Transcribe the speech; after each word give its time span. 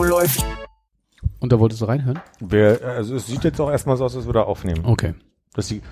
Läuft. 0.00 0.44
Und 1.40 1.52
da 1.52 1.58
wolltest 1.58 1.80
du 1.80 1.86
reinhören? 1.86 2.20
Wer, 2.40 2.80
also 2.82 3.16
es 3.16 3.26
sieht 3.26 3.44
jetzt 3.44 3.60
auch 3.60 3.70
erstmal 3.70 3.96
so 3.96 4.04
aus, 4.04 4.14
als 4.14 4.26
würde 4.26 4.40
er 4.40 4.46
aufnehmen. 4.46 4.84
Okay. 4.84 5.14
Dass 5.54 5.68
die, 5.68 5.82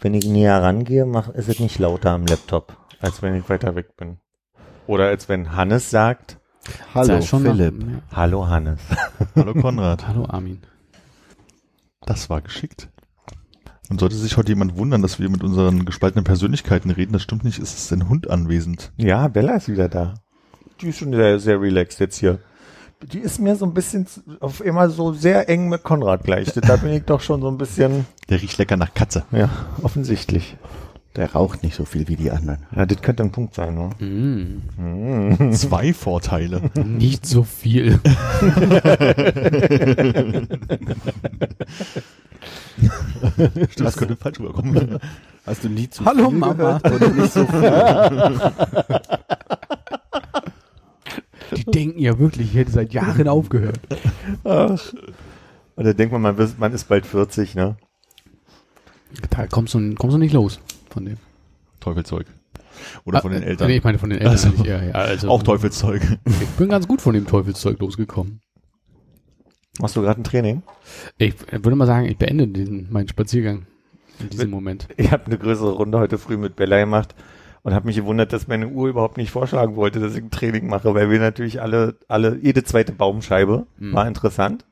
wenn 0.00 0.14
ich 0.14 0.26
näher 0.26 0.62
rangehe, 0.62 1.04
mach, 1.04 1.28
ist 1.30 1.48
es 1.48 1.58
nicht 1.58 1.78
lauter 1.78 2.12
am 2.12 2.26
Laptop, 2.26 2.76
als 3.00 3.22
wenn 3.22 3.34
ich 3.34 3.48
weiter 3.48 3.74
weg 3.74 3.96
bin. 3.96 4.18
Oder 4.86 5.08
als 5.08 5.28
wenn 5.28 5.56
Hannes 5.56 5.90
sagt, 5.90 6.38
Hallo, 6.94 7.20
schon 7.22 7.42
Philipp. 7.42 7.78
Noch, 7.78 7.92
ja. 7.92 7.98
Hallo 8.12 8.48
Hannes. 8.48 8.80
Hallo 9.34 9.54
Konrad. 9.54 10.06
Hallo 10.06 10.24
Armin. 10.26 10.62
Das 12.02 12.30
war 12.30 12.40
geschickt. 12.40 12.88
Und 13.88 14.00
sollte 14.00 14.16
sich 14.16 14.36
heute 14.36 14.52
jemand 14.52 14.76
wundern, 14.76 15.02
dass 15.02 15.20
wir 15.20 15.28
mit 15.28 15.44
unseren 15.44 15.84
gespaltenen 15.84 16.24
Persönlichkeiten 16.24 16.90
reden, 16.90 17.12
das 17.12 17.22
stimmt 17.22 17.44
nicht, 17.44 17.58
ist 17.58 17.78
es 17.78 17.92
ein 17.92 18.08
Hund 18.08 18.30
anwesend. 18.30 18.92
Ja, 18.96 19.28
Bella 19.28 19.56
ist 19.56 19.68
wieder 19.68 19.88
da. 19.88 20.14
Die 20.80 20.88
ist 20.88 20.98
schon 20.98 21.12
sehr, 21.12 21.38
sehr 21.38 21.60
relaxed 21.60 22.00
jetzt 22.00 22.16
hier. 22.18 22.38
Die 23.12 23.18
ist 23.18 23.38
mir 23.40 23.56
so 23.56 23.64
ein 23.66 23.74
bisschen 23.74 24.06
auf 24.40 24.64
immer 24.64 24.88
so 24.88 25.12
sehr 25.12 25.48
eng 25.48 25.68
mit 25.68 25.82
Konrad 25.82 26.24
gleich. 26.24 26.52
Da 26.52 26.76
bin 26.76 26.92
ich 26.92 27.04
doch 27.04 27.20
schon 27.20 27.40
so 27.42 27.48
ein 27.48 27.58
bisschen, 27.58 28.06
Der 28.30 28.40
riecht 28.40 28.56
lecker 28.58 28.76
nach 28.76 28.94
Katze. 28.94 29.24
ja, 29.32 29.48
offensichtlich. 29.82 30.56
Der 31.14 31.32
raucht 31.32 31.62
nicht 31.62 31.74
so 31.76 31.86
viel 31.86 32.08
wie 32.08 32.16
die 32.16 32.30
anderen. 32.30 32.66
Ja, 32.74 32.84
das 32.84 33.00
könnte 33.00 33.22
ein 33.22 33.32
Punkt 33.32 33.54
sein, 33.54 33.74
ne? 33.74 33.88
Mm, 34.06 35.52
Zwei 35.52 35.94
Vorteile. 35.94 36.60
nicht 36.84 37.24
so 37.24 37.42
viel. 37.42 37.98
Stimmt, 43.70 43.80
das 43.80 43.96
könnte 43.96 44.16
falsch 44.16 44.38
rüberkommen. 44.40 44.98
Hast 45.46 45.64
du 45.64 45.68
nie 45.68 45.88
zu 45.88 46.04
Hallo, 46.04 46.28
viel 46.30 46.38
Mama. 46.38 46.52
gehört 46.54 46.90
oder 46.92 47.08
nicht 47.10 47.32
so 47.32 47.46
viel? 47.46 47.60
Die 51.54 51.64
denken 51.64 51.98
ja 51.98 52.18
wirklich, 52.18 52.48
ich 52.50 52.54
hätte 52.56 52.70
seit 52.72 52.92
Jahren 52.92 53.28
aufgehört. 53.28 53.78
Ach. 54.44 54.92
Und 55.76 55.84
da 55.84 55.92
denkt 55.92 56.12
man, 56.12 56.22
man, 56.22 56.38
wird- 56.38 56.58
man 56.58 56.72
ist 56.72 56.88
bald 56.88 57.06
40, 57.06 57.54
ne? 57.54 57.76
Da 59.30 59.46
kommst 59.46 59.74
du, 59.74 59.94
kommst 59.94 60.14
du 60.14 60.18
nicht 60.18 60.32
los 60.32 60.60
von 60.90 61.04
dem. 61.04 61.18
Teufelzeug. 61.80 62.26
Oder 63.04 63.20
von 63.22 63.32
den 63.32 63.42
Ah, 63.42 63.46
Eltern. 63.46 63.68
Nee, 63.68 63.76
ich 63.76 63.84
meine 63.84 63.98
von 63.98 64.10
den 64.10 64.18
Eltern 64.18 64.32
Also, 64.32 64.48
nicht. 64.48 64.66
Ja, 64.66 64.82
ja, 64.82 64.92
also, 64.92 65.28
Auch 65.28 65.42
Teufelszeug. 65.42 66.02
Ich 66.40 66.48
bin 66.58 66.68
ganz 66.68 66.86
gut 66.88 67.00
von 67.00 67.14
dem 67.14 67.26
Teufelszeug 67.26 67.78
losgekommen. 67.80 68.40
Machst 69.80 69.96
du 69.96 70.02
gerade 70.02 70.20
ein 70.20 70.24
Training? 70.24 70.62
Ich 71.18 71.34
würde 71.52 71.76
mal 71.76 71.86
sagen, 71.86 72.06
ich 72.06 72.16
beende 72.16 72.48
den, 72.48 72.90
meinen 72.90 73.08
Spaziergang 73.08 73.66
in 74.20 74.30
diesem 74.30 74.50
Moment. 74.50 74.88
Ich 74.96 75.10
habe 75.12 75.26
eine 75.26 75.38
größere 75.38 75.72
Runde 75.72 75.98
heute 75.98 76.18
früh 76.18 76.36
mit 76.36 76.56
Bella 76.56 76.78
gemacht 76.80 77.14
und 77.66 77.74
habe 77.74 77.86
mich 77.86 77.96
gewundert, 77.96 78.32
dass 78.32 78.46
meine 78.46 78.68
Uhr 78.68 78.88
überhaupt 78.88 79.16
nicht 79.16 79.32
vorschlagen 79.32 79.74
wollte, 79.74 79.98
dass 79.98 80.14
ich 80.14 80.22
ein 80.22 80.30
Training 80.30 80.68
mache, 80.68 80.94
weil 80.94 81.10
wir 81.10 81.18
natürlich 81.18 81.60
alle, 81.60 81.96
alle, 82.06 82.38
jede 82.40 82.62
zweite 82.62 82.92
Baumscheibe 82.92 83.66
Mhm. 83.80 83.92
war 83.92 84.06
interessant. 84.06 84.64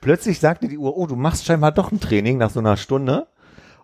Plötzlich 0.00 0.40
sagte 0.40 0.66
die 0.66 0.78
Uhr, 0.78 0.96
oh, 0.96 1.06
du 1.06 1.14
machst 1.14 1.44
scheinbar 1.44 1.72
doch 1.72 1.92
ein 1.92 2.00
Training 2.00 2.38
nach 2.38 2.48
so 2.48 2.60
einer 2.60 2.78
Stunde 2.78 3.26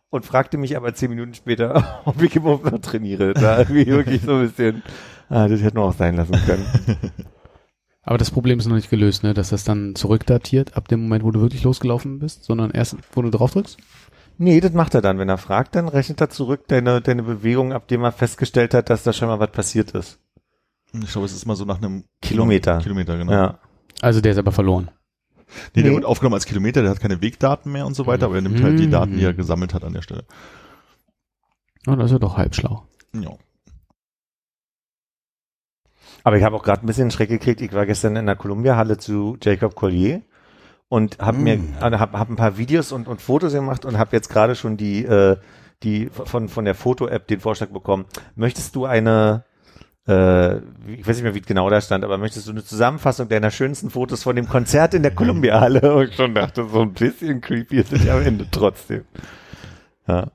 und 0.08 0.24
fragte 0.24 0.56
mich 0.56 0.78
aber 0.78 0.94
zehn 0.94 1.10
Minuten 1.10 1.34
später, 1.34 2.00
ob 2.06 2.22
ich 2.22 2.36
überhaupt 2.36 2.72
noch 2.72 2.78
trainiere. 2.78 3.34
Da 3.34 3.58
irgendwie 3.68 3.86
wirklich 3.86 4.22
so 4.22 4.36
ein 4.36 4.46
bisschen, 4.48 4.82
ah, 5.28 5.46
das 5.46 5.60
hätte 5.60 5.76
man 5.76 5.84
auch 5.84 5.94
sein 5.94 6.16
lassen 6.16 6.40
können. 6.46 6.64
Aber 8.02 8.16
das 8.16 8.30
Problem 8.30 8.58
ist 8.58 8.66
noch 8.66 8.76
nicht 8.76 8.88
gelöst, 8.88 9.22
ne? 9.24 9.34
dass 9.34 9.50
das 9.50 9.64
dann 9.64 9.94
zurückdatiert 9.94 10.74
ab 10.78 10.88
dem 10.88 11.02
Moment, 11.02 11.24
wo 11.24 11.30
du 11.30 11.42
wirklich 11.42 11.62
losgelaufen 11.62 12.18
bist, 12.20 12.44
sondern 12.44 12.70
erst, 12.70 12.96
wo 13.12 13.20
du 13.20 13.28
drauf 13.28 13.52
drückst? 13.52 13.76
Nee, 14.38 14.60
das 14.60 14.72
macht 14.72 14.94
er 14.94 15.02
dann. 15.02 15.18
Wenn 15.18 15.28
er 15.28 15.36
fragt, 15.38 15.74
dann 15.74 15.88
rechnet 15.88 16.20
er 16.20 16.30
zurück 16.30 16.68
deine, 16.68 17.00
deine 17.00 17.22
Bewegung, 17.24 17.72
ab 17.72 17.88
dem 17.88 18.02
er 18.04 18.12
festgestellt 18.12 18.72
hat, 18.72 18.88
dass 18.88 19.02
da 19.02 19.12
scheinbar 19.12 19.40
was 19.40 19.50
passiert 19.50 19.90
ist. 19.92 20.20
Ich 20.92 21.10
glaube, 21.12 21.26
es 21.26 21.32
ist 21.34 21.44
mal 21.44 21.56
so 21.56 21.64
nach 21.64 21.78
einem 21.78 22.04
Kilometer. 22.22 22.78
Kilometer, 22.78 23.18
genau. 23.18 23.32
Ja. 23.32 23.58
Also 24.00 24.20
der 24.20 24.32
ist 24.32 24.38
aber 24.38 24.52
verloren. 24.52 24.90
Nee, 25.74 25.82
der 25.82 25.90
Nee. 25.90 25.96
wird 25.96 26.04
aufgenommen 26.04 26.34
als 26.34 26.46
Kilometer, 26.46 26.82
der 26.82 26.90
hat 26.92 27.00
keine 27.00 27.20
Wegdaten 27.20 27.72
mehr 27.72 27.84
und 27.86 27.94
so 27.94 28.06
weiter, 28.06 28.26
aber 28.26 28.36
er 28.36 28.42
nimmt 28.42 28.62
halt 28.62 28.78
die 28.78 28.86
Mhm. 28.86 28.90
Daten, 28.92 29.16
die 29.16 29.24
er 29.24 29.34
gesammelt 29.34 29.74
hat 29.74 29.82
an 29.82 29.92
der 29.94 30.02
Stelle. 30.02 30.24
Oh, 31.86 31.94
das 31.96 32.06
ist 32.06 32.12
ja 32.12 32.18
doch 32.18 32.36
halb 32.36 32.54
schlau. 32.54 32.86
Ja. 33.14 33.30
Aber 36.24 36.36
ich 36.36 36.44
habe 36.44 36.56
auch 36.56 36.62
gerade 36.62 36.82
ein 36.82 36.86
bisschen 36.86 37.10
Schreck 37.10 37.28
gekriegt. 37.28 37.60
Ich 37.60 37.72
war 37.72 37.86
gestern 37.86 38.16
in 38.16 38.26
der 38.26 38.36
Columbia-Halle 38.36 38.98
zu 38.98 39.36
Jacob 39.42 39.74
Collier 39.74 40.22
und 40.88 41.18
habe 41.18 41.38
mir 41.38 41.58
Mm. 41.58 41.74
äh, 41.80 41.98
hab, 41.98 42.12
hab 42.12 42.30
ein 42.30 42.36
paar 42.36 42.58
Videos 42.58 42.92
und, 42.92 43.08
und 43.08 43.20
Fotos 43.20 43.52
gemacht 43.52 43.84
und 43.84 43.98
habe 43.98 44.16
jetzt 44.16 44.28
gerade 44.28 44.54
schon 44.54 44.76
die 44.76 45.04
äh, 45.04 45.36
die 45.82 46.08
von 46.10 46.48
von 46.48 46.64
der 46.64 46.74
Foto-App 46.74 47.26
den 47.28 47.40
Vorschlag 47.40 47.68
bekommen. 47.68 48.06
Möchtest 48.34 48.74
du 48.74 48.84
eine 48.84 49.44
äh, 50.08 50.56
ich 50.56 51.06
weiß 51.06 51.16
nicht 51.16 51.22
mehr, 51.22 51.34
wie 51.34 51.42
genau 51.42 51.68
da 51.68 51.80
stand, 51.80 52.02
aber 52.04 52.16
möchtest 52.18 52.46
du 52.46 52.52
eine 52.52 52.64
Zusammenfassung 52.64 53.28
deiner 53.28 53.50
schönsten 53.50 53.90
Fotos 53.90 54.22
von 54.22 54.34
dem 54.34 54.48
Konzert 54.48 54.94
in 54.94 55.02
der 55.02 55.14
Columbia-Halle? 55.14 55.94
Und 55.94 56.08
ich 56.08 56.16
schon 56.16 56.34
dachte, 56.34 56.66
so 56.66 56.80
ein 56.80 56.94
bisschen 56.94 57.40
creepy 57.42 57.76
ist 57.76 57.92
es 57.92 58.08
am 58.08 58.22
Ende 58.22 58.46
trotzdem. 58.50 59.04
Ja. 60.06 60.28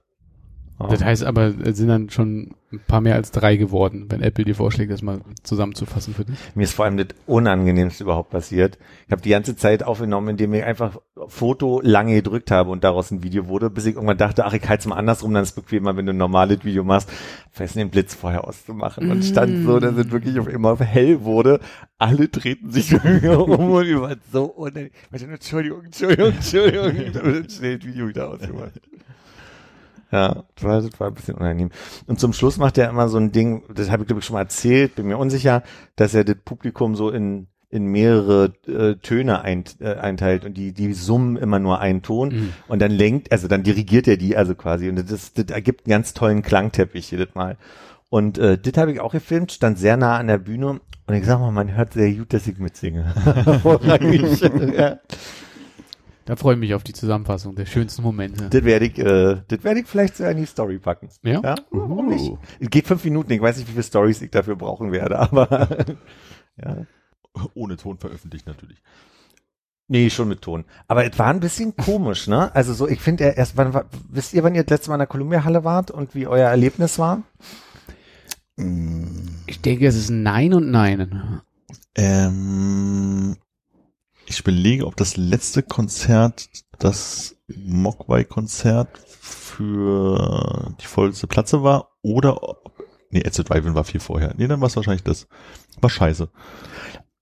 Oh. 0.79 0.87
Das 0.87 1.03
heißt 1.03 1.23
aber, 1.23 1.53
es 1.63 1.77
sind 1.77 1.87
dann 1.87 2.09
schon 2.11 2.53
ein 2.73 2.81
paar 2.87 3.01
mehr 3.01 3.15
als 3.15 3.31
drei 3.31 3.55
geworden, 3.55 4.07
wenn 4.09 4.21
Apple 4.21 4.45
dir 4.45 4.55
vorschlägt, 4.55 4.91
das 4.91 5.01
mal 5.01 5.21
zusammenzufassen 5.43 6.13
für 6.13 6.25
dich. 6.25 6.37
Mir 6.55 6.63
ist 6.63 6.73
vor 6.73 6.85
allem 6.85 6.97
das 6.97 7.07
Unangenehmste 7.27 8.03
überhaupt 8.03 8.31
passiert. 8.31 8.77
Ich 9.05 9.11
habe 9.11 9.21
die 9.21 9.29
ganze 9.29 9.55
Zeit 9.55 9.83
aufgenommen, 9.83 10.29
indem 10.29 10.53
ich 10.53 10.63
einfach 10.63 10.97
Foto 11.27 11.79
lange 11.83 12.15
gedrückt 12.15 12.51
habe 12.51 12.71
und 12.71 12.83
daraus 12.83 13.11
ein 13.11 13.23
Video 13.23 13.47
wurde, 13.47 13.69
bis 13.69 13.85
ich 13.85 13.95
irgendwann 13.95 14.17
dachte, 14.17 14.45
ach, 14.45 14.53
ich 14.53 14.67
halte 14.67 14.81
es 14.81 14.87
mal 14.87 14.95
andersrum, 14.95 15.33
dann 15.33 15.43
ist 15.43 15.49
es 15.49 15.55
bequemer, 15.55 15.95
wenn 15.95 16.05
du 16.05 16.13
ein 16.13 16.17
normales 16.17 16.65
Video 16.65 16.83
machst, 16.83 17.11
fest 17.51 17.75
den 17.75 17.89
Blitz 17.89 18.15
vorher 18.15 18.47
auszumachen. 18.47 19.11
Und 19.11 19.23
stand 19.23 19.65
so, 19.65 19.79
dass 19.79 19.95
es 19.95 20.11
wirklich 20.11 20.39
auf 20.39 20.47
immer 20.47 20.77
hell 20.79 21.23
wurde. 21.23 21.59
Alle 21.99 22.27
drehten 22.27 22.71
sich 22.71 22.93
um 23.23 23.51
und 23.51 23.85
ich 23.85 23.95
war 23.95 24.15
so 24.31 24.45
unangenehm. 24.45 24.91
Ich 25.05 25.11
meinte, 25.11 25.33
Entschuldigung, 25.35 25.85
Entschuldigung, 25.85 26.33
Entschuldigung. 26.33 26.95
Ich 26.95 27.15
habe 27.15 27.45
schnell 27.49 27.77
das 27.77 27.85
Video 27.85 28.07
wieder 28.07 28.29
ausgemacht. 28.29 28.81
Ja, 30.13 30.43
das 30.55 30.63
war, 30.63 30.81
das 30.81 30.99
war 30.99 31.07
ein 31.07 31.13
bisschen 31.15 31.35
unangenehm. 31.35 31.71
Und 32.05 32.19
zum 32.19 32.33
Schluss 32.33 32.57
macht 32.57 32.77
er 32.77 32.89
immer 32.89 33.09
so 33.09 33.17
ein 33.17 33.31
Ding, 33.31 33.63
das 33.73 33.89
habe 33.89 34.03
ich 34.03 34.07
glaube 34.07 34.19
ich 34.19 34.25
schon 34.25 34.35
mal 34.35 34.41
erzählt, 34.41 34.95
bin 34.95 35.07
mir 35.07 35.17
unsicher, 35.17 35.63
dass 35.95 36.13
er 36.13 36.23
das 36.23 36.35
Publikum 36.45 36.95
so 36.95 37.09
in 37.09 37.47
in 37.69 37.85
mehrere 37.87 38.53
äh, 38.67 38.97
Töne 39.01 39.41
ein, 39.41 39.63
äh, 39.79 39.95
einteilt 39.95 40.45
und 40.45 40.53
die 40.55 40.73
die 40.73 40.93
summen 40.93 41.37
immer 41.37 41.57
nur 41.57 41.79
einen 41.79 42.03
Ton 42.03 42.29
Mhm. 42.29 42.53
und 42.67 42.79
dann 42.83 42.91
lenkt, 42.91 43.31
also 43.31 43.47
dann 43.47 43.63
dirigiert 43.63 44.07
er 44.07 44.17
die 44.17 44.37
also 44.37 44.53
quasi 44.53 44.87
und 44.89 44.97
das, 45.09 45.33
das 45.33 45.45
ergibt 45.45 45.87
einen 45.87 45.91
ganz 45.91 46.13
tollen 46.13 46.43
Klangteppich 46.43 47.09
jedes 47.09 47.33
Mal. 47.33 47.57
Und 48.11 48.37
äh, 48.37 48.59
das 48.59 48.77
habe 48.79 48.91
ich 48.91 48.99
auch 48.99 49.11
gefilmt, 49.13 49.51
stand 49.51 49.79
sehr 49.79 49.97
nah 49.97 50.17
an 50.17 50.27
der 50.27 50.37
Bühne 50.37 50.79
und 51.07 51.13
ich 51.15 51.25
sag 51.25 51.39
mal, 51.39 51.51
man 51.51 51.75
hört 51.75 51.93
sehr 51.93 52.11
gut, 52.13 52.31
dass 52.31 52.45
ich 52.45 52.59
mitsinge. 52.59 53.11
Hervorragend. 53.25 54.39
ja. 54.77 54.99
Da 56.25 56.35
freue 56.37 56.53
ich 56.53 56.59
mich 56.59 56.73
auf 56.73 56.83
die 56.83 56.93
Zusammenfassung 56.93 57.55
der 57.55 57.65
schönsten 57.65 58.01
Momente. 58.01 58.49
Das 58.49 58.63
werde 58.63 58.85
ich, 58.85 58.97
äh, 58.97 59.41
das 59.47 59.63
werde 59.63 59.81
ich 59.81 59.87
vielleicht 59.87 60.15
so 60.15 60.23
in 60.23 60.37
die 60.37 60.45
Story 60.45 60.79
packen. 60.79 61.09
Ja? 61.23 61.41
Ja, 61.43 61.55
warum 61.71 62.07
nicht? 62.07 62.31
Es 62.59 62.69
geht 62.69 62.87
fünf 62.87 63.03
Minuten, 63.03 63.31
ich 63.33 63.41
weiß 63.41 63.57
nicht, 63.57 63.67
wie 63.67 63.71
viele 63.73 63.83
Stories 63.83 64.21
ich 64.21 64.31
dafür 64.31 64.55
brauchen 64.55 64.91
werde, 64.91 65.19
aber 65.19 65.77
ja. 66.61 66.85
Ohne 67.55 67.77
Ton 67.77 67.97
veröffentlicht 67.97 68.45
natürlich. 68.47 68.81
Nee, 69.89 70.09
schon 70.09 70.29
mit 70.29 70.41
Ton. 70.41 70.63
Aber 70.87 71.03
es 71.05 71.17
war 71.19 71.27
ein 71.27 71.41
bisschen 71.41 71.75
komisch, 71.75 72.27
ne? 72.27 72.55
Also 72.55 72.73
so, 72.73 72.87
ich 72.87 73.01
finde 73.01 73.25
er 73.25 73.37
erst, 73.37 73.57
wann, 73.57 73.73
war- 73.73 73.85
wisst 74.09 74.33
ihr, 74.33 74.43
wann 74.43 74.55
ihr 74.55 74.63
das 74.63 74.69
letzte 74.71 74.89
Mal 74.91 74.95
in 74.95 74.99
der 74.99 75.07
Columbia-Halle 75.07 75.63
wart 75.65 75.91
und 75.91 76.15
wie 76.15 76.25
euer 76.25 76.47
Erlebnis 76.49 76.99
war? 76.99 77.23
Mm, 78.55 79.27
Ich 79.47 79.61
denke, 79.61 79.85
es 79.87 79.95
ist 79.97 80.09
Nein 80.09 80.53
und 80.53 80.71
Nein. 80.71 81.41
Ähm, 81.95 83.35
ich 84.33 84.41
überlege, 84.41 84.85
ob 84.85 84.95
das 84.95 85.17
letzte 85.17 85.63
Konzert 85.63 86.49
das 86.79 87.35
Mogwai-Konzert 87.47 88.89
für 89.07 90.73
die 90.81 90.85
vollste 90.85 91.27
Platze 91.27 91.63
war 91.63 91.91
oder 92.01 92.43
ob, 92.43 92.73
nee, 93.09 93.21
Ed 93.21 93.37
Drive 93.49 93.65
war 93.65 93.83
viel 93.83 93.99
vorher. 93.99 94.33
Nee, 94.37 94.47
dann 94.47 94.61
war 94.61 94.67
es 94.67 94.75
wahrscheinlich 94.75 95.03
das. 95.03 95.27
War 95.81 95.89
scheiße. 95.89 96.29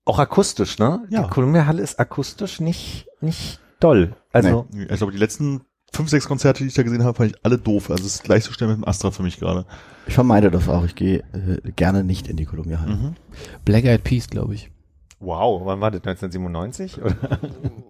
Auch 0.06 0.20
akustisch, 0.20 0.80
ne? 0.80 1.06
Ja. 1.10 1.24
Die 1.24 1.30
Columbia-Halle 1.30 1.82
ist 1.82 2.00
akustisch 2.00 2.60
nicht, 2.60 3.08
nicht 3.20 3.60
doll. 3.80 4.16
Also, 4.32 4.68
Ich 4.74 4.98
glaube, 4.98 5.12
die 5.12 5.20
letzten 5.20 5.62
fünf, 5.94 6.10
sechs 6.10 6.28
Konzerte, 6.28 6.64
die 6.64 6.70
ich 6.70 6.74
da 6.74 6.84
gesehen 6.84 7.04
habe, 7.04 7.16
fand 7.16 7.32
ich 7.32 7.46
alle 7.46 7.58
doof. 7.58 7.92
Also 7.92 8.06
es 8.06 8.16
ist 8.16 8.24
gleichzustellen 8.24 8.72
mit 8.72 8.84
dem 8.84 8.88
Astra 8.88 9.12
für 9.12 9.24
mich 9.24 9.40
gerade. 9.40 9.66
Ich 10.08 10.14
vermeide 10.14 10.50
das 10.50 10.68
auch. 10.70 10.86
Ich 10.86 10.96
gehe 10.96 11.20
äh, 11.34 11.72
gerne 11.76 12.04
nicht 12.04 12.28
in 12.28 12.38
die 12.38 12.46
Columbia-Halle. 12.46 12.96
Mhm. 12.96 13.16
Black 13.66 13.84
Eyed 13.84 14.04
Peas, 14.04 14.28
glaube 14.28 14.56
ich. 14.56 14.72
Wow, 15.22 15.62
wann 15.66 15.80
war 15.80 15.92
das? 15.92 16.02
1997? 16.02 17.00
Oder? 17.02 17.16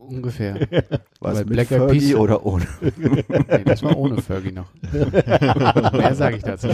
Ungefähr. 0.02 0.56
Was 1.22 1.36
Bei 1.36 1.40
mit 1.40 1.50
Black 1.54 1.68
Fergie 1.68 2.16
oder 2.16 2.46
ohne? 2.46 2.68
Nee, 2.82 3.64
das 3.64 3.82
war 3.84 3.96
ohne 3.96 4.22
Fergie 4.22 4.52
noch. 4.52 4.68
Mehr 5.94 6.14
sage 6.14 6.36
ich 6.36 6.44
dazu. 6.44 6.68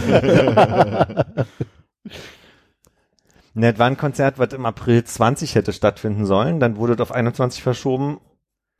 Ne, 3.54 3.70
das 3.72 3.78
war 3.78 3.86
ein 3.86 3.96
Konzert, 3.96 4.38
was 4.38 4.52
im 4.52 4.66
April 4.66 5.04
20 5.04 5.54
hätte 5.54 5.72
stattfinden 5.72 6.26
sollen. 6.26 6.58
Dann 6.58 6.76
wurde 6.76 6.94
es 6.94 7.00
auf 7.00 7.12
21 7.12 7.62
verschoben. 7.62 8.18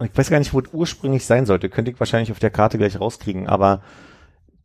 Ich 0.02 0.16
weiß 0.16 0.30
gar 0.30 0.38
nicht, 0.38 0.54
wo 0.54 0.60
es 0.60 0.72
ursprünglich 0.72 1.26
sein 1.26 1.46
sollte. 1.46 1.68
Könnte 1.68 1.90
ich 1.90 2.00
wahrscheinlich 2.00 2.32
auf 2.32 2.38
der 2.38 2.50
Karte 2.50 2.78
gleich 2.78 2.98
rauskriegen. 2.98 3.46
Aber 3.46 3.82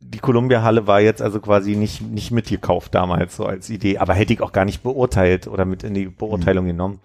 die 0.06 0.18
Columbia-Halle 0.18 0.86
war 0.86 1.00
jetzt 1.00 1.22
also 1.22 1.40
quasi 1.40 1.76
nicht, 1.76 2.02
nicht 2.02 2.30
mitgekauft 2.30 2.94
damals 2.94 3.36
so 3.36 3.46
als 3.46 3.70
Idee. 3.70 3.98
Aber 3.98 4.14
hätte 4.14 4.34
ich 4.34 4.42
auch 4.42 4.52
gar 4.52 4.64
nicht 4.64 4.82
beurteilt 4.82 5.46
oder 5.46 5.64
mit 5.64 5.82
in 5.82 5.94
die 5.94 6.06
Beurteilung 6.06 6.66
genommen. 6.66 7.00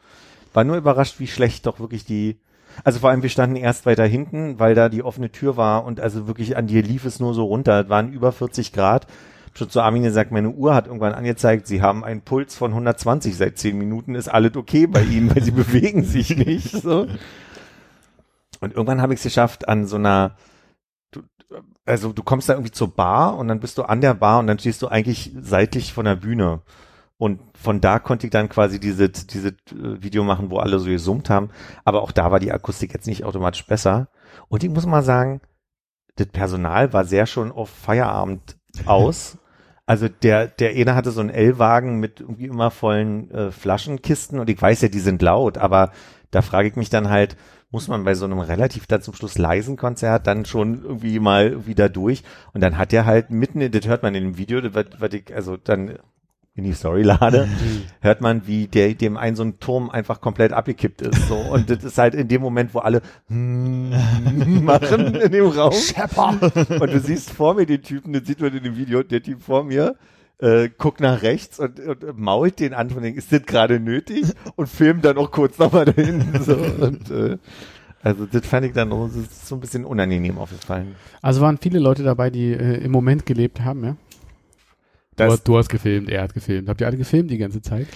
War 0.53 0.63
nur 0.63 0.77
überrascht, 0.77 1.19
wie 1.19 1.27
schlecht 1.27 1.65
doch 1.65 1.79
wirklich 1.79 2.03
die, 2.03 2.37
also 2.83 2.99
vor 2.99 3.09
allem 3.09 3.23
wir 3.23 3.29
standen 3.29 3.55
erst 3.55 3.85
weiter 3.85 4.05
hinten, 4.05 4.59
weil 4.59 4.75
da 4.75 4.89
die 4.89 5.03
offene 5.03 5.31
Tür 5.31 5.55
war 5.55 5.85
und 5.85 6.01
also 6.01 6.27
wirklich 6.27 6.57
an 6.57 6.67
dir 6.67 6.83
lief 6.83 7.05
es 7.05 7.19
nur 7.19 7.33
so 7.33 7.45
runter. 7.45 7.81
Es 7.81 7.89
waren 7.89 8.11
über 8.11 8.31
40 8.31 8.73
Grad. 8.73 9.07
Schon 9.53 9.69
zu 9.69 9.81
Armin 9.81 10.03
gesagt, 10.03 10.31
meine 10.31 10.49
Uhr 10.49 10.75
hat 10.75 10.87
irgendwann 10.87 11.13
angezeigt, 11.13 11.67
sie 11.67 11.81
haben 11.81 12.03
einen 12.03 12.21
Puls 12.21 12.55
von 12.55 12.71
120 12.71 13.35
seit 13.35 13.57
10 13.57 13.77
Minuten, 13.77 14.15
ist 14.15 14.27
alles 14.27 14.55
okay 14.55 14.87
bei 14.87 15.01
ihnen, 15.01 15.33
weil 15.33 15.41
sie 15.41 15.51
bewegen 15.51 16.03
sich 16.03 16.35
nicht. 16.35 16.71
So. 16.71 17.07
Und 18.59 18.73
irgendwann 18.73 19.01
habe 19.01 19.13
ich 19.13 19.19
es 19.19 19.23
geschafft, 19.23 19.67
an 19.67 19.87
so 19.87 19.95
einer, 19.95 20.35
also 21.85 22.13
du 22.13 22.23
kommst 22.23 22.49
da 22.49 22.53
irgendwie 22.53 22.71
zur 22.71 22.93
Bar 22.93 23.37
und 23.37 23.47
dann 23.47 23.59
bist 23.59 23.77
du 23.77 23.83
an 23.83 24.01
der 24.01 24.13
Bar 24.13 24.39
und 24.39 24.47
dann 24.47 24.59
stehst 24.59 24.81
du 24.81 24.87
eigentlich 24.87 25.31
seitlich 25.39 25.93
von 25.93 26.05
der 26.05 26.15
Bühne. 26.15 26.61
Und 27.17 27.41
von 27.53 27.81
da 27.81 27.99
konnte 27.99 28.27
ich 28.27 28.31
dann 28.31 28.47
quasi 28.47 28.79
diese, 28.79 29.09
diese 29.09 29.49
äh, 29.49 29.53
Video 29.71 30.23
machen, 30.23 30.51
wo 30.51 30.57
alle 30.57 30.79
so 30.79 30.89
gesummt 30.89 31.29
haben. 31.29 31.49
Aber 31.83 32.01
auch 32.01 32.11
da 32.11 32.31
war 32.31 32.39
die 32.39 32.51
Akustik 32.51 32.93
jetzt 32.93 33.07
nicht 33.07 33.25
automatisch 33.25 33.65
besser. 33.65 34.07
Und 34.47 34.63
ich 34.63 34.69
muss 34.69 34.85
mal 34.85 35.03
sagen, 35.03 35.41
das 36.15 36.27
Personal 36.27 36.93
war 36.93 37.03
sehr 37.03 37.25
schon 37.25 37.51
auf 37.51 37.69
Feierabend 37.69 38.57
aus. 38.85 39.37
Also 39.85 40.07
der, 40.07 40.45
der 40.45 40.75
eine 40.75 40.93
hatte 40.93 41.09
so 41.09 41.19
einen 41.19 41.31
L-Wagen 41.31 41.99
mit 41.99 42.19
irgendwie 42.19 42.45
immer 42.45 42.69
vollen 42.69 43.31
äh, 43.31 43.51
Flaschenkisten 43.51 44.37
und 44.37 44.47
ich 44.47 44.61
weiß 44.61 44.81
ja, 44.81 44.87
die 44.87 44.99
sind 44.99 45.19
laut, 45.23 45.57
aber 45.57 45.93
da 46.29 46.43
frage 46.43 46.67
ich 46.67 46.75
mich 46.75 46.91
dann 46.91 47.09
halt, 47.09 47.35
muss 47.71 47.87
man 47.87 48.03
bei 48.03 48.15
so 48.15 48.25
einem 48.25 48.39
relativ 48.39 48.87
dann 48.87 49.01
zum 49.01 49.13
Schluss 49.13 49.37
leisen 49.37 49.77
Konzert 49.77 50.25
dann 50.27 50.45
schon 50.45 50.83
irgendwie 50.83 51.19
mal 51.19 51.67
wieder 51.67 51.87
durch 51.89 52.23
und 52.53 52.61
dann 52.61 52.77
hat 52.77 52.93
er 52.93 53.05
halt 53.05 53.29
mitten, 53.29 53.61
in- 53.61 53.71
das 53.71 53.85
hört 53.87 54.01
man 54.03 54.15
in 54.15 54.23
dem 54.23 54.37
Video, 54.37 54.59
das, 54.61 54.73
was- 54.99 55.13
ich 55.13 55.33
also 55.35 55.55
dann 55.57 55.99
in 56.55 56.63
die 56.65 56.73
Story 56.73 57.03
lade, 57.03 57.47
hört 58.01 58.19
man, 58.21 58.45
wie 58.45 58.67
der 58.67 58.93
dem 58.93 59.15
ein 59.15 59.35
so 59.37 59.43
ein 59.43 59.59
Turm 59.59 59.89
einfach 59.89 60.19
komplett 60.19 60.51
abgekippt 60.51 61.01
ist. 61.01 61.27
So. 61.29 61.35
Und 61.37 61.69
das 61.69 61.85
ist 61.85 61.97
halt 61.97 62.13
in 62.15 62.27
dem 62.27 62.41
Moment, 62.41 62.73
wo 62.73 62.79
alle 62.79 63.01
machen 63.29 65.15
in 65.15 65.31
dem 65.31 65.45
Raum. 65.45 65.71
Und 66.81 66.91
du 66.91 66.99
siehst 66.99 67.31
vor 67.31 67.53
mir 67.53 67.65
den 67.65 67.81
Typen, 67.81 68.11
das 68.13 68.23
sieht 68.25 68.41
man 68.41 68.53
in 68.55 68.63
dem 68.63 68.75
Video, 68.75 69.03
der 69.03 69.21
Typ 69.23 69.41
vor 69.41 69.63
mir, 69.63 69.95
äh, 70.39 70.69
guckt 70.77 71.01
nach 71.01 71.21
rechts 71.21 71.59
und, 71.59 71.79
und 71.79 72.17
mault 72.17 72.59
den 72.59 72.73
an 72.73 72.89
von 72.89 73.03
denkt, 73.03 73.17
ist 73.17 73.31
das 73.31 73.43
gerade 73.45 73.79
nötig? 73.79 74.25
Und 74.55 74.67
filmt 74.67 75.03
dann 75.05 75.17
auch 75.17 75.31
kurz 75.31 75.57
nochmal 75.57 75.85
da 75.85 75.91
hinten. 75.93 76.39
So. 76.43 76.55
Und, 76.55 77.11
äh, 77.11 77.37
also 78.01 78.25
das 78.25 78.45
fand 78.47 78.65
ich 78.65 78.71
dann 78.73 78.91
auch, 78.93 79.09
so 79.09 79.55
ein 79.55 79.59
bisschen 79.61 79.83
unangenehm 79.83 80.37
aufgefallen. 80.37 80.95
Also 81.21 81.41
waren 81.41 81.57
viele 81.57 81.79
Leute 81.79 82.03
dabei, 82.03 82.29
die 82.29 82.51
äh, 82.53 82.77
im 82.83 82.91
Moment 82.91 83.25
gelebt 83.25 83.61
haben, 83.61 83.83
ja? 83.83 83.95
Du, 85.17 85.23
hast- 85.25 85.43
du 85.47 85.57
hast 85.57 85.67
gefilmt, 85.69 86.09
er 86.09 86.21
hat 86.23 86.33
gefilmt. 86.33 86.69
Habt 86.69 86.79
ihr 86.79 86.87
alle 86.87 86.95
gefilmt 86.97 87.29
die 87.29 87.37
ganze 87.37 87.61
Zeit? 87.61 87.87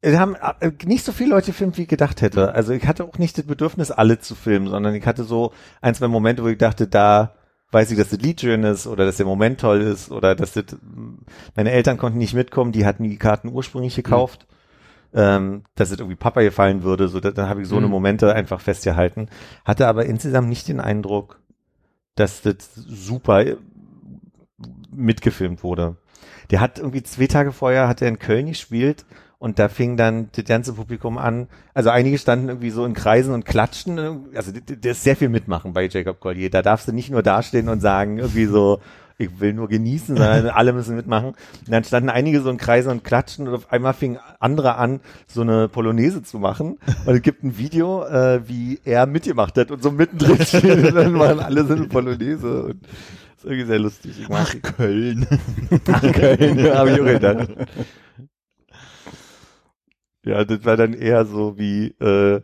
Es 0.00 0.16
haben 0.16 0.36
äh, 0.60 0.70
nicht 0.84 1.04
so 1.04 1.10
viele 1.10 1.30
Leute 1.30 1.46
gefilmt, 1.46 1.76
wie 1.76 1.82
ich 1.82 1.88
gedacht 1.88 2.22
hätte. 2.22 2.54
Also 2.54 2.72
ich 2.72 2.86
hatte 2.86 3.02
auch 3.02 3.18
nicht 3.18 3.36
das 3.36 3.46
Bedürfnis, 3.46 3.90
alle 3.90 4.20
zu 4.20 4.36
filmen, 4.36 4.68
sondern 4.68 4.94
ich 4.94 5.04
hatte 5.04 5.24
so 5.24 5.52
ein, 5.80 5.96
zwei 5.96 6.06
Momente, 6.06 6.44
wo 6.44 6.48
ich 6.48 6.58
dachte, 6.58 6.86
da 6.86 7.34
weiß 7.70 7.90
ich, 7.90 7.98
dass 7.98 8.10
das 8.10 8.20
Lied 8.20 8.40
schön 8.40 8.64
ist 8.64 8.86
oder 8.86 9.04
dass 9.04 9.18
der 9.18 9.26
Moment 9.26 9.60
toll 9.60 9.80
ist 9.82 10.10
oder 10.10 10.34
dass 10.34 10.52
das, 10.52 10.64
meine 11.54 11.70
Eltern 11.70 11.98
konnten 11.98 12.18
nicht 12.18 12.34
mitkommen, 12.34 12.72
die 12.72 12.86
hatten 12.86 13.04
die 13.04 13.18
Karten 13.18 13.48
ursprünglich 13.48 13.94
gekauft, 13.94 14.46
ähm, 15.14 15.64
dass 15.74 15.90
es 15.90 15.98
irgendwie 15.98 16.16
Papa 16.16 16.42
gefallen 16.42 16.82
würde, 16.82 17.08
so 17.08 17.20
da- 17.20 17.30
dann 17.30 17.48
habe 17.48 17.62
ich 17.62 17.68
so 17.68 17.76
eine 17.76 17.86
Mhm. 17.86 17.92
Momente 17.92 18.34
einfach 18.34 18.60
festgehalten, 18.60 19.28
hatte 19.64 19.86
aber 19.86 20.06
insgesamt 20.06 20.48
nicht 20.48 20.68
den 20.68 20.80
Eindruck, 20.80 21.40
dass 22.14 22.42
das 22.42 22.56
super 22.74 23.46
äh, 23.46 23.56
mitgefilmt 24.90 25.62
wurde. 25.62 25.96
Der 26.50 26.60
hat 26.60 26.78
irgendwie 26.78 27.02
zwei 27.02 27.26
Tage 27.26 27.52
vorher 27.52 27.88
hat 27.88 28.02
er 28.02 28.08
in 28.08 28.18
Köln 28.18 28.46
gespielt 28.46 29.04
und 29.38 29.58
da 29.58 29.68
fing 29.68 29.96
dann 29.96 30.30
das 30.32 30.44
ganze 30.44 30.72
Publikum 30.72 31.16
an. 31.16 31.46
Also 31.74 31.90
einige 31.90 32.18
standen 32.18 32.48
irgendwie 32.48 32.70
so 32.70 32.84
in 32.84 32.94
Kreisen 32.94 33.32
und 33.32 33.44
klatschten. 33.44 34.26
Also 34.34 34.52
der 34.52 34.92
ist 34.92 35.04
sehr 35.04 35.16
viel 35.16 35.28
mitmachen 35.28 35.72
bei 35.72 35.86
Jacob 35.86 36.18
Collier. 36.20 36.50
Da 36.50 36.62
darfst 36.62 36.88
du 36.88 36.92
nicht 36.92 37.10
nur 37.10 37.22
dastehen 37.22 37.68
und 37.68 37.80
sagen 37.80 38.18
irgendwie 38.18 38.46
so, 38.46 38.80
ich 39.16 39.40
will 39.40 39.52
nur 39.52 39.68
genießen, 39.68 40.16
sondern 40.16 40.46
alle 40.54 40.72
müssen 40.72 40.96
mitmachen. 40.96 41.28
Und 41.28 41.70
dann 41.70 41.84
standen 41.84 42.08
einige 42.08 42.40
so 42.40 42.50
in 42.50 42.56
Kreisen 42.56 42.90
und 42.90 43.04
klatschten 43.04 43.46
und 43.46 43.54
auf 43.54 43.72
einmal 43.72 43.94
fingen 43.94 44.18
andere 44.40 44.76
an, 44.76 45.00
so 45.26 45.42
eine 45.42 45.68
Polonaise 45.68 46.22
zu 46.22 46.38
machen. 46.38 46.78
Und 47.04 47.14
es 47.14 47.22
gibt 47.22 47.44
ein 47.44 47.58
Video, 47.58 48.04
äh, 48.06 48.48
wie 48.48 48.80
er 48.84 49.06
mitgemacht 49.06 49.56
hat 49.56 49.70
und 49.70 49.82
so 49.82 49.92
mittendrin 49.92 50.40
steht 50.46 50.84
und 50.84 50.94
dann 50.94 51.18
waren 51.18 51.40
alle 51.40 51.64
so 51.64 51.74
eine 51.74 51.86
Polonaise. 51.86 52.64
Und 52.64 52.82
das 52.82 53.44
ist 53.44 53.44
irgendwie 53.44 53.66
sehr 53.66 53.78
lustig. 53.78 54.26
Ach, 54.30 54.54
Köln. 54.62 55.26
Ach, 55.92 56.12
Köln, 56.12 56.74
habe 56.74 56.90
ich 56.90 57.00
auch 57.00 57.04
gedacht. 57.04 57.48
Ja, 60.24 60.44
das 60.44 60.64
war 60.64 60.76
dann 60.76 60.94
eher 60.94 61.24
so 61.24 61.58
wie, 61.58 61.94
äh, 62.00 62.42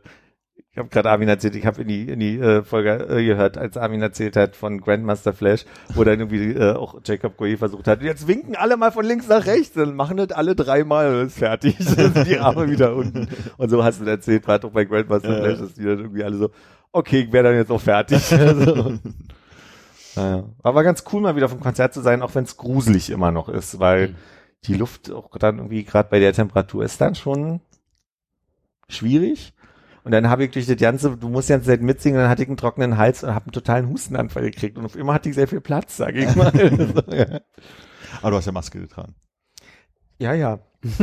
ich 0.74 0.78
habe 0.78 0.88
gerade 0.88 1.10
Armin 1.10 1.28
erzählt, 1.28 1.54
ich 1.54 1.66
habe 1.66 1.82
in 1.82 1.88
die, 1.88 2.08
in 2.08 2.18
die 2.18 2.38
äh, 2.38 2.62
Folge 2.64 3.06
äh, 3.08 3.24
gehört, 3.24 3.58
als 3.58 3.76
Armin 3.76 4.02
erzählt 4.02 4.36
hat 4.36 4.56
von 4.56 4.80
Grandmaster 4.80 5.32
Flash, 5.32 5.64
wo 5.94 6.02
dann 6.02 6.18
irgendwie 6.18 6.52
äh, 6.52 6.72
auch 6.74 7.00
Jacob 7.04 7.36
Goye 7.36 7.56
versucht 7.56 7.86
hat, 7.86 8.02
jetzt 8.02 8.26
winken 8.26 8.56
alle 8.56 8.76
mal 8.76 8.90
von 8.90 9.04
links 9.04 9.28
nach 9.28 9.46
rechts, 9.46 9.74
dann 9.74 9.94
machen 9.94 10.16
das 10.16 10.32
alle 10.32 10.56
dreimal 10.56 11.26
ist 11.26 11.38
fertig. 11.38 11.76
Sind 11.78 12.26
die 12.26 12.38
Arme 12.38 12.68
wieder 12.68 12.96
unten. 12.96 13.28
Und 13.56 13.68
so 13.68 13.84
hast 13.84 14.00
du 14.00 14.04
erzählt, 14.04 14.44
gerade 14.44 14.66
auch 14.66 14.72
bei 14.72 14.84
Grandmaster. 14.84 15.36
Flash, 15.42 15.58
dass 15.60 15.74
die 15.74 15.84
dann 15.84 15.98
irgendwie 15.98 16.24
alle 16.24 16.36
so, 16.38 16.50
okay, 16.90 17.20
ich 17.20 17.32
wäre 17.32 17.44
dann 17.44 17.56
jetzt 17.56 17.70
auch 17.70 17.80
fertig. 17.80 18.22
Also, 18.32 18.94
naja. 20.16 20.44
Aber 20.62 20.82
ganz 20.82 21.04
cool, 21.12 21.20
mal 21.20 21.36
wieder 21.36 21.48
vom 21.48 21.60
Konzert 21.60 21.92
zu 21.94 22.00
sein, 22.00 22.22
auch 22.22 22.34
wenn 22.34 22.44
es 22.44 22.56
gruselig 22.56 23.10
immer 23.10 23.30
noch 23.30 23.48
ist, 23.48 23.78
weil 23.78 24.08
Mhm. 24.08 24.14
Die 24.66 24.74
Luft 24.74 25.10
auch 25.10 25.36
dann 25.38 25.58
irgendwie 25.58 25.84
gerade 25.84 26.08
bei 26.08 26.18
der 26.18 26.32
Temperatur 26.32 26.84
ist 26.84 27.00
dann 27.00 27.14
schon 27.14 27.60
schwierig. 28.88 29.52
Und 30.04 30.12
dann 30.12 30.28
habe 30.28 30.44
ich 30.44 30.50
durch 30.50 30.66
das 30.66 30.76
ganze, 30.76 31.16
du 31.16 31.28
musst 31.30 31.48
die 31.48 31.54
ganze 31.54 31.68
Zeit 31.68 31.80
mitsingen, 31.80 32.20
dann 32.20 32.28
hatte 32.28 32.42
ich 32.42 32.48
einen 32.48 32.58
trockenen 32.58 32.98
Hals 32.98 33.24
und 33.24 33.34
habe 33.34 33.46
einen 33.46 33.52
totalen 33.52 33.88
Hustenanfall 33.88 34.42
gekriegt. 34.42 34.76
Und 34.76 34.84
auf 34.84 34.96
immer 34.96 35.14
hatte 35.14 35.30
ich 35.30 35.34
sehr 35.34 35.48
viel 35.48 35.62
Platz, 35.62 35.96
sage 35.96 36.24
ich 36.24 36.36
mal. 36.36 36.52
so, 36.52 37.02
ja. 37.14 37.40
Aber 38.20 38.30
du 38.30 38.36
hast 38.36 38.44
ja 38.44 38.52
Maske 38.52 38.80
getragen. 38.80 39.14
ja, 40.18 40.34
ja. 40.34 40.58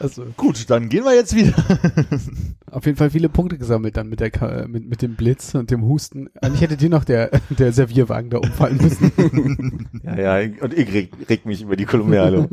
Also, 0.00 0.24
Gut, 0.36 0.70
dann 0.70 0.88
gehen 0.88 1.04
wir 1.04 1.14
jetzt 1.14 1.34
wieder. 1.36 1.54
auf 2.72 2.86
jeden 2.86 2.96
Fall 2.96 3.10
viele 3.10 3.28
Punkte 3.28 3.58
gesammelt 3.58 3.96
dann 3.96 4.08
mit 4.08 4.20
der 4.20 4.66
mit, 4.68 4.88
mit 4.88 5.02
dem 5.02 5.14
Blitz 5.16 5.54
und 5.54 5.70
dem 5.70 5.82
Husten. 5.84 6.28
Eigentlich 6.40 6.60
hätte 6.62 6.76
dir 6.76 6.88
noch 6.90 7.04
der, 7.04 7.30
der 7.50 7.72
Servierwagen 7.72 8.30
da 8.30 8.38
umfallen 8.38 8.78
müssen. 8.78 9.88
Ja, 10.02 10.16
ja. 10.18 10.40
ich- 10.40 10.62
Und 10.62 10.74
ich 10.74 10.92
reg, 10.92 11.10
reg 11.28 11.44
mich 11.46 11.62
über 11.62 11.76
die 11.76 11.84
Kolumbiale. 11.84 12.48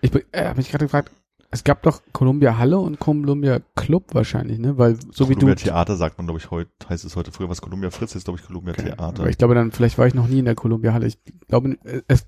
Ich 0.00 0.10
be- 0.10 0.24
äh, 0.32 0.44
habe 0.46 0.58
mich 0.58 0.70
gerade 0.70 0.84
gefragt, 0.86 1.10
es 1.50 1.64
gab 1.64 1.82
doch 1.82 2.00
Columbia 2.12 2.56
Halle 2.56 2.78
und 2.78 2.98
Columbia 2.98 3.60
Club 3.76 4.14
wahrscheinlich, 4.14 4.58
ne? 4.58 4.78
Weil 4.78 4.96
so 5.12 5.28
wie 5.28 5.34
Columbia 5.34 5.54
du 5.54 5.60
Theater 5.64 5.96
sagt 5.96 6.16
man, 6.18 6.26
glaube 6.26 6.40
ich, 6.40 6.50
heute, 6.50 6.70
heißt 6.88 7.04
es 7.04 7.14
heute 7.14 7.30
früher 7.30 7.50
was 7.50 7.60
Columbia 7.60 7.90
Fritz, 7.90 8.14
ist 8.14 8.24
glaube 8.24 8.40
ich 8.40 8.46
Columbia 8.46 8.72
Okay. 8.72 8.84
Theater. 8.84 9.20
Aber 9.20 9.28
ich 9.28 9.36
glaube 9.38 9.54
dann, 9.54 9.70
vielleicht 9.70 9.98
war 9.98 10.06
ich 10.06 10.14
noch 10.14 10.28
nie 10.28 10.38
in 10.38 10.46
der 10.46 10.54
Columbia 10.54 10.94
Halle. 10.94 11.06
Ich 11.06 11.18
glaube, 11.48 11.76
es, 12.08 12.26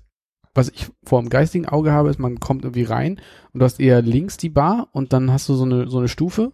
was 0.55 0.69
ich 0.69 0.87
vor 1.03 1.21
dem 1.21 1.29
geistigen 1.29 1.67
Auge 1.67 1.91
habe, 1.91 2.09
ist, 2.09 2.17
man 2.19 2.39
kommt 2.39 2.63
irgendwie 2.63 2.83
rein 2.83 3.19
und 3.53 3.59
du 3.59 3.65
hast 3.65 3.79
eher 3.79 4.01
links 4.01 4.37
die 4.37 4.49
Bar 4.49 4.87
und 4.93 5.13
dann 5.13 5.31
hast 5.31 5.47
du 5.49 5.53
so 5.53 5.63
eine, 5.65 5.87
so 5.89 5.99
eine 5.99 6.07
Stufe. 6.07 6.51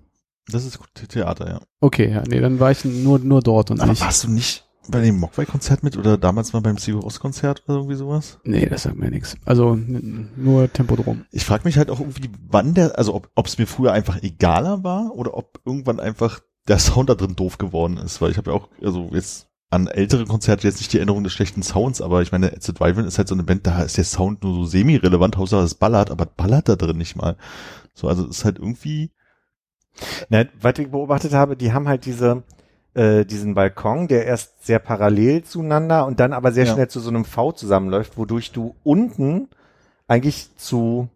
Das 0.51 0.65
ist 0.65 0.79
The- 0.99 1.07
Theater, 1.07 1.47
ja. 1.47 1.59
Okay, 1.79 2.11
ja, 2.11 2.23
nee, 2.27 2.39
dann 2.39 2.59
war 2.59 2.71
ich 2.71 2.83
nur, 2.83 3.19
nur 3.19 3.41
dort 3.41 3.71
und 3.71 3.79
Aber 3.79 3.91
nicht. 3.91 4.01
warst 4.01 4.23
du 4.23 4.31
nicht 4.31 4.67
bei 4.89 4.99
dem 4.99 5.19
Mogwai-Konzert 5.19 5.83
mit 5.83 5.95
oder 5.95 6.17
damals 6.17 6.51
mal 6.53 6.61
beim 6.61 6.77
Sigur 6.77 7.05
Ost-Konzert 7.05 7.63
oder 7.67 7.77
irgendwie 7.77 7.95
sowas? 7.95 8.39
Nee, 8.43 8.65
das 8.65 8.83
sagt 8.83 8.97
mir 8.97 9.11
nichts. 9.11 9.35
Also 9.45 9.75
nur 9.75 10.73
Tempodrom. 10.73 11.25
Ich 11.31 11.45
frage 11.45 11.63
mich 11.65 11.77
halt 11.77 11.91
auch 11.91 11.99
irgendwie, 11.99 12.29
wann 12.49 12.73
der, 12.73 12.97
also 12.97 13.21
ob 13.35 13.45
es 13.47 13.57
mir 13.59 13.67
früher 13.67 13.93
einfach 13.93 14.21
egaler 14.23 14.83
war 14.83 15.11
oder 15.15 15.37
ob 15.37 15.59
irgendwann 15.65 15.99
einfach 15.99 16.39
der 16.67 16.79
Sound 16.79 17.09
da 17.09 17.15
drin 17.15 17.35
doof 17.35 17.59
geworden 17.59 17.97
ist, 17.97 18.21
weil 18.21 18.31
ich 18.31 18.37
habe 18.37 18.49
ja 18.51 18.57
auch, 18.57 18.69
also 18.81 19.09
jetzt 19.13 19.47
an 19.71 19.87
ältere 19.87 20.25
Konzerte 20.25 20.67
jetzt 20.67 20.79
nicht 20.79 20.91
die 20.93 20.97
Erinnerung 20.97 21.23
des 21.23 21.33
schlechten 21.33 21.63
Sounds, 21.63 22.01
aber 22.01 22.21
ich 22.21 22.31
meine, 22.31 22.51
Ed 22.51 22.79
Drive-In 22.79 23.05
ist 23.05 23.17
halt 23.17 23.29
so 23.29 23.35
eine 23.35 23.43
Band, 23.43 23.65
da 23.65 23.81
ist 23.81 23.97
der 23.97 24.03
Sound 24.03 24.43
nur 24.43 24.53
so 24.53 24.65
semi-relevant, 24.65 25.37
Hauptsache 25.37 25.63
es 25.63 25.75
ballert, 25.75 26.11
aber 26.11 26.25
ballert 26.25 26.67
da 26.69 26.75
drin 26.75 26.97
nicht 26.97 27.15
mal. 27.15 27.37
So, 27.93 28.07
also 28.07 28.25
es 28.25 28.39
ist 28.39 28.45
halt 28.45 28.59
irgendwie, 28.59 29.11
Na, 30.29 30.45
was 30.59 30.77
ich 30.77 30.91
beobachtet 30.91 31.33
habe, 31.33 31.55
die 31.55 31.71
haben 31.71 31.87
halt 31.87 32.05
diese, 32.05 32.43
äh, 32.93 33.23
diesen 33.25 33.53
Balkon, 33.53 34.07
der 34.09 34.25
erst 34.25 34.65
sehr 34.65 34.79
parallel 34.79 35.43
zueinander 35.43 36.05
und 36.05 36.19
dann 36.19 36.33
aber 36.33 36.51
sehr 36.51 36.65
Ja. 36.65 36.73
schnell 36.73 36.87
zu 36.89 36.99
so 36.99 37.09
einem 37.09 37.25
V 37.25 37.53
zusammenläuft, 37.53 38.17
wodurch 38.17 38.51
du 38.51 38.75
unten 38.83 39.47
eigentlich 40.07 40.55
zu 40.57 41.07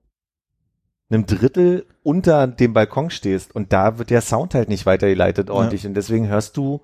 einem 1.09 1.25
Drittel 1.25 1.85
unter 2.03 2.47
dem 2.47 2.73
Balkon 2.73 3.09
stehst 3.09 3.53
und 3.53 3.73
da 3.73 3.97
wird 3.97 4.09
der 4.09 4.21
Sound 4.21 4.55
halt 4.55 4.69
nicht 4.69 4.85
weitergeleitet 4.85 5.49
ordentlich 5.49 5.85
und 5.85 5.93
deswegen 5.93 6.27
hörst 6.27 6.55
du, 6.57 6.81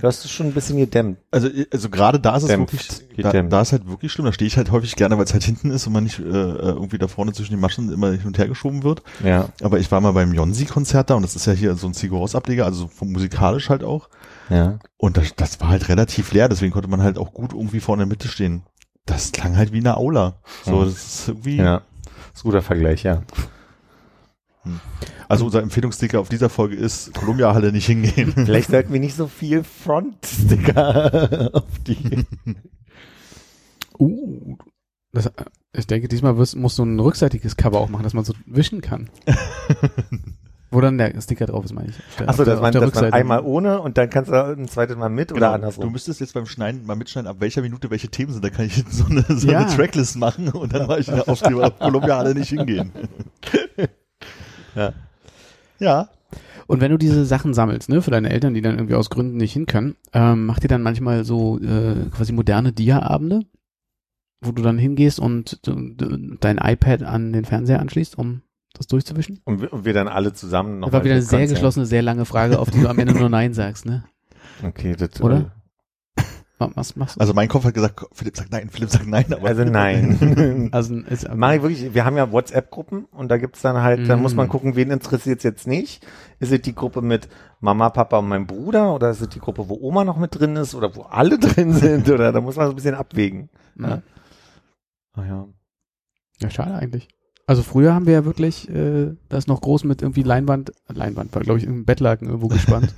hörst 0.00 0.24
du 0.24 0.28
schon 0.28 0.46
ein 0.46 0.52
bisschen 0.52 0.76
gedämmt. 0.76 1.18
Also, 1.30 1.48
also 1.72 1.88
gerade 1.90 2.20
da 2.20 2.36
ist 2.36 2.44
es 2.44 2.48
Dämpft, 2.48 3.00
wirklich, 3.00 3.26
da, 3.26 3.42
da 3.42 3.60
ist 3.60 3.72
halt 3.72 3.88
wirklich 3.88 4.12
schlimm. 4.12 4.26
Da 4.26 4.32
stehe 4.32 4.46
ich 4.46 4.56
halt 4.56 4.70
häufig 4.70 4.96
gerne, 4.96 5.16
weil 5.18 5.24
es 5.24 5.32
halt 5.32 5.44
hinten 5.44 5.70
ist 5.70 5.86
und 5.86 5.92
man 5.92 6.04
nicht 6.04 6.18
äh, 6.18 6.22
irgendwie 6.22 6.98
da 6.98 7.08
vorne 7.08 7.32
zwischen 7.32 7.52
den 7.52 7.60
Maschen 7.60 7.90
immer 7.92 8.10
hin 8.12 8.26
und 8.26 8.38
her 8.38 8.48
geschoben 8.48 8.82
wird. 8.84 9.02
Ja, 9.24 9.48
Aber 9.62 9.78
ich 9.78 9.90
war 9.90 10.00
mal 10.00 10.12
beim 10.12 10.32
Jonsi-Konzert 10.32 11.10
da 11.10 11.14
und 11.14 11.22
das 11.22 11.36
ist 11.36 11.46
ja 11.46 11.52
hier 11.52 11.74
so 11.74 11.86
ein 11.86 11.94
Sigur-Ros-Ableger, 11.94 12.64
also 12.64 12.82
so 12.82 12.88
vom 12.88 13.12
musikalisch 13.12 13.70
halt 13.70 13.82
auch. 13.82 14.08
ja. 14.50 14.78
Und 14.96 15.16
das, 15.16 15.34
das 15.36 15.60
war 15.60 15.68
halt 15.68 15.88
relativ 15.88 16.32
leer, 16.32 16.48
deswegen 16.48 16.72
konnte 16.72 16.88
man 16.88 17.02
halt 17.02 17.18
auch 17.18 17.32
gut 17.32 17.52
irgendwie 17.52 17.80
vorne 17.80 18.02
in 18.02 18.08
der 18.08 18.16
Mitte 18.16 18.28
stehen. 18.28 18.62
Das 19.06 19.32
klang 19.32 19.56
halt 19.56 19.72
wie 19.72 19.78
eine 19.78 19.96
Aula. 19.96 20.40
So, 20.64 20.84
das 20.84 20.92
ist 20.94 21.28
irgendwie. 21.28 21.56
Ja. 21.56 21.82
Das 22.02 22.40
ist 22.40 22.44
ein 22.44 22.50
guter 22.50 22.62
Vergleich, 22.62 23.04
ja. 23.04 23.22
Also 25.28 25.44
unser 25.44 25.62
Empfehlungssticker 25.62 26.20
auf 26.20 26.28
dieser 26.28 26.48
Folge 26.48 26.76
ist 26.76 27.12
Columbia-Halle 27.14 27.72
nicht 27.72 27.86
hingehen. 27.86 28.32
Vielleicht 28.46 28.70
sollten 28.70 28.92
wir 28.92 29.00
nicht 29.00 29.14
so 29.16 29.26
viel 29.26 29.62
Front-Sticker 29.64 31.50
auf 31.54 31.78
die. 31.86 32.24
Uh, 33.98 34.56
das, 35.12 35.30
ich 35.72 35.86
denke, 35.86 36.08
diesmal 36.08 36.36
wirst, 36.38 36.56
musst 36.56 36.78
du 36.78 36.84
ein 36.84 36.98
rückseitiges 37.00 37.56
Cover 37.56 37.78
auch 37.80 37.88
machen, 37.88 38.02
dass 38.04 38.14
man 38.14 38.24
so 38.24 38.34
wischen 38.46 38.80
kann. 38.80 39.10
Wo 40.70 40.82
dann 40.82 40.98
der 40.98 41.18
Sticker 41.22 41.46
drauf 41.46 41.64
ist, 41.64 41.72
meine 41.72 41.88
ich. 41.88 41.96
Auf 42.20 42.28
Achso, 42.28 42.42
auf 42.42 42.46
dass 42.48 42.60
man, 42.60 42.76
auf 42.76 42.90
dass 42.92 43.02
man 43.02 43.12
einmal 43.14 43.40
ohne 43.40 43.80
und 43.80 43.96
dann 43.96 44.10
kannst 44.10 44.30
du 44.30 44.34
ein 44.34 44.68
zweites 44.68 44.98
Mal 44.98 45.08
mit 45.08 45.32
oder 45.32 45.38
Genau. 45.40 45.48
Du 45.48 45.54
andersrum. 45.54 45.92
müsstest 45.92 46.20
jetzt 46.20 46.34
beim 46.34 46.44
Schneiden 46.44 46.84
mal 46.84 46.94
mitschneiden, 46.94 47.26
ab 47.26 47.36
welcher 47.40 47.62
Minute 47.62 47.88
welche 47.90 48.08
Themen 48.08 48.34
sind. 48.34 48.44
Da 48.44 48.50
kann 48.50 48.66
ich 48.66 48.84
so 48.90 49.06
eine, 49.06 49.24
so 49.28 49.48
Ja. 49.50 49.60
eine 49.60 49.74
Tracklist 49.74 50.16
machen 50.16 50.50
und 50.50 50.74
dann 50.74 50.86
mache 50.86 51.00
ich 51.00 51.10
eine 51.10 51.26
Aufkleber 51.26 51.68
auf 51.68 51.78
Columbia-Halle 51.78 52.34
nicht 52.34 52.50
hingehen. 52.50 52.92
Ja. 54.74 54.92
Ja. 55.78 56.08
Und 56.66 56.80
wenn 56.80 56.90
du 56.90 56.98
diese 56.98 57.24
Sachen 57.24 57.54
sammelst, 57.54 57.88
ne, 57.88 58.02
für 58.02 58.10
deine 58.10 58.30
Eltern, 58.30 58.52
die 58.52 58.60
dann 58.60 58.76
irgendwie 58.76 58.94
aus 58.94 59.08
Gründen 59.08 59.38
nicht 59.38 59.52
hin 59.54 59.66
können, 59.66 59.96
ähm, 60.12 60.46
macht 60.46 60.62
ihr 60.62 60.68
dann 60.68 60.82
manchmal 60.82 61.24
so 61.24 61.58
äh, 61.58 62.10
quasi 62.10 62.32
moderne 62.32 62.72
Dia-Abende, 62.72 63.40
wo 64.40 64.52
du 64.52 64.62
dann 64.62 64.76
hingehst 64.76 65.18
und 65.18 65.66
du, 65.66 65.94
du, 65.94 66.36
dein 66.40 66.58
iPad 66.58 67.02
an 67.04 67.32
den 67.32 67.46
Fernseher 67.46 67.80
anschließt, 67.80 68.18
um 68.18 68.42
das 68.74 68.86
durchzuwischen? 68.86 69.40
Und 69.44 69.62
wir, 69.62 69.72
und 69.72 69.84
wir 69.86 69.94
dann 69.94 70.08
alle 70.08 70.34
zusammen 70.34 70.80
noch 70.80 70.88
Das 70.88 70.94
war 70.94 71.04
wieder 71.04 71.14
eine 71.14 71.22
sehr 71.22 71.46
geschlossene, 71.46 71.86
sehr 71.86 72.02
lange 72.02 72.26
Frage, 72.26 72.58
auf 72.58 72.70
die 72.70 72.80
du 72.80 72.88
am 72.88 72.98
Ende 72.98 73.14
nur 73.14 73.30
Nein 73.30 73.54
sagst, 73.54 73.86
ne? 73.86 74.04
Okay, 74.62 74.94
das, 74.94 75.20
Oder? 75.22 75.52
Was, 76.58 76.96
machst 76.96 77.16
du? 77.16 77.20
Also 77.20 77.34
mein 77.34 77.48
Kopf 77.48 77.64
hat 77.64 77.74
gesagt, 77.74 78.04
Philipp 78.12 78.36
sagt 78.36 78.50
nein, 78.50 78.68
Philipp 78.68 78.90
sagt 78.90 79.06
nein, 79.06 79.32
aber 79.32 79.46
Also 79.46 79.64
nein. 79.70 80.68
Also, 80.72 80.96
ist, 80.96 81.28
Mach 81.34 81.52
ich 81.52 81.62
wirklich, 81.62 81.94
wir 81.94 82.04
haben 82.04 82.16
ja 82.16 82.32
WhatsApp-Gruppen 82.32 83.04
und 83.12 83.28
da 83.30 83.36
gibt's 83.38 83.62
dann 83.62 83.76
halt, 83.80 84.08
da 84.08 84.16
Mm. 84.16 84.22
muss 84.22 84.34
man 84.34 84.48
gucken, 84.48 84.74
wen 84.74 84.90
interessiert's 84.90 85.44
jetzt 85.44 85.66
nicht. 85.68 86.04
Ist 86.40 86.50
es 86.52 86.60
die 86.62 86.74
Gruppe 86.74 87.00
mit 87.00 87.28
Mama, 87.60 87.90
Papa 87.90 88.18
und 88.18 88.28
meinem 88.28 88.46
Bruder 88.46 88.92
oder 88.94 89.10
ist 89.10 89.20
es 89.20 89.28
die 89.28 89.38
Gruppe, 89.38 89.68
wo 89.68 89.74
Oma 89.80 90.04
noch 90.04 90.16
mit 90.16 90.38
drin 90.38 90.56
ist 90.56 90.74
oder 90.74 90.94
wo 90.96 91.02
alle 91.02 91.38
drin 91.38 91.72
sind 91.74 92.10
oder 92.10 92.32
da 92.32 92.40
muss 92.40 92.56
man 92.56 92.66
so 92.66 92.72
ein 92.72 92.76
bisschen 92.76 92.94
abwägen. 92.96 93.50
ja. 93.78 94.02
Ach 95.14 95.24
ja. 95.26 95.46
ja, 96.40 96.50
schade 96.50 96.74
eigentlich. 96.74 97.08
Also 97.46 97.62
früher 97.62 97.94
haben 97.94 98.06
wir 98.06 98.12
ja 98.12 98.24
wirklich, 98.24 98.68
äh, 98.68 99.14
das 99.28 99.46
noch 99.46 99.60
groß 99.60 99.84
mit 99.84 100.02
irgendwie 100.02 100.22
Leinwand, 100.22 100.72
Leinwand 100.88 101.34
war 101.34 101.42
glaube 101.42 101.58
ich 101.60 101.64
im 101.66 101.84
Bettlaken 101.84 102.26
irgendwo 102.28 102.48
gespannt. 102.48 102.94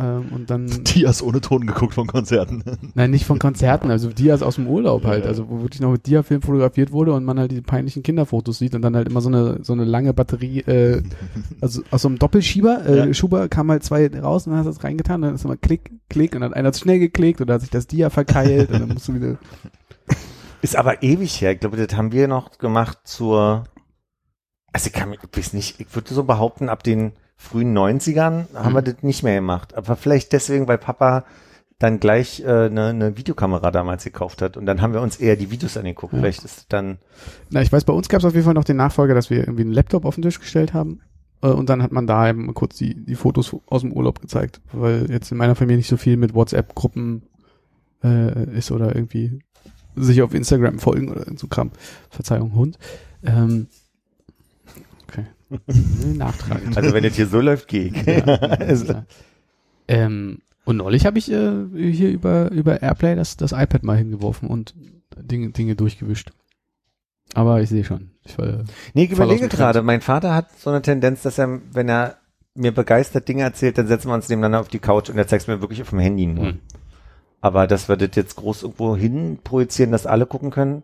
Ähm, 0.00 0.32
und 0.32 0.50
dann 0.50 0.66
Dias 0.84 1.22
ohne 1.22 1.40
Ton 1.40 1.66
geguckt 1.66 1.94
von 1.94 2.06
Konzerten. 2.06 2.62
Nein, 2.94 3.10
nicht 3.10 3.26
von 3.26 3.38
Konzerten, 3.38 3.90
also 3.90 4.08
Dias 4.10 4.42
aus 4.42 4.56
dem 4.56 4.66
Urlaub 4.66 5.04
halt, 5.04 5.26
also 5.26 5.48
wo 5.48 5.62
wirklich 5.62 5.80
noch 5.80 5.92
mit 5.92 6.06
Dia-Film 6.06 6.42
fotografiert 6.42 6.92
wurde 6.92 7.12
und 7.12 7.24
man 7.24 7.38
halt 7.38 7.50
diese 7.50 7.62
peinlichen 7.62 8.02
Kinderfotos 8.02 8.58
sieht 8.58 8.74
und 8.74 8.82
dann 8.82 8.96
halt 8.96 9.08
immer 9.08 9.20
so 9.20 9.28
eine 9.28 9.58
so 9.62 9.72
eine 9.72 9.84
lange 9.84 10.14
Batterie, 10.14 10.60
äh, 10.60 11.02
also 11.60 11.82
aus 11.90 12.02
so 12.02 12.08
einem 12.08 12.18
Doppelschieber, 12.18 12.86
äh, 12.86 12.96
Ja. 12.98 13.14
Schuber 13.14 13.48
kam 13.48 13.70
halt 13.70 13.84
zwei 13.84 14.08
raus 14.08 14.46
und 14.46 14.52
dann 14.52 14.60
hast 14.60 14.66
du 14.66 14.72
das 14.72 14.84
reingetan, 14.84 15.22
dann 15.22 15.34
ist 15.34 15.44
immer 15.44 15.56
klick, 15.56 15.90
klick 16.08 16.34
und 16.34 16.40
dann 16.40 16.50
hat 16.50 16.56
einer 16.56 16.72
zu 16.72 16.82
schnell 16.82 16.98
geklickt 16.98 17.40
oder 17.40 17.54
hat 17.54 17.60
sich 17.60 17.70
das 17.70 17.86
Dia 17.86 18.10
verkeilt 18.10 18.70
und 18.70 18.80
dann 18.80 18.88
musst 18.88 19.08
du 19.08 19.14
wieder, 19.14 19.38
Ist 20.62 20.76
aber 20.76 21.02
ewig 21.02 21.40
her. 21.40 21.52
Ich 21.52 21.60
glaube, 21.60 21.76
das 21.76 21.96
haben 21.96 22.12
wir 22.12 22.28
noch 22.28 22.58
gemacht 22.58 22.98
zur, 23.04 23.64
also 24.72 24.86
ich 24.88 24.92
kann 24.92 25.10
mich, 25.10 25.18
ich 25.22 25.38
weiß 25.38 25.52
nicht, 25.54 25.80
ich 25.80 25.94
würde 25.94 26.12
so 26.14 26.24
behaupten, 26.24 26.68
ab 26.68 26.82
den 26.82 27.12
frühen 27.40 27.72
90ern 27.76 28.46
haben 28.54 28.72
Mhm. 28.72 28.76
wir 28.76 28.82
das 28.82 29.02
nicht 29.02 29.22
mehr 29.22 29.36
gemacht. 29.36 29.74
Aber 29.74 29.96
vielleicht 29.96 30.32
deswegen, 30.32 30.68
weil 30.68 30.76
Papa 30.78 31.24
dann 31.78 31.98
gleich 31.98 32.40
äh, 32.40 32.66
eine, 32.66 32.88
eine 32.88 33.16
Videokamera 33.16 33.70
damals 33.70 34.04
gekauft 34.04 34.42
hat 34.42 34.58
und 34.58 34.66
dann 34.66 34.82
haben 34.82 34.92
wir 34.92 35.00
uns 35.00 35.16
eher 35.16 35.36
die 35.36 35.50
Videos 35.50 35.78
angeguckt. 35.78 36.12
Ja. 36.12 36.18
Vielleicht 36.18 36.44
ist 36.44 36.66
dann, 36.68 36.98
na 37.48 37.62
ich 37.62 37.72
weiß, 37.72 37.84
bei 37.84 37.94
uns 37.94 38.10
gab 38.10 38.18
es 38.18 38.26
auf 38.26 38.34
jeden 38.34 38.44
Fall 38.44 38.52
noch 38.52 38.64
den 38.64 38.76
Nachfolger, 38.76 39.14
dass 39.14 39.30
wir 39.30 39.38
irgendwie 39.38 39.62
einen 39.62 39.72
Laptop 39.72 40.04
auf 40.04 40.14
den 40.16 40.20
Tisch 40.22 40.38
gestellt 40.38 40.74
haben 40.74 41.00
äh, 41.42 41.46
und 41.48 41.70
dann 41.70 41.82
hat 41.82 41.90
man 41.92 42.06
da 42.06 42.28
eben 42.28 42.52
kurz 42.52 42.76
die, 42.76 42.94
die 43.06 43.14
Fotos 43.14 43.56
aus 43.66 43.80
dem 43.80 43.92
Urlaub 43.94 44.20
gezeigt, 44.20 44.60
weil 44.72 45.10
jetzt 45.10 45.32
in 45.32 45.38
meiner 45.38 45.54
Familie 45.54 45.78
nicht 45.78 45.88
so 45.88 45.96
viel 45.96 46.18
mit 46.18 46.34
WhatsApp-Gruppen 46.34 47.22
äh, 48.04 48.58
ist 48.58 48.70
oder 48.70 48.94
irgendwie 48.94 49.38
sich 49.96 50.20
auf 50.20 50.34
Instagram 50.34 50.78
folgen 50.78 51.08
oder 51.10 51.24
so 51.36 51.46
Kram. 51.46 51.70
Verzeihung, 52.10 52.54
Hund. 52.54 52.78
Ähm. 53.24 53.68
Nachtragend. 56.14 56.76
also 56.76 56.92
wenn 56.92 57.02
das 57.02 57.14
hier 57.14 57.26
so 57.26 57.40
läuft, 57.40 57.68
gehe 57.68 57.86
ich. 57.88 58.02
Ja, 58.06 58.24
Also- 58.24 59.02
ähm, 59.88 60.38
und 60.64 60.76
neulich 60.76 61.06
habe 61.06 61.18
ich 61.18 61.30
äh, 61.32 61.52
hier 61.74 62.10
über, 62.10 62.50
über 62.52 62.82
Airplay 62.82 63.16
das, 63.16 63.36
das 63.36 63.52
iPad 63.52 63.82
mal 63.82 63.96
hingeworfen 63.96 64.48
und 64.48 64.74
Dinge, 65.16 65.50
Dinge 65.50 65.74
durchgewischt. 65.74 66.30
Aber 67.34 67.60
ich 67.60 67.68
sehe 67.68 67.84
schon. 67.84 68.10
Ich 68.24 68.38
war, 68.38 68.64
Nee, 68.94 69.04
ich 69.04 69.10
überlege 69.12 69.48
gerade, 69.48 69.82
mein 69.82 70.00
Vater 70.00 70.34
hat 70.34 70.56
so 70.58 70.70
eine 70.70 70.82
Tendenz, 70.82 71.22
dass 71.22 71.38
er, 71.38 71.60
wenn 71.72 71.88
er 71.88 72.18
mir 72.54 72.72
begeistert 72.72 73.28
Dinge 73.28 73.42
erzählt, 73.42 73.78
dann 73.78 73.86
setzen 73.86 74.08
wir 74.08 74.14
uns 74.14 74.28
nebeneinander 74.28 74.60
auf 74.60 74.68
die 74.68 74.78
Couch 74.80 75.08
und 75.08 75.16
er 75.18 75.26
zeigt 75.26 75.42
es 75.42 75.48
mir 75.48 75.60
wirklich 75.60 75.82
auf 75.82 75.90
dem 75.90 75.98
Handy 76.00 76.26
nur. 76.26 76.46
Hm. 76.46 76.60
Aber 77.40 77.66
dass 77.66 77.88
wir 77.88 77.96
das 77.96 78.10
jetzt 78.14 78.36
groß 78.36 78.62
irgendwo 78.64 78.96
hin 78.96 79.38
projizieren, 79.42 79.92
dass 79.92 80.06
alle 80.06 80.26
gucken 80.26 80.50
können, 80.50 80.82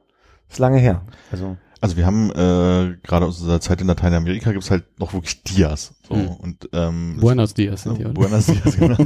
ist 0.49 0.58
lange 0.58 0.78
her. 0.78 1.02
Also 1.30 1.56
Also 1.80 1.97
wir 1.97 2.06
haben 2.06 2.30
äh, 2.30 2.97
gerade 3.02 3.26
aus 3.26 3.38
unserer 3.40 3.61
Zeit 3.61 3.80
in 3.83 3.87
Lateinamerika 3.87 4.50
gibt's 4.52 4.71
halt 4.71 4.99
noch 4.99 5.12
wirklich 5.12 5.42
Dias. 5.42 5.95
So, 6.09 6.14
Mhm. 6.14 6.28
und 6.28 6.68
ähm, 6.73 7.18
Buenos 7.21 7.52
Dias 7.54 7.83
sind 7.83 7.99
die, 7.99 8.04
oder? 8.04 8.14
Buenos 8.14 8.47
Dias, 8.47 8.76
genau. 8.76 8.97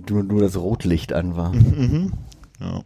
nur, 0.09 0.23
nur 0.23 0.41
das 0.41 0.57
Rotlicht 0.57 1.13
an 1.13 1.37
war. 1.37 1.53
Mhm. 1.53 2.13
Ja. 2.61 2.83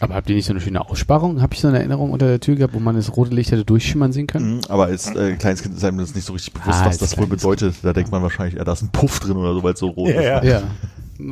Aber 0.00 0.14
habt 0.14 0.30
ihr 0.30 0.36
nicht 0.36 0.46
so 0.46 0.52
eine 0.52 0.60
schöne 0.60 0.80
Aussparung? 0.88 1.42
Habe 1.42 1.52
ich 1.54 1.60
so 1.60 1.68
eine 1.68 1.78
Erinnerung 1.78 2.10
unter 2.10 2.26
der 2.26 2.40
Tür 2.40 2.56
gehabt, 2.56 2.72
wo 2.74 2.78
man 2.80 2.96
das 2.96 3.16
rote 3.16 3.34
Licht 3.34 3.52
hätte 3.52 3.64
durchschimmern 3.64 4.12
sehen 4.12 4.26
können? 4.26 4.54
Mhm, 4.56 4.60
Aber 4.68 4.86
als 4.86 5.14
äh, 5.14 5.36
kleines 5.36 5.62
Kind 5.62 5.76
ist 5.76 5.84
einem 5.84 5.98
das 5.98 6.14
nicht 6.14 6.24
so 6.24 6.32
richtig 6.32 6.54
bewusst, 6.54 6.80
Ah, 6.80 6.86
was 6.86 6.98
das 6.98 7.18
wohl 7.18 7.26
bedeutet. 7.26 7.74
Da 7.82 7.92
denkt 7.92 8.10
man 8.10 8.22
wahrscheinlich, 8.22 8.54
ja, 8.56 8.64
da 8.64 8.72
ist 8.72 8.82
ein 8.82 8.90
Puff 8.92 9.20
drin 9.20 9.36
oder 9.36 9.52
so, 9.54 9.62
weil 9.62 9.74
es 9.74 9.80
so 9.80 9.88
rot 9.88 10.08
ist. 10.08 10.14
Ja. 10.24 10.42
Ja. 10.42 10.62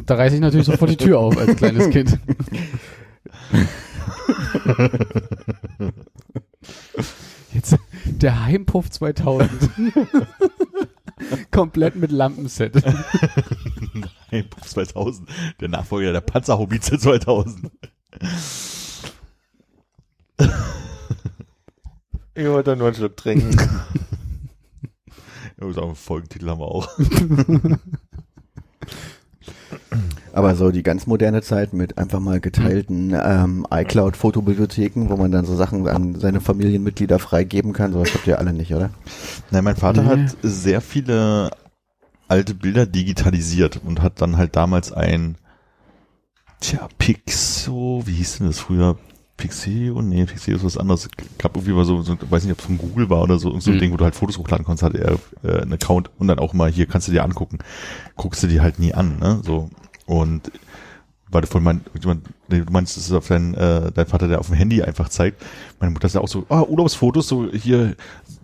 Da 0.04 0.16
reiße 0.16 0.34
ich 0.34 0.40
natürlich 0.42 0.66
sofort 0.66 0.90
die 0.90 0.96
Tür 0.96 1.18
auf 1.18 1.36
als 1.38 1.56
kleines 1.56 1.88
Kind. 1.90 2.18
Jetzt 7.52 7.76
der 8.04 8.44
Heimpuff 8.44 8.90
2000. 8.90 9.50
Komplett 11.50 11.96
mit 11.96 12.12
Lampenset. 12.12 12.74
Nein, 14.30 14.44
Puff 14.50 14.68
2000. 14.68 15.28
Der 15.60 15.68
Nachfolger 15.68 16.12
der 16.12 16.20
Panzerhaubize 16.20 16.98
2000. 16.98 17.70
Ich 22.34 22.46
wollte 22.46 22.76
nur 22.76 22.86
einen 22.86 22.96
Schluck 22.96 23.16
trinken. 23.16 23.56
Ja, 25.60 25.72
sagen, 25.72 25.96
Folgentitel 25.96 26.48
haben 26.48 26.60
wir 26.60 26.68
auch. 26.68 26.88
Aber 30.32 30.54
so 30.54 30.70
die 30.70 30.84
ganz 30.84 31.06
moderne 31.08 31.42
Zeit 31.42 31.72
mit 31.72 31.98
einfach 31.98 32.20
mal 32.20 32.38
geteilten 32.38 33.12
ähm, 33.20 33.66
iCloud-Fotobibliotheken, 33.70 35.08
wo 35.08 35.16
man 35.16 35.32
dann 35.32 35.44
so 35.46 35.56
Sachen 35.56 35.88
an 35.88 36.14
seine 36.20 36.40
Familienmitglieder 36.40 37.18
freigeben 37.18 37.72
kann, 37.72 37.92
sowas 37.92 38.14
habt 38.14 38.26
ihr 38.28 38.38
alle 38.38 38.52
nicht, 38.52 38.72
oder? 38.72 38.90
Nein, 39.50 39.64
mein 39.64 39.76
Vater 39.76 40.02
Nee. 40.02 40.08
hat 40.08 40.36
sehr 40.42 40.80
viele 40.80 41.50
alte 42.28 42.54
Bilder 42.54 42.86
digitalisiert 42.86 43.80
und 43.84 44.00
hat 44.00 44.20
dann 44.20 44.36
halt 44.36 44.54
damals 44.54 44.92
ein, 44.92 45.36
tja, 46.60 46.88
Pixo, 46.98 48.02
wie 48.06 48.12
hieß 48.14 48.38
denn 48.38 48.46
das 48.48 48.58
früher? 48.58 48.96
Pixeo? 49.36 50.02
Nee, 50.02 50.24
Pixeo 50.24 50.56
ist 50.56 50.64
was 50.64 50.76
anderes. 50.76 51.08
Gab 51.38 51.54
irgendwie 51.56 51.72
mal 51.72 51.84
so, 51.84 52.02
so 52.02 52.16
weiß 52.28 52.42
nicht, 52.42 52.52
ob 52.52 52.58
es 52.58 52.64
von 52.64 52.76
Google 52.76 53.08
war 53.08 53.22
oder 53.22 53.38
so, 53.38 53.58
so 53.60 53.70
ein 53.70 53.76
Mhm. 53.76 53.80
Ding, 53.80 53.92
wo 53.92 53.96
du 53.96 54.04
halt 54.04 54.16
Fotos 54.16 54.36
hochladen 54.36 54.64
konntest, 54.66 54.82
hatte 54.82 54.98
er 54.98 55.18
äh, 55.48 55.62
einen 55.62 55.72
Account 55.74 56.10
und 56.18 56.26
dann 56.26 56.40
auch 56.40 56.54
mal 56.54 56.70
hier 56.70 56.86
kannst 56.86 57.06
du 57.06 57.12
dir 57.12 57.22
angucken. 57.24 57.58
Guckst 58.16 58.42
du 58.42 58.48
dir 58.48 58.62
halt 58.62 58.80
nie 58.80 58.94
an, 58.94 59.18
ne? 59.20 59.40
So. 59.44 59.70
Und 60.06 60.50
weil 61.30 61.42
du 61.42 61.46
von 61.46 61.62
mein, 61.62 61.82
du 62.00 62.16
meinst, 62.70 62.96
das 62.96 63.04
ist 63.04 63.12
auf 63.12 63.28
dein, 63.28 63.54
äh, 63.54 63.92
dein 63.92 64.06
Vater, 64.06 64.26
der 64.28 64.40
auf 64.40 64.46
dem 64.46 64.56
Handy 64.56 64.82
einfach 64.82 65.08
zeigt. 65.08 65.40
Meine 65.78 65.92
Mutter 65.92 66.06
ist 66.06 66.14
ja 66.14 66.20
auch 66.20 66.28
so, 66.28 66.44
ah, 66.48 66.62
Urlaubsfotos, 66.62 67.28
so 67.28 67.48
hier 67.52 67.94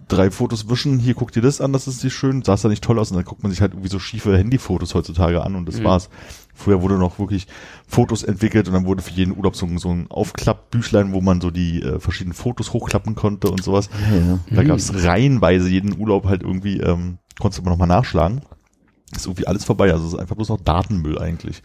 drei 0.09 0.31
Fotos 0.31 0.69
wischen, 0.69 0.99
hier 0.99 1.15
guck 1.15 1.33
dir 1.33 1.41
das 1.43 1.61
an, 1.61 1.73
das 1.73 1.87
ist 1.89 2.05
nicht 2.05 2.15
schön, 2.15 2.43
sah 2.43 2.55
es 2.55 2.63
da 2.63 2.69
nicht 2.69 2.85
toll 2.85 2.99
aus 2.99 3.11
und 3.11 3.17
dann 3.17 3.25
guckt 3.25 3.43
man 3.43 3.51
sich 3.51 3.61
halt 3.61 3.73
irgendwie 3.73 3.89
so 3.89 3.99
schiefe 3.99 4.37
Handyfotos 4.37 4.95
heutzutage 4.95 5.43
an 5.43 5.55
und 5.57 5.67
das 5.67 5.81
Mhm. 5.81 5.85
war's. 5.85 6.11
Früher 6.55 6.83
wurde 6.83 6.99
noch 6.99 7.19
wirklich 7.19 7.47
Fotos 7.87 8.23
entwickelt 8.23 8.69
und 8.69 8.75
dann 8.75 8.85
wurde 8.87 9.03
für 9.03 9.11
jeden 9.13 9.37
Urlaub 9.37 9.57
so, 9.57 9.67
ein- 9.67 9.79
so 9.79 9.91
ein 9.91 10.07
Aufklappbüchlein, 10.11 11.13
wo 11.13 11.21
man 11.21 11.41
so 11.41 11.51
die 11.51 11.83
äh, 11.83 11.99
verschiedenen 12.01 12.35
Fotos 12.35 12.73
hochklappen 12.73 13.15
konnte 13.15 13.51
und 13.51 13.63
sowas. 13.65 13.89
Ja, 14.11 14.17
ja. 14.17 14.39
Da 14.51 14.63
Mhm. 14.63 14.67
gab's 14.69 14.93
reihenweise 14.95 15.69
jeden 15.69 15.99
Urlaub 15.99 16.27
halt 16.27 16.43
irgendwie, 16.43 16.79
ähm, 16.81 17.19
konntest 17.41 17.59
du 17.59 17.63
immer 17.63 17.71
nochmal 17.71 17.89
nachschlagen. 17.89 18.43
Ist 19.15 19.27
irgendwie 19.27 19.47
alles 19.47 19.65
vorbei, 19.65 19.93
also 19.93 20.07
es 20.07 20.13
ist 20.15 20.19
einfach 20.19 20.37
bloß 20.37 20.49
noch 20.51 20.61
Datenmüll 20.61 21.19
eigentlich. 21.19 21.63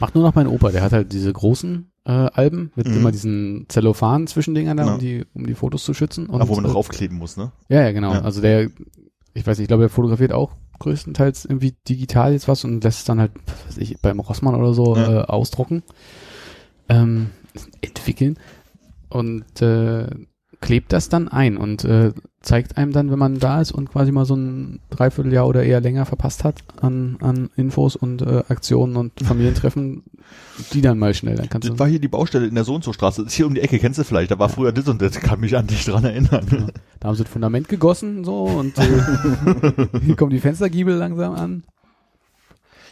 Macht 0.00 0.14
nur 0.14 0.24
noch 0.24 0.34
mein 0.34 0.46
Opa, 0.46 0.70
der 0.70 0.82
hat 0.82 0.92
halt 0.92 1.12
diese 1.12 1.32
großen 1.32 1.89
äh, 2.04 2.10
Alben 2.10 2.72
mit 2.76 2.88
Mhm. 2.88 2.96
immer 2.96 3.12
diesen 3.12 3.66
Zellophan-Zwischendingern 3.68 4.76
da, 4.76 4.86
Ja. 4.86 4.92
um 4.94 4.98
die, 4.98 5.24
um 5.34 5.46
die 5.46 5.54
Fotos 5.54 5.84
zu 5.84 5.92
schützen. 5.94 6.26
Und, 6.26 6.40
Aber 6.40 6.48
wo 6.48 6.54
man 6.54 6.64
noch 6.64 6.74
äh, 6.74 6.78
aufkleben 6.78 7.18
muss, 7.18 7.36
ne? 7.36 7.52
Ja, 7.68 7.82
ja, 7.82 7.92
genau. 7.92 8.12
Ja. 8.14 8.22
Also 8.22 8.40
der, 8.40 8.70
ich 9.34 9.46
weiß 9.46 9.58
nicht, 9.58 9.64
ich 9.64 9.68
glaube, 9.68 9.82
der 9.82 9.90
fotografiert 9.90 10.32
auch 10.32 10.52
größtenteils 10.78 11.44
irgendwie 11.44 11.74
digital 11.88 12.32
jetzt 12.32 12.48
was 12.48 12.64
und 12.64 12.82
lässt 12.82 13.00
es 13.00 13.04
dann 13.04 13.20
halt, 13.20 13.32
was 13.46 13.68
weiß 13.68 13.78
ich, 13.78 14.00
beim 14.00 14.18
Rossmann 14.18 14.54
oder 14.54 14.72
so 14.72 14.96
Ja. 14.96 15.20
äh, 15.20 15.24
ausdrucken, 15.26 15.82
ähm, 16.88 17.30
entwickeln 17.82 18.38
und 19.10 19.60
äh, 19.60 20.06
klebt 20.60 20.92
das 20.92 21.08
dann 21.08 21.28
ein 21.28 21.56
und 21.56 21.84
äh, 21.84 22.12
zeigt 22.42 22.76
einem 22.76 22.92
dann, 22.92 23.10
wenn 23.10 23.18
man 23.18 23.38
da 23.38 23.60
ist 23.60 23.72
und 23.72 23.90
quasi 23.90 24.12
mal 24.12 24.24
so 24.24 24.34
ein 24.34 24.80
Dreivierteljahr 24.90 25.46
oder 25.46 25.62
eher 25.62 25.80
länger 25.80 26.06
verpasst 26.06 26.44
hat 26.44 26.62
an, 26.80 27.16
an 27.20 27.50
Infos 27.56 27.96
und 27.96 28.22
äh, 28.22 28.42
Aktionen 28.48 28.96
und 28.96 29.12
Familientreffen, 29.22 30.02
die 30.72 30.80
dann 30.80 30.98
mal 30.98 31.14
schnell, 31.14 31.36
dann 31.36 31.48
kannst 31.48 31.68
Das 31.68 31.76
du 31.76 31.78
war 31.78 31.88
hier 31.88 31.98
die 31.98 32.08
Baustelle 32.08 32.46
in 32.46 32.54
der 32.54 32.64
Sohnzurstraße. 32.64 33.22
Das 33.22 33.32
ist 33.32 33.36
hier 33.36 33.46
um 33.46 33.54
die 33.54 33.60
Ecke, 33.60 33.78
kennst 33.78 33.98
du 33.98 34.04
vielleicht. 34.04 34.30
Da 34.30 34.38
war 34.38 34.48
früher 34.48 34.72
das 34.72 34.88
und 34.88 35.00
das, 35.00 35.18
kann 35.20 35.40
mich 35.40 35.56
an 35.56 35.66
dich 35.66 35.84
dran 35.84 36.04
erinnern. 36.04 36.72
Da 37.00 37.08
haben 37.08 37.16
sie 37.16 37.24
das 37.24 37.32
Fundament 37.32 37.68
gegossen 37.68 38.24
so 38.24 38.44
und 38.44 38.76
äh, 38.78 39.98
hier 40.04 40.16
kommen 40.16 40.30
die 40.30 40.40
Fenstergiebel 40.40 40.94
langsam 40.94 41.34
an. 41.34 41.64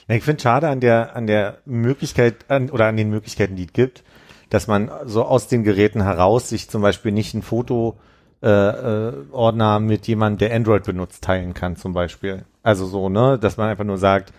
Ja, 0.09 0.15
ich 0.15 0.25
finde 0.25 0.43
schade 0.43 0.69
an 0.69 0.81
der, 0.81 1.17
an 1.17 1.27
der 1.27 1.59
Möglichkeit, 1.67 2.51
an, 2.51 2.71
oder 2.71 2.87
an 2.87 2.97
den 2.97 3.11
Möglichkeiten, 3.11 3.57
die 3.57 3.65
es 3.65 3.73
gibt, 3.75 4.05
dass 4.51 4.67
man 4.67 4.91
so 5.05 5.25
aus 5.25 5.49
den 5.49 5.65
Geräten 5.65 6.03
heraus 6.03 6.49
sich 6.49 6.69
zum 6.69 6.83
Beispiel 6.83 7.13
nicht 7.13 7.35
ein 7.35 7.43
Foto 7.43 7.99
äh, 8.43 8.49
äh, 8.49 9.13
Ordner 9.33 9.81
mit 9.81 10.07
jemandem, 10.07 10.39
der 10.39 10.57
Android 10.57 10.85
benutzt, 10.85 11.25
teilen 11.25 11.55
kann, 11.55 11.77
zum 11.77 11.93
Beispiel. 11.93 12.45
Also 12.63 12.87
so, 12.87 13.09
ne, 13.09 13.39
dass 13.39 13.57
man 13.57 13.69
einfach 13.69 13.85
nur 13.85 13.99
sagt, 13.99 14.33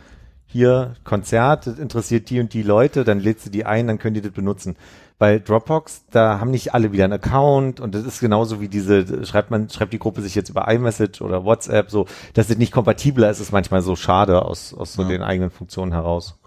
hier 0.46 0.96
Konzert, 1.04 1.68
das 1.68 1.78
interessiert 1.78 2.30
die 2.30 2.40
und 2.40 2.54
die 2.54 2.64
Leute, 2.64 3.04
dann 3.04 3.20
lädst 3.20 3.46
du 3.46 3.50
die 3.50 3.66
ein, 3.66 3.88
dann 3.88 4.00
können 4.00 4.16
die 4.16 4.22
das 4.22 4.32
benutzen. 4.32 4.78
Bei 5.20 5.38
Dropbox, 5.38 6.06
da 6.12 6.40
haben 6.40 6.50
nicht 6.50 6.74
alle 6.74 6.94
wieder 6.94 7.04
einen 7.04 7.12
Account 7.12 7.82
und 7.82 7.94
das 7.94 8.06
ist 8.06 8.22
genauso 8.22 8.62
wie 8.62 8.70
diese, 8.70 9.26
schreibt 9.26 9.52
man, 9.52 9.70
schreibt 9.70 9.92
die 9.92 10.00
Gruppe 10.00 10.22
sich 10.22 10.34
jetzt 10.34 10.50
über 10.50 10.66
iMessage 10.72 11.22
oder 11.22 11.44
WhatsApp, 11.44 11.92
so, 11.92 12.06
dass 12.34 12.48
das 12.48 12.58
nicht 12.58 12.72
kompatibler 12.72 13.30
ist, 13.30 13.42
ist 13.42 13.52
manchmal 13.52 13.82
so 13.82 13.98
schade 13.98 14.46
aus, 14.46 14.74
aus 14.74 14.94
so 14.94 15.02
Ja. 15.02 15.10
den 15.10 15.22
eigenen 15.22 15.50
Funktionen 15.52 15.92
heraus. 15.92 16.38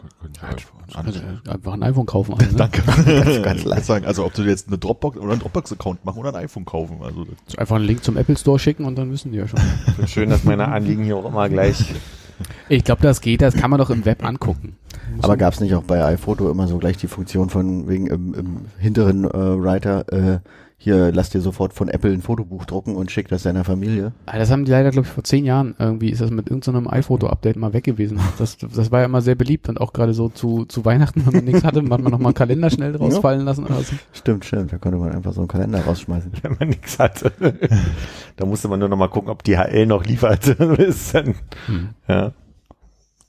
Also, 0.94 1.20
einfach 1.48 1.74
ein 1.74 1.82
iPhone 1.82 2.06
kaufen. 2.06 2.32
Alle, 2.38 2.46
ne? 2.48 2.54
Danke. 2.56 2.82
ganz 3.04 3.42
ganz 3.42 3.64
leicht. 3.64 3.84
sagen, 3.84 4.06
also 4.06 4.24
ob 4.24 4.32
du 4.32 4.42
jetzt 4.42 4.68
eine 4.68 4.78
Dropbox 4.78 5.18
oder 5.18 5.32
einen 5.32 5.40
Dropbox-Account 5.40 6.06
machen 6.06 6.20
oder 6.20 6.30
ein 6.30 6.44
iPhone 6.44 6.64
kaufen. 6.64 7.00
Also 7.02 7.26
Einfach 7.58 7.76
einen 7.76 7.84
Link 7.84 8.02
zum 8.02 8.16
Apple 8.16 8.38
Store 8.38 8.58
schicken 8.58 8.86
und 8.86 8.96
dann 8.96 9.12
wissen 9.12 9.32
die 9.32 9.38
ja 9.38 9.48
schon. 9.48 9.60
Schön, 10.06 10.30
dass 10.30 10.44
meine 10.44 10.68
Anliegen 10.68 11.04
hier 11.04 11.18
auch 11.18 11.26
immer 11.26 11.50
gleich. 11.50 11.92
Ich 12.68 12.84
glaube, 12.84 13.02
das 13.02 13.20
geht, 13.20 13.42
das 13.42 13.54
kann 13.54 13.70
man 13.70 13.78
doch 13.78 13.90
im 13.90 14.04
Web 14.04 14.24
angucken. 14.24 14.76
Aber 15.18 15.28
man- 15.28 15.38
gab's 15.38 15.60
nicht 15.60 15.74
auch 15.74 15.82
bei 15.82 16.04
iPhoto 16.04 16.50
immer 16.50 16.66
so 16.68 16.78
gleich 16.78 16.96
die 16.96 17.06
Funktion 17.08 17.50
von 17.50 17.88
wegen 17.88 18.06
im, 18.06 18.34
im 18.34 18.56
hinteren 18.78 19.24
äh, 19.24 19.28
Writer, 19.62 20.04
äh, 20.12 20.38
hier 20.82 21.12
lass 21.12 21.30
dir 21.30 21.40
sofort 21.40 21.72
von 21.74 21.88
Apple 21.88 22.12
ein 22.12 22.22
Fotobuch 22.22 22.64
drucken 22.64 22.96
und 22.96 23.10
schick 23.12 23.28
das 23.28 23.44
deiner 23.44 23.62
Familie? 23.62 24.12
Ah, 24.26 24.36
Das 24.38 24.50
haben 24.50 24.64
die 24.64 24.70
leider, 24.72 24.90
glaube 24.90 25.06
ich, 25.06 25.12
vor 25.12 25.22
zehn 25.22 25.44
Jahren 25.44 25.76
irgendwie 25.78 26.10
ist 26.10 26.20
das 26.20 26.30
mit 26.32 26.48
irgendeinem 26.50 26.88
iPhoto-Update 26.88 27.56
mal 27.56 27.72
weg 27.72 27.84
gewesen. 27.84 28.18
Das, 28.38 28.56
das 28.58 28.90
war 28.90 29.00
ja 29.00 29.06
immer 29.06 29.20
sehr 29.22 29.36
beliebt 29.36 29.68
und 29.68 29.80
auch 29.80 29.92
gerade 29.92 30.12
so 30.14 30.28
zu, 30.28 30.64
zu 30.64 30.84
Weihnachten, 30.84 31.24
wenn 31.26 31.32
man 31.34 31.44
nichts 31.44 31.62
hatte, 31.64 31.80
hat 31.80 31.88
man 31.88 32.02
nochmal 32.02 32.26
einen 32.26 32.34
Kalender 32.34 32.70
schnell 32.70 32.92
draus 32.94 33.14
Ja. 33.14 33.20
fallen 33.20 33.42
lassen. 33.44 33.64
Oder 33.64 33.80
so. 33.82 33.94
Stimmt, 34.12 34.44
stimmt. 34.44 34.72
Da 34.72 34.78
konnte 34.78 34.98
man 34.98 35.12
einfach 35.12 35.32
so 35.32 35.40
einen 35.42 35.48
Kalender 35.48 35.80
rausschmeißen. 35.82 36.32
wenn 36.42 36.56
man 36.58 36.68
nichts 36.68 36.98
hatte. 36.98 37.32
da 38.36 38.44
musste 38.46 38.66
man 38.68 38.80
nur 38.80 38.88
noch 38.88 38.96
mal 38.96 39.08
gucken, 39.08 39.30
ob 39.30 39.44
DHL 39.44 39.86
noch 39.86 40.04
liefert. 40.04 40.56
Dann. 40.58 41.34
Hm. 41.66 41.88
Ja. 42.08 42.32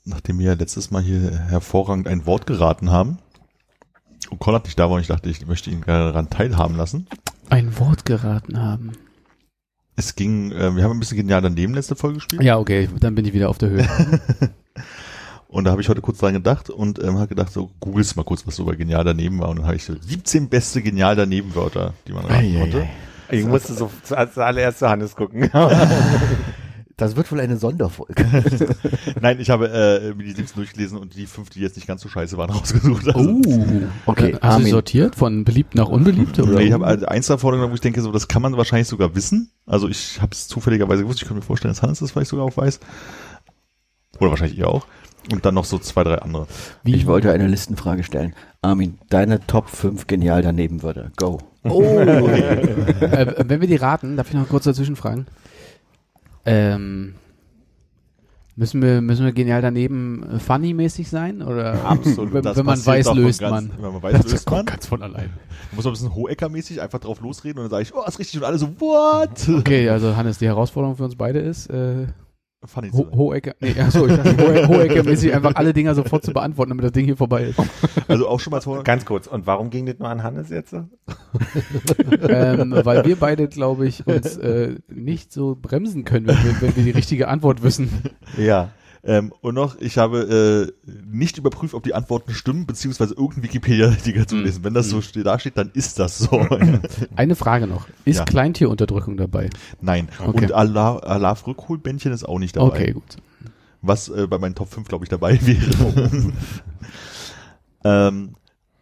nachdem 0.04 0.38
wir 0.40 0.46
ja 0.46 0.54
letztes 0.54 0.90
Mal 0.90 1.02
hier 1.02 1.30
hervorragend 1.48 2.08
ein 2.08 2.26
Wort 2.26 2.46
geraten 2.46 2.90
haben 2.90 3.18
und 4.30 4.38
Konrad 4.40 4.64
nicht 4.64 4.78
da 4.78 4.84
war 4.84 4.96
und 4.96 5.00
ich 5.02 5.06
dachte, 5.08 5.28
ich 5.30 5.46
möchte 5.46 5.70
ihn 5.70 5.82
gerne 5.82 6.06
daran 6.06 6.30
teilhaben 6.30 6.76
lassen. 6.76 7.06
Ein 7.50 7.78
Wort 7.78 8.04
geraten 8.04 8.60
haben. 8.60 8.92
Es 9.96 10.16
ging, 10.16 10.50
äh, 10.52 10.74
wir 10.74 10.82
haben 10.82 10.92
ein 10.92 11.00
bisschen 11.00 11.16
genial 11.16 11.40
daneben 11.40 11.74
letzte 11.74 11.94
Folge 11.94 12.16
gespielt. 12.16 12.42
Ja, 12.42 12.58
okay, 12.58 12.88
dann 13.00 13.14
bin 13.14 13.24
ich 13.24 13.32
wieder 13.32 13.48
auf 13.48 13.58
der 13.58 13.70
Höhe. 13.70 13.86
Und 15.48 15.64
da 15.64 15.70
habe 15.70 15.80
ich 15.80 15.88
heute 15.88 16.00
kurz 16.00 16.18
dran 16.18 16.32
gedacht 16.32 16.68
und 16.68 16.98
ähm, 16.98 17.16
habe 17.16 17.28
gedacht, 17.28 17.52
so 17.52 17.70
googelst 17.78 18.16
mal 18.16 18.24
kurz, 18.24 18.44
was 18.44 18.56
so 18.56 18.64
bei 18.64 18.74
genial 18.74 19.04
daneben 19.04 19.38
war. 19.38 19.50
Und 19.50 19.58
dann 19.58 19.66
habe 19.66 19.76
ich 19.76 19.84
so 19.84 19.94
17 19.94 20.48
beste 20.48 20.82
genial 20.82 21.14
daneben 21.14 21.54
Wörter, 21.54 21.94
die 22.08 22.12
man 22.12 22.24
raten 22.24 22.58
konnte. 22.58 22.88
Ich 23.30 23.46
musste 23.46 23.72
so 23.72 23.88
als 24.10 24.34
zu 24.34 24.90
Hannes 24.90 25.14
gucken. 25.14 25.48
Das 26.96 27.16
wird 27.16 27.30
wohl 27.32 27.40
eine 27.40 27.56
Sonderfolge. 27.56 28.24
Nein, 29.20 29.40
ich 29.40 29.50
habe 29.50 29.68
äh, 29.68 30.14
mir 30.14 30.24
die 30.24 30.32
17 30.32 30.54
durchgelesen 30.54 30.96
und 30.96 31.16
die 31.16 31.26
fünf, 31.26 31.50
die 31.50 31.60
jetzt 31.60 31.74
nicht 31.74 31.88
ganz 31.88 32.02
so 32.02 32.08
scheiße 32.08 32.36
waren, 32.36 32.50
rausgesucht. 32.52 33.08
Also, 33.08 33.30
Uh, 33.30 33.86
Okay, 34.06 34.36
Hast 34.40 34.60
du 34.64 34.70
sortiert 34.70 35.16
von 35.16 35.44
beliebt 35.44 35.74
nach 35.74 35.88
unbeliebt? 35.88 36.38
Oder? 36.38 36.52
Nee, 36.52 36.64
ich 36.64 36.72
habe 36.72 36.86
also 36.86 37.06
eins 37.06 37.26
davor 37.26 37.52
wo 37.54 37.74
ich 37.74 37.80
denke, 37.80 38.00
so 38.00 38.12
das 38.12 38.28
kann 38.28 38.42
man 38.42 38.56
wahrscheinlich 38.56 38.88
sogar 38.88 39.14
wissen. 39.16 39.50
Also 39.66 39.88
ich 39.88 40.20
habe 40.20 40.32
es 40.32 40.46
zufälligerweise 40.46 41.02
gewusst. 41.02 41.20
Ich 41.20 41.26
kann 41.26 41.36
mir 41.36 41.42
vorstellen, 41.42 41.74
dass 41.74 41.82
Hannes 41.82 41.98
das 41.98 42.12
vielleicht 42.12 42.30
sogar 42.30 42.44
auch 42.44 42.56
weiß. 42.56 42.78
Oder 44.20 44.30
wahrscheinlich 44.30 44.58
ihr 44.58 44.68
auch. 44.68 44.86
Und 45.32 45.44
dann 45.44 45.54
noch 45.54 45.64
so 45.64 45.78
zwei, 45.78 46.04
drei 46.04 46.16
andere. 46.16 46.46
Wie? 46.82 46.94
Ich 46.94 47.06
wollte 47.06 47.32
eine 47.32 47.48
Listenfrage 47.48 48.04
stellen. 48.04 48.34
Armin, 48.62 48.98
deine 49.08 49.44
Top 49.46 49.68
5 49.68 50.06
genial 50.06 50.42
daneben 50.42 50.82
würde. 50.82 51.12
Go. 51.16 51.38
Oh. 51.64 51.82
äh, 52.28 53.34
wenn 53.48 53.60
wir 53.60 53.68
die 53.68 53.76
raten, 53.76 54.16
darf 54.16 54.28
ich 54.28 54.34
noch 54.34 54.48
kurz 54.48 54.64
dazwischen 54.64 54.96
fragen? 54.96 55.26
Ähm, 56.46 57.14
müssen 58.56 58.82
wir, 58.82 59.00
müssen 59.00 59.24
wir 59.24 59.32
genial 59.32 59.62
daneben 59.62 60.22
äh, 60.22 60.38
funny-mäßig 60.38 61.08
sein? 61.08 61.42
Oder 61.42 61.84
Absolut. 61.84 62.32
wenn, 62.32 62.42
Das 62.42 62.56
wenn 62.56 62.66
man 62.66 62.84
weiß, 62.84 63.12
löst 63.14 63.40
ganz- 63.40 63.50
man. 63.50 63.70
Wenn 63.80 63.92
man 63.92 64.02
weiß, 64.02 64.24
löst 64.30 64.50
man. 64.50 64.66
ganz 64.66 64.86
von 64.86 65.02
allein. 65.02 65.30
Muss 65.72 65.84
man 65.84 65.92
ein 65.92 65.94
bisschen 65.94 66.14
Hohecker-mäßig 66.14 66.80
einfach 66.80 67.00
drauf 67.00 67.20
losreden 67.20 67.58
und 67.58 67.64
dann 67.64 67.70
sage 67.70 67.82
ich, 67.82 67.94
oh, 67.94 68.04
ist 68.06 68.18
richtig 68.18 68.38
und 68.38 68.44
alle 68.44 68.58
so, 68.58 68.68
what? 68.80 69.48
Okay, 69.58 69.88
also 69.88 70.14
Hannes, 70.16 70.38
die 70.38 70.46
Herausforderung 70.46 70.96
für 70.96 71.04
uns 71.04 71.16
beide 71.16 71.40
ist, 71.40 71.66
äh, 71.68 72.06
funny 72.66 72.90
Ho 72.90 73.04
sein. 73.04 73.12
Hohecker, 73.18 73.54
nee, 73.60 73.74
achso, 73.80 74.06
ich 74.06 74.16
dachte, 74.16 74.36
Hohe- 74.36 74.66
Hohecker-mäßig 74.68 75.32
einfach 75.34 75.54
alle 75.56 75.72
Dinger 75.72 75.94
sofort 75.94 76.24
zu 76.24 76.32
beantworten, 76.32 76.70
damit 76.70 76.84
das 76.84 76.92
Ding 76.92 77.04
hier 77.04 77.16
vorbei 77.16 77.44
ist. 77.44 77.60
Also 78.08 78.28
auch 78.28 78.40
schon 78.40 78.50
mal 78.50 78.60
vor. 78.60 78.82
Ganz 78.84 79.04
kurz. 79.04 79.26
Und 79.26 79.46
warum 79.46 79.70
ging 79.70 79.86
das 79.86 79.98
nur 79.98 80.08
an 80.08 80.22
Hannes 80.22 80.50
jetzt? 80.50 80.72
ähm, 80.72 80.90
weil 82.84 83.04
wir 83.04 83.16
beide, 83.16 83.48
glaube 83.48 83.86
ich, 83.86 84.06
uns 84.06 84.36
äh, 84.36 84.76
nicht 84.88 85.32
so 85.32 85.56
bremsen 85.60 86.04
können, 86.04 86.26
wenn 86.26 86.36
wir, 86.44 86.60
wenn 86.60 86.76
wir 86.76 86.84
die 86.84 86.90
richtige 86.90 87.28
Antwort 87.28 87.62
wissen. 87.62 87.90
Ja. 88.36 88.70
Ähm, 89.06 89.32
und 89.42 89.54
noch, 89.54 89.78
ich 89.80 89.98
habe 89.98 90.72
äh, 90.86 90.90
nicht 91.04 91.36
überprüft, 91.36 91.74
ob 91.74 91.82
die 91.82 91.92
Antworten 91.94 92.32
stimmen, 92.32 92.64
beziehungsweise 92.64 93.12
irgendein 93.14 93.42
Wikipedia-Artikel 93.42 94.26
zu 94.26 94.36
lesen. 94.36 94.64
Wenn 94.64 94.72
das 94.72 94.88
so 94.88 95.02
ste- 95.02 95.22
da 95.22 95.38
steht, 95.38 95.58
dann 95.58 95.70
ist 95.74 95.98
das 95.98 96.18
so. 96.18 96.30
Eine 97.16 97.36
Frage 97.36 97.66
noch. 97.66 97.86
Ist 98.06 98.16
Ja. 98.16 98.24
Kleintierunterdrückung 98.24 99.18
dabei? 99.18 99.50
Nein. 99.82 100.08
Okay. 100.18 100.44
Und 100.46 100.52
Alaf, 100.52 101.02
Alaf 101.02 101.46
Rückholbändchen 101.46 102.12
ist 102.12 102.24
auch 102.26 102.38
nicht 102.38 102.56
dabei. 102.56 102.66
Okay, 102.80 102.92
gut. 102.92 103.16
Was 103.82 104.08
äh, 104.08 104.26
bei 104.26 104.38
meinen 104.38 104.54
Top 104.54 104.70
5, 104.72 104.88
glaube 104.88 105.04
ich, 105.04 105.10
dabei 105.10 105.38
wäre. 105.46 106.10
ähm, 107.84 108.34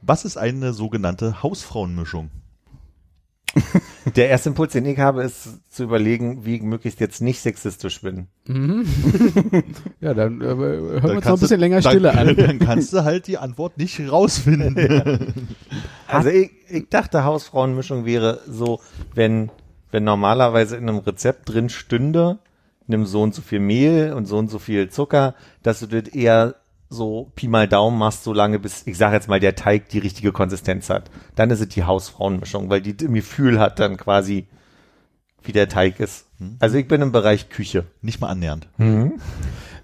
was 0.03 0.25
ist 0.25 0.37
eine 0.37 0.73
sogenannte 0.73 1.43
Hausfrauenmischung? 1.43 2.31
Der 4.17 4.29
erste 4.29 4.51
Impuls, 4.51 4.73
den 4.73 4.87
ich 4.87 4.99
habe, 4.99 5.23
ist 5.23 5.61
zu 5.71 5.85
überlegen, 5.85 6.45
wie 6.45 6.57
ich 6.57 6.63
möglichst 6.63 7.01
jetzt 7.01 7.21
nicht 7.21 7.41
sexistisch 7.41 8.01
bin. 8.01 8.29
Mhm. 8.47 8.85
ja, 10.01 10.15
dann 10.15 10.41
äh, 10.41 10.45
hören 10.45 10.61
wir 10.61 11.01
Dann 11.01 11.17
uns 11.17 11.25
noch 11.25 11.35
ein 11.35 11.41
bisschen 11.41 11.59
du, 11.59 11.67
länger 11.67 11.81
dann, 11.81 11.93
Stille 11.93 12.13
an. 12.19 12.37
Dann 12.37 12.59
kannst 12.59 12.93
du 12.93 13.05
halt 13.05 13.27
die 13.27 13.39
Antwort 13.39 13.79
nicht 13.79 14.01
rausfinden. 14.01 15.35
Also 16.09 16.29
ich, 16.31 16.51
ich 16.69 16.89
dachte, 16.89 17.25
Hausfrauenmischung 17.25 18.05
wäre 18.05 18.41
so, 18.47 18.81
wenn, 19.15 19.51
wenn 19.91 20.05
normalerweise 20.05 20.77
in 20.77 20.89
einem 20.89 20.99
Rezept 20.99 21.49
drin 21.49 21.69
stünde, 21.69 22.39
nimm 22.87 23.07
so 23.07 23.23
und 23.23 23.35
so 23.35 23.43
viel 23.43 23.61
Mehl 23.61 24.13
und 24.13 24.27
so 24.27 24.37
und 24.39 24.51
so 24.51 24.59
viel 24.59 24.89
Zucker, 24.91 25.35
dass 25.63 25.81
du 25.81 25.87
das 25.87 26.09
eher 26.09 26.57
so 26.93 27.31
Pi 27.35 27.49
mal 27.49 27.67
Daumen 27.67 27.99
machst, 27.99 28.25
so 28.25 28.33
lange 28.33 28.59
bis, 28.59 28.87
ich 28.87 28.97
sage 28.97 29.15
jetzt 29.15 29.29
mal, 29.29 29.41
der 29.41 29.55
Teig 29.55 29.89
die 29.89 29.99
richtige 29.99 30.33
Konsistenz 30.33 30.91
hat. 30.91 31.11
Dann 31.35 31.51
ist 31.51 31.61
es 31.61 31.69
die 31.69 31.85
Hausfrauenmischung, 31.85 32.71
weil 32.71 32.81
die 32.81 33.05
im 33.05 33.15
Gefühl 33.15 33.59
hat 33.59 33.79
dann 33.81 33.97
quasi, 33.97 34.47
wie 35.43 35.53
der 35.53 35.69
Teig 35.69 36.01
ist. 36.01 36.27
Also 36.59 36.77
ich 36.77 36.89
bin 36.89 37.03
im 37.03 37.13
Bereich 37.13 37.49
Küche. 37.49 37.85
nicht 38.01 38.21
mal 38.21 38.29
annähernd. 38.29 38.69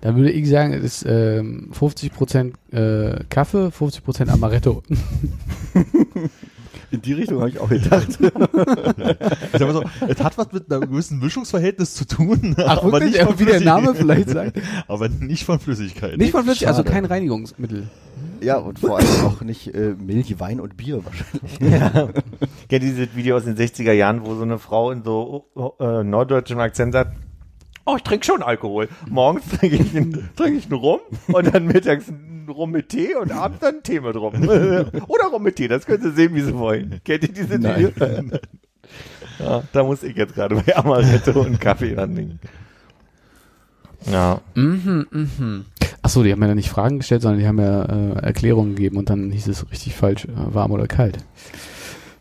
Dann 0.00 0.16
würde 0.16 0.30
ich 0.30 0.48
sagen, 0.48 0.72
es 0.72 0.84
ist 0.84 1.06
ähm, 1.08 1.70
50% 1.72 2.52
äh, 2.72 3.24
Kaffee, 3.28 3.68
50% 3.68 4.28
Amaretto. 4.28 4.82
In 6.90 7.02
die 7.02 7.12
Richtung 7.12 7.38
habe 7.40 7.50
ich 7.50 7.58
auch 7.58 7.68
gedacht. 7.68 8.08
Ich 9.52 9.58
so, 9.58 9.82
es 10.06 10.22
hat 10.22 10.38
was 10.38 10.52
mit 10.52 10.70
einem 10.72 10.88
gewissen 10.90 11.18
Mischungsverhältnis 11.18 11.94
zu 11.94 12.06
tun, 12.06 12.54
Ach, 12.58 12.78
aber 12.78 12.92
wirklich? 12.92 13.12
nicht 13.12 13.22
von 13.24 13.38
Wie 13.38 13.44
der 13.44 13.60
Name 13.60 13.94
Flüssigkeit. 13.94 14.24
vielleicht 14.24 14.30
sagt. 14.30 14.60
Aber 14.88 15.08
nicht 15.08 15.44
von 15.44 15.58
Flüssigkeit. 15.58 16.16
Nicht 16.18 16.30
von 16.32 16.44
Flüssig, 16.44 16.66
also 16.68 16.84
kein 16.84 17.04
Reinigungsmittel. 17.04 17.88
ja, 18.40 18.56
und 18.58 18.78
vor 18.78 18.98
allem 18.98 19.06
auch 19.26 19.40
nicht 19.42 19.74
äh, 19.74 19.94
Milch, 19.98 20.38
Wein 20.40 20.60
und 20.60 20.76
Bier 20.76 21.02
wahrscheinlich. 21.04 21.58
Ja. 21.80 22.08
Kennt 22.68 22.70
ihr 22.70 22.80
dieses 22.80 23.14
Video 23.14 23.36
aus 23.36 23.44
den 23.44 23.56
60er 23.56 23.92
Jahren, 23.92 24.24
wo 24.24 24.34
so 24.34 24.42
eine 24.42 24.58
Frau 24.58 24.90
in 24.90 25.02
so 25.04 25.46
äh, 25.80 26.02
norddeutschem 26.04 26.58
Akzent 26.58 26.92
sagt, 26.92 27.16
oh, 27.84 27.96
ich 27.96 28.02
trinke 28.02 28.24
schon 28.26 28.42
Alkohol. 28.42 28.88
Morgens 29.08 29.44
trinke 29.48 29.76
ich, 29.76 29.96
einen- 29.96 30.28
trinke 30.36 30.58
ich 30.58 30.64
einen 30.64 30.74
Rum 30.74 31.00
und 31.28 31.54
dann 31.54 31.66
mittags 31.66 32.08
einen 32.08 32.37
Rum 32.50 32.70
mit 32.70 32.88
Tee 32.88 33.14
und 33.14 33.32
abends 33.32 33.60
dann 33.60 33.74
einen 33.74 33.82
Tee 33.82 34.00
mit 34.00 34.16
Rum. 34.16 34.34
Oder 34.34 35.26
Rum 35.32 35.42
mit 35.42 35.56
Tee, 35.56 35.68
das 35.68 35.86
können 35.86 36.02
Sie 36.02 36.12
sehen, 36.12 36.34
wie 36.34 36.42
Sie 36.42 36.54
wollen. 36.54 37.00
Kennt 37.04 37.22
ihr 37.24 37.32
diese 37.32 37.58
Nein. 37.58 37.92
Ja, 39.38 39.62
da 39.72 39.84
muss 39.84 40.02
ich 40.02 40.16
jetzt 40.16 40.34
gerade 40.34 40.56
bei 40.56 40.76
Amaretto 40.76 41.40
und 41.40 41.60
Kaffee 41.60 41.94
dran 41.94 42.14
denken. 42.14 42.40
Ja. 44.10 44.40
Mhm, 44.54 45.06
mhm. 45.10 45.64
Achso, 46.02 46.22
die 46.22 46.32
haben 46.32 46.42
ja 46.42 46.54
nicht 46.54 46.70
Fragen 46.70 46.98
gestellt, 46.98 47.22
sondern 47.22 47.40
die 47.40 47.46
haben 47.46 47.58
ja 47.58 47.82
äh, 47.84 48.12
Erklärungen 48.26 48.74
gegeben 48.76 48.96
und 48.96 49.10
dann 49.10 49.30
hieß 49.30 49.48
es 49.48 49.70
richtig 49.70 49.94
falsch, 49.94 50.24
äh, 50.24 50.30
warm 50.34 50.70
oder 50.72 50.86
kalt. 50.86 51.18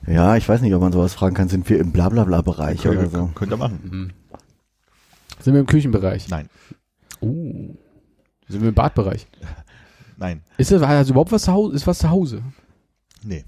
Ja, 0.06 0.36
ich 0.36 0.48
weiß 0.48 0.62
nicht, 0.62 0.74
ob 0.74 0.82
man 0.82 0.92
sowas 0.92 1.14
fragen 1.14 1.36
kann. 1.36 1.48
Sind 1.50 1.70
wir 1.70 1.80
im 1.80 1.92
Blablabla-Bereich 1.92 2.88
oder 2.88 3.02
Könnt, 3.02 3.12
so? 3.12 3.30
könnt 3.36 3.52
ihr 3.52 3.58
machen. 3.58 3.80
Mhm. 3.84 4.10
Sind 5.40 5.54
wir 5.54 5.60
im 5.62 5.68
Küchenbereich? 5.68 6.28
Nein, 6.30 6.50
Uh. 7.22 7.76
Sind 8.48 8.62
wir 8.62 8.70
im 8.70 8.76
Badbereich? 8.76 9.28
nein, 10.18 10.42
Ist 10.58 10.72
das 10.72 10.82
also 10.82 11.12
überhaupt 11.12 11.32
was 11.32 11.44
zu 11.44 11.52
Hause? 11.52 11.76
Ist 11.76 11.88
was 11.88 12.00
zu 12.00 12.10
Hause? 12.10 12.42
nee. 13.24 13.46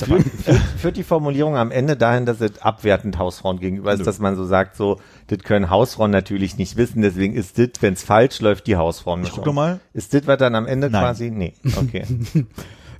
Führt, 0.00 0.22
führt, 0.22 0.56
führt 0.76 0.96
die 0.96 1.02
Formulierung 1.02 1.56
am 1.56 1.72
Ende 1.72 1.96
dahin, 1.96 2.24
dass 2.24 2.40
es 2.40 2.62
abwertend 2.62 3.18
Hausfrauen 3.18 3.58
gegenüber 3.58 3.92
ist, 3.92 3.98
Nö. 4.00 4.04
dass 4.04 4.20
man 4.20 4.36
so 4.36 4.44
sagt, 4.44 4.76
so, 4.76 5.00
das 5.26 5.40
können 5.40 5.70
Hausfrauen 5.70 6.12
natürlich 6.12 6.56
nicht 6.56 6.76
wissen, 6.76 7.02
deswegen 7.02 7.34
ist 7.34 7.58
das, 7.58 7.70
wenn 7.80 7.94
es 7.94 8.04
falsch 8.04 8.40
läuft, 8.40 8.68
die 8.68 8.76
Hausfrauen. 8.76 9.24
Ich 9.24 9.32
guck 9.32 9.44
doch 9.44 9.52
mal. 9.52 9.80
Ist 9.94 10.14
das, 10.14 10.26
was 10.26 10.38
dann 10.38 10.54
am 10.54 10.66
Ende 10.66 10.88
Nein. 10.88 11.02
quasi? 11.02 11.30
Nee, 11.30 11.54
okay. 11.76 12.04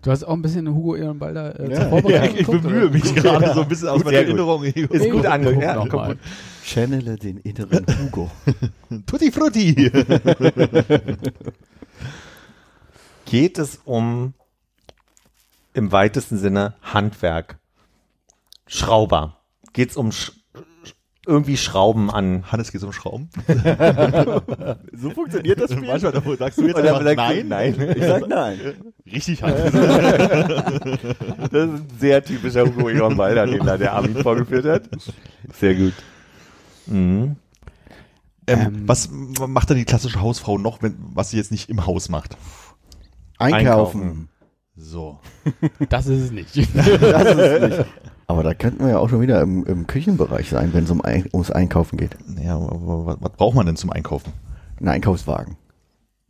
Du 0.02 0.12
hast 0.12 0.22
auch 0.22 0.32
ein 0.32 0.42
bisschen 0.42 0.72
Hugo 0.72 0.94
Ehrenbalder 0.94 1.58
äh, 1.58 1.72
Ja. 1.72 1.98
Ja, 2.08 2.24
ich 2.24 2.36
geguckt, 2.36 2.62
bemühe 2.62 2.84
oder? 2.84 2.92
mich 2.92 3.14
gerade 3.16 3.52
so 3.52 3.62
ein 3.62 3.68
bisschen 3.68 3.88
aus 3.88 4.04
meiner 4.04 4.18
gut. 4.18 4.28
Erinnerung. 4.28 4.62
Ist 4.64 5.10
gut 5.10 5.26
ange... 5.26 5.54
Guck 5.54 5.62
Ja, 5.62 5.84
gut. 5.84 6.18
Channele 6.64 7.16
den 7.16 7.38
inneren 7.38 7.84
Hugo. 8.00 8.30
Tutti 9.06 9.32
Frutti. 9.32 9.90
Geht 13.28 13.58
es 13.58 13.78
um 13.84 14.32
im 15.74 15.92
weitesten 15.92 16.38
Sinne 16.38 16.74
Handwerk? 16.80 17.58
Schrauber. 18.66 19.36
Geht 19.74 19.90
es 19.90 19.96
um 19.98 20.12
Sch 20.12 20.32
irgendwie 21.26 21.58
Schrauben 21.58 22.10
an? 22.10 22.50
Hannes 22.50 22.72
geht 22.72 22.82
um 22.82 22.92
Schrauben. 22.94 23.28
So 24.94 25.10
funktioniert 25.10 25.60
das 25.60 25.70
Manchmal 25.76 26.12
davor 26.12 26.36
sagst 26.38 26.58
du 26.58 26.66
jetzt 26.66 26.78
Oder 26.78 26.96
einfach 26.96 27.16
nein. 27.16 27.48
nein. 27.48 27.94
Ich 27.96 28.02
sag 28.02 28.26
nein. 28.28 28.58
Richtig, 29.06 29.42
Hannes. 29.42 29.72
Das 29.74 31.52
ist 31.52 31.54
ein 31.54 31.86
sehr 32.00 32.24
typischer 32.24 32.64
Hugo 32.64 32.88
Egon 32.88 33.18
Balder, 33.18 33.46
den 33.46 33.62
da 33.66 33.76
der 33.76 33.92
Armin 33.92 34.16
vorgeführt 34.22 34.64
hat. 34.64 34.88
Sehr 35.52 35.74
gut. 35.74 35.92
Mhm. 36.86 37.36
Ähm, 38.46 38.58
Ähm. 38.60 38.82
was 38.88 39.10
macht 39.10 39.68
denn 39.68 39.76
die 39.76 39.84
klassische 39.84 40.22
Hausfrau 40.22 40.56
noch, 40.56 40.82
wenn, 40.82 40.96
was 40.98 41.28
sie 41.30 41.36
jetzt 41.36 41.50
nicht 41.50 41.68
im 41.68 41.84
Haus 41.84 42.08
macht? 42.08 42.38
Einkaufen. 43.38 44.28
So. 44.76 45.18
Das 45.88 46.06
ist 46.06 46.22
es 46.24 46.30
nicht. 46.30 46.54
Das 46.74 47.24
ist 47.24 47.38
es 47.38 47.78
nicht. 47.78 47.84
Aber 48.26 48.42
da 48.42 48.52
könnten 48.52 48.84
wir 48.84 48.90
ja 48.90 48.98
auch 48.98 49.08
schon 49.08 49.22
wieder 49.22 49.40
im, 49.40 49.64
im 49.64 49.86
Küchenbereich 49.86 50.50
sein, 50.50 50.74
wenn 50.74 50.84
es 50.84 50.90
um 50.90 51.00
Ein 51.00 51.26
ums 51.32 51.50
Einkaufen 51.50 51.96
geht. 51.96 52.16
Naja, 52.28 52.56
aber 52.56 53.06
was, 53.06 53.16
was 53.20 53.32
braucht 53.32 53.54
man 53.56 53.66
denn 53.66 53.76
zum 53.76 53.90
Einkaufen? 53.90 54.32
Ein 54.80 54.88
Einkaufswagen. 54.88 55.56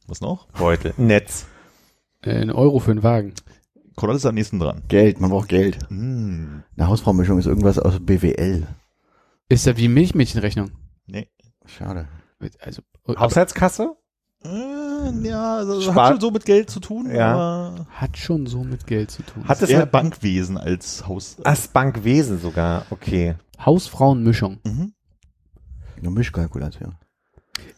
Was 0.06 0.20
noch? 0.20 0.46
Beutel. 0.52 0.94
Netz. 0.96 1.46
Äh, 2.22 2.40
Ein 2.40 2.50
Euro 2.50 2.78
für 2.78 2.92
einen 2.92 3.02
Wagen. 3.02 3.34
Konrad 3.96 4.16
ist 4.16 4.26
am 4.26 4.36
nächsten 4.36 4.60
dran. 4.60 4.82
Geld, 4.86 5.20
man 5.20 5.30
braucht 5.30 5.48
Geld. 5.48 5.78
Hm. 5.88 6.62
Eine 6.76 6.86
Hausfraumischung 6.88 7.38
ist 7.38 7.46
irgendwas 7.46 7.78
aus 7.80 7.98
BWL. 8.00 8.66
Ist 9.48 9.66
das 9.66 9.76
wie 9.76 9.88
Milchmädchenrechnung? 9.88 10.70
Nee. 11.06 11.28
Schade. 11.66 12.06
Also, 12.60 12.82
Haushaltskasse? 13.08 13.96
Äh, 14.44 15.26
ja, 15.28 15.56
also 15.56 15.80
Spar- 15.80 16.04
hat 16.06 16.12
schon 16.12 16.20
so 16.20 16.30
mit 16.30 16.44
Geld 16.44 16.70
zu 16.70 16.80
tun, 16.80 17.10
Ja. 17.12 17.32
aber 17.34 17.86
hat 17.90 18.16
schon 18.16 18.46
so 18.46 18.62
mit 18.62 18.86
Geld 18.86 19.10
zu 19.10 19.22
tun. 19.22 19.44
Hat 19.48 19.60
es 19.62 19.68
eher 19.70 19.86
Bankwesen 19.86 20.56
als 20.56 21.06
Haus. 21.08 21.36
Ach, 21.44 21.56
Bankwesen 21.68 22.40
sogar. 22.40 22.86
Okay. 22.90 23.34
Hausfrauenmischung. 23.64 24.58
Mhm. 24.64 24.92
Eine 25.98 26.10
Mischkalkulation. 26.10 26.94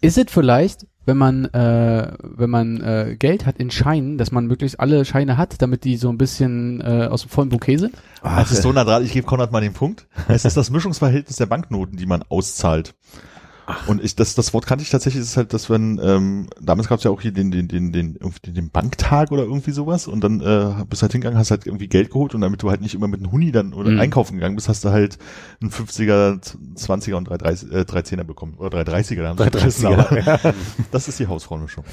Ist 0.02 0.18
es 0.18 0.26
vielleicht, 0.28 0.86
wenn 1.06 1.16
man, 1.16 1.46
äh, 1.46 2.12
wenn 2.20 2.50
man 2.50 2.80
äh, 2.82 3.16
Geld 3.18 3.46
hat 3.46 3.56
in 3.58 3.70
Scheinen, 3.70 4.18
dass 4.18 4.30
man 4.30 4.46
möglichst 4.46 4.78
alle 4.78 5.06
Scheine 5.06 5.38
hat, 5.38 5.62
damit 5.62 5.84
die 5.84 5.96
so 5.96 6.10
ein 6.10 6.18
bisschen 6.18 6.82
äh, 6.82 7.08
aus 7.10 7.22
dem 7.22 7.30
vollen 7.30 7.48
Bouquet 7.48 7.78
sind? 7.78 7.94
Ach, 8.22 8.42
Es 8.42 8.52
ist 8.52 8.62
so 8.62 8.72
nah 8.72 8.84
dran, 8.84 9.02
ich 9.04 9.12
gebe 9.12 9.26
Konrad 9.26 9.50
mal 9.52 9.60
den 9.62 9.72
Punkt. 9.72 10.06
Es 10.28 10.44
ist 10.44 10.58
das 10.58 10.68
Mischungsverhältnis 10.70 11.36
der 11.36 11.46
Banknoten, 11.46 11.96
die 11.96 12.04
man 12.06 12.22
auszahlt. 12.28 12.94
Und 13.86 14.02
ich, 14.02 14.14
das, 14.16 14.34
das 14.34 14.52
Wort 14.54 14.66
kannte 14.66 14.82
ich 14.82 14.90
tatsächlich, 14.90 15.22
ist 15.22 15.36
halt, 15.36 15.52
dass 15.52 15.68
wenn, 15.70 16.00
ähm, 16.02 16.46
damals 16.60 16.88
gab 16.88 16.98
es 16.98 17.04
ja 17.04 17.10
auch 17.10 17.20
hier 17.20 17.32
den, 17.32 17.50
den, 17.50 17.68
den, 17.68 17.92
den, 17.92 18.18
den 18.46 18.70
Banktag 18.70 19.30
oder 19.32 19.42
irgendwie 19.44 19.70
sowas 19.70 20.06
und 20.06 20.22
dann 20.22 20.40
äh, 20.40 20.84
bist 20.88 21.02
halt 21.02 21.12
hingegangen, 21.12 21.38
hast 21.38 21.50
halt 21.50 21.66
irgendwie 21.66 21.88
Geld 21.88 22.10
geholt 22.10 22.34
und 22.34 22.40
damit 22.40 22.62
du 22.62 22.70
halt 22.70 22.80
nicht 22.80 22.94
immer 22.94 23.08
mit 23.08 23.20
einem 23.20 23.32
Huni 23.32 23.52
dann 23.52 23.72
oder 23.72 23.90
Mhm. 23.90 24.00
einkaufen 24.00 24.34
gegangen 24.34 24.54
bist, 24.56 24.68
hast 24.68 24.84
du 24.84 24.90
halt 24.90 25.18
einen 25.60 25.70
50er, 25.70 26.40
20er 26.76 27.14
und 27.14 27.24
330, 27.28 27.72
äh, 27.72 27.80
310er 27.80 28.24
bekommen. 28.24 28.54
Oder 28.58 28.80
330er. 28.82 29.22
da 29.22 29.28
haben 29.28 29.38
sie 29.38 29.44
330er, 29.44 29.50
vergessen, 29.50 29.86
aber 29.86 30.54
Das 30.90 31.08
ist 31.08 31.18
die 31.18 31.26
Hausfrauenmischung. 31.26 31.84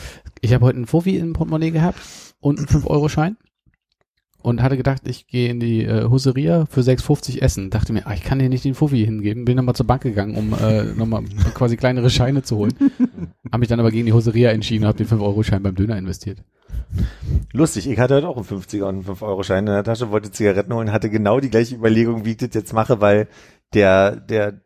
Ich 0.41 0.53
habe 0.53 0.65
heute 0.65 0.77
einen 0.77 0.87
Fofi 0.87 1.17
im 1.17 1.33
Portemonnaie 1.33 1.71
gehabt 1.71 1.99
und 2.39 2.59
einen 2.59 2.67
5-Euro-Schein 2.67 3.37
und 4.47 4.63
hatte 4.63 4.77
gedacht, 4.77 5.01
ich 5.05 5.27
gehe 5.27 5.49
in 5.49 5.60
die 5.60 5.83
äh, 5.83 6.05
Huseria 6.05 6.65
für 6.67 6.79
6,50 6.79 7.41
essen. 7.41 7.69
Dachte 7.69 7.91
mir, 7.91 8.07
ah, 8.07 8.13
ich 8.13 8.23
kann 8.23 8.39
dir 8.39 8.47
nicht 8.47 8.63
den 8.63 8.75
Fofi 8.75 9.03
hingeben. 9.03 9.43
Bin 9.43 9.57
nochmal 9.57 9.75
zur 9.75 9.86
Bank 9.86 10.03
gegangen, 10.03 10.36
um 10.36 10.53
äh, 10.53 10.83
nochmal 10.83 11.23
quasi 11.53 11.75
kleinere 11.75 12.10
Scheine 12.10 12.43
zu 12.43 12.55
holen. 12.55 12.73
Habe 13.51 13.60
mich 13.60 13.67
dann 13.67 13.81
aber 13.81 13.91
gegen 13.91 14.05
die 14.05 14.13
Huseria 14.13 14.51
entschieden 14.51 14.86
und 14.86 14.88
habe 14.88 14.97
den 14.97 15.07
5-Euro-Schein 15.07 15.63
beim 15.63 15.75
Döner 15.75 15.97
investiert. 15.97 16.43
Lustig, 17.51 17.89
ich 17.89 17.99
hatte 17.99 18.15
heute 18.15 18.29
auch 18.29 18.38
einen 18.38 18.45
50er 18.45 18.83
und 18.83 18.95
einen 18.95 19.03
5-Euro-Schein 19.03 19.67
in 19.67 19.73
der 19.73 19.83
Tasche, 19.83 20.12
wollte 20.12 20.31
Zigaretten 20.31 20.73
holen, 20.73 20.91
hatte 20.91 21.10
genau 21.10 21.39
die 21.39 21.49
gleiche 21.49 21.75
Überlegung, 21.75 22.23
wie 22.23 22.31
ich 22.31 22.38
das 22.38 22.53
jetzt 22.53 22.73
mache, 22.73 23.01
weil 23.01 23.27
der, 23.73 24.15
der 24.15 24.62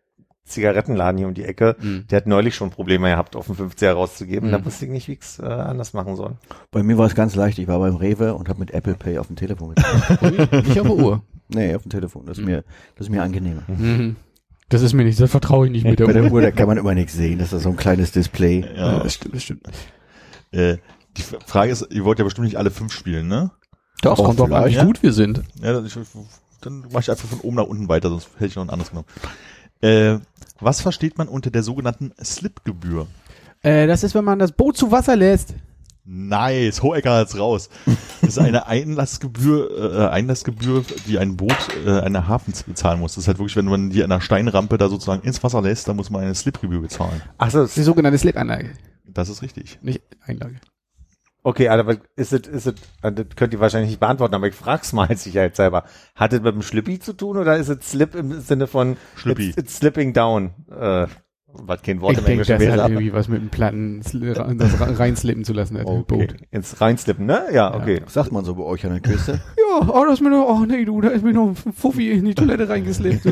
Zigarettenladen 0.52 1.18
hier 1.18 1.28
um 1.28 1.34
die 1.34 1.44
Ecke. 1.44 1.76
Mhm. 1.82 2.06
Der 2.10 2.18
hat 2.18 2.28
neulich 2.28 2.56
schon 2.56 2.70
Probleme 2.70 3.10
gehabt, 3.10 3.36
auf 3.36 3.48
den 3.48 3.56
50er 3.56 3.92
rauszugeben. 3.92 4.50
Mhm. 4.50 4.54
Da 4.54 4.66
wusste 4.66 4.86
ich 4.86 4.92
nicht, 4.92 5.08
wie 5.08 5.14
ich 5.14 5.22
es 5.22 5.40
äh, 5.40 5.44
anders 5.46 5.94
machen 5.94 6.16
soll. 6.16 6.36
Bei 6.72 6.84
mir 6.84 6.98
war 6.98 7.08
es 7.08 7.16
ganz 7.16 7.36
leicht. 7.36 7.58
Ich 7.60 7.68
war 7.68 7.80
beim 7.80 7.96
Rewe 7.96 8.34
und 8.36 8.50
habe 8.50 8.60
mit 8.60 8.72
Apple 8.72 8.94
Pay 8.96 9.18
auf 9.18 9.28
dem 9.28 9.36
Telefon 9.36 9.76
gezahlt. 9.76 10.22
Nicht 10.68 10.80
auf 10.80 10.88
der 10.88 10.96
Uhr. 10.96 11.24
nee, 11.50 11.74
auf 11.76 11.82
dem 11.84 11.90
Telefon. 11.92 12.26
Das 12.26 12.38
ist 12.38 12.46
mir, 12.46 12.64
das 12.96 13.08
ist 13.08 13.12
mir 13.12 13.24
angenehmer. 13.24 13.64
Mhm. 13.68 14.16
Das 14.70 14.82
ist 14.82 14.94
mir 14.94 15.04
nicht, 15.04 15.20
das 15.20 15.30
vertraue 15.30 15.66
ich 15.66 15.72
nicht 15.74 15.84
mit 15.84 16.00
der 16.00 16.06
Bei 16.06 16.14
Uhr. 16.16 16.22
der 16.22 16.32
Uhr, 16.32 16.42
da 16.42 16.52
kann 16.52 16.68
man 16.68 16.78
immer 16.78 16.94
nichts 16.94 17.12
sehen. 17.14 17.40
Das 17.40 17.52
ist 17.52 17.64
so 17.64 17.70
ein 17.70 17.76
kleines 17.76 18.14
Display. 18.14 18.62
Ja, 18.62 18.94
Ja. 18.94 19.00
das 19.04 19.16
stimmt, 19.16 19.36
das 19.36 19.44
stimmt. 19.44 19.68
Äh, 20.52 20.78
die 21.18 21.24
Frage 21.24 21.72
ist, 21.74 21.88
ihr 21.92 22.06
wollt 22.06 22.20
ja 22.20 22.24
bestimmt 22.24 22.46
nicht 22.46 22.56
alle 22.58 22.72
fünf 22.72 22.94
spielen, 22.94 23.28
ne? 23.28 23.52
Doch, 24.02 24.16
Doch, 24.16 24.24
kommt 24.26 24.40
drauf 24.40 24.50
an, 24.52 24.66
wie 24.66 24.70
vielleicht. 24.72 24.86
gut 24.88 25.04
wir 25.04 25.12
sind. 25.12 25.42
Ja, 25.62 25.74
dann, 25.74 25.86
ich, 25.86 25.94
dann 26.62 26.80
mache 26.92 27.00
ich 27.02 27.12
einfach 27.12 27.28
von 27.28 27.42
oben 27.42 27.58
nach 27.58 27.66
unten 27.66 27.90
weiter, 27.90 28.08
sonst 28.10 28.30
hätte 28.36 28.46
ich 28.46 28.56
noch 28.56 28.64
ein 28.64 28.70
anderes 28.70 28.92
genommen. 28.92 29.08
Äh, 29.82 30.20
was 30.60 30.82
versteht 30.82 31.18
man 31.18 31.28
unter 31.28 31.50
der 31.50 31.64
sogenannten 31.64 32.12
Slipgebühr? 32.24 33.08
Äh, 33.64 33.88
das 33.88 34.04
ist, 34.04 34.16
wenn 34.16 34.24
man 34.24 34.40
das 34.40 34.52
Boot 34.52 34.78
zu 34.78 34.92
Wasser 34.92 35.16
lässt. 35.16 35.56
Nice, 36.04 36.82
Hohecker 36.82 37.18
hat's 37.18 37.38
raus. 37.38 37.70
Das 38.22 38.30
ist 38.32 38.40
eine 38.40 38.66
Einlassgebühr, 38.66 39.94
äh, 39.96 40.08
Einlassgebühr, 40.10 40.84
die 41.08 41.20
ein 41.20 41.38
Boot, 41.38 41.56
äh, 41.86 42.00
eine 42.00 42.28
Hafen 42.28 42.54
bezahlen 42.66 43.00
muss. 43.00 43.14
Das 43.16 43.24
ist 43.24 43.28
halt 43.28 43.38
wirklich, 43.38 43.56
wenn 43.56 43.66
man 43.66 43.92
die 43.92 44.04
an 44.04 44.12
einer 44.12 44.22
Steinrampe 44.22 44.78
da 44.78 44.90
sozusagen 44.90 45.22
ins 45.22 45.44
Wasser 45.44 45.62
lässt, 45.62 45.88
dann 45.88 45.96
muss 45.96 46.10
man 46.10 46.24
eine 46.24 46.34
Slipgebühr 46.34 46.82
bezahlen. 46.82 47.22
Ach 47.38 47.52
so, 47.52 47.60
Das 47.60 47.70
ist 47.70 47.78
die 47.78 47.84
sogenannte 47.84 48.18
Slip-Anlage. 48.18 48.72
Das 49.06 49.30
ist 49.30 49.42
richtig. 49.42 49.78
Nicht 49.82 50.02
Einlage. 50.26 50.56
Okay, 51.44 51.68
aber 51.70 51.98
ist 52.16 52.34
es, 52.34 52.48
ist 52.48 52.68
es, 52.68 52.74
äh, 53.02 53.12
das 53.12 53.26
könnt 53.36 53.54
ihr 53.54 53.60
wahrscheinlich 53.60 53.90
nicht 53.92 54.00
beantworten, 54.00 54.36
aber 54.36 54.48
ich 54.48 54.56
frag's 54.56 54.94
mal 54.94 55.16
sicherheitshalber. 55.16 55.84
Hat 56.16 56.34
es 56.34 56.42
mit 56.42 56.54
dem 56.56 56.62
Schlippi 56.62 57.00
zu 57.00 57.14
tun 57.14 57.38
oder 57.38 57.58
ist 57.58 57.70
es 57.70 57.90
Slip 57.90 58.16
im 58.16 58.40
Sinne 58.42 58.68
von 58.68 58.98
Schlippi. 59.16 59.50
It's, 59.50 59.58
it's 59.58 59.78
slipping 59.78 60.14
down? 60.14 60.52
Äh, 60.70 61.08
was 61.54 61.82
kein 61.82 62.00
Wort 62.00 62.14
Ich 62.14 62.20
im 62.20 62.24
denke, 62.26 62.32
Englischen 62.44 62.52
das 62.54 62.62
wäre. 62.62 62.72
hat 62.72 62.80
aber- 62.80 62.94
irgendwie 62.94 63.12
was 63.12 63.28
mit 63.28 63.42
dem 63.42 63.50
Platten, 63.50 64.00
das 64.58 64.80
reinslippen 65.00 65.44
zu 65.44 65.52
lassen, 65.52 65.76
Okay. 65.84 66.04
Boot. 66.08 66.36
Ins 66.50 66.80
Reinslippen, 66.80 67.26
ne? 67.26 67.42
Ja, 67.52 67.76
okay. 67.76 68.02
Sagt 68.08 68.32
man 68.32 68.46
so 68.46 68.56
bei 68.56 68.64
euch 68.64 68.86
an 68.86 68.94
der 68.94 69.02
Küste? 69.02 69.42
Ja, 69.58 69.88
oh, 69.90 70.04
das 70.06 70.16
ist 70.16 70.22
mir 70.22 70.30
noch, 70.30 70.48
oh 70.48 70.66
nee, 70.66 70.84
du, 70.86 71.00
da 71.02 71.10
ist 71.10 71.24
mir 71.24 71.34
noch 71.34 71.48
ein 71.50 71.56
Fuffi 71.56 72.12
in 72.12 72.24
die 72.26 72.36
Toilette 72.36 72.68
reingeslippt. 72.70 73.26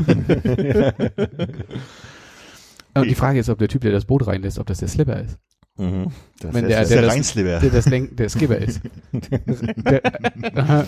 Und 2.95 3.07
die 3.09 3.15
Frage 3.15 3.39
ist, 3.39 3.49
ob 3.49 3.59
der 3.59 3.67
Typ, 3.67 3.81
der 3.81 3.91
das 3.91 4.05
Boot 4.05 4.25
reinlässt, 4.27 4.59
ob 4.59 4.67
das 4.67 4.79
der 4.79 4.87
Slipper 4.87 5.21
ist. 5.21 5.37
Mhm. 5.79 6.07
Das 6.41 6.53
Wenn 6.53 6.65
ist 6.65 6.69
der- 6.71 6.81
ist 6.83 6.89
der 6.91 6.97
der 6.97 7.05
das- 7.07 7.15
Reinslipper. 7.15 7.59
Der, 7.59 7.69
das 7.69 7.85
Lenk, 7.87 8.17
der 8.17 8.29
Skipper 8.29 8.57
ist. 8.57 8.81
der, 9.13 10.03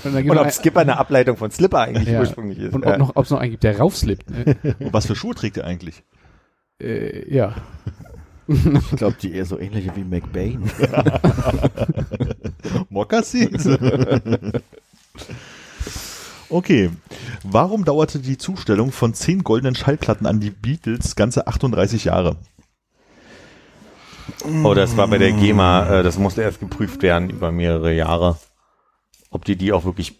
und 0.06 0.26
noch 0.28 0.42
ob 0.46 0.52
Skipper 0.52 0.82
eine 0.82 0.98
Ableitung 0.98 1.38
von 1.38 1.50
Slipper 1.50 1.80
eigentlich 1.80 2.10
Ja. 2.10 2.20
ursprünglich 2.20 2.60
ist. 2.60 2.74
und 2.74 2.86
ob 2.86 2.98
noch, 2.98 3.16
es 3.16 3.30
noch 3.30 3.40
einen 3.40 3.52
gibt, 3.52 3.64
der 3.64 3.78
raufslippt. 3.80 4.30
Ne? 4.30 4.56
Und 4.80 4.94
was 4.94 5.06
für 5.08 5.16
Schuhe 5.16 5.34
trägt 5.34 5.58
ihr 5.58 5.66
eigentlich? 5.66 6.04
äh, 6.82 7.34
ja. 7.34 7.56
Ich 8.48 8.98
glaube, 8.98 9.16
die 9.22 9.34
eher 9.34 9.46
so 9.46 9.58
ähnliche 9.58 9.96
wie 9.96 10.04
McBain. 10.04 10.70
Mokassins? 12.90 13.68
okay. 16.50 16.90
Warum 17.44 17.86
dauerte 17.86 18.20
die 18.20 18.38
Zustellung 18.38 18.92
von 18.92 19.14
zehn 19.14 19.44
goldenen 19.44 19.76
Schallplatten 19.76 20.26
an 20.28 20.40
die 20.40 20.50
Beatles 20.50 21.16
ganze 21.16 21.48
38 21.48 22.06
Jahre? 22.06 22.36
Oh, 24.64 24.74
das 24.74 24.98
war 24.98 25.08
bei 25.08 25.18
der 25.18 25.32
GEMA, 25.32 26.00
äh, 26.00 26.04
das 26.04 26.18
musste 26.18 26.42
erst 26.42 26.60
geprüft 26.60 27.02
werden 27.02 27.30
über 27.30 27.52
mehrere 27.52 27.94
Jahre, 27.94 28.38
ob 29.30 29.46
die 29.46 29.56
die 29.56 29.72
auch 29.74 29.86
wirklich 29.86 30.20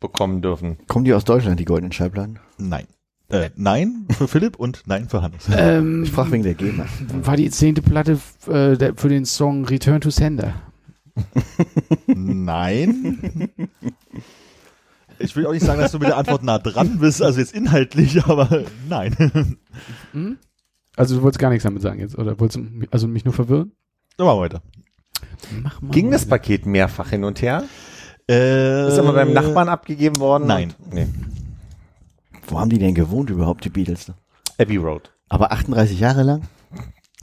bekommen 0.00 0.42
dürfen. 0.42 0.78
Kommen 0.88 1.04
die 1.04 1.14
aus 1.14 1.24
Deutschland, 1.24 1.60
die 1.60 1.64
goldenen 1.64 1.92
Schallplatten? 1.92 2.38
Nein. 2.58 2.86
Äh, 3.28 3.50
nein 3.54 4.06
für 4.10 4.26
Philipp 4.26 4.56
und 4.56 4.82
nein 4.86 5.08
für 5.08 5.22
Hannes. 5.22 5.46
Ähm, 5.56 6.02
Ich 6.02 6.10
frage 6.10 6.32
wegen 6.32 6.42
der 6.42 6.54
GEMA. 6.54 6.86
war 7.22 7.36
die 7.36 7.50
zehnte 7.50 7.80
Platte 7.82 8.18
äh, 8.48 8.76
der, 8.76 8.94
für 8.96 9.08
den 9.08 9.24
Song 9.24 9.64
Return 9.66 10.00
to 10.00 10.10
Sender. 10.10 10.54
Nein. 12.06 13.50
Ich 15.18 15.36
will 15.36 15.46
auch 15.46 15.52
nicht 15.52 15.64
sagen, 15.64 15.80
dass 15.80 15.92
du 15.92 15.98
mit 15.98 16.08
der 16.08 16.16
Antwort 16.16 16.42
nah 16.42 16.58
dran 16.58 16.98
bist, 16.98 17.22
also 17.22 17.40
jetzt 17.40 17.54
inhaltlich, 17.54 18.24
aber 18.24 18.64
nein. 18.88 19.58
Hm? 20.12 20.38
Also 21.00 21.16
du 21.16 21.22
wolltest 21.22 21.38
gar 21.38 21.48
nichts 21.48 21.64
damit 21.64 21.80
sagen 21.80 21.98
jetzt, 21.98 22.18
oder 22.18 22.38
wolltest 22.38 22.62
also 22.90 23.08
mich 23.08 23.24
nur 23.24 23.32
verwirren? 23.32 23.72
Wir 24.18 24.26
weiter. 24.26 24.60
Mach 25.62 25.80
mal. 25.80 25.92
Ging 25.92 26.10
das 26.10 26.26
Paket 26.26 26.66
mehrfach 26.66 27.08
hin 27.08 27.24
und 27.24 27.40
her? 27.40 27.64
Äh, 28.28 28.86
Ist 28.88 28.98
aber 28.98 29.14
beim 29.14 29.32
Nachbarn 29.32 29.70
abgegeben 29.70 30.18
worden? 30.20 30.46
nein. 30.46 30.74
Und, 30.78 30.92
nee. 30.92 31.06
Wo 32.46 32.60
haben 32.60 32.68
die 32.68 32.78
denn 32.78 32.94
gewohnt 32.94 33.30
überhaupt, 33.30 33.64
die 33.64 33.70
Beatles? 33.70 34.12
Abbey 34.58 34.76
Road. 34.76 35.10
Aber 35.30 35.52
38 35.52 35.98
Jahre 35.98 36.22
lang? 36.22 36.42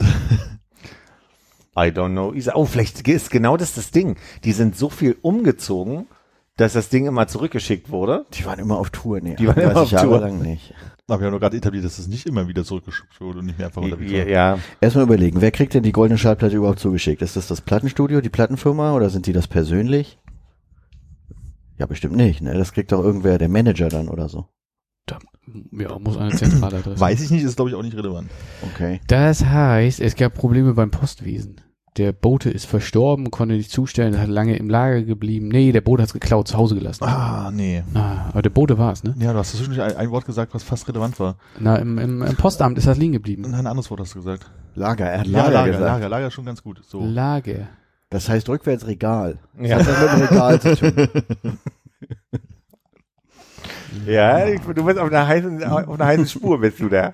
I 1.76 1.92
don't 1.92 2.10
know. 2.10 2.34
Oh, 2.54 2.64
vielleicht 2.64 3.06
ist 3.06 3.30
genau 3.30 3.56
das 3.56 3.74
das 3.74 3.92
Ding. 3.92 4.16
Die 4.42 4.50
sind 4.50 4.76
so 4.76 4.90
viel 4.90 5.16
umgezogen, 5.22 6.08
dass 6.56 6.72
das 6.72 6.88
Ding 6.88 7.06
immer 7.06 7.28
zurückgeschickt 7.28 7.90
wurde. 7.90 8.26
Die 8.34 8.44
waren 8.44 8.58
immer 8.58 8.76
auf 8.78 8.90
Tour, 8.90 9.20
nee. 9.20 9.36
Die 9.36 9.46
waren 9.46 9.56
immer 9.60 9.76
38 9.76 9.82
auf 9.82 9.92
Jahre 9.92 10.06
Tour. 10.08 10.20
lang 10.20 10.42
nicht. 10.42 10.74
Aber 11.08 11.20
wir 11.20 11.26
haben 11.26 11.30
nur 11.32 11.40
gerade 11.40 11.56
etabliert, 11.56 11.84
dass 11.86 11.98
es 11.98 12.06
nicht 12.06 12.26
immer 12.26 12.46
wieder 12.48 12.64
zurückgeschickt 12.64 13.18
wurde 13.20 13.38
und 13.38 13.46
nicht 13.46 13.58
mehrfach 13.58 13.80
Ja, 13.80 13.86
unterwegs 13.94 14.12
war. 14.12 14.28
ja. 14.28 14.58
Erstmal 14.80 15.04
überlegen, 15.04 15.40
wer 15.40 15.50
kriegt 15.50 15.72
denn 15.72 15.82
die 15.82 15.92
goldene 15.92 16.18
Schallplatte 16.18 16.54
überhaupt 16.56 16.80
zugeschickt? 16.80 17.22
Ist 17.22 17.34
das 17.36 17.46
das 17.46 17.62
Plattenstudio, 17.62 18.20
die 18.20 18.28
Plattenfirma 18.28 18.92
oder 18.92 19.08
sind 19.08 19.26
die 19.26 19.32
das 19.32 19.48
persönlich? 19.48 20.18
Ja, 21.78 21.86
bestimmt 21.86 22.16
nicht, 22.16 22.42
ne? 22.42 22.54
Das 22.54 22.72
kriegt 22.72 22.92
doch 22.92 23.02
irgendwer, 23.02 23.38
der 23.38 23.48
Manager 23.48 23.88
dann 23.88 24.08
oder 24.08 24.28
so. 24.28 24.48
Da, 25.06 25.18
ja, 25.72 25.98
muss 25.98 26.18
eine 26.18 26.34
Zentraladresse. 26.34 27.00
Weiß 27.00 27.22
ich 27.22 27.30
nicht, 27.30 27.42
ist 27.44 27.56
glaube 27.56 27.70
ich 27.70 27.76
auch 27.76 27.82
nicht 27.82 27.96
relevant. 27.96 28.28
Okay. 28.74 29.00
Das 29.06 29.44
heißt, 29.44 30.00
es 30.00 30.14
gab 30.14 30.34
Probleme 30.34 30.74
beim 30.74 30.90
Postwesen. 30.90 31.60
Der 31.96 32.12
Bote 32.12 32.48
ist 32.50 32.66
verstorben, 32.66 33.30
konnte 33.32 33.56
nicht 33.56 33.72
zustellen, 33.72 34.20
hat 34.20 34.28
lange 34.28 34.56
im 34.56 34.68
Lager 34.70 35.02
geblieben. 35.02 35.48
Nee, 35.48 35.72
der 35.72 35.80
Bote 35.80 36.02
hat's 36.02 36.12
geklaut, 36.12 36.46
zu 36.46 36.56
Hause 36.56 36.76
gelassen. 36.76 37.02
Ah, 37.04 37.50
nee. 37.52 37.82
Ah, 37.94 38.28
aber 38.28 38.42
der 38.42 38.50
Bote 38.50 38.78
war's, 38.78 39.02
ne? 39.02 39.14
Ja, 39.18 39.32
du 39.32 39.38
hast 39.40 39.50
zwischendurch 39.56 39.82
ein, 39.82 39.96
ein 39.96 40.10
Wort 40.10 40.24
gesagt, 40.24 40.54
was 40.54 40.62
fast 40.62 40.86
relevant 40.88 41.18
war. 41.18 41.36
Na, 41.58 41.76
im, 41.76 41.98
im, 41.98 42.22
im 42.22 42.36
Postamt 42.36 42.78
ist 42.78 42.86
das 42.86 42.98
liegen 42.98 43.12
geblieben. 43.14 43.44
Ein 43.46 43.66
anderes 43.66 43.90
Wort 43.90 44.00
hast 44.00 44.14
du 44.14 44.18
gesagt. 44.18 44.48
Lager, 44.76 45.06
er 45.06 45.20
hat 45.20 45.26
Ja, 45.26 45.38
Lager, 45.38 45.50
Lager, 45.52 45.66
gesagt. 45.72 45.84
Lager, 45.86 46.08
Lager 46.08 46.26
ist 46.28 46.34
schon 46.34 46.44
ganz 46.44 46.62
gut. 46.62 46.80
So. 46.86 47.04
Lager. 47.04 47.68
Das 48.10 48.28
heißt 48.28 48.48
rückwärts 48.48 48.86
Regal. 48.86 49.38
Ja. 49.60 49.78
Das 49.78 49.88
hat 49.88 49.96
was 50.04 50.18
mit 50.20 50.30
dem 50.30 50.36
Regal 50.36 50.60
zu 50.60 50.76
tun. 50.76 51.08
Ja, 54.06 54.46
ich- 54.46 54.60
du 54.60 54.84
bist 54.84 54.98
auf 54.98 55.08
einer 55.10 55.26
heißen, 55.26 55.64
auf 55.64 55.88
einer 55.94 56.06
heißen 56.06 56.26
Spur 56.26 56.60
bist 56.60 56.78
du 56.80 56.88
da. 56.88 57.10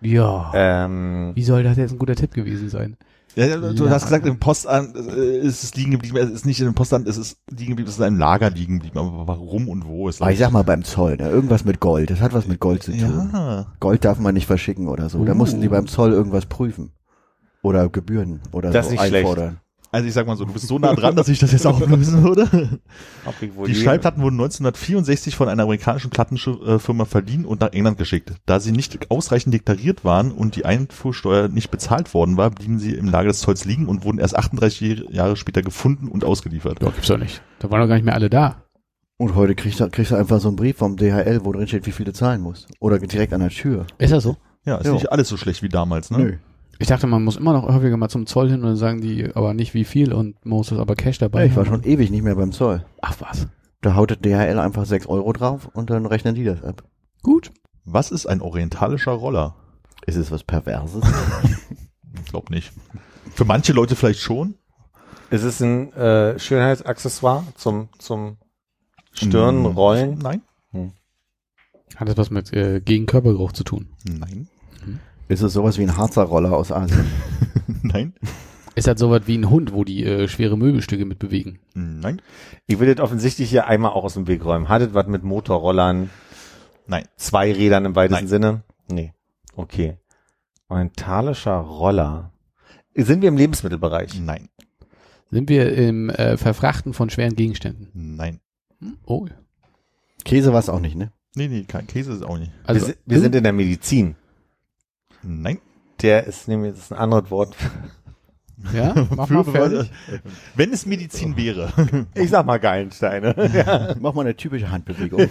Ja. 0.00 0.50
Ähm, 0.54 1.30
Wie 1.34 1.44
soll 1.44 1.62
das 1.62 1.76
jetzt 1.76 1.92
ein 1.92 1.98
guter 1.98 2.16
Tipp 2.16 2.34
gewesen 2.34 2.68
sein? 2.68 2.96
Ja, 3.34 3.46
ja, 3.46 3.56
du 3.56 3.88
hast 3.88 4.04
gesagt, 4.04 4.26
im 4.26 4.38
Postamt 4.38 4.94
äh, 4.94 5.38
ist 5.38 5.62
es 5.64 5.74
liegen 5.74 5.92
geblieben. 5.92 6.16
Es 6.18 6.30
ist 6.30 6.44
nicht 6.44 6.60
im 6.60 6.74
Postamt, 6.74 7.08
es 7.08 7.16
ist 7.16 7.38
liegen 7.50 7.70
geblieben, 7.70 7.88
es 7.88 7.94
ist 7.94 7.98
in 8.00 8.04
einem 8.04 8.18
Lager 8.18 8.50
liegen 8.50 8.74
geblieben. 8.78 8.98
Aber 8.98 9.26
warum 9.26 9.68
und 9.68 9.86
wo 9.86 10.08
ist 10.08 10.20
Aber 10.20 10.30
ich 10.32 10.38
sag 10.38 10.50
mal 10.50 10.64
beim 10.64 10.84
Zoll, 10.84 11.16
ne? 11.16 11.30
irgendwas 11.30 11.64
mit 11.64 11.80
Gold. 11.80 12.10
Das 12.10 12.20
hat 12.20 12.34
was 12.34 12.46
mit 12.46 12.60
Gold 12.60 12.82
zu 12.82 12.92
tun. 12.92 13.30
Ja. 13.32 13.72
Gold 13.80 14.04
darf 14.04 14.18
man 14.18 14.34
nicht 14.34 14.46
verschicken 14.46 14.88
oder 14.88 15.08
so. 15.08 15.24
Da 15.24 15.32
Uh. 15.32 15.36
mussten 15.36 15.60
die 15.62 15.68
beim 15.68 15.86
Zoll 15.86 16.12
irgendwas 16.12 16.46
prüfen. 16.46 16.92
Oder 17.62 17.88
Gebühren 17.88 18.40
oder 18.52 18.70
Das 18.70 18.88
so 18.88 18.94
ist 18.94 19.00
nicht 19.00 19.08
schlecht. 19.08 19.38
Also 19.94 20.08
ich 20.08 20.14
sag 20.14 20.26
mal 20.26 20.38
so, 20.38 20.46
du 20.46 20.54
bist 20.54 20.66
so 20.66 20.78
nah 20.78 20.94
dran, 20.94 21.14
dass 21.16 21.28
ich 21.28 21.38
das 21.38 21.52
jetzt 21.52 21.66
auch 21.66 21.78
wissen 21.78 22.22
würde. 22.22 22.80
Die 23.66 23.74
Schallplatten 23.74 24.22
wurden 24.22 24.36
1964 24.36 25.36
von 25.36 25.50
einer 25.50 25.64
amerikanischen 25.64 26.08
Plattenfirma 26.08 27.04
verliehen 27.04 27.44
und 27.44 27.60
nach 27.60 27.72
England 27.72 27.98
geschickt. 27.98 28.32
Da 28.46 28.58
sie 28.58 28.72
nicht 28.72 29.10
ausreichend 29.10 29.52
deklariert 29.52 30.02
waren 30.02 30.32
und 30.32 30.56
die 30.56 30.64
Einfuhrsteuer 30.64 31.48
nicht 31.48 31.70
bezahlt 31.70 32.14
worden 32.14 32.38
war, 32.38 32.50
blieben 32.50 32.78
sie 32.78 32.94
im 32.94 33.06
Lager 33.10 33.28
des 33.28 33.40
Zolls 33.40 33.66
liegen 33.66 33.86
und 33.86 34.02
wurden 34.04 34.18
erst 34.18 34.34
38 34.34 35.10
Jahre 35.10 35.36
später 35.36 35.60
gefunden 35.60 36.08
und 36.08 36.24
ausgeliefert. 36.24 36.80
Ja, 36.80 36.88
gibt's 36.88 37.08
doch 37.08 37.18
nicht. 37.18 37.42
Da 37.58 37.70
waren 37.70 37.82
doch 37.82 37.88
gar 37.88 37.96
nicht 37.96 38.04
mehr 38.06 38.14
alle 38.14 38.30
da. 38.30 38.62
Und 39.18 39.34
heute 39.34 39.54
kriegst 39.54 39.78
du, 39.78 39.90
kriegst 39.90 40.10
du 40.10 40.16
einfach 40.16 40.40
so 40.40 40.48
einen 40.48 40.56
Brief 40.56 40.78
vom 40.78 40.96
DHL, 40.96 41.40
wo 41.44 41.52
drin 41.52 41.68
steht, 41.68 41.84
wie 41.84 41.92
viel 41.92 42.06
du 42.06 42.14
zahlen 42.14 42.40
musst. 42.40 42.66
Oder 42.80 42.98
direkt 42.98 43.34
an 43.34 43.40
der 43.40 43.50
Tür. 43.50 43.86
Ist 43.98 44.12
das 44.12 44.22
so? 44.22 44.38
Ja, 44.64 44.78
ist 44.78 44.86
Jo. 44.86 44.94
nicht 44.94 45.12
alles 45.12 45.28
so 45.28 45.36
schlecht 45.36 45.62
wie 45.62 45.68
damals, 45.68 46.10
ne? 46.10 46.18
Nö. 46.18 46.36
Ich 46.82 46.88
dachte, 46.88 47.06
man 47.06 47.22
muss 47.22 47.36
immer 47.36 47.52
noch 47.52 47.62
häufiger 47.68 47.96
mal 47.96 48.08
zum 48.08 48.26
Zoll 48.26 48.50
hin 48.50 48.60
und 48.60 48.66
dann 48.66 48.76
sagen 48.76 49.00
die 49.00 49.34
aber 49.34 49.54
nicht 49.54 49.72
wie 49.72 49.84
viel 49.84 50.12
und 50.12 50.44
man 50.44 50.58
muss 50.58 50.68
das 50.68 50.78
aber 50.78 50.96
Cash 50.96 51.18
dabei 51.18 51.40
Ja, 51.40 51.46
ich 51.46 51.56
war 51.56 51.64
haben. 51.64 51.82
schon 51.82 51.84
ewig 51.84 52.10
nicht 52.10 52.22
mehr 52.22 52.34
beim 52.34 52.52
Zoll. 52.52 52.84
Ach 53.00 53.16
was. 53.20 53.46
Da 53.80 53.94
haut 53.94 54.10
der 54.10 54.16
DHL 54.16 54.58
einfach 54.58 54.84
6 54.84 55.06
Euro 55.06 55.32
drauf 55.32 55.68
und 55.72 55.90
dann 55.90 56.06
rechnen 56.06 56.34
die 56.34 56.44
das 56.44 56.62
ab. 56.62 56.82
Gut. 57.22 57.52
Was 57.84 58.10
ist 58.10 58.26
ein 58.26 58.40
orientalischer 58.40 59.12
Roller? 59.12 59.54
Ist 60.06 60.16
es 60.16 60.30
was 60.30 60.44
Perverses? 60.44 61.02
Ich 62.14 62.26
glaub 62.28 62.50
nicht. 62.50 62.72
Für 63.34 63.44
manche 63.46 63.72
Leute 63.72 63.96
vielleicht 63.96 64.20
schon. 64.20 64.54
Ist 65.30 65.44
es 65.44 65.60
ein 65.62 65.92
äh, 65.94 66.38
Schönheitsaccessoire 66.38 67.44
zum, 67.56 67.88
zum 67.98 68.36
Stirnrollen? 69.12 70.18
Nein. 70.18 70.42
Hat 71.96 72.08
das 72.08 72.16
was 72.18 72.30
mit 72.30 72.52
äh, 72.52 72.80
gegen 72.80 73.06
Körpergeruch 73.06 73.52
zu 73.52 73.64
tun? 73.64 73.88
Nein. 74.04 74.48
Ist 75.28 75.42
es 75.42 75.52
sowas 75.52 75.78
wie 75.78 75.82
ein 75.82 75.96
Harzer 75.96 76.22
Roller 76.24 76.52
aus 76.52 76.72
Asien? 76.72 77.06
Nein. 77.82 78.14
Ist 78.74 78.86
das 78.86 78.98
sowas 78.98 79.22
wie 79.26 79.36
ein 79.36 79.50
Hund, 79.50 79.72
wo 79.72 79.84
die 79.84 80.04
äh, 80.04 80.28
schwere 80.28 80.56
Möbelstücke 80.56 81.04
mit 81.04 81.18
bewegen? 81.18 81.58
Nein. 81.74 82.22
Ich 82.66 82.80
will 82.80 82.92
das 82.92 83.04
offensichtlich 83.04 83.50
hier 83.50 83.66
einmal 83.66 83.92
auch 83.92 84.04
aus 84.04 84.14
dem 84.14 84.26
Weg 84.26 84.44
räumen. 84.44 84.68
Hat 84.68 84.82
es 84.82 84.94
was 84.94 85.06
mit 85.06 85.24
Motorrollern, 85.24 86.10
Nein. 86.86 87.04
zwei 87.16 87.52
Rädern 87.52 87.84
im 87.84 87.94
weitesten 87.94 88.24
Nein. 88.24 88.28
Sinne? 88.28 88.62
Nee. 88.90 89.12
Okay. 89.54 89.98
Orientalischer 90.68 91.56
Roller. 91.56 92.32
Sind 92.94 93.20
wir 93.20 93.28
im 93.28 93.36
Lebensmittelbereich? 93.36 94.18
Nein. 94.20 94.48
Sind 95.30 95.48
wir 95.48 95.72
im 95.74 96.10
äh, 96.10 96.36
Verfrachten 96.36 96.94
von 96.94 97.10
schweren 97.10 97.36
Gegenständen? 97.36 97.88
Nein. 97.94 98.40
Hm? 98.80 98.96
Oh. 99.04 99.26
Käse 100.24 100.52
war 100.52 100.60
es 100.60 100.68
auch 100.68 100.80
nicht, 100.80 100.96
ne? 100.96 101.12
Nee, 101.34 101.48
nee, 101.48 101.64
kein 101.64 101.86
Käse 101.86 102.12
ist 102.12 102.22
auch 102.22 102.38
nicht. 102.38 102.52
Also, 102.64 102.88
wir, 102.88 102.94
wir 103.06 103.20
sind 103.20 103.34
in 103.34 103.42
der 103.42 103.52
Medizin. 103.52 104.16
Nein. 105.22 105.58
Der 106.00 106.26
ist 106.26 106.48
nämlich, 106.48 106.72
das 106.72 106.84
ist 106.84 106.92
ein 106.92 106.98
anderes 106.98 107.30
Wort. 107.30 107.54
ja, 108.72 108.94
mach 109.16 109.28
mal 109.28 109.44
fertig. 109.44 109.90
Wenn 110.54 110.72
es 110.72 110.86
Medizin 110.86 111.36
wäre. 111.36 111.72
Ich 112.14 112.30
sag 112.30 112.46
mal 112.46 112.58
Gallensteine. 112.58 113.34
ja. 113.54 113.94
Mach 114.00 114.14
mal 114.14 114.22
eine 114.22 114.36
typische 114.36 114.70
Handbewegung. 114.70 115.28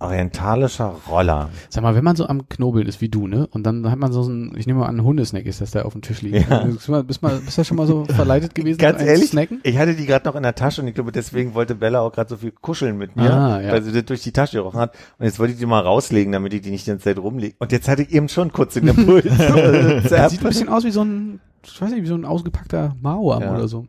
Orientalischer 0.00 0.96
Roller. 1.08 1.50
Sag 1.68 1.82
mal, 1.82 1.94
wenn 1.94 2.02
man 2.04 2.16
so 2.16 2.26
am 2.26 2.48
Knobeln 2.48 2.86
ist 2.86 3.00
wie 3.00 3.08
du, 3.10 3.26
ne? 3.26 3.46
Und 3.52 3.64
dann 3.64 3.88
hat 3.90 3.98
man 3.98 4.12
so 4.12 4.22
ein, 4.22 4.52
ich 4.56 4.66
nehme 4.66 4.80
mal 4.80 4.86
an, 4.86 4.96
ein 4.96 5.04
Hundesnack 5.04 5.44
ist 5.46 5.60
das 5.60 5.70
da 5.70 5.82
auf 5.82 5.92
dem 5.92 6.02
Tisch 6.02 6.22
liegt. 6.22 6.48
Ja. 6.48 6.64
Bist, 6.64 6.88
du 6.88 6.92
mal, 6.92 7.04
bist, 7.04 7.22
mal, 7.22 7.38
bist 7.38 7.58
du 7.58 7.64
schon 7.64 7.76
mal 7.76 7.86
so 7.86 8.04
verleitet 8.08 8.54
gewesen, 8.54 8.78
Ganz 8.78 8.98
einen 8.98 9.08
ehrlich, 9.08 9.30
snacken? 9.30 9.60
ich 9.62 9.76
hatte 9.78 9.94
die 9.94 10.06
gerade 10.06 10.26
noch 10.28 10.36
in 10.36 10.42
der 10.42 10.54
Tasche 10.54 10.80
und 10.82 10.88
ich 10.88 10.94
glaube, 10.94 11.12
deswegen 11.12 11.54
wollte 11.54 11.74
Bella 11.74 12.00
auch 12.00 12.12
gerade 12.12 12.30
so 12.30 12.36
viel 12.38 12.50
kuscheln 12.50 12.96
mit 12.98 13.14
mir, 13.16 13.30
Ah, 13.32 13.60
ja. 13.60 13.72
weil 13.72 13.82
sie 13.82 13.92
das 13.92 14.04
durch 14.06 14.22
die 14.22 14.32
Tasche 14.32 14.56
gerochen 14.56 14.80
hat. 14.80 14.94
Und 15.18 15.26
jetzt 15.26 15.38
wollte 15.38 15.52
ich 15.52 15.58
die 15.58 15.66
mal 15.66 15.80
rauslegen, 15.80 16.32
damit 16.32 16.54
ich 16.54 16.62
die 16.62 16.70
nicht 16.70 16.86
die 16.86 16.90
ganze 16.90 17.04
Zeit 17.04 17.18
rumlege. 17.18 17.54
Und 17.58 17.70
jetzt 17.70 17.88
hatte 17.88 18.02
ich 18.02 18.10
eben 18.12 18.28
schon 18.28 18.52
kurz 18.52 18.74
den 18.74 18.88
Impuls. 18.88 19.24
Sieht 19.28 20.40
ein 20.40 20.48
bisschen 20.48 20.68
aus 20.70 20.84
wie 20.84 20.90
so 20.90 21.02
ein, 21.04 21.40
ich 21.64 21.80
weiß 21.80 21.90
nicht, 21.90 22.02
wie 22.02 22.06
so 22.08 22.14
ein 22.14 22.24
ausgepackter 22.24 22.96
Mauarm 23.02 23.42
Ja. 23.42 23.54
oder 23.54 23.68
so. 23.68 23.86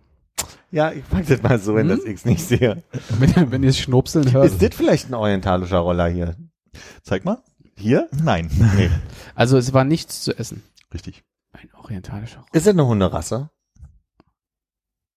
Ja, 0.71 0.91
ich 0.91 1.07
pack 1.09 1.25
das 1.27 1.41
mal 1.43 1.59
so, 1.59 1.75
wenn 1.75 1.89
Hm? 1.89 1.97
das 1.97 2.05
ich 2.05 2.25
nicht 2.25 2.43
sehe. 2.45 2.81
Wenn, 3.19 3.51
wenn 3.51 3.63
ihr 3.63 3.69
es 3.69 3.77
schnupseln 3.79 4.31
hört. 4.31 4.45
Ist 4.45 4.61
das 4.61 4.73
vielleicht 4.75 5.09
ein 5.09 5.13
orientalischer 5.13 5.79
Roller 5.79 6.07
hier? 6.07 6.35
Zeig 7.03 7.25
mal. 7.25 7.43
Hier? 7.75 8.07
Nein. 8.11 8.49
Nee. 8.75 8.89
Also 9.35 9.57
es 9.57 9.73
war 9.73 9.83
nichts 9.83 10.21
zu 10.21 10.37
essen. 10.37 10.63
Richtig. 10.93 11.23
Ein 11.53 11.69
orientalischer. 11.73 12.45
Ist 12.51 12.65
das 12.67 12.73
eine 12.73 12.85
Hunderasse? 12.85 13.49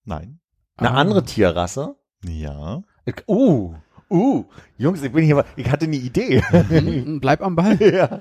Nein. 0.05 0.40
Eine 0.77 0.90
Ah. 0.90 0.95
andere 0.95 1.25
Tierrasse? 1.25 1.97
Ja. 2.25 2.83
Ich, 3.05 3.17
uh, 3.29 3.75
uh, 4.11 4.45
Jungs, 4.79 5.03
ich 5.03 5.12
bin 5.12 5.25
hier, 5.25 5.45
ich 5.57 5.71
hatte 5.71 5.85
eine 5.87 5.97
Idee. 5.97 6.43
Bleib 7.21 7.43
am 7.43 7.55
Ball. 7.57 7.77
ja. 7.81 8.21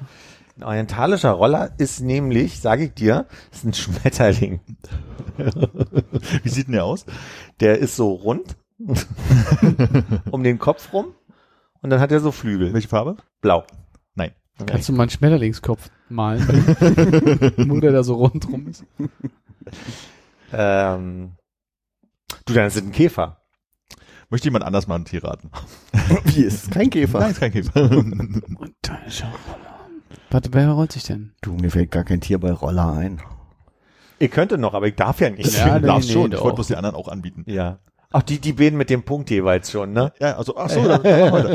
Ein 0.58 0.64
orientalischer 0.64 1.32
Roller 1.32 1.72
ist 1.80 2.02
nämlich, 2.02 2.60
sage 2.60 2.86
ich 2.86 2.94
dir, 2.94 3.26
ist 3.52 3.66
ein 3.66 3.74
Schmetterling. 3.74 4.60
Wie 6.44 6.50
sieht 6.50 6.68
denn 6.68 6.74
der 6.74 6.86
aus? 6.86 7.06
Der 7.60 7.80
ist 7.80 7.96
so 7.96 8.12
rund 8.12 8.56
um 10.32 10.44
den 10.44 10.60
Kopf 10.60 10.94
rum 10.94 11.16
und 11.82 11.90
dann 11.90 12.00
hat 12.00 12.12
er 12.12 12.20
so 12.20 12.32
Flügel. 12.32 12.72
Welche 12.74 12.88
Farbe? 12.88 13.18
Blau. 13.42 13.64
Nein. 14.14 14.32
Kannst 14.68 14.90
du 14.90 14.94
mal 14.94 15.04
einen 15.04 15.10
Schmetterlingskopf 15.10 15.90
malen, 16.10 16.48
wo 17.68 17.80
der 17.80 17.92
da 17.92 18.04
so 18.04 18.16
rundrum 18.16 18.68
ist? 18.68 18.86
Ähm, 20.52 21.32
du, 22.46 22.54
dann 22.54 22.68
ist 22.68 22.76
es 22.76 22.84
ein 22.84 22.92
Käfer. 22.92 23.42
Möchte 24.30 24.48
jemand 24.48 24.66
anders 24.66 24.88
mal 24.88 24.96
ein 24.96 25.06
Tier 25.06 25.24
raten? 25.24 25.50
Wie 26.26 26.44
ist 26.44 26.66
es? 26.66 26.70
Kein 26.70 26.92
Käfer. 26.92 27.20
Nein, 27.20 27.32
ist 27.32 27.40
kein 27.40 27.52
Käfer. 27.52 27.82
Orientalischer 27.82 29.32
Roller. 29.48 29.73
Warte, 30.32 30.50
wer 30.54 30.70
rollt 30.72 30.92
sich 30.92 31.04
denn? 31.04 31.34
Du, 31.42 31.54
mir 31.54 31.70
fällt 31.72 31.92
gar 31.92 32.04
kein 32.04 32.22
Tier 32.22 32.40
bei 32.40 32.52
Roller 32.52 32.92
ein. 32.94 33.22
Ich 34.20 34.32
könnte 34.32 34.58
noch, 34.58 34.74
aber 34.74 34.88
ich 34.88 34.96
darf 34.96 35.20
ja 35.20 35.30
nicht. 35.30 35.54
Ja, 35.58 35.80
nee, 35.80 35.86
darfst 35.88 36.08
nee, 36.10 36.14
schon. 36.14 36.32
doch. 36.32 36.40
Ich 36.40 36.44
wollte 36.44 36.56
bloß 36.56 36.68
die 36.68 36.76
anderen 36.76 36.96
auch 36.96 37.08
anbieten. 37.08 37.44
ja. 37.48 37.80
Ach, 38.16 38.22
die, 38.22 38.38
die 38.38 38.54
beiden 38.54 38.78
mit 38.78 38.92
dem 38.92 39.02
Punkt 39.02 39.32
jeweils 39.32 39.72
schon, 39.72 39.92
ne? 39.92 40.14
Ja, 40.22 40.38
also, 40.38 40.56
ach 40.56 40.70
so, 40.70 40.88
dann, 40.88 41.02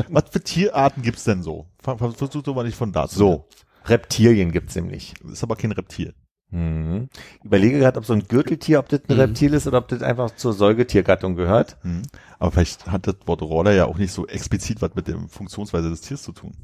was 0.09 0.25
für 0.33 0.41
Tierarten 0.43 1.03
gibt's 1.05 1.23
denn 1.23 1.41
so? 1.41 1.67
Ver- 1.81 1.97
ver- 1.99 2.11
Versuch 2.11 2.43
doch 2.43 2.53
mal 2.57 2.65
nicht 2.65 2.75
von 2.77 2.91
da 2.91 3.07
zu. 3.07 3.17
So. 3.17 3.49
Reptilien 3.85 4.51
gibt's 4.51 4.75
nämlich. 4.75 5.15
Das 5.23 5.35
ist 5.35 5.43
aber 5.45 5.55
kein 5.55 5.71
Reptil. 5.71 6.15
Mhm. 6.51 7.11
Überlege 7.45 7.79
gerade, 7.79 7.97
ob 7.99 8.05
so 8.07 8.13
ein 8.13 8.27
Gürteltier, 8.27 8.81
ob 8.81 8.89
das 8.89 9.03
ein 9.09 9.15
Mhm. 9.15 9.21
Reptil 9.21 9.55
ist 9.55 9.69
oder 9.69 9.79
ob 9.79 9.87
das 9.87 10.03
einfach 10.03 10.33
zur 10.33 10.53
Säugetiergattung 10.53 11.37
gehört. 11.37 11.77
Hm. 11.83 12.03
Aber 12.41 12.51
vielleicht 12.51 12.89
hat 12.89 13.07
das 13.07 13.15
Wort 13.27 13.43
Roller 13.43 13.71
ja 13.73 13.85
auch 13.87 13.97
nicht 13.99 14.11
so 14.13 14.27
explizit 14.27 14.83
was 14.83 14.97
mit 14.97 15.07
der 15.07 15.17
Funktionsweise 15.29 15.91
des 15.91 16.01
Tiers 16.01 16.25
zu 16.25 16.33
tun. 16.33 16.55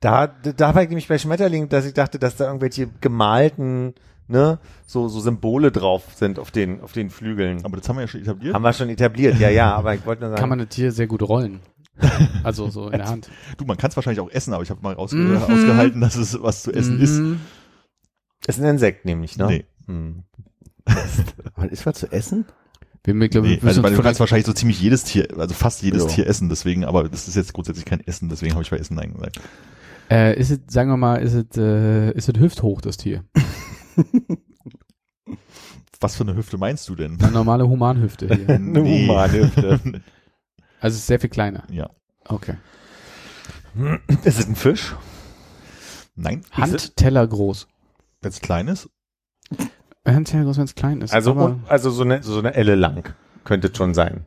Da, 0.00 0.26
da 0.28 0.74
war 0.74 0.82
ich 0.82 0.88
nämlich 0.88 1.08
bei 1.08 1.18
Schmetterling, 1.18 1.68
dass 1.68 1.84
ich 1.86 1.94
dachte, 1.94 2.18
dass 2.18 2.36
da 2.36 2.46
irgendwelche 2.46 2.88
gemalten, 3.00 3.94
ne, 4.28 4.58
so, 4.86 5.08
so 5.08 5.20
Symbole 5.20 5.70
drauf 5.72 6.04
sind 6.14 6.38
auf 6.38 6.50
den, 6.50 6.80
auf 6.80 6.92
den 6.92 7.10
Flügeln. 7.10 7.64
Aber 7.64 7.76
das 7.76 7.88
haben 7.88 7.96
wir 7.96 8.02
ja 8.02 8.08
schon 8.08 8.20
etabliert. 8.22 8.54
Haben 8.54 8.62
wir 8.62 8.72
schon 8.72 8.88
etabliert, 8.88 9.38
ja, 9.38 9.50
ja, 9.50 9.74
aber 9.74 9.94
ich 9.94 10.04
wollte 10.06 10.22
nur 10.22 10.30
sagen. 10.30 10.40
Kann 10.40 10.48
man 10.48 10.60
ein 10.60 10.68
Tier 10.68 10.92
sehr 10.92 11.06
gut 11.06 11.22
rollen. 11.22 11.60
Also 12.44 12.70
so 12.70 12.86
in 12.88 12.98
der 12.98 13.08
Hand. 13.08 13.28
Du, 13.58 13.66
man 13.66 13.76
kann 13.76 13.90
es 13.90 13.96
wahrscheinlich 13.96 14.20
auch 14.20 14.30
essen, 14.30 14.54
aber 14.54 14.62
ich 14.62 14.70
habe 14.70 14.80
mal 14.82 14.94
rausge 14.94 15.18
Mhm. 15.18 15.36
ausgehalten, 15.36 16.00
dass 16.00 16.16
es 16.16 16.40
was 16.42 16.62
zu 16.62 16.72
essen 16.72 16.98
ist. 16.98 17.18
Mhm. 17.18 17.40
ist 18.46 18.58
ein 18.58 18.64
Insekt 18.64 19.04
nämlich, 19.04 19.36
ne? 19.36 19.46
Nee. 19.46 19.64
Hm. 19.86 20.22
Was 21.56 21.66
ist 21.70 21.84
was 21.84 21.96
zu 21.96 22.10
essen? 22.10 22.46
Wir, 23.04 23.14
wir, 23.14 23.28
glaub, 23.28 23.44
Nee, 23.44 23.58
wir 23.60 23.68
also 23.68 23.82
weil 23.82 23.94
du 23.94 24.02
kannst 24.02 24.20
wahrscheinlich 24.20 24.46
so 24.46 24.52
ziemlich 24.52 24.80
jedes 24.80 25.04
Tier, 25.04 25.28
also 25.38 25.54
fast 25.54 25.82
jedes 25.82 26.04
Ja. 26.04 26.08
Tier 26.10 26.26
essen, 26.26 26.48
deswegen, 26.50 26.84
aber 26.84 27.08
das 27.08 27.28
ist 27.28 27.34
jetzt 27.34 27.52
grundsätzlich 27.54 27.86
kein 27.86 28.00
Essen, 28.06 28.28
deswegen 28.28 28.52
habe 28.52 28.62
ich 28.62 28.70
bei 28.70 28.76
Essen 28.76 28.94
Nein 28.96 29.14
gesagt. 29.14 29.40
äh, 30.10 30.38
ist 30.38 30.50
es, 30.50 30.60
sagen 30.68 30.90
wir 30.90 30.96
mal, 30.98 31.16
ist 31.16 31.32
es, 31.34 31.56
äh, 31.56 32.10
ist 32.12 32.28
es 32.28 32.38
hüfthoch, 32.38 32.80
das 32.82 32.96
Tier? 32.98 33.24
Was 36.00 36.16
für 36.16 36.22
eine 36.24 36.34
Hüfte 36.34 36.56
meinst 36.56 36.88
du 36.88 36.94
denn? 36.94 37.18
Eine 37.20 37.30
normale 37.32 37.68
Humanhüfte 37.68 38.26
hier. 38.34 38.48
Eine 38.54 38.82
Humanhüfte. 38.82 39.80
Also 40.82 40.94
es 40.94 41.00
ist 41.00 41.08
sehr 41.08 41.20
viel 41.20 41.28
kleiner. 41.28 41.64
ja. 41.70 41.90
Okay. 42.24 42.54
Ist 44.24 44.38
es 44.38 44.46
ein 44.46 44.56
Fisch? 44.56 44.94
Nein. 46.14 46.42
Handteller 46.52 47.26
groß. 47.26 47.68
Wenn 48.22 48.30
es 48.30 48.40
klein 48.40 48.66
ist, 48.68 48.88
Handteller 50.06 50.44
groß, 50.44 50.56
wenn 50.58 50.64
es 50.64 50.74
klein 50.74 51.00
ist. 51.02 51.12
Also, 51.12 51.32
aber 51.32 51.44
un- 51.46 51.64
also 51.68 51.90
so 51.90 52.02
eine, 52.02 52.22
so 52.22 52.38
eine 52.38 52.54
Elle 52.54 52.74
lang. 52.74 53.14
Könnte 53.44 53.68
es 53.68 53.76
schon 53.76 53.94
sein. 53.94 54.26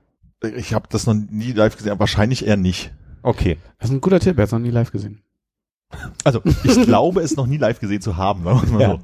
ich 0.56 0.74
habe 0.74 0.88
das 0.90 1.06
noch 1.08 1.14
nie 1.14 1.52
live 1.52 1.76
gesehen, 1.78 1.92
aber 1.92 2.02
wahrscheinlich 2.02 2.46
eher 2.46 2.58
nicht. 2.58 2.94
Okay. 3.22 3.58
das 3.80 3.90
ist 3.90 3.96
ein 3.96 4.02
guter 4.02 4.20
Tipp, 4.20 4.38
er 4.38 4.44
hat 4.44 4.52
noch 4.52 4.60
nie 4.60 4.70
live 4.72 4.92
gesehen. 4.92 5.24
Also 6.24 6.42
ich 6.64 6.82
glaube 6.86 7.22
es 7.22 7.36
noch 7.36 7.48
nie 7.48 7.58
live 7.58 7.80
gesehen 7.80 8.02
zu 8.02 8.18
haben, 8.18 8.44
sagen 8.44 8.80
Ja. 8.80 8.90
so. 8.92 9.00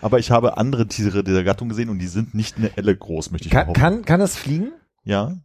Aber 0.00 0.18
ich 0.18 0.30
habe 0.30 0.56
andere 0.56 0.86
Tiere 0.86 1.22
dieser 1.24 1.42
Gattung 1.44 1.68
gesehen 1.68 1.88
und 1.88 1.98
die 1.98 2.06
sind 2.06 2.34
nicht 2.34 2.56
eine 2.56 2.70
Elle 2.76 2.96
groß, 2.96 3.30
möchte 3.30 3.46
ich 3.48 3.52
Kann, 3.52 3.62
behaupten. 3.66 3.80
kann, 3.80 4.04
kann 4.04 4.20
es 4.20 4.36
fliegen? 4.36 4.72
Ja. 5.04 5.36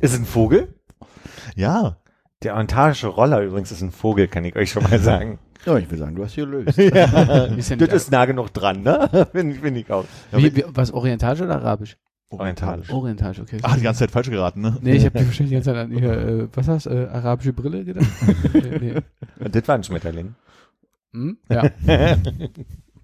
Ist 0.00 0.12
es 0.12 0.18
ein 0.18 0.24
Vogel? 0.24 0.74
Ja. 1.56 1.98
Der 2.42 2.52
orientalische 2.54 3.06
Roller 3.06 3.40
übrigens 3.42 3.70
ist 3.72 3.80
ein 3.80 3.92
Vogel, 3.92 4.28
kann 4.28 4.44
ich 4.44 4.54
euch 4.56 4.70
schon 4.70 4.82
mal 4.82 4.98
sagen. 5.00 5.38
Ja, 5.66 5.78
ich 5.78 5.90
will 5.90 5.98
sagen, 5.98 6.14
du 6.14 6.24
hast 6.24 6.34
hier 6.34 6.46
gelöst. 6.46 6.76
ja. 6.78 7.46
Das 7.48 7.70
ist 7.70 8.10
nah 8.10 8.24
genug 8.26 8.52
dran, 8.52 8.82
ne? 8.82 9.28
Finde 9.32 9.54
find 9.56 9.76
ich 9.78 9.90
auch. 9.90 10.04
Wie, 10.32 10.54
wie, 10.54 10.64
was, 10.68 10.92
orientalisch 10.92 11.40
oder 11.40 11.56
arabisch? 11.56 11.96
Orientalisch. 12.30 12.90
Orientalisch, 12.90 13.40
okay. 13.40 13.58
Ah, 13.62 13.76
die 13.76 13.82
ganze 13.82 14.00
Zeit 14.00 14.10
falsch 14.10 14.28
geraten, 14.28 14.60
ne? 14.60 14.76
Nee, 14.80 14.96
ich 14.96 15.04
habe 15.04 15.18
die 15.18 15.24
wahrscheinlich 15.26 15.50
die 15.50 15.54
ganze 15.54 15.70
Zeit 15.70 15.76
an 15.76 15.92
ihr, 15.92 16.10
äh, 16.10 16.48
was 16.52 16.68
hast 16.68 16.86
äh, 16.86 17.06
arabische 17.10 17.52
Brille 17.52 17.84
gedacht? 17.84 18.06
nee, 18.80 18.94
das 19.38 19.68
war 19.68 19.74
ein 19.76 19.84
Schmetterling. 19.84 20.34
Hm? 21.12 21.38
Ja. 21.48 21.70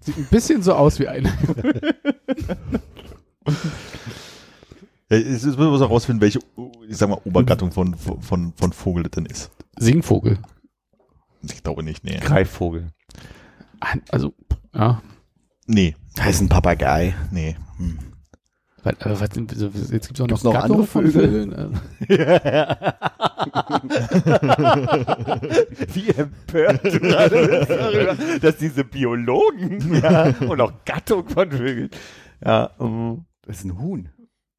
Sieht 0.01 0.17
ein 0.17 0.27
bisschen 0.29 0.61
so 0.63 0.73
aus 0.73 0.99
wie 0.99 1.07
eine. 1.07 1.31
Ja, 5.09 5.17
es 5.17 5.43
ist- 5.43 5.57
müssen 5.57 5.71
wir 5.71 5.79
herausfinden, 5.79 6.21
welche, 6.21 6.39
ich 6.87 6.97
sag 6.97 7.09
mal, 7.09 7.19
Obergattung 7.25 7.71
von, 7.71 7.95
von, 7.95 8.53
von 8.55 8.73
Vogel 8.73 9.03
das 9.03 9.11
denn 9.11 9.25
ist. 9.25 9.51
Singvogel. 9.79 10.37
Ich 11.43 11.63
glaube 11.63 11.83
nicht, 11.83 12.03
nee. 12.03 12.17
Greifvogel. 12.19 12.87
Also, 14.09 14.33
ja. 14.73 15.01
Nee, 15.67 15.95
Da 16.15 16.25
ist 16.25 16.41
ein 16.41 16.49
Papagei. 16.49 17.15
nee. 17.31 17.55
Was, 18.83 18.95
aber 19.01 19.19
was, 19.19 19.29
sind- 19.33 19.51
so- 19.51 19.67
jetzt 19.67 20.07
gibt 20.07 20.19
es 20.19 20.21
auch 20.21 20.27
noch, 20.27 20.27
Gibt's 20.27 20.43
noch 20.43 20.53
Gattung 20.53 20.71
andere 20.71 20.87
von 20.87 21.07
Vögel? 21.07 21.29
Vögeln. 21.29 21.79
Wie 25.93 26.09
empört 26.09 26.83
du 26.85 26.99
gerade 26.99 27.47
bist 27.47 27.69
darüber, 27.69 28.15
dass 28.39 28.57
diese 28.57 28.83
Biologen 28.83 29.95
ja, 30.01 30.33
und 30.47 30.61
auch 30.61 30.73
Gattung 30.85 31.27
von 31.29 31.51
Vögeln. 31.51 31.89
Ja, 32.43 32.71
ähm, 32.79 33.25
Das 33.43 33.57
ist 33.59 33.65
ein 33.65 33.77
Huhn. 33.79 34.09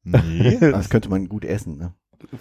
Nee. 0.03 0.57
Das 0.59 0.89
könnte 0.89 1.09
man 1.09 1.27
gut 1.29 1.45
essen, 1.45 1.77
ne? 1.77 1.93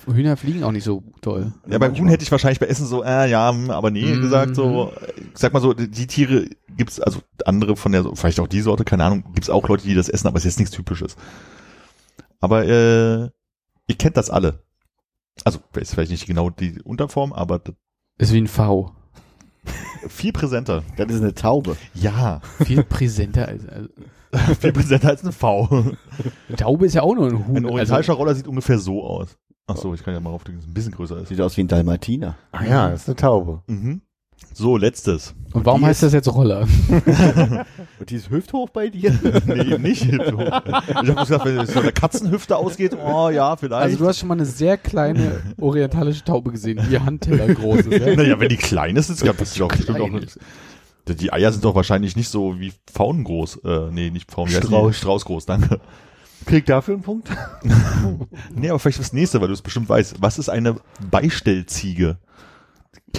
Hühner 0.06 0.36
fliegen 0.36 0.64
auch 0.64 0.72
nicht 0.72 0.84
so 0.84 1.02
toll. 1.20 1.52
Ja, 1.68 1.78
beim 1.78 1.96
Huhn 1.96 2.08
hätte 2.08 2.22
ich 2.24 2.30
wahrscheinlich 2.32 2.60
bei 2.60 2.66
Essen 2.66 2.86
so, 2.86 3.02
äh, 3.04 3.28
ja, 3.30 3.50
hm, 3.50 3.70
aber 3.70 3.90
nee, 3.90 4.04
Mhm. 4.14 4.20
gesagt 4.22 4.54
so, 4.56 4.92
ich 5.16 5.38
sag 5.38 5.52
mal 5.52 5.60
so, 5.60 5.72
die 5.74 6.06
Tiere 6.06 6.46
gibt's, 6.76 7.00
also 7.00 7.20
andere 7.44 7.76
von 7.76 7.92
der, 7.92 8.04
vielleicht 8.14 8.40
auch 8.40 8.48
die 8.48 8.60
Sorte, 8.60 8.84
keine 8.84 9.04
Ahnung, 9.04 9.24
gibt's 9.34 9.50
auch 9.50 9.68
Leute, 9.68 9.84
die 9.84 9.94
das 9.94 10.08
essen, 10.08 10.26
aber 10.28 10.36
es 10.38 10.44
ist 10.44 10.52
jetzt 10.54 10.58
nichts 10.60 10.74
Typisches. 10.76 11.16
Aber, 12.40 12.64
äh, 12.64 13.22
ihr 13.86 13.96
kennt 13.98 14.16
das 14.16 14.30
alle. 14.30 14.62
Also, 15.44 15.60
ist 15.74 15.94
vielleicht 15.94 16.10
nicht 16.10 16.26
genau 16.26 16.50
die 16.50 16.80
Unterform, 16.82 17.32
aber 17.32 17.58
das- 17.58 17.74
Ist 18.18 18.32
wie 18.32 18.38
ein 18.40 18.46
V. 18.48 18.92
viel 20.08 20.32
präsenter. 20.32 20.82
Das 20.96 21.10
ist 21.10 21.20
eine 21.20 21.34
Taube. 21.34 21.76
Ja, 21.94 22.40
Viel 22.64 22.82
präsenter 22.84 23.48
als, 23.48 23.66
also, 23.68 23.88
viel 24.60 24.72
präsenter 24.72 25.08
als 25.10 25.22
eine 25.22 25.32
V. 25.32 25.68
eine 26.48 26.56
Taube 26.56 26.86
ist 26.86 26.94
ja 26.94 27.02
auch 27.02 27.14
nur 27.14 27.28
ein 27.28 27.46
Huhn. 27.46 27.56
Ein 27.56 27.64
orientalischer 27.66 28.12
also, 28.12 28.20
Roller 28.20 28.34
sieht 28.34 28.48
ungefähr 28.48 28.78
so 28.78 29.04
aus. 29.04 29.38
Ach 29.72 29.76
so, 29.76 29.94
ich 29.94 30.02
kann 30.02 30.14
ja 30.14 30.20
mal 30.20 30.30
aufdrücken, 30.30 30.60
dass 30.60 30.64
es 30.66 30.70
ein 30.70 30.74
bisschen 30.74 30.92
größer 30.92 31.18
ist. 31.18 31.28
Sieht 31.28 31.40
aus 31.40 31.56
wie 31.56 31.62
ein 31.62 31.68
Dalmatiner. 31.68 32.36
ah 32.52 32.64
ja, 32.64 32.90
das 32.90 33.02
ist 33.02 33.08
eine 33.08 33.16
Taube. 33.16 33.62
Mhm. 33.66 34.02
So, 34.54 34.76
letztes. 34.76 35.34
Und 35.52 35.64
warum 35.64 35.80
Die 35.80 35.86
heißt 35.86 36.02
das 36.02 36.12
jetzt 36.12 36.32
Roller? 36.32 36.66
Und 38.00 38.10
die 38.10 38.16
ist 38.16 38.30
hüfthoch 38.30 38.68
bei 38.70 38.88
dir? 38.88 39.12
Nee, 39.46 39.78
nicht. 39.78 40.04
Ich 40.04 40.18
habe 40.18 41.14
gesagt, 41.14 41.44
wenn 41.44 41.58
es 41.58 41.72
von 41.72 41.82
der 41.82 41.92
Katzenhüfte 41.92 42.56
ausgeht, 42.56 42.96
oh 43.02 43.30
ja, 43.30 43.56
vielleicht. 43.56 43.82
Also 43.82 43.98
du 43.98 44.06
hast 44.06 44.18
schon 44.18 44.28
mal 44.28 44.34
eine 44.34 44.44
sehr 44.44 44.76
kleine 44.76 45.40
orientalische 45.60 46.24
Taube 46.24 46.50
gesehen, 46.50 46.80
die 46.90 46.98
Handteller 46.98 47.54
groß 47.54 47.80
ist. 47.86 48.00
Ja? 48.04 48.16
naja, 48.16 48.40
wenn 48.40 48.48
die 48.48 48.56
klein 48.56 48.96
ist, 48.96 49.08
ist 49.10 49.22
ja 49.22 49.32
das 49.32 49.54
doch 49.54 49.68
bestimmt 49.68 50.00
auch 50.00 50.08
Klein. 50.08 50.26
Die 51.08 51.32
Eier 51.32 51.50
sind 51.50 51.64
doch 51.64 51.74
wahrscheinlich 51.74 52.14
nicht 52.16 52.28
so 52.28 52.60
wie 52.60 52.72
Pfaunen 52.86 53.24
groß. 53.24 53.60
Äh, 53.64 53.90
nee, 53.90 54.10
nicht 54.10 54.30
die? 54.30 54.66
Strauß. 54.68 54.96
Strauß 54.96 55.24
groß, 55.24 55.46
danke. 55.46 55.80
Krieg 56.44 56.66
dafür 56.66 56.94
einen 56.94 57.02
Punkt? 57.02 57.28
Nee, 58.54 58.68
aber 58.68 58.78
vielleicht 58.78 59.00
das 59.00 59.12
nächste, 59.12 59.40
weil 59.40 59.48
du 59.48 59.54
es 59.54 59.62
bestimmt 59.62 59.88
weißt. 59.88 60.16
Was 60.20 60.38
ist 60.38 60.48
eine 60.48 60.76
Beistellziege? 61.10 62.18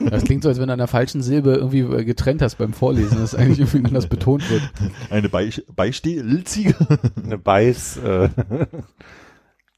Das 0.00 0.24
klingt 0.24 0.42
so, 0.42 0.48
als 0.48 0.58
wenn 0.58 0.66
du 0.66 0.72
an 0.72 0.80
der 0.80 0.88
falschen 0.88 1.22
Silbe 1.22 1.54
irgendwie 1.54 1.80
äh, 1.80 2.04
getrennt 2.04 2.42
hast 2.42 2.56
beim 2.56 2.72
Vorlesen, 2.72 3.18
dass 3.18 3.36
eigentlich 3.36 3.60
irgendwie 3.60 3.86
anders 3.86 4.08
betont 4.08 4.48
wird. 4.50 4.62
Eine 5.10 5.28
Bei 5.28 5.48
Beistellziege? 5.76 6.74
Eine 7.24 7.38
Beiß, 7.38 7.98
äh, 7.98 8.28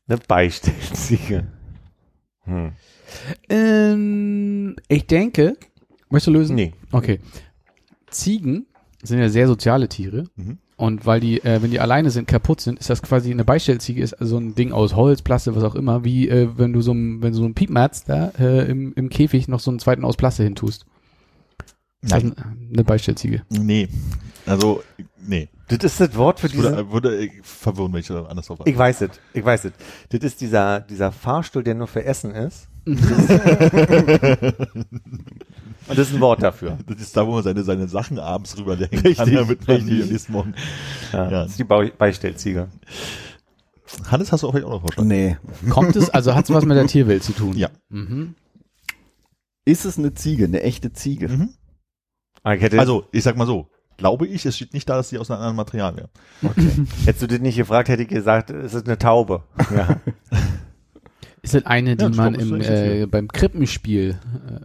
eine 0.09 0.19
Beistellziege. 0.27 1.47
Hm. 2.45 2.73
Ähm, 3.51 4.77
ich 4.89 5.07
denke, 5.07 5.57
möchtest 6.09 6.29
du 6.29 6.33
lösen? 6.33 6.57
Nee. 6.57 6.73
Okay. 6.91 7.21
Ziegen 8.11 8.67
sind 9.03 9.19
ja 9.19 9.29
sehr 9.29 9.47
soziale 9.47 9.89
Tiere. 9.89 10.25
Mhm. 10.37 10.59
Und 10.83 11.07
weil 11.07 11.21
die, 11.21 11.39
äh, 11.45 11.63
wenn 11.63 11.71
die 11.71 11.79
alleine 11.79 12.11
sind, 12.11 12.27
kaputt 12.27 12.61
sind, 12.61 12.81
ist 12.81 12.91
das 12.91 13.03
quasi 13.03 13.31
eine 13.31 13.45
Beistellziege, 13.45 14.03
ist 14.03 14.15
also 14.15 14.39
ein 14.39 14.57
Ding 14.57 14.73
aus 14.73 14.97
Holz, 14.97 15.23
Plaste, 15.23 15.55
was 15.55 15.63
auch 15.63 15.77
immer, 15.77 16.03
wie 16.03 16.29
äh, 16.29 16.49
wenn 16.57 16.73
du 16.73 16.81
so 16.81 16.91
ein, 16.91 17.23
wenn 17.23 17.31
du 17.31 17.39
so 17.39 17.45
ein 17.45 17.55
Piepmatz 17.55 18.03
da 18.03 18.33
äh, 18.37 18.69
im, 18.69 18.93
im 18.95 19.09
Käfig 19.09 19.47
noch 19.47 19.61
so 19.61 19.71
einen 19.71 19.79
zweiten 19.79 20.05
aus 20.05 20.17
Plaste 20.17 20.43
hintust. 20.43 20.85
Das 22.01 22.25
ist 22.25 22.35
eine 22.37 22.83
Beistellziege. 22.83 23.43
Nee. 23.49 23.91
Also, 24.45 24.83
nee. 25.25 25.51
Das 25.69 25.85
ist 25.85 26.01
das 26.01 26.17
Wort 26.17 26.41
für 26.41 26.49
Ich 26.49 26.57
würde, 26.57 26.71
diese. 26.71 26.91
würde 26.91 27.27
äh, 27.27 27.31
verwirren, 27.45 27.93
wenn 27.93 28.01
ich 28.01 28.09
da 28.09 28.25
anders 28.25 28.49
drauf 28.49 28.59
Ich 28.65 28.77
weiß 28.77 29.03
es, 29.03 29.11
ich 29.35 29.45
weiß 29.45 29.67
es. 29.67 29.73
Das 30.09 30.21
ist 30.23 30.41
dieser, 30.41 30.81
dieser 30.81 31.13
Fahrstuhl, 31.13 31.63
der 31.63 31.77
nur 31.77 31.87
für 31.87 32.05
Essen 32.05 32.33
ist. 32.33 32.67
Und 35.93 35.99
das 35.99 36.09
ist 36.09 36.15
ein 36.15 36.21
Wort 36.21 36.43
dafür. 36.43 36.79
Das 36.87 37.01
ist 37.01 37.17
da, 37.17 37.27
wo 37.27 37.33
man 37.33 37.43
seine, 37.43 37.63
seine 37.63 37.89
Sachen 37.89 38.19
abends 38.19 38.57
rüberlegen 38.59 38.91
kann, 39.03 39.07
Richtig, 39.07 39.35
damit 39.35 39.67
man 39.69 39.77
die 39.79 39.83
richtig. 39.85 40.03
am 40.03 40.09
nächsten 40.09 40.33
Morgen. 40.33 40.55
Ja, 41.13 41.25
Ja. 41.25 41.31
Das 41.43 41.51
ist 41.53 41.59
die 41.59 41.65
Beistellziege. 41.65 42.69
Hannes, 44.11 44.33
hast 44.33 44.43
du 44.43 44.49
auch 44.49 44.53
vielleicht 44.53 44.67
auch 44.67 44.71
noch 44.73 44.81
Vorschlag? 44.81 45.05
Nee. 45.05 45.37
Kommt 45.71 45.97
es, 45.97 46.11
also 46.11 46.35
hat 46.35 46.45
es 46.47 46.55
was 46.55 46.65
mit 46.65 46.77
der 46.77 46.87
Tierwelt 46.87 47.23
zu 47.23 47.33
tun? 47.33 47.57
Ja. 47.57 47.69
Mhm. 47.91 48.35
Ist 49.65 49.85
es 49.85 49.99
eine 49.99 50.15
Ziege, 50.15 50.45
eine 50.47 50.63
echte 50.63 50.93
Ziege? 50.93 51.29
Mhm. 51.29 51.51
Ah, 52.43 52.55
ich 52.55 52.63
hätte, 52.63 52.79
Also, 52.81 53.07
ich 53.13 53.23
sag 53.23 53.37
mal 53.37 53.47
so. 53.47 53.69
Glaube 53.99 54.27
ich, 54.27 54.45
es 54.47 54.57
steht 54.57 54.73
nicht 54.73 54.89
da, 54.89 54.97
dass 54.97 55.11
die 55.11 55.19
aus 55.19 55.31
einem 55.31 55.41
anderen 55.41 55.57
Material 55.57 55.95
wäre. 55.97 56.09
hättest 57.05 57.23
du 57.23 57.27
das 57.29 57.39
nicht 57.41 57.57
gefragt, 57.57 57.89
hätte 57.89 58.03
ich 58.03 58.09
gesagt, 58.09 58.51
es 58.51 58.75
ist 58.75 58.87
eine 58.87 58.99
Taube. 58.99 59.45
Ja. 59.77 60.01
Ist 61.45 61.55
das 61.55 61.67
eine, 61.67 61.97
die 61.97 62.05
Ja, 62.05 62.11
man 62.11 62.35
im, 62.37 62.61
äh, 62.61 63.07
beim 63.07 63.27
Krippenspiel 63.29 64.17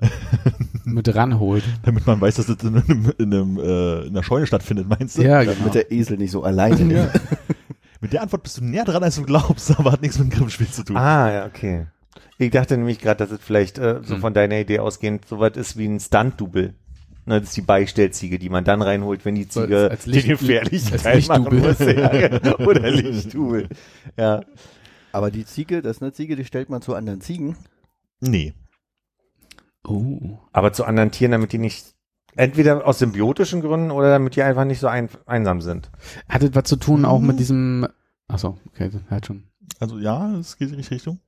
äh, 0.01 0.49
mit 0.85 1.13
ranholt? 1.15 1.63
Damit 1.83 2.05
man 2.05 2.21
weiß, 2.21 2.35
dass 2.35 2.45
das 2.45 2.57
in, 2.63 2.75
einem, 2.75 3.11
in, 3.17 3.33
einem, 3.33 3.57
äh, 3.57 4.01
in 4.03 4.09
einer 4.09 4.23
Scheune 4.23 4.45
stattfindet, 4.45 4.87
meinst 4.87 5.17
du? 5.17 5.23
Ja, 5.23 5.39
Damit 5.43 5.57
genau. 5.57 5.69
der 5.71 5.91
Esel 5.91 6.17
nicht 6.17 6.31
so 6.31 6.43
alleine 6.43 6.93
ist. 7.05 7.19
Mit 7.99 8.13
der 8.13 8.21
Antwort 8.21 8.43
bist 8.43 8.59
du 8.59 8.63
näher 8.63 8.85
dran, 8.85 9.01
als 9.03 9.15
du 9.15 9.23
glaubst, 9.23 9.71
aber 9.79 9.91
hat 9.91 10.03
nichts 10.03 10.19
mit 10.19 10.27
dem 10.27 10.31
Krippenspiel 10.31 10.67
zu 10.67 10.83
tun. 10.83 10.97
Ah, 10.97 11.31
ja, 11.33 11.45
okay. 11.47 11.87
Ich 12.37 12.51
dachte 12.51 12.77
nämlich 12.77 12.99
gerade, 12.99 13.17
dass 13.25 13.31
es 13.31 13.39
vielleicht 13.43 13.79
äh, 13.79 14.01
so 14.03 14.13
Hm. 14.13 14.21
von 14.21 14.33
deiner 14.35 14.59
Idee 14.59 14.77
ausgehend 14.77 15.25
so 15.27 15.39
was 15.39 15.57
ist 15.57 15.77
wie 15.79 15.87
ein 15.87 15.99
Stunt-Double. 15.99 16.75
Ne, 17.25 17.39
das 17.39 17.49
ist 17.49 17.57
die 17.57 17.61
Beistellziege, 17.61 18.37
die 18.37 18.49
man 18.49 18.63
dann 18.63 18.83
reinholt, 18.83 19.25
wenn 19.25 19.33
die 19.33 19.45
als- 19.45 19.53
Ziege 19.53 19.89
als 19.89 20.03
den 20.03 20.13
Licht- 20.13 20.27
gefährlichen 20.27 20.93
als 20.93 21.01
Teil 21.03 21.23
machen 21.27 21.57
muss. 21.59 21.79
Ja, 21.79 22.07
genau. 22.09 22.55
Oder 22.67 22.91
Lichtdubel. 22.91 23.67
Ja. 24.15 24.41
Aber 25.11 25.31
die 25.31 25.45
Ziege, 25.45 25.81
das 25.81 25.97
ist 25.97 26.01
eine 26.03 26.13
Ziege, 26.13 26.35
die 26.35 26.45
stellt 26.45 26.69
man 26.69 26.81
zu 26.81 26.93
anderen 26.95 27.21
Ziegen. 27.21 27.55
Nee. 28.19 28.53
Oh. 29.87 30.37
Aber 30.51 30.73
zu 30.73 30.85
anderen 30.85 31.11
Tieren, 31.11 31.31
damit 31.31 31.53
die 31.53 31.57
nicht, 31.59 31.93
entweder 32.35 32.85
aus 32.85 32.99
symbiotischen 32.99 33.61
Gründen 33.61 33.91
oder 33.91 34.09
damit 34.09 34.35
die 34.35 34.43
einfach 34.43 34.65
nicht 34.65 34.79
so 34.79 34.87
ein, 34.87 35.09
einsam 35.25 35.61
sind. 35.61 35.89
Hat 36.27 36.43
das 36.43 36.49
was 36.53 36.63
zu 36.65 36.75
tun 36.75 37.05
auch 37.05 37.19
Mhm. 37.19 37.27
mit 37.27 37.39
diesem, 37.39 37.87
ach 38.27 38.39
so, 38.39 38.57
okay, 38.67 38.89
hat 39.09 39.25
schon. 39.25 39.43
Also 39.79 39.97
ja, 39.97 40.33
es 40.35 40.57
geht 40.57 40.67
in 40.67 40.73
die 40.73 40.77
richtige 40.79 40.95
Richtung. 40.95 41.19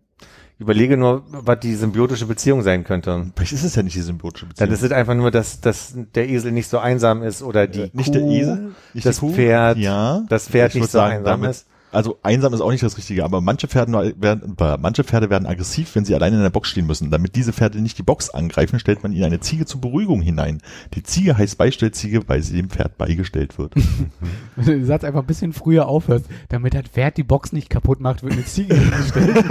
Ich 0.55 0.61
überlege 0.61 0.97
nur, 0.97 1.23
was 1.30 1.61
die 1.61 1.73
symbiotische 1.75 2.25
Beziehung 2.25 2.61
sein 2.63 2.84
könnte. 2.84 3.32
Vielleicht 3.36 3.53
ist 3.53 3.63
es 3.63 3.75
ja 3.75 3.84
nicht 3.84 3.95
die 3.95 4.01
symbiotische 4.01 4.45
Beziehung. 4.45 4.67
Dann 4.67 4.75
ist 4.75 4.84
es 4.84 4.91
einfach 4.91 5.15
nur, 5.15 5.32
dass, 5.32 5.61
dass 5.61 5.93
der 6.15 6.27
Esel 6.27 6.51
nicht 6.51 6.67
so 6.67 6.80
einsam 6.80 7.23
ist 7.23 7.41
oder 7.41 7.65
die 7.67 7.84
Äh, 7.84 7.89
nicht 7.93 8.07
Kuh, 8.07 8.11
der 8.13 8.21
Esel, 8.23 8.71
nicht 8.93 9.05
das 9.05 9.15
die 9.15 9.19
Kuh. 9.21 9.34
Pferd, 9.34 9.77
ja, 9.77 10.21
das 10.27 10.49
Pferd 10.49 10.75
Ich 10.75 10.82
nicht 10.82 10.91
so 10.91 10.97
sagen, 10.97 11.17
einsam 11.19 11.41
damit- 11.41 11.51
ist. 11.51 11.67
Also 11.91 12.19
einsam 12.21 12.53
ist 12.53 12.61
auch 12.61 12.69
nicht 12.69 12.83
das 12.83 12.97
Richtige, 12.97 13.23
aber 13.25 13.41
manche 13.41 13.67
Pferde 13.67 14.13
werden, 14.21 14.55
äh, 14.59 14.77
manche 14.77 15.03
Pferde 15.03 15.31
werden 15.31 15.47
aggressiv, 15.47 15.95
wenn 15.95 16.05
sie 16.05 16.13
alleine 16.13 16.35
in 16.35 16.43
der 16.43 16.51
Box 16.51 16.69
stehen 16.69 16.85
müssen. 16.85 17.09
Damit 17.09 17.35
diese 17.35 17.51
Pferde 17.51 17.81
nicht 17.81 17.97
die 17.97 18.03
Box 18.03 18.29
angreifen, 18.29 18.79
stellt 18.79 19.01
man 19.01 19.11
ihnen 19.11 19.23
eine 19.23 19.39
Ziege 19.39 19.65
zur 19.65 19.81
Beruhigung 19.81 20.21
hinein. 20.21 20.61
Die 20.93 21.01
Ziege 21.01 21.35
heißt 21.37 21.57
Beistellziege, 21.57 22.21
weil 22.27 22.43
sie 22.43 22.55
dem 22.55 22.69
Pferd 22.69 22.97
beigestellt 22.99 23.57
wird. 23.57 23.73
Wenn 24.55 24.65
du 24.65 24.71
den 24.71 24.85
Satz 24.85 25.03
einfach 25.03 25.21
ein 25.21 25.27
bisschen 25.27 25.51
früher 25.53 25.87
aufhörst, 25.87 26.25
damit 26.49 26.73
das 26.75 26.83
Pferd 26.87 27.17
die 27.17 27.23
Box 27.23 27.51
nicht 27.53 27.69
kaputt 27.69 27.99
macht, 27.99 28.21
wird 28.23 28.33
eine 28.33 28.45
Ziege 28.45 28.75
hingestellt. 28.75 29.45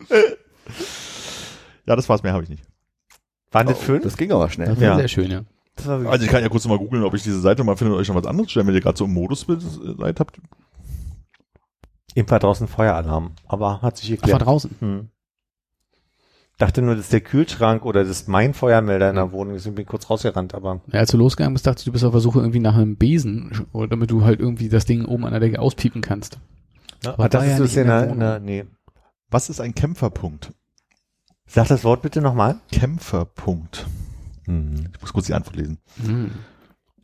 Ja, 1.86 1.96
das 1.96 2.08
war's, 2.08 2.22
mehr 2.22 2.32
habe 2.32 2.44
ich 2.44 2.50
nicht. 2.50 2.62
Waren 3.50 3.66
das 3.66 3.78
fünf? 3.78 4.04
Das 4.04 4.16
ging 4.16 4.30
aber 4.30 4.48
schnell. 4.50 4.68
Das 4.68 4.76
war 4.76 4.84
Ja. 4.84 4.96
sehr 4.96 5.08
schön, 5.08 5.30
ja. 5.30 5.40
Also 5.86 6.24
ich 6.24 6.30
kann 6.30 6.42
ja 6.42 6.48
kurz 6.48 6.64
noch 6.64 6.70
mal 6.72 6.78
googeln, 6.78 7.02
ob 7.04 7.14
ich 7.14 7.22
diese 7.22 7.40
Seite 7.40 7.64
mal 7.64 7.76
finde 7.76 7.94
und 7.94 8.00
euch 8.00 8.08
noch 8.08 8.14
was 8.16 8.26
anderes 8.26 8.50
stellen, 8.50 8.66
wenn 8.66 8.74
ihr 8.74 8.80
gerade 8.80 8.98
so 8.98 9.04
im 9.04 9.12
Modus 9.14 9.46
seid 9.98 10.20
habt. 10.20 10.40
Eben 12.14 12.28
war 12.30 12.38
draußen 12.40 12.66
Feueralarm, 12.68 13.32
aber 13.46 13.82
hat 13.82 13.96
sich 13.96 14.08
Ach, 14.08 14.10
war 14.10 14.16
geklärt. 14.22 14.42
draußen. 14.46 14.70
Hm. 14.80 15.08
Dachte 16.58 16.82
nur, 16.82 16.94
das 16.94 17.04
ist 17.06 17.12
der 17.12 17.22
Kühlschrank 17.22 17.86
oder 17.86 18.00
das 18.02 18.10
ist 18.10 18.28
mein 18.28 18.52
Feuermelder 18.52 19.08
in 19.08 19.16
der 19.16 19.32
Wohnung. 19.32 19.54
Deswegen 19.54 19.76
bin 19.76 19.84
ich 19.84 19.88
kurz 19.88 20.10
rausgerannt, 20.10 20.52
aber 20.54 20.80
Ja, 20.88 20.98
als 21.00 21.10
du 21.10 21.16
losgegangen 21.16 21.54
bist, 21.54 21.66
dachte 21.66 21.78
ich, 21.80 21.84
du 21.86 21.92
bist 21.92 22.04
auf 22.04 22.12
der 22.12 22.20
Suche 22.20 22.40
irgendwie 22.40 22.58
nach 22.60 22.74
einem 22.76 22.96
Besen, 22.96 23.66
oder 23.72 23.88
damit 23.88 24.10
du 24.10 24.24
halt 24.24 24.40
irgendwie 24.40 24.68
das 24.68 24.84
Ding 24.84 25.06
oben 25.06 25.24
an 25.24 25.30
der 25.30 25.40
Decke 25.40 25.58
auspiepen 25.58 26.02
kannst. 26.02 26.38
ne? 27.04 27.14
Aber 27.14 27.28
das 27.30 27.44
ja 27.46 27.50
ist 27.52 27.56
so 27.58 27.62
nicht 27.62 27.76
in 27.76 27.82
in 27.82 27.88
der 27.88 28.00
der, 28.02 28.12
in 28.12 28.20
der, 28.20 28.40
nee. 28.40 28.64
Was 29.30 29.48
ist 29.48 29.60
ein 29.60 29.74
Kämpferpunkt? 29.74 30.52
Sag 31.46 31.68
das 31.68 31.82
Wort 31.84 32.02
bitte 32.02 32.20
nochmal. 32.20 32.60
Kämpferpunkt. 32.72 33.86
Ich 34.94 35.00
muss 35.00 35.12
kurz 35.12 35.26
die 35.26 35.34
Antwort 35.34 35.56
lesen. 35.56 35.78
Hm. 36.04 36.30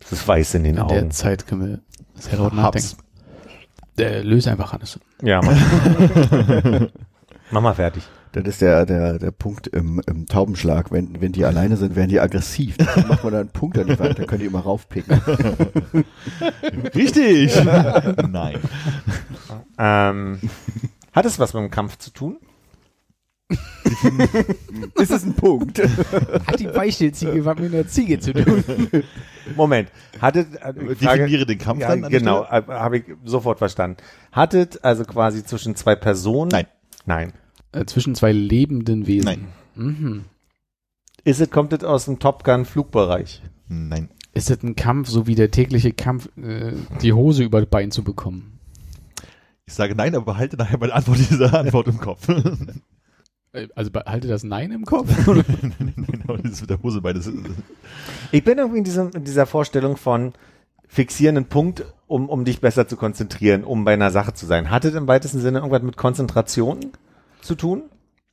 Das 0.01 0.13
ist 0.13 0.27
weiß 0.29 0.55
in 0.55 0.65
den 0.65 0.71
In 0.71 0.77
der 0.77 0.85
Augen. 0.87 1.11
Zeit 1.11 1.47
können 1.47 1.67
wir 1.67 1.81
sehr 2.15 2.39
laut 2.39 2.53
Hab's. 2.55 2.97
nachdenken. 2.97 3.07
Äh, 3.99 4.21
löse 4.23 4.51
einfach, 4.51 4.73
Hannes. 4.73 5.01
Ja, 5.23 5.41
mach. 5.43 5.57
mach 7.51 7.61
mal 7.63 7.75
fertig. 7.75 8.03
Das 8.33 8.45
ist 8.45 8.61
der, 8.61 8.85
der, 8.85 9.19
der 9.19 9.31
Punkt 9.31 9.67
im, 9.69 10.03
im 10.07 10.27
Taubenschlag. 10.27 10.93
Wenn, 10.93 11.23
wenn 11.23 11.33
die 11.33 11.47
alleine 11.47 11.79
sind, 11.79 11.97
werden 11.97 12.11
die 12.11 12.21
aggressiv. 12.21 12.77
Dann 12.77 13.09
macht 13.09 13.25
man 13.25 13.33
da 13.33 13.41
einen 13.41 13.49
Punkt 13.49 13.79
an 13.79 13.87
die 13.87 13.99
Wand, 13.99 14.19
dann 14.19 14.27
könnt 14.27 14.43
ihr 14.43 14.49
immer 14.49 14.61
raufpicken. 14.61 15.19
Richtig! 16.95 17.55
Nein. 18.29 18.59
Ähm, 19.79 20.39
hat 21.13 21.25
es 21.25 21.39
was 21.39 21.55
mit 21.55 21.63
dem 21.63 21.71
Kampf 21.71 21.97
zu 21.97 22.11
tun? 22.11 22.37
ist 24.97 25.11
es 25.11 25.25
ein 25.25 25.35
Punkt? 25.35 25.79
Hat 25.79 26.59
die 26.59 26.67
Beistellziege 26.67 27.45
was 27.45 27.59
mit 27.59 27.73
einer 27.73 27.87
Ziege 27.87 28.19
zu 28.19 28.33
tun? 28.33 28.65
Moment. 29.57 29.91
Hattet, 30.21 30.55
äh, 30.57 30.73
Frage- 30.97 31.23
Definiere 31.23 31.47
den 31.47 31.59
Kampf 31.59 31.81
ja, 31.81 31.95
dann 31.95 32.11
genau, 32.11 32.43
äh, 32.45 32.63
habe 32.67 32.99
ich 32.99 33.05
sofort 33.25 33.59
verstanden. 33.59 33.99
Hattet 34.33 34.85
also 34.85 35.05
quasi 35.05 35.45
zwischen 35.45 35.77
zwei 35.77 35.95
Personen? 35.95 36.51
Nein. 36.51 36.67
Nein. 37.05 37.33
Äh, 37.73 37.85
zwischen 37.87 38.15
zwei 38.15 38.33
lebenden 38.33 39.07
Wesen. 39.07 39.25
Nein. 39.27 39.49
Mhm. 39.77 40.25
Ist 41.25 41.41
es, 41.41 41.51
kommt 41.51 41.73
es 41.73 41.85
aus 41.85 42.07
dem 42.07 42.19
Top 42.19 42.43
Gun 42.45 42.65
Flugbereich? 42.65 43.43
Nein. 43.69 44.09
Ist 44.33 44.51
das 44.51 44.63
ein 44.63 44.77
Kampf, 44.77 45.09
so 45.09 45.27
wie 45.27 45.35
der 45.35 45.51
tägliche 45.51 45.93
Kampf, 45.93 46.29
äh, 46.37 46.73
die 47.01 47.13
Hose 47.13 47.45
über 47.45 47.61
das 47.61 47.71
Bein 47.71 47.91
zu 47.91 48.03
bekommen? 48.03 48.59
Ich 49.65 49.75
sage 49.75 49.95
nein, 49.97 50.15
aber 50.15 50.25
behalte 50.35 50.57
nachher 50.57 50.79
meine 50.79 50.93
Antwort 50.93 51.19
dieser 51.31 51.55
Antwort 51.55 51.87
im 51.89 51.99
Kopf. 51.99 52.29
Äh, 53.57 53.69
Also 53.75 53.91
behalte 53.91 54.29
das 54.29 54.45
Nein 54.45 54.71
im 54.71 54.85
Kopf? 54.85 55.09
genau, 55.25 56.37
das 56.43 56.61
mit 56.61 56.71
der 56.71 56.83
Hose 56.83 57.01
bei. 57.01 57.13
Das 57.13 57.27
ist, 57.29 57.35
Ich 58.33 58.45
bin 58.45 58.59
irgendwie 58.59 58.79
in, 58.79 58.85
diesem, 58.85 59.11
in 59.11 59.25
dieser 59.25 59.47
Vorstellung 59.47 59.97
von 59.97 60.33
fixieren 60.89 61.37
einen 61.37 61.47
Punkt, 61.47 61.85
um, 62.07 62.29
um 62.29 62.45
dich 62.45 62.61
besser 62.61 62.87
zu 62.87 62.97
konzentrieren, 62.97 63.65
um 63.65 63.85
bei 63.85 63.95
einer 63.95 64.11
Sache 64.11 64.35
zu 64.35 64.47
sein. 64.47 64.71
Hattet 64.71 64.95
im 64.95 65.09
weitesten 65.09 65.41
Sinne 65.41 65.59
irgendwas 65.59 65.83
mit 65.83 65.97
Konzentration 65.97 66.93
zu 67.41 67.55
tun? 67.55 67.83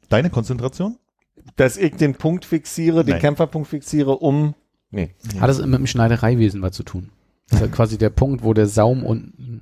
deine 0.09 0.29
Konzentration? 0.29 0.97
Dass 1.55 1.75
ich 1.75 1.95
den 1.95 2.13
Punkt 2.13 2.45
fixiere, 2.45 3.03
den 3.03 3.13
Nein. 3.13 3.21
Kämpferpunkt 3.21 3.67
fixiere, 3.67 4.17
um. 4.17 4.53
Nee. 4.91 5.09
Hat 5.39 5.49
es 5.49 5.59
mit 5.59 5.73
dem 5.79 5.87
Schneidereiwesen 5.87 6.61
was 6.61 6.73
zu 6.73 6.83
tun? 6.83 7.09
Das 7.49 7.59
ist 7.59 7.61
halt 7.63 7.71
quasi 7.73 7.97
der 7.97 8.09
Punkt, 8.09 8.41
wo 8.43 8.53
der 8.53 8.67
Saum 8.67 9.03
unten 9.03 9.61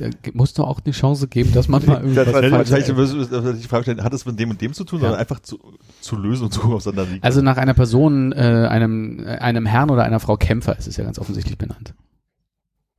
äh, 0.00 0.10
musst 0.32 0.58
doch 0.58 0.66
auch 0.68 0.80
eine 0.84 0.92
Chance 0.92 1.26
geben, 1.28 1.52
dass 1.52 1.68
man 1.68 1.84
mal 1.84 2.00
irgendwas 2.02 2.24
Das 2.26 2.50
falsch 2.70 2.96
wirst 2.96 3.32
du 3.32 3.52
die 3.52 3.66
Frage 3.66 3.82
stellen, 3.82 4.04
hat 4.04 4.14
es 4.14 4.24
mit 4.24 4.38
dem 4.38 4.50
und 4.50 4.60
dem 4.60 4.72
zu 4.72 4.84
tun, 4.84 5.00
Ja. 5.00 5.06
sondern 5.06 5.20
einfach 5.20 5.40
zu, 5.40 5.58
zu 6.00 6.16
lösen 6.16 6.44
und 6.44 6.52
zu 6.52 6.62
auseinander 6.62 7.10
liegen. 7.10 7.24
Also 7.24 7.42
nach 7.42 7.56
einer 7.56 7.74
Person, 7.74 8.32
äh, 8.32 8.68
einem, 8.70 9.24
äh, 9.26 9.38
einem 9.38 9.66
Herrn 9.66 9.90
oder 9.90 10.04
einer 10.04 10.20
Frau 10.20 10.36
Kämpfer 10.36 10.78
ist 10.78 10.86
es 10.86 10.96
ja 10.96 11.04
ganz 11.04 11.18
offensichtlich 11.18 11.58
benannt. 11.58 11.94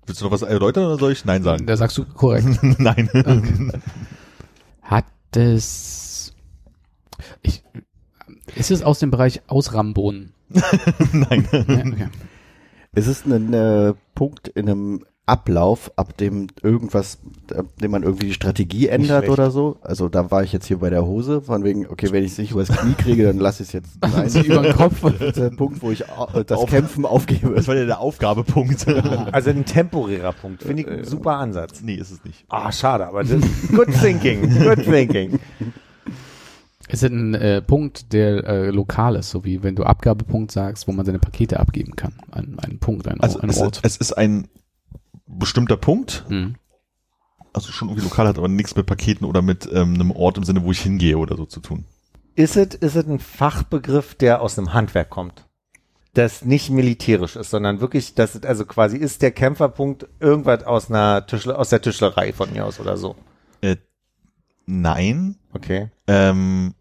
Willst 0.05 0.21
du 0.21 0.25
noch 0.25 0.32
was 0.32 0.41
erläutern 0.41 0.86
oder 0.86 0.97
soll 0.97 1.13
ich 1.13 1.25
Nein 1.25 1.43
sagen? 1.43 1.65
Da 1.65 1.75
sagst 1.78 1.97
du 1.97 2.05
korrekt. 2.05 2.47
Nein. 2.80 3.09
Hat 4.82 5.05
es, 5.36 6.34
ich, 7.41 7.63
ist 8.55 8.71
es 8.71 8.84
aus 8.84 8.99
dem 8.99 9.09
Bereich 9.11 9.41
Ausrambonen? 9.47 10.34
Nein. 11.11 11.47
Ja, 11.51 11.59
okay. 11.61 12.07
Es 12.97 13.05
ist 13.05 13.27
ein 13.27 13.53
äh, 13.53 13.93
Punkt 14.15 14.47
in 14.47 14.67
einem 14.67 15.05
Ablauf, 15.27 15.91
ab 15.97 16.17
dem 16.17 16.47
irgendwas, 16.63 17.19
ab 17.55 17.67
dem 17.79 17.91
man 17.91 18.01
irgendwie 18.01 18.25
die 18.27 18.33
Strategie 18.33 18.87
ändert 18.87 19.29
oder 19.29 19.51
so. 19.51 19.77
Also 19.81 20.09
da 20.09 20.31
war 20.31 20.41
ich 20.41 20.51
jetzt 20.51 20.65
hier 20.65 20.79
bei 20.79 20.89
der 20.89 21.05
Hose, 21.05 21.41
von 21.41 21.63
wegen, 21.63 21.85
okay, 21.85 22.11
wenn 22.11 22.23
ich 22.23 22.31
es 22.31 22.37
nicht 22.39 22.53
übers 22.53 22.69
Knie 22.69 22.93
kriege, 22.93 23.25
dann 23.25 23.37
lasse 23.37 23.61
ich 23.61 23.69
es 23.69 23.73
jetzt. 23.73 23.99
Sie 24.31 24.47
über 24.47 24.63
den 24.63 24.73
Kopf. 24.73 25.01
Das 25.01 25.21
ist 25.21 25.37
der 25.37 25.51
Punkt, 25.51 25.83
wo 25.83 25.91
ich 25.91 26.05
das 26.47 26.57
Auf- 26.57 26.69
Kämpfen 26.71 27.05
aufgebe. 27.05 27.53
Das 27.53 27.67
war 27.67 27.75
ja 27.75 27.85
der 27.85 27.99
Aufgabepunkt. 27.99 28.87
Also 29.31 29.51
ein 29.51 29.65
temporärer 29.65 30.31
Punkt. 30.31 30.63
Finde 30.63 30.81
ich 30.81 30.87
ein 30.89 31.03
super 31.03 31.33
Ansatz. 31.33 31.81
nee, 31.83 31.95
ist 31.95 32.09
es 32.09 32.23
nicht. 32.23 32.45
Ah, 32.49 32.71
schade, 32.71 33.05
aber 33.05 33.23
das, 33.23 33.41
good 33.75 33.89
thinking, 34.01 34.41
good 34.63 34.83
thinking. 34.85 35.39
Es 36.88 37.03
ist 37.03 37.11
ein 37.11 37.33
äh, 37.35 37.61
Punkt, 37.61 38.13
der 38.13 38.43
äh, 38.45 38.69
lokal 38.69 39.15
ist, 39.15 39.29
so 39.29 39.43
wie 39.43 39.61
wenn 39.63 39.75
du 39.75 39.83
Abgabepunkt 39.83 40.51
sagst, 40.51 40.88
wo 40.88 40.91
man 40.93 41.05
seine 41.05 41.19
Pakete 41.19 41.59
abgeben 41.59 41.95
kann. 41.95 42.13
Ein, 42.31 42.57
ein 42.59 42.79
Punkt, 42.79 43.07
ein, 43.07 43.19
Also 43.19 43.39
ein 43.39 43.49
es, 43.49 43.57
Ort. 43.57 43.79
es 43.83 43.97
ist 43.97 44.13
ein 44.13 44.47
bestimmter 45.25 45.75
Punkt, 45.77 46.23
Hm. 46.29 46.55
also 47.53 47.71
schon 47.71 47.89
irgendwie 47.89 48.07
lokal 48.07 48.27
hat, 48.27 48.38
aber 48.38 48.47
nichts 48.47 48.75
mit 48.75 48.85
Paketen 48.85 49.25
oder 49.25 49.41
mit 49.41 49.67
ähm, 49.71 49.95
einem 49.95 50.11
Ort 50.11 50.38
im 50.38 50.43
Sinne, 50.45 50.63
wo 50.63 50.71
ich 50.71 50.79
hingehe 50.79 51.17
oder 51.17 51.35
so 51.35 51.45
zu 51.45 51.59
tun. 51.59 51.83
Ist 52.35 52.55
es, 52.55 52.75
ist 52.75 52.95
es 52.95 53.05
ein 53.07 53.19
Fachbegriff, 53.19 54.15
der 54.15 54.41
aus 54.41 54.55
dem 54.55 54.73
Handwerk 54.73 55.09
kommt? 55.09 55.43
Das 56.13 56.45
nicht 56.45 56.69
militärisch 56.69 57.35
ist, 57.35 57.49
sondern 57.51 57.81
wirklich, 57.81 58.15
das 58.15 58.33
ist 58.35 58.45
also 58.45 58.65
quasi 58.65 58.97
ist 58.97 59.21
der 59.21 59.31
Kämpferpunkt 59.31 60.07
irgendwas 60.19 60.63
aus 60.63 60.89
einer 60.89 61.25
Tischler, 61.27 61.59
aus 61.59 61.69
der 61.69 61.81
Tischlerei 61.81 62.31
von 62.33 62.51
mir 62.53 62.65
aus 62.65 62.79
oder 62.79 62.95
so. 62.97 63.15
Äh, 63.61 63.75
nein. 64.65 65.35
Okay. 65.53 65.89
Ähm, 66.07 66.73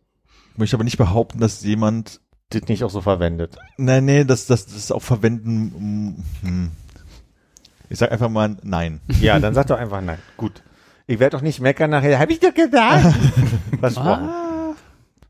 möchte 0.58 0.76
aber 0.76 0.84
nicht 0.84 0.98
behaupten, 0.98 1.40
dass 1.40 1.62
jemand 1.62 2.20
Das 2.50 2.62
nicht 2.68 2.84
auch 2.84 2.90
so 2.90 3.00
verwendet. 3.00 3.56
Nein, 3.76 4.04
nee, 4.04 4.24
das, 4.24 4.46
das, 4.46 4.66
das 4.66 4.90
auch 4.92 5.02
verwenden. 5.02 6.14
mm, 6.42 6.46
Hm. 6.46 6.70
Ich 7.88 7.98
sag 7.98 8.10
einfach 8.10 8.28
mal 8.28 8.56
nein. 8.62 9.00
Ja, 9.20 9.38
dann 9.38 9.54
sag 9.54 9.68
doch 9.68 9.78
einfach 9.78 10.00
nein. 10.00 10.18
Gut. 10.36 10.62
Ich 11.06 11.20
werde 11.20 11.36
doch 11.36 11.42
nicht 11.42 11.60
meckern 11.60 11.90
nachher. 11.90 12.18
Hab 12.18 12.30
ich 12.30 12.40
doch 12.40 12.52
gesagt. 12.52 13.14
Versprochen. 13.80 14.28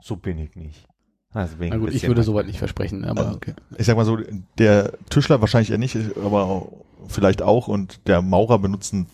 So 0.01 0.17
bin 0.17 0.39
ich 0.39 0.57
nicht. 0.57 0.87
Also 1.33 1.57
ein 1.61 1.81
gut, 1.81 1.93
ich 1.93 2.07
würde 2.07 2.23
soweit 2.23 2.47
nicht 2.47 2.59
versprechen, 2.59 3.05
aber 3.05 3.27
Also, 3.27 3.37
okay. 3.37 3.55
Ich 3.77 3.87
sag 3.87 3.97
mal 3.97 4.05
so, 4.07 4.19
der 4.59 4.93
Tischler 5.11 5.41
wahrscheinlich 5.41 5.71
eher 5.71 5.79
nicht, 5.79 5.97
aber 6.17 6.69
vielleicht 7.09 7.43
auch 7.43 7.69
und 7.69 8.07
der 8.07 8.23
Maurer 8.23 8.59
benutzen 8.59 9.07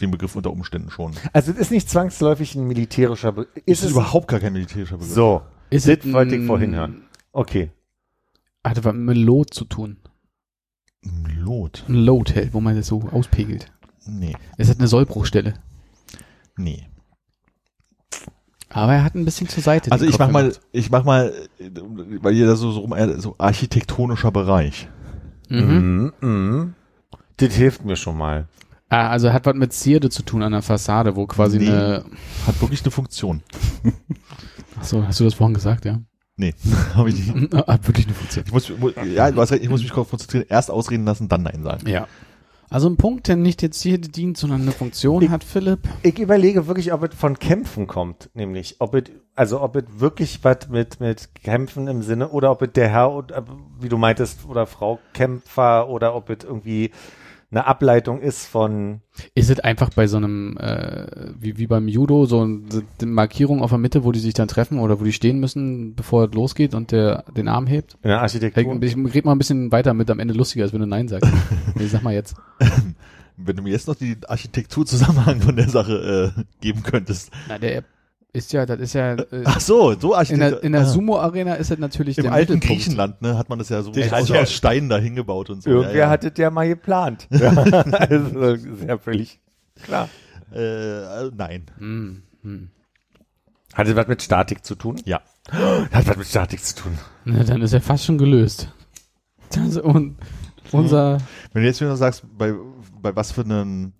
den 0.00 0.10
Begriff 0.10 0.36
unter 0.36 0.50
Umständen 0.50 0.90
schon. 0.90 1.14
Also 1.32 1.52
es 1.52 1.58
ist 1.58 1.70
nicht 1.70 1.88
zwangsläufig 1.88 2.54
ein 2.54 2.66
militärischer 2.66 3.32
Be 3.32 3.46
Ist 3.66 3.82
es 3.82 3.92
überhaupt 3.92 4.28
gar 4.28 4.40
kein 4.40 4.52
militärischer 4.52 4.96
Begriff. 4.98 5.14
So. 5.14 5.42
Ist 5.70 5.88
Das 5.88 5.98
es 6.04 6.12
wollte 6.12 6.36
ich 6.36 6.46
vorhin 6.46 6.74
hören. 6.74 7.02
Okay. 7.32 7.70
Hat 8.64 8.84
was 8.84 8.94
mit 8.94 9.16
Lot 9.16 9.54
zu 9.54 9.64
tun. 9.64 9.96
Lot? 11.38 11.84
Ein 11.88 11.94
Load 11.94 12.34
hält, 12.34 12.52
wo 12.52 12.60
man 12.60 12.76
das 12.76 12.88
so 12.88 13.02
auspegelt. 13.12 13.70
Nee, 14.06 14.36
Es 14.56 14.68
hat 14.68 14.78
eine 14.78 14.88
Sollbruchstelle. 14.88 15.54
nee. 16.56 16.86
Aber 18.70 18.92
er 18.94 19.04
hat 19.04 19.14
ein 19.14 19.24
bisschen 19.24 19.48
zur 19.48 19.62
Seite. 19.62 19.90
Also 19.92 20.04
den 20.04 20.10
ich 20.10 20.18
Kopf 20.18 20.26
mach 20.26 20.32
mal, 20.32 20.42
gemacht. 20.42 20.60
ich 20.72 20.90
mach 20.90 21.04
mal, 21.04 21.32
weil 22.22 22.34
ihr 22.34 22.46
da 22.46 22.54
so, 22.56 22.70
so 22.70 22.80
rum, 22.80 22.92
äh, 22.92 23.18
so 23.18 23.34
architektonischer 23.38 24.30
Bereich. 24.30 24.88
Mhm. 25.48 26.12
Mhm. 26.20 26.28
Mhm. 26.28 26.74
Das 27.38 27.54
hilft 27.54 27.84
mir 27.84 27.96
schon 27.96 28.18
mal. 28.18 28.46
Ah, 28.90 29.08
also 29.08 29.32
hat 29.32 29.44
was 29.46 29.54
mit 29.54 29.72
Zierde 29.72 30.10
zu 30.10 30.22
tun 30.22 30.42
an 30.42 30.52
der 30.52 30.62
Fassade, 30.62 31.14
wo 31.16 31.26
quasi 31.26 31.58
Nee. 31.58 31.68
eine. 31.68 32.04
Hat 32.46 32.60
wirklich 32.60 32.82
eine 32.82 32.90
Funktion. 32.90 33.42
Achso, 34.78 35.04
hast 35.06 35.20
du 35.20 35.24
das 35.24 35.34
vorhin 35.34 35.54
gesagt, 35.54 35.84
ja? 35.84 36.00
Nee, 36.36 36.54
habe 36.94 37.08
ich 37.10 37.26
nicht. 37.34 37.52
hat 37.66 37.86
wirklich 37.86 38.06
eine 38.06 38.14
Funktion. 38.14 38.44
Ich 38.46 38.52
muss, 38.52 38.70
mu- 38.78 38.90
ja, 39.14 39.30
du 39.30 39.40
hast 39.40 39.50
recht, 39.52 39.62
ich 39.62 39.68
muss 39.68 39.80
mich 39.80 39.90
darauf 39.90 40.08
konzentrieren, 40.10 40.46
erst 40.48 40.70
ausreden 40.70 41.04
lassen, 41.04 41.28
dann 41.28 41.42
Nein 41.42 41.62
sagen. 41.62 41.88
Ja. 41.88 42.06
Also 42.70 42.88
ein 42.88 42.96
Punkt, 42.98 43.28
der 43.28 43.36
nicht 43.36 43.62
der 43.62 43.70
Zierde 43.70 44.08
dient, 44.08 44.36
sondern 44.36 44.60
eine 44.62 44.72
Funktion 44.72 45.22
Ich- 45.22 45.30
hat, 45.30 45.42
Philipp. 45.42 45.80
Ich 46.02 46.18
überlege 46.18 46.66
wirklich, 46.66 46.92
ob 46.92 47.02
es 47.02 47.14
von 47.14 47.38
Kämpfen 47.38 47.86
kommt, 47.86 48.28
nämlich 48.34 48.76
ob 48.78 48.94
es, 48.94 49.04
also 49.34 49.62
ob 49.62 49.76
es 49.76 49.84
wirklich 49.96 50.44
was 50.44 50.68
mit, 50.68 51.00
mit 51.00 51.34
Kämpfen 51.34 51.88
im 51.88 52.02
Sinne 52.02 52.28
oder 52.28 52.50
ob 52.50 52.60
es 52.60 52.72
der 52.74 52.90
Herr, 52.90 53.24
äh, 53.32 53.42
wie 53.80 53.88
du 53.88 53.96
meintest, 53.96 54.44
oder 54.46 54.66
Frau 54.66 54.98
Kämpfer 55.14 55.88
oder 55.88 56.14
ob 56.14 56.28
es 56.28 56.44
irgendwie 56.44 56.90
eine 57.50 57.66
Ableitung 57.66 58.20
ist 58.20 58.46
von, 58.46 59.00
Ist 59.34 59.48
es 59.48 59.60
einfach 59.60 59.90
bei 59.90 60.06
so 60.06 60.18
einem, 60.18 60.58
äh, 60.58 61.32
wie, 61.38 61.56
wie 61.56 61.66
beim 61.66 61.88
Judo, 61.88 62.26
so 62.26 62.42
eine 62.42 62.62
Markierung 63.06 63.62
auf 63.62 63.70
der 63.70 63.78
Mitte, 63.78 64.04
wo 64.04 64.12
die 64.12 64.18
sich 64.18 64.34
dann 64.34 64.48
treffen 64.48 64.78
oder 64.78 65.00
wo 65.00 65.04
die 65.04 65.14
stehen 65.14 65.40
müssen, 65.40 65.94
bevor 65.94 66.28
es 66.28 66.34
losgeht 66.34 66.74
und 66.74 66.92
der 66.92 67.24
den 67.34 67.48
Arm 67.48 67.66
hebt? 67.66 67.96
in 68.02 68.10
der 68.10 68.20
Architektur. 68.20 68.82
Ich 68.82 68.96
red 69.14 69.24
mal 69.24 69.32
ein 69.32 69.38
bisschen 69.38 69.72
weiter 69.72 69.94
mit 69.94 70.10
am 70.10 70.20
Ende 70.20 70.34
lustiger, 70.34 70.64
als 70.64 70.74
wenn 70.74 70.80
du 70.80 70.86
Nein 70.86 71.08
sagst. 71.08 71.30
nee, 71.74 71.86
sag 71.86 72.02
mal 72.02 72.12
jetzt. 72.12 72.36
Wenn 73.38 73.56
du 73.56 73.62
mir 73.62 73.70
jetzt 73.70 73.88
noch 73.88 73.94
die 73.94 74.16
Architekturzusammenhang 74.26 75.40
von 75.40 75.56
der 75.56 75.68
Sache 75.68 76.34
äh, 76.36 76.42
geben 76.60 76.82
könntest. 76.82 77.30
Na, 77.48 77.58
der 77.58 77.84
ist 78.32 78.52
ja, 78.52 78.66
das 78.66 78.78
ist 78.78 78.92
ja, 78.92 79.14
äh, 79.14 79.42
Ach 79.44 79.60
so, 79.60 79.98
so 79.98 80.12
in 80.12 80.18
Architektur. 80.18 80.50
der, 80.50 80.62
in 80.62 80.72
der 80.72 80.82
ah. 80.82 80.84
Sumo-Arena 80.84 81.54
ist 81.54 81.70
das 81.70 81.78
natürlich 81.78 82.18
Im 82.18 82.24
der 82.24 82.32
alten 82.32 82.54
Mittelpunkt. 82.54 82.82
Griechenland, 82.84 83.22
ne, 83.22 83.38
hat 83.38 83.48
man 83.48 83.58
das 83.58 83.68
ja 83.70 83.82
so 83.82 83.90
Das 83.90 84.12
aus, 84.12 84.28
ja- 84.28 84.46
Steinen 84.46 84.88
da 84.88 84.98
hingebaut 84.98 85.50
und 85.50 85.62
so. 85.62 85.70
Irgendwer 85.70 85.94
ja, 85.94 85.98
ja. 86.04 86.10
hat 86.10 86.24
es 86.24 86.32
ja 86.36 86.50
mal 86.50 86.68
geplant. 86.68 87.26
Ja, 87.38 87.50
also, 87.50 88.52
ist 88.52 88.84
ja 88.86 88.98
völlig 88.98 89.40
klar. 89.82 90.08
Äh, 90.52 91.26
äh, 91.26 91.30
nein. 91.34 91.66
Hm, 91.78 92.22
hm. 92.42 92.70
Hat 93.74 93.86
es 93.86 93.96
was 93.96 94.08
mit 94.08 94.22
Statik 94.22 94.64
zu 94.64 94.74
tun? 94.74 95.00
Ja. 95.04 95.20
Hat 95.50 96.06
was 96.06 96.16
mit 96.16 96.26
Statik 96.26 96.64
zu 96.64 96.74
tun. 96.76 96.98
Na, 97.24 97.44
dann 97.44 97.62
ist 97.62 97.72
er 97.72 97.80
fast 97.80 98.04
schon 98.04 98.18
gelöst. 98.18 98.72
Das, 99.50 99.76
und 99.78 100.16
unser, 100.72 101.18
Wenn 101.52 101.62
du 101.62 101.68
jetzt 101.68 101.80
wieder 101.80 101.96
sagst, 101.96 102.24
bei, 102.36 102.52
bei 103.00 103.14
was 103.16 103.32
für 103.32 103.42
einen, 103.42 103.94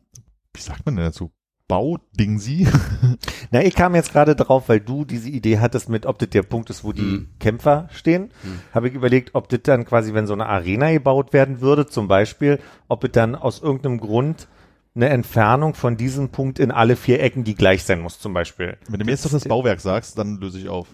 wie 0.52 0.60
sagt 0.60 0.84
man 0.84 0.96
denn 0.96 1.04
dazu? 1.06 1.30
Bauding 1.68 2.38
sie? 2.38 2.66
Na, 3.50 3.62
ich 3.62 3.74
kam 3.74 3.94
jetzt 3.94 4.12
gerade 4.12 4.34
drauf, 4.34 4.68
weil 4.68 4.80
du 4.80 5.04
diese 5.04 5.28
Idee 5.28 5.58
hattest 5.58 5.88
mit, 5.88 6.06
ob 6.06 6.18
das 6.18 6.30
der 6.30 6.42
Punkt 6.42 6.70
ist, 6.70 6.82
wo 6.82 6.92
die 6.92 7.02
Hm. 7.02 7.28
Kämpfer 7.38 7.88
stehen. 7.92 8.30
Hm. 8.42 8.58
Habe 8.74 8.88
ich 8.88 8.94
überlegt, 8.94 9.34
ob 9.34 9.48
das 9.50 9.60
dann 9.64 9.84
quasi, 9.84 10.14
wenn 10.14 10.26
so 10.26 10.32
eine 10.32 10.46
Arena 10.46 10.90
gebaut 10.90 11.32
werden 11.32 11.60
würde, 11.60 11.86
zum 11.86 12.08
Beispiel, 12.08 12.58
ob 12.88 13.04
es 13.04 13.12
dann 13.12 13.34
aus 13.34 13.60
irgendeinem 13.60 14.00
Grund 14.00 14.48
eine 14.94 15.10
Entfernung 15.10 15.74
von 15.74 15.96
diesem 15.96 16.30
Punkt 16.30 16.58
in 16.58 16.70
alle 16.72 16.96
vier 16.96 17.22
Ecken, 17.22 17.44
die 17.44 17.54
gleich 17.54 17.84
sein 17.84 18.00
muss, 18.00 18.18
zum 18.18 18.32
Beispiel. 18.34 18.78
Wenn 18.88 18.98
du 18.98 19.04
mir 19.04 19.12
jetzt 19.12 19.24
noch 19.24 19.32
das 19.32 19.44
Bauwerk 19.44 19.80
sagst, 19.80 20.18
dann 20.18 20.38
löse 20.40 20.58
ich 20.58 20.68
auf. 20.68 20.88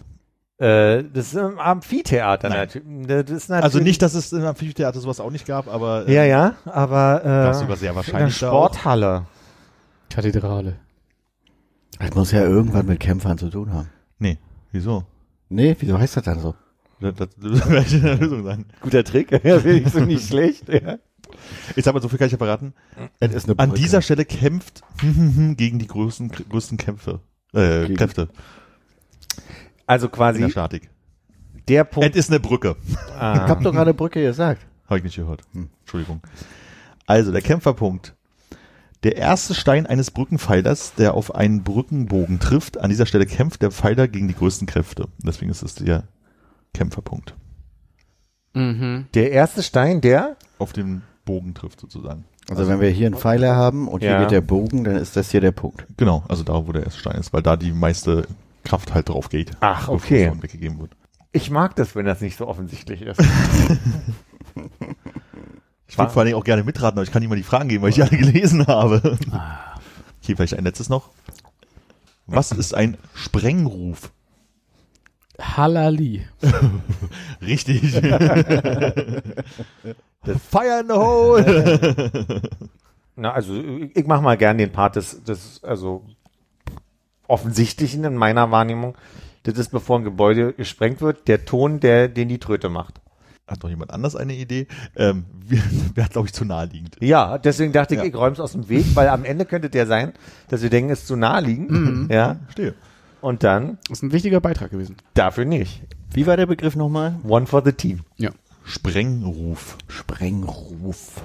Äh, 0.57 1.03
das 1.11 1.27
ist 1.27 1.35
im 1.35 1.57
Amphitheater 1.59 2.49
natürlich. 2.49 3.07
Das 3.07 3.29
ist 3.31 3.49
natürlich. 3.49 3.63
Also 3.63 3.79
nicht, 3.79 4.01
dass 4.01 4.13
es 4.13 4.31
im 4.31 4.45
Amphitheater 4.45 4.99
sowas 4.99 5.19
auch 5.19 5.31
nicht 5.31 5.45
gab, 5.47 5.67
aber 5.67 6.07
Ja, 6.09 6.23
ja, 6.23 6.55
aber 6.65 7.25
äh, 7.49 7.53
sogar 7.55 7.77
sehr 7.77 7.89
in 7.89 7.95
der 7.95 7.95
wahrscheinlich 7.95 8.35
auch. 8.45 8.67
Sporthalle. 8.69 9.25
Kathedrale. 10.15 10.77
Das 11.99 12.13
muss 12.15 12.31
ja 12.31 12.41
irgendwann 12.41 12.85
mit 12.85 12.99
Kämpfern 12.99 13.37
zu 13.37 13.49
tun 13.49 13.71
haben. 13.73 13.89
Nee, 14.19 14.37
wieso? 14.71 15.03
Nee, 15.49 15.75
wieso 15.79 15.97
heißt 15.99 16.17
das 16.17 16.23
dann 16.23 16.39
so? 16.39 16.55
Das, 16.99 17.15
das, 17.15 17.29
das 17.37 17.93
in 17.93 18.01
der 18.01 18.15
Lösung 18.17 18.43
sagen. 18.43 18.65
Guter 18.81 19.03
Trick, 19.03 19.31
ja, 19.43 19.59
so 19.59 19.99
nicht 20.05 20.27
schlecht. 20.27 20.69
Ja. 20.69 20.97
Ich 21.75 21.83
sag 21.83 21.93
mal, 21.93 22.01
so 22.01 22.07
viel 22.07 22.17
kann 22.17 22.27
ich 22.27 22.31
ja 22.31 22.37
verraten. 22.37 22.73
Es 23.19 23.33
ist 23.33 23.49
eine 23.49 23.59
An 23.59 23.73
dieser 23.73 24.01
Stelle 24.01 24.25
kämpft 24.25 24.83
gegen 25.01 25.79
die 25.79 25.87
größten, 25.87 26.29
größten 26.49 26.77
Kämpfe, 26.77 27.19
äh, 27.53 27.81
Gegen- 27.83 27.95
Kräfte 27.97 28.29
Also 29.85 30.05
in 30.07 30.11
der 30.11 30.17
quasi 30.17 30.49
Statik. 30.51 30.89
der 31.67 31.83
Es 31.83 31.89
Punkt. 31.89 32.15
ist 32.15 32.29
eine 32.29 32.39
Brücke. 32.39 32.75
Ich 32.85 32.95
hab 33.19 33.61
doch 33.63 33.71
gerade 33.73 33.93
Brücke 33.93 34.21
gesagt. 34.21 34.65
Habe 34.87 34.99
ich 34.99 35.03
nicht 35.03 35.15
gehört. 35.15 35.41
Hm. 35.53 35.69
Entschuldigung. 35.81 36.21
Also, 37.07 37.31
der 37.31 37.41
Kämpferpunkt. 37.41 38.15
Der 39.05 39.17
erste 39.17 39.53
Stein 39.53 39.85
eines 39.85 40.09
Brückenpfeilers, 40.09 40.95
der 40.95 41.13
auf 41.13 41.35
einen 41.35 41.61
Brückenbogen 41.61 42.39
trifft, 42.39 42.79
an 42.79 42.89
dieser 42.89 43.05
Stelle 43.05 43.27
kämpft 43.27 43.61
der 43.61 43.69
Pfeiler 43.69 44.07
gegen 44.07 44.27
die 44.27 44.33
größten 44.33 44.65
Kräfte. 44.65 45.09
Deswegen 45.19 45.51
ist 45.51 45.61
es 45.61 45.75
der 45.75 46.05
Kämpferpunkt. 46.73 47.35
Mhm. 48.55 49.05
Der 49.13 49.29
erste 49.31 49.61
Stein, 49.61 50.01
der? 50.01 50.37
Auf 50.57 50.73
den 50.73 51.03
Bogen 51.23 51.53
trifft 51.53 51.81
sozusagen. 51.81 52.25
Also 52.49 52.67
wenn 52.67 52.81
wir 52.81 52.89
hier 52.89 53.05
einen 53.05 53.15
Pfeiler 53.15 53.55
haben 53.55 53.87
und 53.87 53.99
hier 53.99 54.09
Ja. 54.09 54.21
geht 54.21 54.31
der 54.31 54.41
Bogen, 54.41 54.83
dann 54.83 54.95
ist 54.95 55.15
das 55.15 55.29
hier 55.29 55.41
der 55.41 55.51
Punkt. 55.51 55.85
Genau, 55.97 56.23
also 56.27 56.41
da, 56.41 56.65
wo 56.65 56.71
der 56.71 56.85
erste 56.85 56.99
Stein 56.99 57.19
ist, 57.19 57.31
weil 57.31 57.43
da 57.43 57.57
die 57.57 57.73
meiste 57.73 58.25
Kraft 58.63 58.95
halt 58.95 59.09
drauf 59.09 59.29
geht. 59.29 59.51
Ach, 59.59 59.81
bevor 59.81 59.95
okay. 59.97 60.31
weggegeben 60.41 60.79
wird. 60.79 60.97
Ich 61.31 61.51
mag 61.51 61.75
das, 61.75 61.95
wenn 61.95 62.07
das 62.07 62.21
nicht 62.21 62.37
so 62.37 62.47
offensichtlich 62.47 63.03
ist. 63.03 63.21
Ich 65.87 65.97
würde 65.97 66.11
vor 66.11 66.21
allen 66.21 66.27
Dingen 66.27 66.39
auch 66.39 66.43
gerne 66.43 66.63
mitraten, 66.63 66.97
aber 66.97 67.03
ich 67.03 67.11
kann 67.11 67.21
nicht 67.21 67.29
mal 67.29 67.35
die 67.35 67.43
Fragen 67.43 67.69
geben, 67.69 67.83
weil 67.83 67.89
ich 67.89 67.95
die 67.95 68.03
alle 68.03 68.17
gelesen 68.17 68.65
habe. 68.67 69.17
Okay, 70.21 70.35
vielleicht 70.35 70.55
ein 70.55 70.63
letztes 70.63 70.89
noch. 70.89 71.09
Was 72.27 72.51
ist 72.51 72.73
ein 72.73 72.97
Sprengruf? 73.13 74.11
Halali. 75.39 76.25
Richtig. 77.41 77.81
the 77.93 78.01
fire 80.49 80.79
in 80.79 80.87
the 80.87 80.93
hole. 80.93 82.41
Na, 83.15 83.31
also 83.31 83.53
ich 83.93 84.07
mache 84.07 84.21
mal 84.21 84.37
gern 84.37 84.57
den 84.57 84.71
Part 84.71 84.95
des, 84.95 85.23
des 85.23 85.63
also 85.63 86.03
offensichtlichen 87.27 88.03
in 88.03 88.15
meiner 88.15 88.51
Wahrnehmung. 88.51 88.97
Das 89.43 89.57
ist, 89.57 89.69
bevor 89.69 89.99
ein 89.99 90.03
Gebäude 90.03 90.53
gesprengt 90.53 91.01
wird, 91.01 91.27
der 91.27 91.45
Ton, 91.45 91.79
der 91.79 92.07
den 92.07 92.29
die 92.29 92.39
Tröte 92.39 92.69
macht. 92.69 92.99
Hat 93.47 93.61
noch 93.61 93.69
jemand 93.69 93.91
anders 93.91 94.15
eine 94.15 94.33
Idee? 94.33 94.67
Ähm, 94.95 95.25
Wäre, 95.93 96.09
glaube 96.09 96.27
ich, 96.27 96.33
zu 96.33 96.45
naheliegend. 96.45 96.97
Ja, 96.99 97.37
deswegen 97.37 97.71
dachte 97.73 97.93
ich, 97.93 97.99
Ja. 98.01 98.05
ich 98.07 98.15
räume 98.15 98.33
es 98.33 98.39
aus 98.39 98.53
dem 98.53 98.67
Weg, 98.69 98.85
weil 98.95 99.07
am 99.09 99.23
Ende 99.23 99.45
könnte 99.45 99.69
der 99.69 99.85
sein, 99.85 100.13
dass 100.49 100.61
wir 100.63 100.69
denken, 100.71 100.89
es 100.91 101.01
ist 101.01 101.07
zu 101.07 101.15
naheliegend. 101.15 102.11
Ja. 102.11 102.37
Verstehe. 102.45 102.73
Und 103.21 103.43
dann 103.43 103.77
Das 103.87 103.99
ist 103.99 104.03
ein 104.03 104.11
wichtiger 104.11 104.41
Beitrag 104.41 104.71
gewesen. 104.71 104.95
dafür 105.13 105.45
nicht. 105.45 105.81
Wie 106.13 106.25
war 106.27 106.37
der 106.37 106.45
Begriff 106.47 106.75
nochmal? 106.75 107.15
One 107.23 107.45
for 107.45 107.61
the 107.63 107.71
team. 107.73 108.01
Ja. 108.17 108.31
Sprengruf. 108.63 109.77
Sprengruf. 109.87 111.21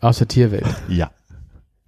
Aus 0.00 0.18
der 0.18 0.28
Tierwelt. 0.28 0.66
Ja. 0.88 1.10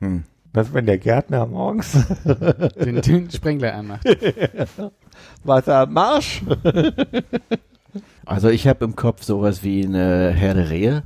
Hm. 0.01 0.25
Was, 0.55 0.73
wenn 0.73 0.87
der 0.87 0.99
Gärtner 0.99 1.47
morgens 1.47 1.99
Den, 2.25 3.03
den 3.03 3.31
Sprengler 3.31 3.75
anmacht. 3.75 4.07
Wasser 5.45 5.85
Marsch? 5.87 6.43
Also 8.27 8.49
ich 8.49 8.67
habe 8.67 8.85
im 8.85 8.97
Kopf 8.97 9.23
sowas 9.23 9.63
wie 9.63 9.85
eine 9.85 10.31
Herde 10.31 10.71
Rehe. 10.71 11.03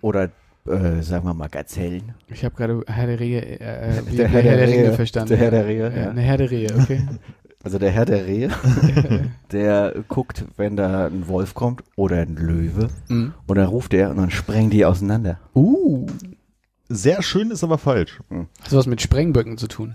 Oder 0.00 0.30
äh, 0.66 1.02
sagen 1.02 1.24
wir 1.26 1.34
mal 1.34 1.48
Gazellen. 1.48 2.14
Ich 2.28 2.44
habe 2.44 2.54
gerade 2.54 2.82
Herr 2.86 3.06
der 3.06 3.18
Rehe, 3.20 3.40
äh, 3.40 3.98
äh, 3.98 4.02
Der 4.16 4.16
der 4.16 4.28
Herr 4.28 4.42
Herr 4.42 4.42
der 4.42 4.56
der 4.58 4.68
Ringe 4.68 4.82
Rehe. 4.88 4.92
verstanden. 4.92 5.28
Der 5.30 5.38
Herr 5.38 5.50
der 5.50 5.66
Rehe, 5.66 5.90
Ja, 5.90 6.02
ja. 6.02 6.10
Eine 6.10 6.20
Herde 6.20 6.50
Rehe, 6.50 6.68
okay. 6.78 7.02
Also 7.62 7.78
der 7.78 7.90
Herr 7.90 8.06
der 8.06 8.24
Rehe, 8.26 8.48
der 9.52 9.94
guckt, 10.08 10.46
wenn 10.56 10.76
da 10.76 11.08
ein 11.08 11.28
Wolf 11.28 11.52
kommt 11.52 11.82
oder 11.94 12.16
ein 12.16 12.34
Löwe. 12.36 12.88
Mhm. 13.08 13.34
Und 13.46 13.56
dann 13.58 13.66
ruft 13.66 13.92
er 13.92 14.08
und 14.08 14.16
dann 14.16 14.30
sprengen 14.30 14.70
die 14.70 14.86
auseinander. 14.86 15.38
Uh. 15.54 16.06
Sehr 16.88 17.22
schön 17.22 17.50
ist 17.50 17.62
aber 17.62 17.76
falsch. 17.76 18.18
Hat 18.30 18.72
was 18.72 18.86
mit 18.86 19.02
Sprengböcken 19.02 19.58
zu 19.58 19.68
tun. 19.68 19.94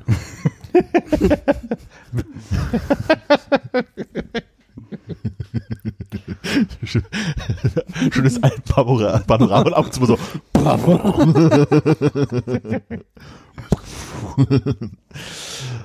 Schönes 8.11 8.43
Alpenpanorama 8.43 9.19
Panorama 9.19 9.67
und 9.67 9.73
ab 9.73 9.85
und 9.85 9.93
zu 9.93 10.01
mal 10.01 10.07
so. 10.07 10.17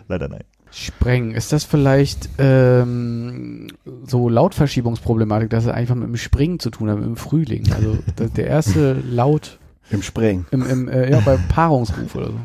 Leider 0.08 0.28
nein. 0.28 0.44
Sprengen. 0.72 1.32
Ist 1.32 1.52
das 1.52 1.64
vielleicht 1.64 2.28
ähm, 2.38 3.68
so 4.06 4.28
Lautverschiebungsproblematik, 4.28 5.50
dass 5.50 5.64
es 5.64 5.70
einfach 5.70 5.94
mit 5.94 6.08
dem 6.08 6.16
Springen 6.16 6.60
zu 6.60 6.70
tun 6.70 6.90
hat, 6.90 6.96
mit 6.96 7.06
dem 7.06 7.16
Frühling? 7.16 7.72
Also 7.72 7.98
der 8.36 8.46
erste 8.46 8.92
Laut 8.92 9.58
Im 9.90 10.02
Sprengen. 10.02 10.46
im, 10.50 10.66
im 10.66 10.88
äh, 10.88 11.10
ja, 11.10 11.20
beim 11.20 11.46
Paarungsruf 11.48 12.14
oder 12.14 12.26
so. 12.28 12.38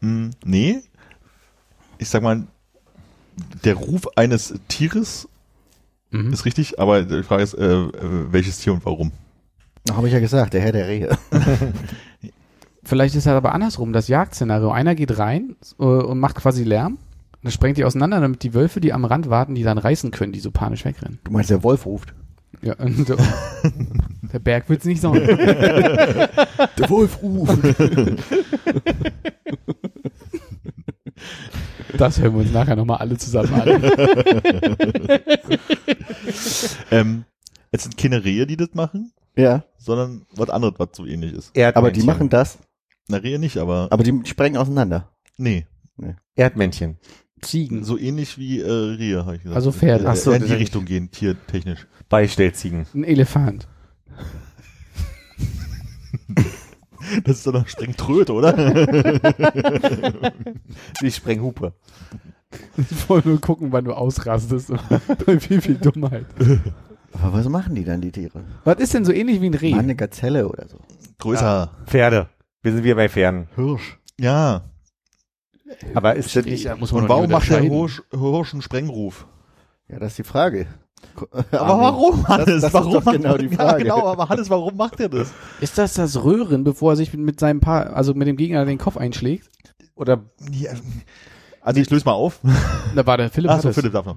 Hm, 0.00 0.30
nee. 0.44 0.80
Ich 1.98 2.08
sag 2.08 2.22
mal, 2.22 2.44
der 3.64 3.74
Ruf 3.74 4.08
eines 4.16 4.54
Tieres 4.68 5.28
Mhm. 6.12 6.32
ist 6.32 6.44
richtig, 6.44 6.78
aber 6.78 7.02
die 7.02 7.22
Frage 7.22 7.42
ist, 7.42 7.54
äh, 7.54 7.64
äh, 7.64 7.90
welches 8.30 8.58
Tier 8.58 8.72
und 8.72 8.84
warum? 8.84 9.12
Habe 9.90 10.06
ich 10.06 10.12
ja 10.12 10.20
gesagt, 10.20 10.54
der 10.54 10.60
Herr 10.60 10.72
der 10.72 10.86
Rehe. 10.86 11.18
Vielleicht 12.84 13.14
ist 13.14 13.26
das 13.26 13.34
aber 13.34 13.54
andersrum, 13.54 13.92
das 13.92 14.08
Jagdszenario. 14.08 14.70
Einer 14.70 14.94
geht 14.94 15.18
rein 15.18 15.56
äh, 15.78 15.84
und 15.84 16.18
macht 16.18 16.36
quasi 16.36 16.64
Lärm. 16.64 16.98
Dann 17.42 17.50
sprengt 17.50 17.76
die 17.76 17.84
auseinander, 17.84 18.20
damit 18.20 18.42
die 18.42 18.54
Wölfe, 18.54 18.80
die 18.80 18.92
am 18.92 19.04
Rand 19.04 19.28
warten, 19.28 19.54
die 19.54 19.62
dann 19.64 19.78
reißen 19.78 20.10
können, 20.12 20.32
die 20.32 20.40
so 20.40 20.50
panisch 20.50 20.84
wegrennen. 20.84 21.18
Du 21.24 21.32
meinst, 21.32 21.50
der 21.50 21.64
Wolf 21.64 21.86
ruft. 21.86 22.14
Ja, 22.60 22.74
und, 22.78 23.08
äh, 23.10 23.16
der 24.32 24.38
Berg 24.38 24.68
wird's 24.68 24.84
nicht 24.84 25.00
sagen. 25.00 25.20
Der 26.78 26.88
Wolf 26.88 27.20
ruft. 27.22 27.58
Das 31.96 32.20
hören 32.20 32.34
wir 32.34 32.40
uns 32.40 32.52
nachher 32.52 32.76
nochmal 32.76 32.98
alle 32.98 33.16
zusammen 33.16 33.52
an. 33.54 33.82
Ähm, 36.90 37.24
es 37.70 37.82
sind 37.84 37.96
keine 37.96 38.24
Rehe, 38.24 38.46
die 38.46 38.56
das 38.56 38.74
machen, 38.74 39.12
ja, 39.36 39.64
sondern 39.78 40.26
was 40.34 40.50
anderes, 40.50 40.74
was 40.78 40.88
so 40.94 41.06
ähnlich 41.06 41.32
ist. 41.32 41.56
aber 41.58 41.90
die 41.90 42.02
machen 42.02 42.28
das. 42.28 42.58
Na, 43.08 43.16
Rehe 43.18 43.38
nicht, 43.38 43.56
aber 43.58 43.88
Aber 43.90 44.04
die 44.04 44.20
sprengen 44.24 44.56
auseinander. 44.58 45.10
nee. 45.36 45.66
Erdmännchen. 46.34 46.96
Ziegen. 47.42 47.84
So 47.84 47.98
ähnlich 47.98 48.38
wie 48.38 48.60
äh, 48.60 48.70
Rehe, 48.70 49.24
habe 49.26 49.36
ich 49.36 49.42
gesagt. 49.42 49.56
Also 49.56 49.72
Pferde. 49.72 50.04
Äh, 50.04 50.08
Ach 50.08 50.16
so, 50.16 50.32
in 50.32 50.44
die 50.46 50.52
Richtung 50.52 50.84
gehen, 50.84 51.10
tiertechnisch. 51.10 51.86
Beistellziegen. 52.08 52.86
Ein 52.94 53.04
Elefant. 53.04 53.68
Das 57.24 57.38
ist 57.38 57.46
doch 57.46 57.52
noch 57.52 57.66
streng 57.68 57.96
Tröte, 57.96 58.32
oder? 58.32 58.52
Die 61.02 61.10
Sprenghupe. 61.10 61.74
Ich 62.76 63.08
wollte 63.08 63.28
nur 63.28 63.40
gucken, 63.40 63.72
wann 63.72 63.84
du 63.84 63.92
ausrastest. 63.92 64.70
Bei 65.26 65.38
wie 65.48 65.60
viel 65.60 65.74
Dummheit. 65.76 66.26
Aber 67.12 67.32
was 67.34 67.48
machen 67.48 67.74
die 67.74 67.84
dann, 67.84 68.00
die 68.00 68.12
Tiere? 68.12 68.44
Was 68.64 68.78
ist 68.78 68.94
denn 68.94 69.04
so 69.04 69.12
ähnlich 69.12 69.40
wie 69.40 69.46
ein 69.50 69.54
Reh? 69.54 69.70
Mal 69.72 69.80
eine 69.80 69.94
Gazelle 69.96 70.48
oder 70.48 70.68
so. 70.68 70.78
Größer. 71.18 71.70
Pferde. 71.86 72.28
Wir 72.62 72.72
sind 72.72 72.84
wieder 72.84 72.94
bei 72.94 73.08
Pferden. 73.08 73.48
Hirsch. 73.56 73.98
Ja. 74.18 74.62
Aber 75.94 76.16
ist 76.16 76.34
das 76.36 76.44
nicht, 76.44 76.68
muss 76.78 76.92
Und 76.92 77.02
doch 77.04 77.08
warum 77.08 77.30
macht 77.30 77.48
der 77.50 77.58
unterscheiden. 77.58 77.70
Hirsch, 77.78 78.02
Hirsch 78.12 78.52
einen 78.52 78.62
Sprengruf? 78.62 79.26
Ja, 79.88 79.98
das 79.98 80.12
ist 80.12 80.18
die 80.18 80.22
Frage. 80.24 80.66
Aber 81.50 81.78
warum, 81.80 82.26
Hannes? 82.28 82.46
Das, 82.46 82.60
das 82.60 82.64
ist 82.70 82.74
warum 82.74 82.92
doch 82.92 83.04
macht- 83.04 83.16
genau 83.16 83.36
die 83.36 83.46
Ja, 83.46 83.56
Frage. 83.56 83.82
genau, 83.82 84.06
aber 84.06 84.28
Hannes, 84.28 84.48
warum 84.50 84.76
macht 84.76 85.00
er 85.00 85.08
das? 85.08 85.32
Ist 85.60 85.76
das 85.78 85.94
das 85.94 86.22
Röhren, 86.22 86.62
bevor 86.64 86.92
er 86.92 86.96
sich 86.96 87.12
mit, 87.12 87.22
mit 87.22 87.40
seinem 87.40 87.60
Paar, 87.60 87.94
also 87.94 88.14
mit 88.14 88.28
dem 88.28 88.36
Gegner 88.36 88.64
den 88.64 88.78
Kopf 88.78 88.96
einschlägt? 88.96 89.48
oder, 89.94 90.22
Ja. 90.50 90.72
Also 91.62 91.80
ich 91.80 91.88
löse 91.90 92.04
mal 92.04 92.12
auf. 92.12 92.40
Da 92.94 93.06
war 93.06 93.16
der 93.16 93.30
Philipp. 93.30 93.50
Ach 93.50 93.54
hat 93.56 93.62
so, 93.62 93.68
das. 93.68 93.76
Philipp 93.76 93.92
darf 93.92 94.04
noch. 94.06 94.16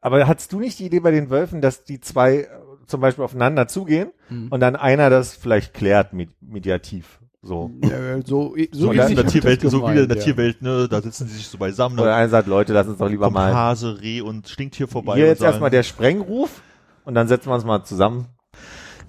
aber 0.00 0.26
hattest 0.26 0.52
du 0.52 0.58
nicht 0.60 0.78
die 0.78 0.86
Idee 0.86 1.00
bei 1.00 1.10
den 1.10 1.30
Wölfen, 1.30 1.60
dass 1.60 1.84
die 1.84 2.00
zwei 2.00 2.38
äh, 2.38 2.48
zum 2.86 3.00
Beispiel 3.00 3.24
aufeinander 3.24 3.68
zugehen 3.68 4.10
Mhm. 4.28 4.48
und 4.48 4.60
dann 4.60 4.76
einer 4.76 5.10
das 5.10 5.34
vielleicht 5.36 5.74
klärt 5.74 6.12
med 6.12 6.30
mediativ? 6.40 7.20
So. 7.44 7.70
Ja, 7.82 8.16
so, 8.24 8.54
so, 8.70 8.86
So 8.86 8.92
in 8.92 9.16
der 9.16 9.26
Tierwelt, 9.26 9.60
so 9.62 9.82
wie 9.88 9.98
in 10.00 10.08
der 10.08 10.16
ja. 10.16 10.22
Tierwelt, 10.22 10.62
ne, 10.62 10.86
da 10.88 11.02
sitzen 11.02 11.26
sie 11.26 11.34
sich 11.36 11.48
so 11.48 11.58
beisammen, 11.58 11.98
Oder 11.98 12.14
einer 12.14 12.28
sagt, 12.28 12.46
Leute, 12.46 12.72
lass 12.72 12.86
uns 12.86 12.98
doch 12.98 13.08
lieber 13.08 13.30
mal 13.30 13.52
Hase, 13.52 14.00
Reh 14.00 14.20
und 14.20 14.48
Stinktier 14.48 14.86
vorbei. 14.86 15.16
hier 15.16 15.26
jetzt 15.26 15.42
erstmal 15.42 15.70
der 15.70 15.82
Sprengruf 15.82 16.62
und 17.04 17.14
dann 17.14 17.26
setzen 17.26 17.48
wir 17.50 17.54
uns 17.54 17.64
mal 17.64 17.82
zusammen. 17.84 18.26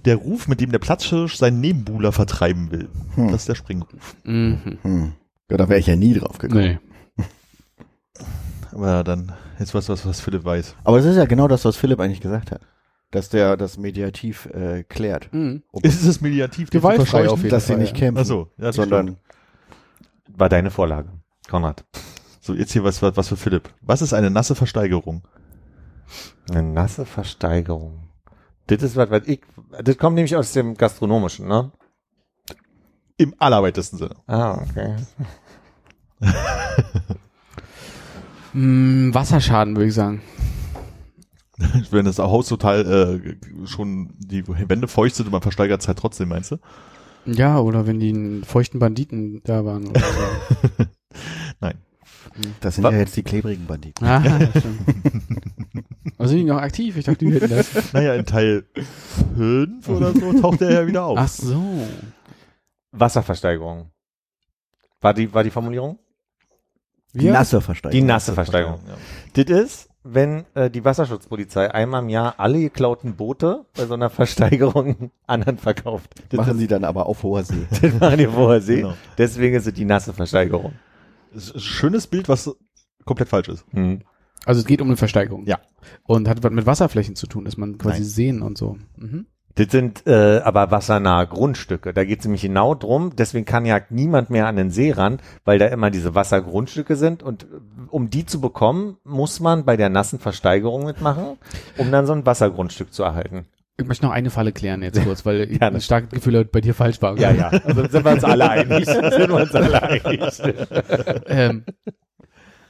der 0.06 0.16
Ruf, 0.18 0.48
mit 0.48 0.60
dem 0.62 0.72
der 0.72 0.80
Platzhirsch 0.80 1.38
seinen 1.38 1.62
Nebenbuhler 1.62 2.12
vertreiben 2.12 2.72
will. 2.72 2.90
Hm. 3.16 3.32
Das 3.32 3.42
ist 3.42 3.50
der 3.50 3.56
Sprengruf. 3.56 4.16
Mhm. 4.24 4.78
Hm. 4.82 5.12
Ja, 5.52 5.58
da 5.58 5.70
wäre 5.70 5.80
ich 5.80 5.88
ja 5.88 5.96
nie 5.96 6.14
drauf 6.16 6.40
gekommen. 6.40 6.62
Nee. 6.62 6.80
Aber 8.74 9.04
dann, 9.04 9.34
jetzt 9.60 9.74
was, 9.74 9.90
was, 9.90 10.06
was 10.06 10.20
Philipp 10.20 10.44
weiß. 10.44 10.76
Aber 10.84 10.98
das 10.98 11.06
ist 11.06 11.18
ja 11.18 11.26
genau 11.26 11.48
das, 11.48 11.66
was 11.66 11.76
Philipp 11.76 12.00
eigentlich 12.00 12.22
gesagt 12.22 12.52
hat. 12.52 12.62
Dass 13.12 13.30
der 13.30 13.58
das 13.58 13.78
mediativ 13.78 14.48
äh, 14.48 14.84
klärt. 14.84 15.32
Mhm. 15.32 15.64
Ist 15.84 16.04
es 16.04 16.22
mediativ? 16.22 16.70
den 16.70 16.82
zu 16.82 16.88
Gewaltfrei 16.88 17.30
auf 17.30 17.40
jeden 17.40 17.50
Dass 17.50 17.68
sie 17.68 17.74
Fall, 17.74 17.82
nicht 17.82 17.94
ja. 17.94 18.00
kämpfen, 18.00 18.22
Ach 18.22 18.26
so, 18.26 18.50
ja, 18.58 18.66
das 18.66 18.76
sondern 18.76 19.08
stimmt. 19.08 19.20
War 20.36 20.50
deine 20.50 20.72
Vorlage, 20.72 21.10
Konrad. 21.48 21.86
So, 22.42 22.54
jetzt 22.54 22.74
hier 22.74 22.84
was, 22.84 23.02
was, 23.02 23.16
was 23.16 23.28
für 23.28 23.38
Philipp. 23.38 23.70
Was 23.82 24.02
ist 24.02 24.14
eine 24.14 24.32
nasse 24.32 24.56
Versteigerung? 24.56 25.22
Eine 26.50 26.64
nasse 26.64 27.06
Versteigerung. 27.06 28.10
Das 28.68 28.82
ist 28.82 28.96
was, 28.96 29.10
was 29.12 29.28
ich, 29.28 29.42
das 29.84 29.98
kommt 29.98 30.16
nämlich 30.16 30.36
aus 30.36 30.54
dem 30.54 30.76
Gastronomischen, 30.76 31.48
ne? 31.48 31.72
Im 33.18 33.36
allerweitesten 33.38 33.98
Sinne. 33.98 34.16
Ah, 34.26 34.60
okay. 34.62 34.96
Mm, 38.54 39.14
Wasserschaden, 39.14 39.76
würde 39.76 39.88
ich 39.88 39.94
sagen. 39.94 40.22
Wenn 41.92 42.06
das 42.06 42.20
Haus 42.20 42.48
total 42.48 43.22
äh, 43.24 43.68
schon 43.68 44.14
die 44.18 44.44
Wände 44.48 44.88
feucht 44.88 45.16
sind 45.16 45.28
und 45.28 45.32
man 45.32 45.42
versteigert 45.42 45.82
es 45.82 45.88
halt 45.88 46.00
trotzdem, 46.00 46.30
meinst 46.30 46.52
du? 46.52 46.58
Ja, 47.26 47.60
oder 47.60 47.88
wenn 47.88 48.00
die 48.00 48.10
einen 48.10 48.44
feuchten 48.44 48.80
Banditen 48.80 49.42
da 49.44 49.64
waren. 49.64 49.88
Oder 49.88 50.02
so. 50.02 50.86
das 52.62 52.76
sind 52.76 52.84
Was? 52.84 52.94
ja 52.94 53.00
jetzt 53.00 53.16
die 53.16 53.24
klebrigen 53.24 53.66
Banditen. 53.66 54.06
ah, 54.06 54.22
stimmt. 54.50 54.82
Also 56.18 56.32
sind 56.32 56.40
die 56.40 56.52
noch 56.52 56.58
aktiv? 56.58 56.98
Ich 56.98 57.06
dachte, 57.06 57.26
die 57.26 57.34
hätten 57.34 57.50
das. 57.50 57.70
Naja, 57.94 58.16
in 58.16 58.26
Teil 58.26 58.66
5 59.36 59.90
oder 59.90 60.14
so 60.14 60.34
taucht 60.40 60.62
der 60.62 60.72
ja 60.72 60.88
wieder 60.88 61.06
auf. 61.06 61.18
Ach 61.18 61.28
so. 61.28 61.88
Wasserversteigerung. 62.92 63.92
War 65.02 65.14
die, 65.14 65.34
war 65.34 65.44
die 65.44 65.50
Formulierung? 65.50 66.00
Die 67.14 67.26
Ja. 67.26 67.34
nasse 67.34 67.62
Versteigerung. 67.62 68.02
Die 68.02 68.06
nasse 68.08 68.34
Versteigerung. 68.34 68.80
Ja. 68.88 69.44
Das 69.44 69.62
ist, 69.64 69.90
wenn 70.04 70.46
äh, 70.56 70.70
die 70.70 70.84
Wasserschutzpolizei 70.84 71.72
einmal 71.74 72.02
im 72.04 72.10
Jahr 72.10 72.36
alle 72.40 72.60
geklauten 72.60 73.16
Boote 73.16 73.66
bei 73.78 73.86
so 73.86 73.94
einer 73.94 74.10
Versteigerung 74.10 75.12
anderen 75.28 75.58
verkauft. 75.58 76.10
Das, 76.30 76.40
Machen 76.40 76.58
sie 76.58 76.68
dann 76.68 76.84
aber 76.84 77.06
auf 77.06 77.24
hoher 77.24 77.44
See. 77.44 77.66
das 77.82 77.94
machen 78.00 78.18
die 78.18 78.28
vorher 78.28 78.62
See. 78.62 78.78
Genau. 78.82 78.94
Deswegen 79.18 79.56
ist 79.56 79.68
es 79.68 79.74
die 79.74 79.86
nasse 79.86 80.14
Versteigerung. 80.14 80.74
Das 81.34 81.46
ist 81.46 81.56
ein 81.56 81.62
schönes 81.62 82.08
Bild, 82.08 82.28
was 82.30 82.54
komplett 83.06 83.30
falsch 83.30 83.50
ist. 83.50 83.66
Hm. 83.72 84.02
Also 84.46 84.60
es 84.60 84.66
geht 84.68 84.82
um 84.82 84.88
eine 84.88 84.98
Versteigerung. 84.98 85.46
Ja. 85.46 85.60
Und 86.04 86.28
hat 86.28 86.44
was 86.44 86.52
mit 86.52 86.66
Wasserflächen 86.66 87.16
zu 87.16 87.28
tun, 87.28 87.46
dass 87.46 87.56
man 87.58 87.78
quasi 87.78 88.00
Nein. 88.02 88.10
sehen 88.10 88.42
und 88.42 88.58
so. 88.58 88.78
Mhm. 88.98 89.26
Das 89.56 89.68
sind 89.70 90.08
äh, 90.08 90.40
aber 90.40 90.72
wassernahe 90.72 91.28
Grundstücke. 91.28 91.94
Da 91.94 92.04
geht 92.06 92.20
es 92.20 92.26
nämlich 92.26 92.42
genau 92.42 92.74
drum. 92.74 93.16
Deswegen 93.16 93.46
kann 93.46 93.66
ja 93.66 93.82
niemand 93.90 94.32
mehr 94.32 94.48
an 94.48 94.56
den 94.56 94.72
See 94.72 94.92
ran, 94.92 95.20
weil 95.46 95.60
da 95.60 95.68
immer 95.68 95.92
diese 95.92 96.16
Wassergrundstücke 96.16 96.96
sind. 96.96 97.22
Und 97.22 97.44
äh, 97.44 97.48
um 97.90 98.10
die 98.10 98.26
zu 98.26 98.42
bekommen, 98.42 98.98
muss 99.04 99.40
man 99.40 99.64
bei 99.64 99.78
der 99.78 99.90
nassen 99.90 100.18
Versteigerung 100.18 100.86
mitmachen, 100.86 101.38
um 101.78 101.92
dann 101.92 102.08
so 102.08 102.14
ein 102.14 102.26
Wassergrundstück 102.26 102.94
zu 102.94 103.04
erhalten. 103.04 103.46
Ich 103.78 103.88
möchte 103.88 104.06
noch 104.06 104.12
eine 104.12 104.32
Falle 104.32 104.52
klären 104.54 104.82
jetzt 104.82 105.04
kurz, 105.04 105.26
weil 105.26 105.42
ich 105.52 105.62
ein 105.62 105.82
starkes 105.82 106.10
Gefühl 106.10 106.38
habe, 106.38 106.46
bei 106.46 106.62
dir 106.62 106.74
falsch 106.74 107.02
war. 107.02 107.18
Ja, 107.20 107.32
ja. 107.32 107.50
Also 107.50 107.88
sind 107.88 108.06
wir 108.06 108.12
uns 108.12 108.24
alle 108.24 108.50
einig. 108.50 108.86
sind 108.88 109.30
wir 109.30 109.36
uns 109.36 109.54
alle 109.54 109.84
einig. 109.84 110.42
ähm, 111.28 111.64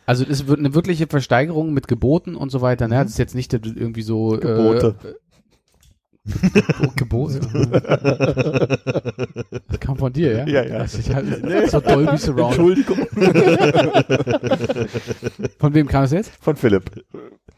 also 0.06 0.26
es 0.30 0.48
wird 0.48 0.60
eine 0.60 0.74
wirkliche 0.74 1.08
Versteigerung 1.08 1.74
mit 1.74 1.88
Geboten 1.88 2.36
und 2.36 2.52
so 2.52 2.60
weiter. 2.60 2.90
Ne? 2.90 2.96
Das 2.96 3.12
ist 3.12 3.20
jetzt 3.20 3.36
nicht 3.36 3.54
irgendwie 3.54 4.02
so 4.02 4.32
Gebote. 4.32 4.96
Äh, 5.04 5.14
Gebote. 6.96 7.42
Das 9.68 9.80
kam 9.80 9.98
von 9.98 10.14
dir, 10.14 10.38
ja? 10.38 10.48
Ja, 10.48 10.64
ja. 10.66 10.78
Also 10.78 11.00
ich 11.00 11.14
hab, 11.14 11.26
so 11.70 11.80
Dolby 11.82 12.18
Surround. 12.18 12.58
Entschuldigung. 12.58 12.98
von 15.60 15.74
wem 15.74 15.88
kam 15.88 16.04
es 16.04 16.12
jetzt? 16.12 16.32
Von 16.42 16.56
Philipp. 16.56 17.04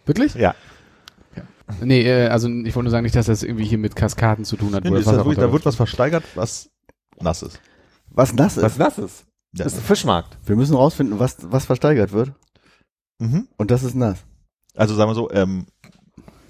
Wirklich? 0.06 0.34
Ja. 0.36 0.56
Nee, 1.82 2.02
äh, 2.04 2.28
also 2.28 2.48
ich 2.48 2.76
wollte 2.76 2.86
nur 2.86 2.92
sagen, 2.92 3.04
nicht, 3.04 3.16
dass 3.16 3.26
das 3.28 3.44
irgendwie 3.44 3.66
hier 3.66 3.78
mit 3.78 3.96
Kaskaden 3.96 4.46
zu 4.46 4.56
tun 4.56 4.74
hat. 4.74 4.84
Nee, 4.84 4.90
wo 4.90 4.96
nee, 4.96 5.04
das 5.04 5.14
wirklich, 5.14 5.38
da 5.38 5.52
wird 5.52 5.66
was 5.66 5.76
versteigert, 5.76 6.24
was 6.36 6.70
nass 7.20 7.44
ist. 7.44 7.60
Was 8.10 8.34
nass 8.34 8.58
ist. 8.58 8.64
Was 8.64 8.78
nass 8.78 8.98
ist. 8.98 9.26
Ja. 9.54 9.66
Das 9.66 9.74
ist 9.74 9.80
ein 9.80 9.86
Fischmarkt. 9.86 10.38
Wir 10.46 10.56
müssen 10.56 10.76
rausfinden, 10.76 11.20
was, 11.20 11.38
was 11.42 11.66
versteigert 11.66 12.12
wird. 12.14 12.32
Mhm. 13.20 13.48
Und 13.58 13.72
das 13.72 13.84
ist 13.84 13.96
nass. 13.96 14.26
Also 14.76 14.96
sagen 14.96 15.10
wir 15.10 15.16
so, 15.16 15.32
ähm, 15.32 15.68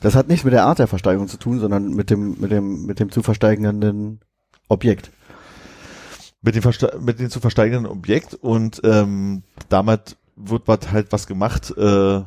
Das 0.06 0.14
hat 0.14 0.28
nichts 0.28 0.44
mit 0.44 0.54
der 0.54 0.66
Art 0.66 0.78
der 0.78 0.86
Versteigerung 0.86 1.28
zu 1.28 1.38
tun, 1.38 1.60
sondern 1.60 1.90
mit 1.90 2.12
dem, 2.12 2.40
mit 2.40 2.52
dem, 2.52 2.86
mit 2.86 3.00
dem 3.00 3.12
zu 3.12 3.24
versteigernden 3.24 4.20
Objekt. 4.68 5.10
mit 6.44 6.54
dem, 6.54 6.62
Verste 6.62 7.00
mit 7.02 7.20
dem 7.20 7.32
zu 7.32 7.40
versteigernden 7.40 7.92
Objekt 7.92 8.36
und 8.36 8.80
ähm, 8.84 9.42
damit 9.68 10.16
wird 10.36 10.68
was 10.68 10.92
halt 10.92 11.12
was 11.12 11.26
gemacht, 11.26 11.76
äh, 11.76 12.22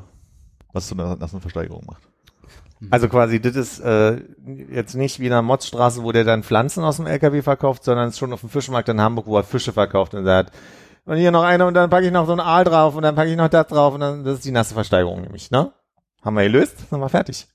was 0.73 0.89
zu 0.89 0.97
einer 0.97 1.15
nassen 1.15 1.41
Versteigerung 1.41 1.85
macht. 1.87 2.03
Also 2.91 3.09
quasi, 3.09 3.41
das 3.41 3.55
ist 3.55 3.79
äh, 3.79 4.23
jetzt 4.73 4.97
nicht 4.97 5.21
wie 5.21 5.27
in 5.27 5.31
der 5.31 5.43
Motzstraße, 5.43 6.03
wo 6.03 6.11
der 6.11 6.25
dann 6.25 6.43
Pflanzen 6.43 6.83
aus 6.83 6.97
dem 6.97 7.07
LKW 7.07 7.43
verkauft, 7.43 7.85
sondern 7.85 8.09
es 8.09 8.15
ist 8.15 8.19
schon 8.19 8.33
auf 8.33 8.41
dem 8.41 8.51
Fischmarkt 8.51 8.89
in 8.89 9.01
Hamburg, 9.01 9.29
wo 9.29 9.37
er 9.37 9.45
Fische 9.45 9.73
verkauft 9.73 10.15
und 10.15 10.25
sagt, 10.25 10.53
und 11.05 11.17
hier 11.17 11.31
noch 11.31 11.45
eine 11.45 11.65
und 11.65 11.75
dann 11.75 11.91
packe 11.91 12.07
ich 12.07 12.13
noch 12.13 12.27
so 12.27 12.33
ein 12.33 12.41
Aal 12.41 12.65
drauf 12.65 12.97
und 12.97 13.05
dann 13.05 13.15
packe 13.15 13.31
ich 13.31 13.37
noch 13.37 13.49
das 13.49 13.69
drauf 13.69 13.95
und 13.95 14.01
dann, 14.01 14.25
das 14.25 14.39
ist 14.39 14.45
die 14.45 14.51
nasse 14.51 14.75
Versteigerung 14.75 15.21
nämlich, 15.21 15.53
ne? 15.53 15.71
Haben 16.25 16.35
wir 16.35 16.43
gelöst, 16.43 16.91
sind 16.91 16.99
wir 16.99 17.09
fertig. 17.09 17.47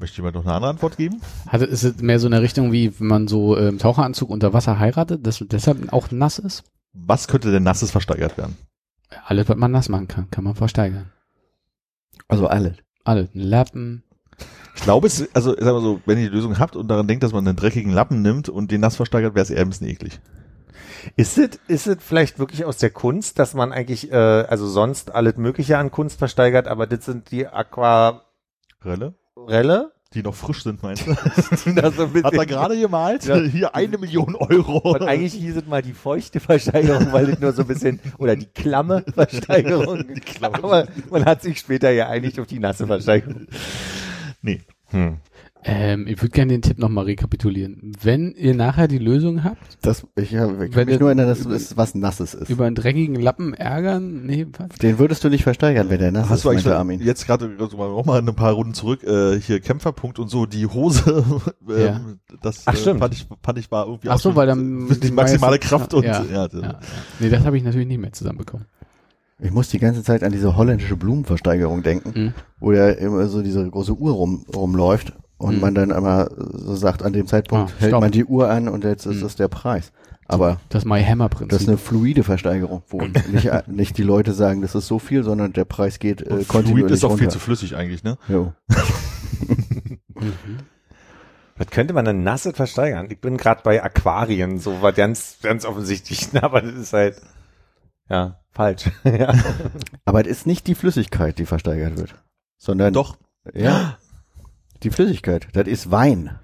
Möchte 0.00 0.16
jemand 0.16 0.34
noch 0.34 0.46
eine 0.46 0.54
andere 0.54 0.70
Antwort 0.70 0.96
geben? 0.96 1.20
Hat, 1.46 1.60
ist 1.60 1.84
es 1.84 1.98
mehr 1.98 2.18
so 2.18 2.26
eine 2.26 2.40
Richtung, 2.40 2.72
wie 2.72 2.98
wenn 2.98 3.06
man 3.06 3.28
so 3.28 3.58
ähm, 3.58 3.78
Taucheranzug 3.78 4.30
unter 4.30 4.54
Wasser 4.54 4.78
heiratet, 4.78 5.26
dass 5.26 5.44
deshalb 5.46 5.92
auch 5.92 6.10
nass 6.10 6.38
ist? 6.38 6.64
Was 6.94 7.28
könnte 7.28 7.52
denn 7.52 7.64
nasses 7.64 7.90
versteigert 7.90 8.38
werden? 8.38 8.56
Alles, 9.26 9.48
was 9.50 9.56
man 9.56 9.70
nass 9.70 9.90
machen 9.90 10.08
kann, 10.08 10.30
kann 10.30 10.44
man 10.44 10.54
versteigern. 10.54 11.12
Also 12.28 12.46
alles. 12.46 12.76
Alles. 13.04 13.28
Ein 13.34 13.40
Lappen. 13.40 14.02
Ich 14.74 14.82
glaube, 14.82 15.06
es, 15.06 15.28
also 15.34 15.50
sagen 15.50 15.76
wir 15.76 15.80
so, 15.82 16.00
wenn 16.06 16.16
ihr 16.16 16.30
die 16.30 16.34
Lösung 16.34 16.58
habt 16.58 16.76
und 16.76 16.88
daran 16.88 17.06
denkt, 17.06 17.22
dass 17.22 17.32
man 17.32 17.46
einen 17.46 17.56
dreckigen 17.56 17.92
Lappen 17.92 18.22
nimmt 18.22 18.48
und 18.48 18.70
den 18.70 18.80
nass 18.80 18.96
versteigert, 18.96 19.34
wäre 19.34 19.42
es 19.42 19.50
eher 19.50 19.60
ein 19.60 19.68
bisschen 19.68 19.88
eklig. 19.88 20.18
Ist 21.16 21.36
es 21.36 21.58
ist 21.68 21.86
es 21.86 21.98
vielleicht 22.00 22.38
wirklich 22.38 22.64
aus 22.64 22.78
der 22.78 22.90
Kunst, 22.90 23.38
dass 23.38 23.52
man 23.52 23.72
eigentlich, 23.72 24.10
äh, 24.10 24.16
also 24.16 24.66
sonst 24.66 25.14
alles 25.14 25.36
Mögliche 25.36 25.76
an 25.76 25.90
Kunst 25.90 26.18
versteigert, 26.18 26.68
aber 26.68 26.86
das 26.86 27.04
sind 27.04 27.30
die 27.30 27.46
Aquarelle? 27.46 29.14
Relle? 29.50 29.92
Die 30.12 30.24
noch 30.24 30.34
frisch 30.34 30.64
sind, 30.64 30.82
meinst 30.82 31.06
du? 31.06 31.14
Das 31.74 31.96
Hat 32.24 32.32
er 32.34 32.46
gerade 32.46 32.80
gemalt? 32.80 33.24
Ja. 33.26 33.36
Hier 33.36 33.76
eine 33.76 33.96
Million 33.96 34.34
Euro. 34.34 34.78
Und 34.94 35.02
eigentlich 35.02 35.34
hieß 35.34 35.56
es 35.56 35.66
mal 35.66 35.82
die 35.82 35.92
feuchte 35.92 36.40
Versteigerung, 36.40 37.12
weil 37.12 37.28
es 37.30 37.38
nur 37.38 37.52
so 37.52 37.62
ein 37.62 37.68
bisschen, 37.68 38.00
oder 38.18 38.34
die 38.34 38.46
klamme 38.46 39.04
Versteigerung. 39.14 40.04
Die 40.14 40.20
klamme. 40.20 40.56
Aber 40.56 40.88
man 41.10 41.24
hat 41.26 41.42
sich 41.42 41.60
später 41.60 41.90
ja 41.90 42.08
eigentlich 42.08 42.40
auf 42.40 42.48
die 42.48 42.58
nasse 42.58 42.88
Versteigerung. 42.88 43.46
Nee. 44.42 44.62
Hm. 44.86 45.18
Ähm, 45.62 46.06
ich 46.06 46.16
würde 46.22 46.30
gerne 46.30 46.52
den 46.52 46.62
Tipp 46.62 46.78
nochmal 46.78 47.04
rekapitulieren. 47.04 47.92
Wenn 48.02 48.32
ihr 48.32 48.54
nachher 48.54 48.88
die 48.88 48.96
Lösung 48.98 49.44
habt, 49.44 49.76
Das, 49.82 50.06
ich, 50.16 50.30
ja, 50.30 50.50
ich 50.50 50.58
Wenn 50.58 50.70
kann 50.70 50.86
mich 50.86 50.98
nur 50.98 51.10
erinnern, 51.10 51.28
dass 51.28 51.44
es 51.44 51.76
was 51.76 51.94
Nasses 51.94 52.32
ist. 52.32 52.48
über 52.48 52.64
einen 52.64 52.74
dreckigen 52.74 53.16
Lappen 53.16 53.52
ärgern, 53.52 54.24
nee, 54.24 54.46
was? 54.56 54.78
Den 54.78 54.98
würdest 54.98 55.22
du 55.22 55.28
nicht 55.28 55.42
versteigern, 55.42 55.90
wenn 55.90 55.98
der 55.98 56.12
nass 56.12 56.30
Hast 56.30 56.38
ist, 56.38 56.44
du 56.46 56.48
eigentlich 56.50 56.66
Armin. 56.66 57.00
jetzt 57.00 57.26
gerade 57.26 57.54
also 57.58 57.76
mal 57.76 57.88
noch 57.90 58.06
mal 58.06 58.18
ein 58.20 58.34
paar 58.34 58.52
Runden 58.52 58.72
zurück 58.72 59.04
äh, 59.04 59.38
hier 59.38 59.60
Kämpferpunkt 59.60 60.18
und 60.18 60.28
so 60.28 60.46
die 60.46 60.66
Hose 60.66 61.24
ähm, 61.68 61.78
Ja. 61.78 62.00
das 62.40 62.62
Ach, 62.64 62.72
äh, 62.72 62.76
stimmt. 62.78 63.00
fand 63.00 63.12
ich 63.14 63.26
fand 63.42 63.58
ich 63.58 63.70
war 63.70 63.86
irgendwie 63.86 64.08
Ach 64.08 64.14
auch 64.14 64.18
so, 64.20 64.34
weil 64.36 64.46
dann 64.46 64.88
die 65.02 65.10
maximale 65.12 65.58
Kraft 65.58 65.92
und 65.92 66.04
ja, 66.04 66.24
ja, 66.24 66.48
ja, 66.50 66.58
ja. 66.58 66.80
Nee, 67.18 67.28
das 67.28 67.44
habe 67.44 67.58
ich 67.58 67.64
natürlich 67.64 67.86
nicht 67.88 68.00
mehr 68.00 68.12
zusammenbekommen. 68.14 68.64
Ich 69.42 69.50
muss 69.50 69.68
die 69.68 69.78
ganze 69.78 70.02
Zeit 70.02 70.22
an 70.22 70.32
diese 70.32 70.54
holländische 70.56 70.96
Blumenversteigerung 70.96 71.82
denken, 71.82 72.12
Mhm. 72.18 72.34
wo 72.60 72.72
ja 72.72 72.90
immer 72.90 73.26
so 73.28 73.42
diese 73.42 73.68
große 73.70 73.94
Uhr 73.94 74.12
rum, 74.12 74.44
rumläuft 74.54 75.14
und 75.40 75.56
Mhm. 75.56 75.60
man 75.60 75.74
dann 75.74 75.90
immer 75.90 76.28
so 76.36 76.76
sagt, 76.76 77.02
an 77.02 77.12
dem 77.12 77.26
Zeitpunkt 77.26 77.72
Ah, 77.72 77.80
hält 77.80 77.90
stopp. 77.90 78.00
man 78.02 78.10
die 78.12 78.24
Uhr 78.24 78.48
an 78.50 78.68
und 78.68 78.84
jetzt 78.84 79.06
ist 79.06 79.16
Mhm. 79.16 79.20
das 79.22 79.36
der 79.36 79.48
Preis. 79.48 79.92
Aber 80.26 80.60
Das 80.68 80.84
My 80.84 81.02
Hammer 81.02 81.28
das 81.28 81.40
ist 81.40 81.48
Prinzip. 81.48 81.68
eine 81.68 81.76
fluide 81.78 82.22
Versteigerung, 82.22 82.82
wo 82.88 83.00
nicht, 83.02 83.50
nicht 83.66 83.98
die 83.98 84.04
Leute 84.04 84.32
sagen, 84.32 84.62
das 84.62 84.76
ist 84.76 84.86
so 84.86 85.00
viel, 85.00 85.24
sondern 85.24 85.52
der 85.52 85.64
Preis 85.64 85.98
geht 85.98 86.20
äh, 86.22 86.24
und 86.26 86.30
Fluid 86.34 86.48
kontinuierlich 86.48 86.92
ist 86.92 87.04
auch 87.04 87.10
viel 87.16 87.22
runter. 87.26 87.30
zu 87.32 87.38
flüssig 87.40 87.74
eigentlich, 87.74 88.04
ne? 88.04 88.16
Jo. 88.28 88.52
Mhm. 88.68 89.98
Was 91.56 91.66
könnte 91.68 91.92
man 91.92 92.04
denn 92.06 92.22
nasse 92.22 92.52
versteigern? 92.54 93.08
Ich 93.10 93.20
bin 93.20 93.36
gerade 93.36 93.60
bei 93.62 93.82
Aquarien, 93.82 94.58
so 94.58 94.80
war 94.80 94.92
ganz, 94.92 95.38
ganz 95.42 95.64
offensichtlich, 95.66 96.28
aber 96.42 96.62
das 96.62 96.74
ist 96.74 96.92
halt, 96.92 97.20
ja, 98.08 98.40
falsch. 98.50 98.84
ja. 99.04 99.34
Aber 100.04 100.20
es 100.22 100.28
ist 100.28 100.46
nicht 100.46 100.66
die 100.66 100.74
Flüssigkeit, 100.74 101.38
die 101.38 101.44
versteigert 101.46 101.96
wird, 101.98 102.14
sondern 102.56 102.92
Doch, 102.94 103.16
ja, 103.52 103.98
die 104.82 104.90
Flüssigkeit. 104.90 105.48
Das 105.52 105.66
ist 105.66 105.90
Wein. 105.90 106.38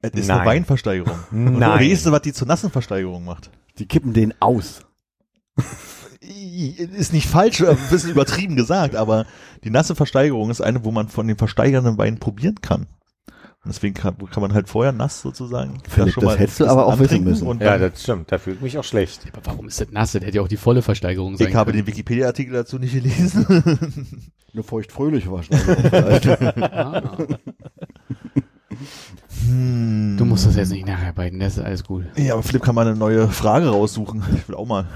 es 0.00 0.12
ist 0.12 0.28
Nein. 0.28 0.38
eine 0.38 0.46
Weinversteigerung. 0.48 1.18
Und 1.30 1.58
Nein. 1.58 1.80
weißt 1.80 2.06
du, 2.06 2.12
was 2.12 2.22
die 2.22 2.32
zur 2.32 2.48
nassen 2.48 2.70
Versteigerung 2.70 3.24
macht? 3.24 3.50
Die 3.78 3.86
kippen 3.86 4.12
den 4.12 4.34
aus. 4.40 4.82
Ist 6.20 7.12
nicht 7.12 7.28
falsch, 7.28 7.62
ein 7.62 7.76
bisschen 7.90 8.10
übertrieben 8.10 8.56
gesagt, 8.56 8.96
aber 8.96 9.24
die 9.64 9.70
nasse 9.70 9.94
Versteigerung 9.94 10.50
ist 10.50 10.60
eine, 10.60 10.84
wo 10.84 10.90
man 10.90 11.08
von 11.08 11.26
den 11.26 11.38
versteigernden 11.38 11.96
Wein 11.96 12.18
probieren 12.18 12.60
kann. 12.60 12.86
Deswegen 13.68 13.94
kann, 13.94 14.16
kann 14.30 14.40
man 14.40 14.52
halt 14.54 14.68
vorher 14.68 14.92
nass 14.92 15.20
sozusagen. 15.20 15.80
Philipp, 15.88 16.14
schon 16.14 16.22
das 16.24 16.32
mal 16.34 16.38
hättest 16.38 16.60
du 16.60 16.66
aber 16.66 16.86
auch 16.86 16.98
wissen 16.98 17.22
müssen. 17.24 17.46
Und 17.46 17.60
ja, 17.62 17.78
das 17.78 18.02
stimmt, 18.02 18.32
da 18.32 18.38
fühle 18.38 18.56
ich 18.56 18.62
mich 18.62 18.78
auch 18.78 18.84
schlecht. 18.84 19.20
Aber 19.32 19.44
warum 19.46 19.68
ist 19.68 19.80
das 19.80 19.90
nass? 19.90 20.12
Das 20.12 20.22
hätte 20.22 20.36
ja 20.36 20.42
auch 20.42 20.48
die 20.48 20.56
volle 20.56 20.82
Versteigerung 20.82 21.36
sein 21.36 21.48
ich 21.48 21.54
habe 21.54 21.70
können. 21.72 21.84
den 21.84 21.92
Wikipedia-Artikel 21.92 22.52
dazu 22.54 22.78
nicht 22.78 22.94
gelesen. 22.94 23.46
Eine 24.54 24.62
feuchtfröhliche 24.62 25.28
Versteigerung 25.28 25.76
vielleicht. 25.90 26.28
Ah, 26.72 27.16
Hm. 29.46 30.16
du 30.18 30.24
musst 30.24 30.46
das 30.46 30.56
jetzt 30.56 30.70
nicht 30.70 30.86
nacharbeiten, 30.86 31.38
das 31.40 31.56
ist 31.58 31.64
alles 31.64 31.84
gut. 31.84 32.04
Ja, 32.16 32.34
aber 32.34 32.42
Philipp 32.42 32.62
kann 32.62 32.74
mal 32.74 32.86
eine 32.86 32.96
neue 32.96 33.28
Frage 33.28 33.68
raussuchen. 33.68 34.22
Ich 34.36 34.48
will 34.48 34.56
auch 34.56 34.66
mal. 34.66 34.86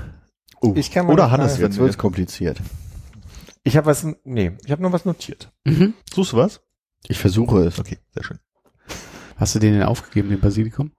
Oh, 0.60 0.72
Ich 0.76 0.90
kann 0.90 1.06
mal 1.06 1.12
Oder 1.12 1.30
Hannes 1.30 1.52
jetzt. 1.52 1.60
jetzt 1.62 1.78
wird's 1.78 1.98
kompliziert. 1.98 2.60
Ich 3.64 3.76
habe 3.76 3.86
was, 3.86 4.06
nee, 4.24 4.52
ich 4.64 4.70
habe 4.72 4.82
nur 4.82 4.92
was 4.92 5.04
notiert. 5.04 5.50
Mhm. 5.64 5.94
Suchst 6.12 6.32
du 6.32 6.36
was? 6.36 6.60
Ich 7.08 7.18
versuche 7.18 7.60
es. 7.64 7.78
Okay, 7.78 7.98
sehr 8.12 8.24
schön. 8.24 8.38
Hast 9.42 9.56
du 9.56 9.58
den 9.58 9.72
denn 9.72 9.82
aufgegeben, 9.82 10.28
den 10.28 10.38
Basilikum? 10.38 10.92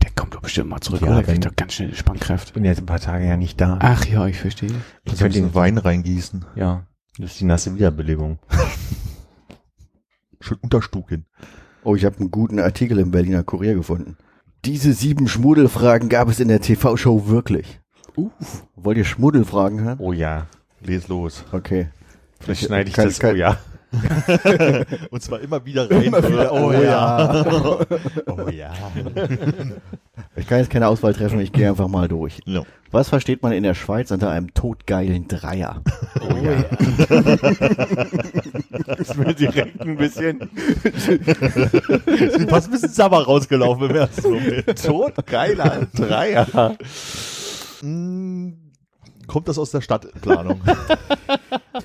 Der 0.00 0.12
kommt 0.12 0.32
doch 0.32 0.40
bestimmt 0.40 0.70
mal 0.70 0.80
zurück, 0.80 1.00
Ja, 1.00 1.08
oder? 1.08 1.16
Der 1.16 1.24
kriegt 1.24 1.44
doch 1.44 1.56
ganz 1.56 1.72
schnell 1.72 1.92
Spannkraft. 1.92 2.54
bin 2.54 2.64
jetzt 2.64 2.78
ein 2.78 2.86
paar 2.86 3.00
Tage 3.00 3.26
ja 3.26 3.36
nicht 3.36 3.60
da. 3.60 3.78
Ach 3.82 4.04
ja, 4.06 4.28
ich 4.28 4.38
verstehe. 4.38 4.68
Ich 4.70 5.04
könnte 5.10 5.24
könnte 5.24 5.40
den 5.40 5.54
Wein 5.56 5.78
reingießen. 5.78 6.44
Ja, 6.54 6.86
das 7.18 7.32
ist 7.32 7.40
die 7.40 7.46
nasse 7.46 7.74
Wiederbelegung. 7.74 8.38
Schön 10.40 10.58
unterstuken. 10.62 11.26
Oh, 11.82 11.96
ich 11.96 12.04
habe 12.04 12.16
einen 12.20 12.30
guten 12.30 12.60
Artikel 12.60 13.00
im 13.00 13.10
Berliner 13.10 13.42
Kurier 13.42 13.74
gefunden. 13.74 14.18
Diese 14.64 14.92
sieben 14.92 15.26
Schmuddelfragen 15.26 16.08
gab 16.08 16.28
es 16.28 16.38
in 16.38 16.46
der 16.46 16.60
TV-Show 16.60 17.26
wirklich. 17.26 17.80
Uh. 18.16 18.30
Wollt 18.76 18.98
ihr 18.98 19.04
Schmuddelfragen 19.04 19.80
hören? 19.80 19.98
Oh 19.98 20.12
ja, 20.12 20.46
Les 20.80 21.08
los. 21.08 21.44
Okay. 21.50 21.88
vielleicht 22.38 22.66
schneide 22.66 22.88
ich 22.90 22.94
Kann- 22.94 23.06
das, 23.06 23.18
kann- 23.18 23.34
oh 23.34 23.36
ja. 23.36 23.58
Und 25.10 25.22
zwar 25.22 25.40
immer 25.40 25.64
wieder 25.64 25.90
rein. 25.90 26.02
Immer 26.02 26.28
wieder, 26.28 26.52
oh 26.52 26.72
ja. 26.72 27.44
oh 28.26 28.48
ja. 28.48 28.72
Ich 30.36 30.46
kann 30.46 30.58
jetzt 30.58 30.70
keine 30.70 30.88
Auswahl 30.88 31.14
treffen, 31.14 31.40
ich 31.40 31.52
gehe 31.52 31.68
einfach 31.68 31.88
mal 31.88 32.08
durch. 32.08 32.40
ja. 32.44 32.62
Was 32.90 33.08
versteht 33.08 33.42
man 33.42 33.50
in 33.50 33.64
der 33.64 33.74
Schweiz 33.74 34.12
unter 34.12 34.30
einem 34.30 34.54
totgeilen 34.54 35.26
Dreier? 35.26 35.82
Oh 36.20 36.36
ja. 36.36 36.52
ist 38.98 39.16
mir 39.16 39.34
direkt 39.34 39.80
ein 39.80 39.96
bisschen 39.96 40.48
fast 42.48 42.68
ein 42.68 42.70
bisschen 42.70 42.90
Sabber 42.90 43.24
rausgelaufen 43.24 43.90
im 43.90 43.96
ersten 43.96 44.30
Moment. 44.30 44.84
totgeiler 44.84 45.88
Dreier. 45.92 46.76
Mm, 47.82 48.52
Kommt 49.26 49.48
das 49.48 49.58
aus 49.58 49.70
der 49.70 49.80
Stadtplanung? 49.80 50.60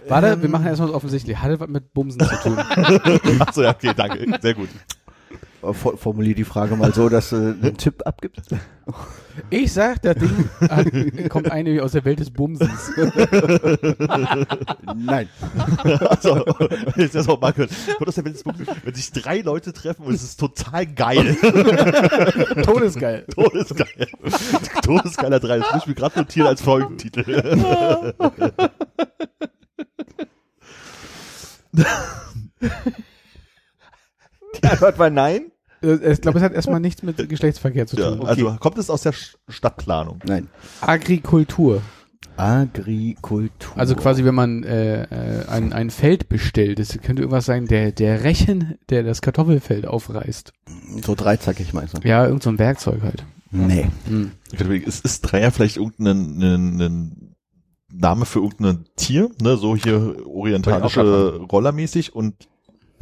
Warte, 0.07 0.41
wir 0.41 0.49
machen 0.49 0.67
erstmal 0.67 0.89
das 0.89 0.95
offensichtlich. 0.95 1.37
Hatte 1.37 1.59
was 1.59 1.67
mit 1.69 1.93
Bumsen 1.93 2.19
zu 2.19 2.35
tun. 2.43 2.57
Achso, 3.39 3.63
ja, 3.63 3.71
okay, 3.71 3.93
danke. 3.95 4.39
Sehr 4.41 4.53
gut. 4.53 4.69
Äh, 5.61 5.73
for- 5.73 5.97
Formulier 5.97 6.35
die 6.35 6.43
Frage 6.43 6.75
mal 6.75 6.93
so, 6.93 7.09
dass 7.09 7.29
du 7.31 7.35
einen 7.35 7.77
Tipp 7.77 8.01
abgibst. 8.05 8.49
Ich 9.49 9.71
sag, 9.71 10.01
das 10.01 10.15
Ding 10.17 10.49
hat, 10.61 11.29
kommt 11.29 11.51
eigentlich 11.51 11.79
aus 11.81 11.91
der 11.93 12.03
Welt 12.05 12.19
des 12.19 12.29
Bumsens. 12.31 12.91
Nein. 14.95 15.29
Also, 16.09 16.43
jetzt 16.97 17.15
das 17.15 17.29
auch 17.29 17.39
mal. 17.39 17.53
Kommt 17.53 17.69
aus 18.07 18.15
der 18.15 18.25
Welt 18.25 18.35
des 18.35 18.43
Bums, 18.43 18.59
wenn 18.83 18.93
sich 18.95 19.11
drei 19.11 19.39
Leute 19.41 19.71
treffen 19.71 20.03
und 20.05 20.13
es 20.13 20.23
ist 20.23 20.39
total 20.39 20.85
geil. 20.87 21.35
Todesgeil. 22.63 23.25
Todesgeil. 23.33 24.07
Todesgeiler 24.83 25.39
3. 25.39 25.59
Das 25.59 25.71
muss 25.73 25.81
ich 25.83 25.87
mir 25.87 25.95
gerade 25.95 26.19
notieren 26.19 26.47
als 26.47 26.61
Folgentitel. 26.61 28.03
Die 34.63 34.67
Antwort 34.67 34.99
war 34.99 35.09
nein. 35.09 35.51
Äh, 35.81 36.11
Ich 36.11 36.21
glaube, 36.21 36.39
es 36.39 36.43
hat 36.43 36.53
erstmal 36.53 36.79
nichts 36.79 37.03
mit 37.03 37.29
Geschlechtsverkehr 37.29 37.87
zu 37.87 37.97
Ja, 37.97 38.11
tun. 38.15 38.25
Also 38.25 38.55
kommt 38.59 38.77
es 38.77 38.89
aus 38.89 39.03
der 39.03 39.13
Stadtplanung? 39.47 40.19
Nein. 40.25 40.47
Agrikultur. 40.81 41.81
Agrikultur. 42.37 43.77
Also 43.77 43.95
quasi, 43.95 44.23
wenn 44.23 44.35
man 44.35 44.63
äh, 44.63 45.03
äh, 45.03 45.47
ein, 45.47 45.73
ein 45.73 45.89
Feld 45.89 46.29
bestellt, 46.29 46.79
das 46.79 46.97
könnte 47.01 47.21
irgendwas 47.21 47.45
sein, 47.45 47.65
der, 47.65 47.91
der 47.91 48.23
Rechen, 48.23 48.77
der 48.89 49.03
das 49.03 49.21
Kartoffelfeld 49.21 49.85
aufreißt. 49.85 50.53
So 51.05 51.15
dreizackig 51.15 51.73
meinst 51.73 51.97
du? 51.97 52.07
Ja, 52.07 52.25
irgend 52.25 52.43
so 52.43 52.49
ein 52.49 52.59
Werkzeug 52.59 53.01
halt. 53.01 53.25
Nee. 53.51 53.87
Hm. 54.07 54.31
Überlegen, 54.53 54.85
Ist, 54.85 55.03
ist 55.03 55.21
Dreier 55.21 55.51
vielleicht 55.51 55.77
irgendein 55.77 56.39
ein, 56.41 56.81
ein 56.81 57.35
Name 57.91 58.25
für 58.25 58.39
irgendein 58.39 58.85
Tier? 58.95 59.29
Ne, 59.41 59.57
so 59.57 59.75
hier 59.75 60.15
orientalische 60.27 61.37
Rollermäßig 61.51 62.15
und 62.15 62.35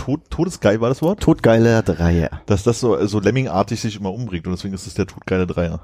Tod, 0.07 0.21
Todesgeil 0.29 0.79
war 0.79 0.87
das 0.87 1.01
Wort? 1.01 1.19
Totgeiler 1.19 1.81
Dreier. 1.83 2.29
Dass 2.45 2.63
das 2.63 2.79
so, 2.79 3.05
so 3.07 3.19
Lemmingartig 3.19 3.81
sich 3.81 3.99
immer 3.99 4.13
umbringt 4.13 4.47
und 4.47 4.53
deswegen 4.53 4.73
ist 4.73 4.87
es 4.87 4.93
der 4.93 5.05
todgeile 5.05 5.45
Dreier. 5.45 5.81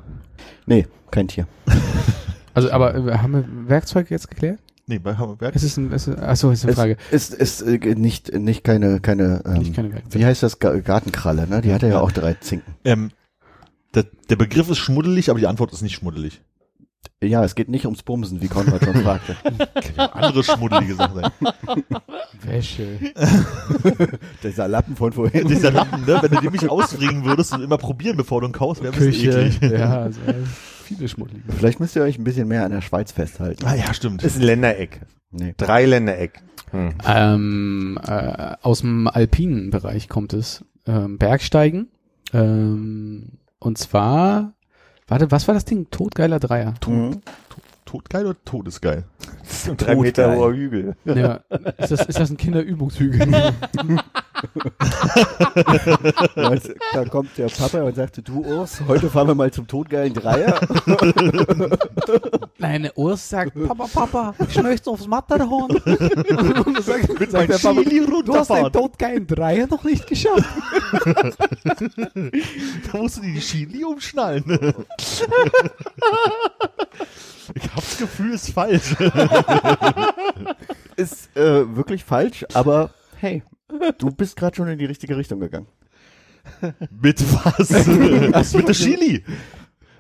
Nee, 0.66 0.88
kein 1.12 1.28
Tier. 1.28 1.46
Also, 2.56 2.70
aber 2.70 2.94
äh, 2.94 3.18
haben 3.18 3.34
wir 3.34 3.46
Werkzeug 3.68 4.12
jetzt 4.12 4.30
geklärt? 4.30 4.60
Nee, 4.86 5.00
bei 5.00 5.16
Hammerberg. 5.16 5.56
Es 5.56 5.64
ist 5.64 5.78
ein, 5.78 5.92
es 5.92 6.08
ist, 6.08 6.20
achso, 6.20 6.52
ist 6.52 6.64
eine 6.64 6.74
Frage. 6.74 6.98
Es 7.10 7.32
ist, 7.32 7.62
ist 7.62 7.84
äh, 7.84 7.96
nicht, 7.96 8.32
nicht 8.32 8.64
keine, 8.64 9.00
keine, 9.00 9.42
ähm, 9.44 9.54
Nicht 9.54 9.74
keine 9.76 9.92
Werkzeug. 9.92 10.14
wie 10.14 10.24
heißt 10.24 10.44
das, 10.44 10.60
Ga- 10.60 10.78
Gartenkralle, 10.80 11.48
ne? 11.48 11.62
Die 11.62 11.74
hat 11.74 11.82
ja 11.82 12.00
auch 12.00 12.12
drei 12.12 12.36
Zinken. 12.36 12.76
Ähm, 12.86 13.10
der, 13.96 14.06
der 14.30 14.36
Begriff 14.36 14.70
ist 14.70 14.78
schmuddelig, 14.78 15.32
aber 15.32 15.40
die 15.40 15.48
Antwort 15.48 15.74
ist 15.74 15.82
nicht 15.82 15.96
schmuddelig. 15.96 16.42
Ja, 17.24 17.44
es 17.44 17.56
geht 17.56 17.70
nicht 17.70 17.86
ums 17.86 18.04
Bumsen, 18.04 18.42
wie 18.42 18.48
Konrad 18.48 18.84
schon 18.84 18.96
fragte. 19.04 19.36
Andere 19.98 20.44
schmuddelige 20.44 20.96
Sachen 20.96 21.22
sein. 21.22 21.32
Wäsche. 22.42 23.00
Dieser 24.44 24.68
Lappen 24.68 24.96
von 24.96 25.14
vorhin. 25.14 25.48
Dieser 25.48 25.72
Lappen, 25.72 26.02
ne? 26.06 26.20
Wenn 26.22 26.32
du 26.32 26.42
den 26.42 26.52
nicht 26.52 26.70
ausfrieren 26.70 27.24
würdest 27.24 27.54
und 27.54 27.62
immer 27.64 27.78
probieren, 27.78 28.18
bevor 28.18 28.42
du 28.42 28.48
ihn 28.48 28.52
kaufst, 28.54 28.84
wäre 28.84 28.94
ein 28.94 29.00
bisschen 29.00 29.32
Küche. 29.32 29.46
eklig. 29.66 29.72
Ja, 29.80 30.02
also, 30.02 30.20
äh, 30.28 30.34
viele 30.84 31.08
Schmuddelige. 31.08 31.52
Vielleicht 31.54 31.80
müsst 31.80 31.96
ihr 31.96 32.04
euch 32.04 32.18
ein 32.18 32.24
bisschen 32.24 32.48
mehr 32.48 32.66
an 32.66 32.72
der 32.72 32.82
Schweiz 32.82 33.12
festhalten. 33.12 33.66
Ah 33.66 33.76
ja, 33.76 33.94
stimmt. 33.94 34.24
Ist 34.24 34.36
ein 34.38 34.42
Ländereck. 34.44 35.02
Nee. 35.32 35.54
Drei 35.58 35.86
Ländereck. 35.86 36.42
Hm. 36.72 36.94
Ähm, 37.06 38.00
äh, 38.06 38.56
aus 38.62 38.82
dem 38.82 39.08
alpinen 39.08 39.70
Bereich 39.70 40.10
kommt 40.10 40.34
es. 40.34 40.66
Ähm, 40.86 41.18
Bergsteigen. 41.18 41.88
Ähm, 42.34 43.38
und 43.60 43.78
zwar, 43.78 44.54
warte, 45.08 45.32
was 45.32 45.48
war 45.48 45.56
das 45.56 45.66
Ding? 45.66 45.88
Todgeiler 45.92 46.40
Dreier. 46.40 46.74
Mhm. 46.88 47.22
Todgeil 47.86 48.26
oder 48.26 48.44
Todesgeil? 48.46 49.04
Das 49.44 49.52
ist 49.52 49.70
ein 49.70 49.78
drei 49.78 49.96
Meter 49.96 50.36
hoher 50.36 50.54
Hügel. 50.54 50.96
Ja, 51.06 51.42
ist 51.78 51.92
das, 51.92 52.06
ist 52.06 52.20
das 52.20 52.32
ein 52.32 52.38
Kinderübungshügel? 52.38 53.28
Es- 56.36 56.74
da 56.94 57.06
kommt 57.06 57.38
der 57.38 57.48
Papa 57.48 57.82
und 57.84 57.96
sagte, 57.96 58.22
du 58.22 58.44
Urs, 58.44 58.82
heute 58.88 59.10
fahren 59.10 59.28
wir 59.28 59.36
mal 59.36 59.52
zum 59.52 59.68
totgeilen 59.68 60.14
Dreier. 60.14 60.60
Nein, 62.58 62.84
der 62.84 62.98
Urs 62.98 63.30
sagt, 63.30 63.54
Papa, 63.68 63.88
Papa, 63.94 64.34
ich 64.48 64.62
möchte 64.62 64.90
aufs 64.90 65.08
Matterhorn. 65.08 65.72
Und 66.66 66.84
sagt, 66.84 67.20
Mit 67.20 67.32
sagt 67.32 67.50
der 67.50 67.58
Papa, 67.58 67.82
du 67.84 68.36
hast 68.36 68.50
den 68.50 68.72
todgeilen 68.72 69.28
Dreier 69.28 69.68
noch 69.68 69.84
nicht 69.84 70.08
geschafft. 70.08 70.44
Da 72.92 72.98
musst 73.00 73.18
du 73.18 73.22
die 73.22 73.40
Chili 73.40 73.84
umschnallen. 73.84 74.44
ich 77.56 77.76
hab's 77.76 77.98
Gefühl, 77.98 78.34
ist 78.34 78.52
falsch. 78.52 78.96
Ist 80.96 81.36
äh, 81.36 81.76
wirklich 81.76 82.04
falsch, 82.04 82.46
aber 82.54 82.92
hey, 83.20 83.42
du 83.98 84.12
bist 84.12 84.36
gerade 84.36 84.56
schon 84.56 84.68
in 84.68 84.78
die 84.78 84.86
richtige 84.86 85.18
Richtung 85.18 85.40
gegangen. 85.40 85.68
Mit 87.02 87.22
was? 87.22 87.70
was 87.70 88.54
mit 88.54 88.68
der 88.68 88.76
Chili? 88.76 89.24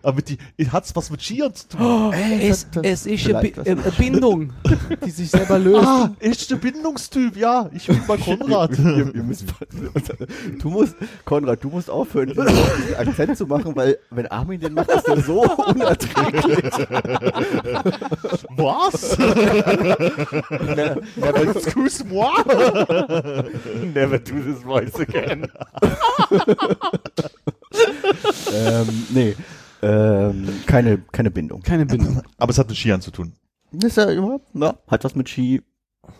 Aber 0.04 0.18
mit 0.18 0.28
die, 0.30 0.38
hat's 0.70 0.93
was 0.95 1.10
mit 1.10 1.22
Skiern 1.22 1.54
zu 1.56 1.70
tun? 1.70 2.14
Es, 2.14 2.68
das- 2.72 2.84
es 2.84 3.06
ist 3.06 3.24
vielleicht 3.24 3.58
eine, 3.58 3.74
Bi- 3.74 3.82
äh, 3.82 3.84
eine 3.84 3.91
Bindung, 3.97 4.54
die 5.06 5.10
sich 5.12 5.32
selber 5.32 5.58
löst. 5.58 5.88
Ah, 5.88 6.12
ist 6.20 6.51
der 6.51 6.58
Bindungstyp, 6.58 7.38
ja. 7.38 7.70
Ich 7.74 7.88
bin 7.88 8.01
mal 8.08 8.18
Konrad. 8.18 8.72
Du 10.60 10.70
musst, 10.70 10.95
Konrad, 11.26 11.64
du 11.64 11.70
musst 11.70 11.89
aufhören, 11.89 12.28
diesen 12.30 12.95
Akzent 12.97 13.38
zu 13.38 13.45
machen, 13.47 13.76
weil 13.76 13.97
wenn 14.10 14.28
Armin 14.28 14.60
den 14.60 14.74
macht, 14.74 14.89
ist 14.91 15.08
er 15.08 15.22
so 15.22 15.41
unerträglich. 15.43 16.64
Was? 18.58 19.18
Excuse-moi? 21.56 22.32
Never 23.93 24.20
do 24.20 24.34
this 24.39 24.62
voice 24.64 24.95
again. 24.99 25.47
ähm, 28.54 29.06
nee, 29.10 29.36
ähm, 29.84 30.47
keine, 30.65 30.97
keine 31.11 31.29
Bindung. 31.31 31.61
Keine 31.61 31.86
Bindung. 31.86 32.21
Aber 32.38 32.49
es 32.51 32.57
hat 32.57 32.67
mit 32.69 32.77
Skiern 32.77 33.01
zu 33.01 33.11
tun. 33.11 33.34
Ist 33.71 33.97
ja 33.97 34.11
überhaupt, 34.11 34.47
na, 34.53 34.75
hat 34.88 35.03
was 35.03 35.15
mit 35.15 35.29
Ski 35.29 35.61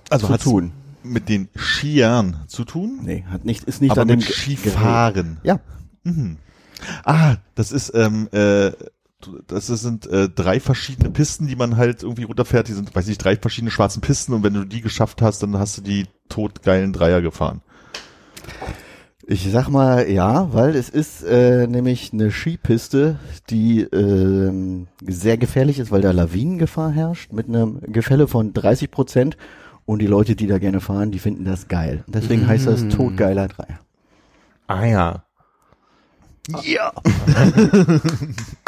Also 0.10 0.28
zu 0.28 0.34
hat's 0.34 0.44
tun. 0.44 0.72
mit 1.04 1.30
den 1.30 1.50
Skiern 1.56 2.44
zu 2.48 2.66
tun? 2.66 3.00
Nee, 3.04 3.24
hat 3.30 3.46
nicht, 3.46 3.64
ist 3.66 3.82
nicht 3.82 3.92
aber 3.92 4.02
an 4.02 4.08
dem 4.08 4.20
mit 4.20 4.28
Ge- 4.28 4.36
Skifahren. 4.36 5.40
Ja, 5.44 5.60
Mhm. 6.04 6.38
Ah, 7.06 7.38
das 7.56 7.72
ist, 7.72 7.94
ähm, 7.96 8.28
äh, 8.34 8.72
das 9.48 9.68
sind 9.68 10.06
äh, 10.08 10.28
drei 10.28 10.60
verschiedene 10.60 11.12
Pisten, 11.12 11.48
die 11.48 11.56
man 11.56 11.78
halt 11.78 12.04
irgendwie 12.04 12.24
runterfährt. 12.24 12.68
Die 12.68 12.74
sind, 12.74 12.94
weiß 12.94 13.08
ich, 13.08 13.18
drei 13.18 13.38
verschiedene 13.38 13.72
schwarzen 13.72 14.02
Pisten 14.02 14.34
und 14.34 14.44
wenn 14.44 14.54
du 14.54 14.66
die 14.66 14.82
geschafft 14.82 15.22
hast, 15.22 15.42
dann 15.44 15.58
hast 15.58 15.78
du 15.78 15.82
die 15.82 16.08
totgeilen 16.28 16.92
Dreier 16.92 17.22
gefahren. 17.22 17.62
Ich 19.26 19.50
sag 19.50 19.70
mal 19.70 20.10
ja, 20.10 20.54
weil 20.54 20.76
es 20.76 20.90
ist 20.90 21.24
äh, 21.24 21.66
nämlich 21.68 22.12
eine 22.12 22.30
Skipiste, 22.30 23.20
die 23.50 23.82
ähm, 23.82 24.88
sehr 25.02 25.38
gefährlich 25.38 25.80
ist, 25.80 25.92
weil 25.92 26.02
da 26.02 26.12
Lawinengefahr 26.12 26.92
herrscht 26.92 27.32
mit 27.32 27.48
einem 27.48 27.80
Gefälle 27.82 28.28
von 28.28 28.54
30 28.54 28.92
Prozent 28.92 29.38
und 29.86 30.00
die 30.00 30.08
Leute, 30.08 30.36
die 30.36 30.48
da 30.48 30.58
gerne 30.58 30.82
fahren, 30.82 31.12
die 31.12 31.20
finden 31.20 31.46
das 31.46 31.70
geil. 31.70 32.04
Deswegen 32.08 32.48
heißt 32.48 32.68
das 32.68 32.82
Mm. 32.84 32.90
totgeiler 32.90 33.48
Dreier. 33.48 33.80
Ah 34.68 34.86
ja. 34.86 35.24
Ja. 36.64 36.92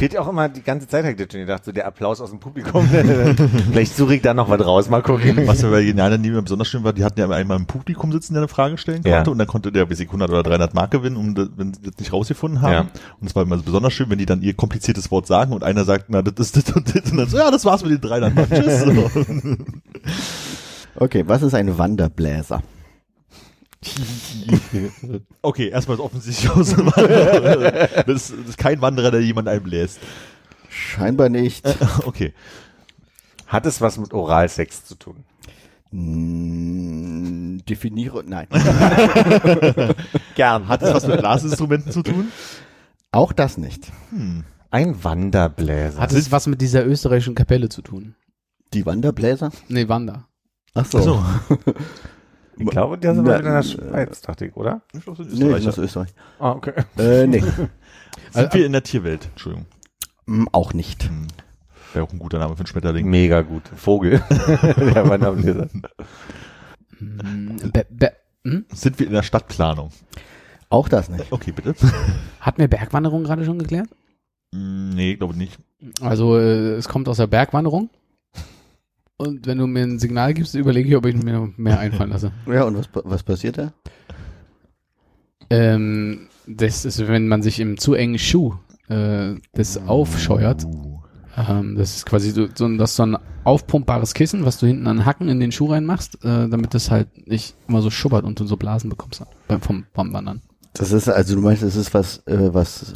Fehlt 0.00 0.14
ja 0.14 0.22
auch 0.22 0.28
immer 0.28 0.48
die 0.48 0.62
ganze 0.62 0.88
Zeit, 0.88 1.04
hab 1.04 1.12
ich 1.12 1.30
schon 1.30 1.42
gedacht, 1.42 1.62
so 1.62 1.72
der 1.72 1.86
Applaus 1.86 2.22
aus 2.22 2.30
dem 2.30 2.40
Publikum. 2.40 2.88
Vielleicht 3.70 3.94
suche 3.94 4.14
ich 4.14 4.22
da 4.22 4.32
noch 4.32 4.48
was 4.48 4.64
raus, 4.64 4.88
mal 4.88 5.02
gucken. 5.02 5.46
Was 5.46 5.62
mir 5.62 5.68
bei 5.68 5.84
Genial 5.84 6.08
daneben 6.08 6.42
besonders 6.42 6.68
schön 6.68 6.82
war, 6.84 6.94
die 6.94 7.04
hatten 7.04 7.20
ja 7.20 7.28
einmal 7.28 7.58
im 7.58 7.66
Publikum 7.66 8.10
sitzen, 8.10 8.32
der 8.32 8.44
eine 8.44 8.48
Frage 8.48 8.78
stellen 8.78 9.02
konnte 9.02 9.10
Ja. 9.10 9.22
und 9.30 9.36
dann 9.36 9.46
konnte 9.46 9.70
der, 9.70 9.90
ich, 9.90 10.00
100 10.00 10.30
oder 10.30 10.42
300 10.42 10.72
Mark 10.72 10.90
gewinnen, 10.92 11.18
um 11.18 11.36
wenn 11.36 11.74
sie 11.74 11.82
das 11.82 11.98
nicht 11.98 12.14
rausgefunden 12.14 12.62
haben. 12.62 12.72
Ja. 12.72 12.80
Und 13.20 13.26
es 13.28 13.36
war 13.36 13.42
immer 13.42 13.58
besonders 13.58 13.92
schön, 13.92 14.08
wenn 14.08 14.16
die 14.16 14.24
dann 14.24 14.40
ihr 14.40 14.54
kompliziertes 14.54 15.10
Wort 15.10 15.26
sagen 15.26 15.52
und 15.52 15.64
einer 15.64 15.84
sagt, 15.84 16.06
na, 16.08 16.22
das 16.22 16.46
ist 16.46 16.56
das 16.56 16.74
und 16.74 16.88
das 16.96 17.10
und 17.12 17.18
dann 17.18 17.28
so, 17.28 17.36
ja, 17.36 17.50
das 17.50 17.66
war's 17.66 17.82
mit 17.84 17.92
den 17.92 18.00
300 18.00 18.34
Mark, 18.34 18.48
tschüss. 18.50 18.86
Okay, 20.96 21.24
was 21.26 21.42
ist 21.42 21.54
ein 21.54 21.76
Wanderbläser? 21.78 22.62
Okay, 25.42 25.68
erstmal 25.68 25.96
das 25.96 26.04
offensichtlich 26.04 26.50
aus. 26.50 26.74
das, 26.74 28.06
ist, 28.06 28.06
das 28.06 28.30
ist 28.30 28.58
kein 28.58 28.80
Wanderer, 28.82 29.10
der 29.10 29.22
jemand 29.22 29.48
einbläst. 29.48 29.98
Scheinbar 30.68 31.28
nicht. 31.28 31.64
Okay. 32.04 32.34
Hat 33.46 33.66
es 33.66 33.80
was 33.80 33.98
mit 33.98 34.12
Oralsex 34.12 34.84
zu 34.84 34.94
tun? 34.94 35.24
Mm, 35.90 37.58
Definiere, 37.68 38.22
nein. 38.24 38.46
Gern. 40.36 40.68
Hat 40.68 40.82
es 40.82 40.94
was 40.94 41.06
mit 41.08 41.18
Blasinstrumenten 41.18 41.90
zu 41.90 42.02
tun? 42.02 42.30
Auch 43.10 43.32
das 43.32 43.58
nicht. 43.58 43.90
Hm. 44.10 44.44
Ein 44.70 45.02
Wanderbläser. 45.02 46.00
Hat 46.00 46.12
es 46.12 46.30
was 46.30 46.46
mit 46.46 46.60
dieser 46.60 46.86
österreichischen 46.86 47.34
Kapelle 47.34 47.68
zu 47.68 47.82
tun? 47.82 48.14
Die 48.72 48.86
Wanderbläser? 48.86 49.50
Nee, 49.66 49.88
Wanda. 49.88 50.28
Ach 50.74 50.86
so. 50.86 50.98
Ach 50.98 51.02
so. 51.48 51.56
Ich 52.56 52.66
glaube, 52.66 52.98
der 52.98 53.14
sind 53.14 53.24
wir 53.24 53.32
Na, 53.32 53.38
wieder 53.38 53.48
in 53.48 53.54
der 53.54 53.60
äh, 53.60 53.90
Schweiz, 53.90 54.20
dachte 54.20 54.46
ich, 54.46 54.56
oder? 54.56 54.82
Ich 54.92 55.02
glaube, 55.02 55.22
sind 55.24 55.32
Nee, 55.32 55.44
Österreicher. 55.44 55.64
das 55.66 55.78
ist 55.78 55.84
Österreich. 55.84 56.14
Ah, 56.38 56.52
okay. 56.52 56.72
Äh, 56.98 57.26
nee, 57.26 57.42
Sind 58.32 58.54
wir 58.54 58.66
in 58.66 58.72
der 58.72 58.82
Tierwelt? 58.82 59.26
Entschuldigung. 59.30 59.66
Mm, 60.26 60.46
auch 60.52 60.72
nicht. 60.74 61.04
Hm. 61.04 61.26
Wäre 61.92 62.04
auch 62.04 62.12
ein 62.12 62.18
guter 62.18 62.38
Name 62.38 62.54
für 62.54 62.60
einen 62.60 62.66
Schmetterling. 62.66 63.08
Mega 63.08 63.42
gut. 63.42 63.62
Vogel. 63.74 64.22
der 64.30 65.08
Wanderbläser. 65.08 65.68
Hm, 66.98 67.56
Be 67.72 67.86
Be 67.90 68.12
hm? 68.44 68.64
Sind 68.72 68.98
wir 68.98 69.06
in 69.06 69.12
der 69.12 69.22
Stadtplanung? 69.22 69.90
Auch 70.68 70.88
das 70.88 71.08
nicht. 71.08 71.32
Okay, 71.32 71.52
bitte. 71.52 71.74
Hatten 72.40 72.58
wir 72.60 72.68
Bergwanderung 72.68 73.24
gerade 73.24 73.44
schon 73.44 73.58
geklärt? 73.58 73.88
Hm, 74.54 74.90
nee, 74.90 75.16
glaube 75.16 75.36
nicht. 75.36 75.58
Also 76.00 76.38
äh, 76.38 76.74
es 76.74 76.88
kommt 76.88 77.08
aus 77.08 77.16
der 77.16 77.26
Bergwanderung. 77.26 77.90
Und 79.20 79.46
wenn 79.46 79.58
du 79.58 79.66
mir 79.66 79.82
ein 79.82 79.98
Signal 79.98 80.32
gibst, 80.32 80.54
überlege 80.54 80.88
ich, 80.88 80.96
ob 80.96 81.04
ich 81.04 81.14
mir 81.14 81.34
noch 81.34 81.48
mehr 81.58 81.78
einfallen 81.78 82.08
lasse. 82.10 82.32
Ja, 82.46 82.64
und 82.64 82.76
was, 82.78 82.88
was 83.04 83.22
passiert 83.22 83.58
da? 83.58 83.72
Ähm, 85.50 86.28
das 86.46 86.84
ist, 86.84 87.06
wenn 87.06 87.28
man 87.28 87.42
sich 87.42 87.60
im 87.60 87.76
zu 87.76 87.94
engen 87.94 88.18
Schuh 88.18 88.54
äh, 88.88 89.34
das 89.52 89.76
aufscheuert. 89.86 90.66
Ähm, 91.36 91.76
das 91.76 91.96
ist 91.96 92.06
quasi 92.06 92.30
so, 92.30 92.46
so, 92.54 92.64
ein- 92.64 92.78
das 92.78 92.96
so 92.96 93.04
ein 93.04 93.16
aufpumpbares 93.44 94.14
Kissen, 94.14 94.44
was 94.44 94.58
du 94.58 94.66
hinten 94.66 94.86
an 94.86 95.04
Hacken 95.04 95.28
in 95.28 95.40
den 95.40 95.52
Schuh 95.52 95.66
reinmachst, 95.66 96.24
äh, 96.24 96.48
damit 96.48 96.74
das 96.74 96.90
halt 96.90 97.26
nicht 97.28 97.54
immer 97.68 97.82
so 97.82 97.90
schubbert 97.90 98.24
und 98.24 98.38
du 98.40 98.46
so 98.46 98.56
Blasen 98.56 98.90
bekommst 98.90 99.22
beim, 99.48 99.60
vom, 99.60 99.84
vom 99.94 100.12
Wandern. 100.12 100.40
Das 100.74 100.92
ist, 100.92 101.08
also 101.08 101.34
du 101.34 101.40
meinst, 101.42 101.62
es 101.62 101.76
ist 101.76 101.92
was, 101.94 102.18
äh, 102.26 102.54
was 102.54 102.92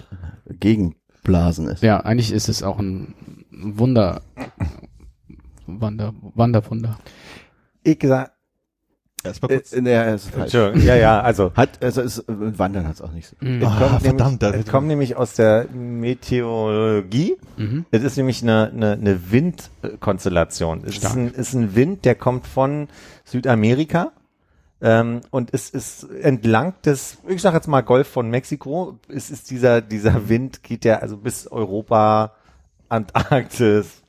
gegen 0.61 0.95
Blasen 1.22 1.68
ist. 1.68 1.83
Ja, 1.83 2.01
eigentlich 2.01 2.33
ist 2.33 2.49
es 2.49 2.62
auch 2.62 2.79
ein 2.79 3.14
Wunder, 3.51 4.20
Wander, 5.67 6.15
Wanderwunder. 6.35 6.99
Ich 7.83 7.99
sag, 8.03 8.33
Erstmal 9.27 9.53
Äh, 9.53 9.55
kurz. 9.57 9.73
in 9.73 9.85
der 9.87 10.15
ist 10.15 10.29
falsch. 10.29 10.53
Entschuldigung, 10.55 10.87
ja, 10.87 10.97
ja, 10.97 11.21
also. 11.23 11.51
Hat, 11.55 11.83
also 11.83 12.03
es, 12.03 12.19
äh, 12.19 12.25
Wandern 12.29 12.87
hat 12.87 12.97
es 12.97 13.01
auch 13.01 13.11
nicht 13.12 13.27
so. 13.29 13.37
Mhm. 13.41 13.62
Es 13.62 13.69
Ah, 13.69 13.79
kommt 13.89 14.03
verdammt, 14.03 14.43
da- 14.43 14.51
nämlich, 14.51 14.67
es 14.67 14.71
kommt 14.71 14.87
nämlich 14.87 15.17
aus 15.17 15.33
der 15.33 15.67
Meteorologie. 15.73 17.37
Mhm. 17.57 17.87
Es 17.91 18.03
ist 18.03 18.17
nämlich 18.19 18.43
eine, 18.43 18.71
eine, 18.71 18.93
eine 18.93 19.31
Windkonstellation. 19.33 20.83
Es 20.87 20.97
ist 20.99 21.07
ein, 21.17 21.29
ist 21.33 21.55
ein 21.55 21.75
Wind, 21.75 22.05
der 22.05 22.17
kommt 22.17 22.47
von 22.47 22.89
Südamerika. 23.25 24.12
Ähm, 24.83 25.21
und 25.31 25.55
es 25.55 25.71
ist 25.71 26.05
entlang 26.21 26.75
des, 26.85 27.17
ich 27.27 27.41
sag 27.41 27.55
jetzt 27.55 27.69
mal 27.69 27.81
Golf 27.81 28.07
von 28.09 28.29
Mexiko, 28.29 28.99
es 29.09 29.31
ist 29.31 29.51
dieser, 29.51 29.81
dieser 29.81 30.29
Wind 30.29 30.62
geht 30.62 30.85
ja 30.85 30.99
also 30.99 31.17
bis 31.17 31.47
Europa, 31.47 32.35
Antarktis. 32.91 34.03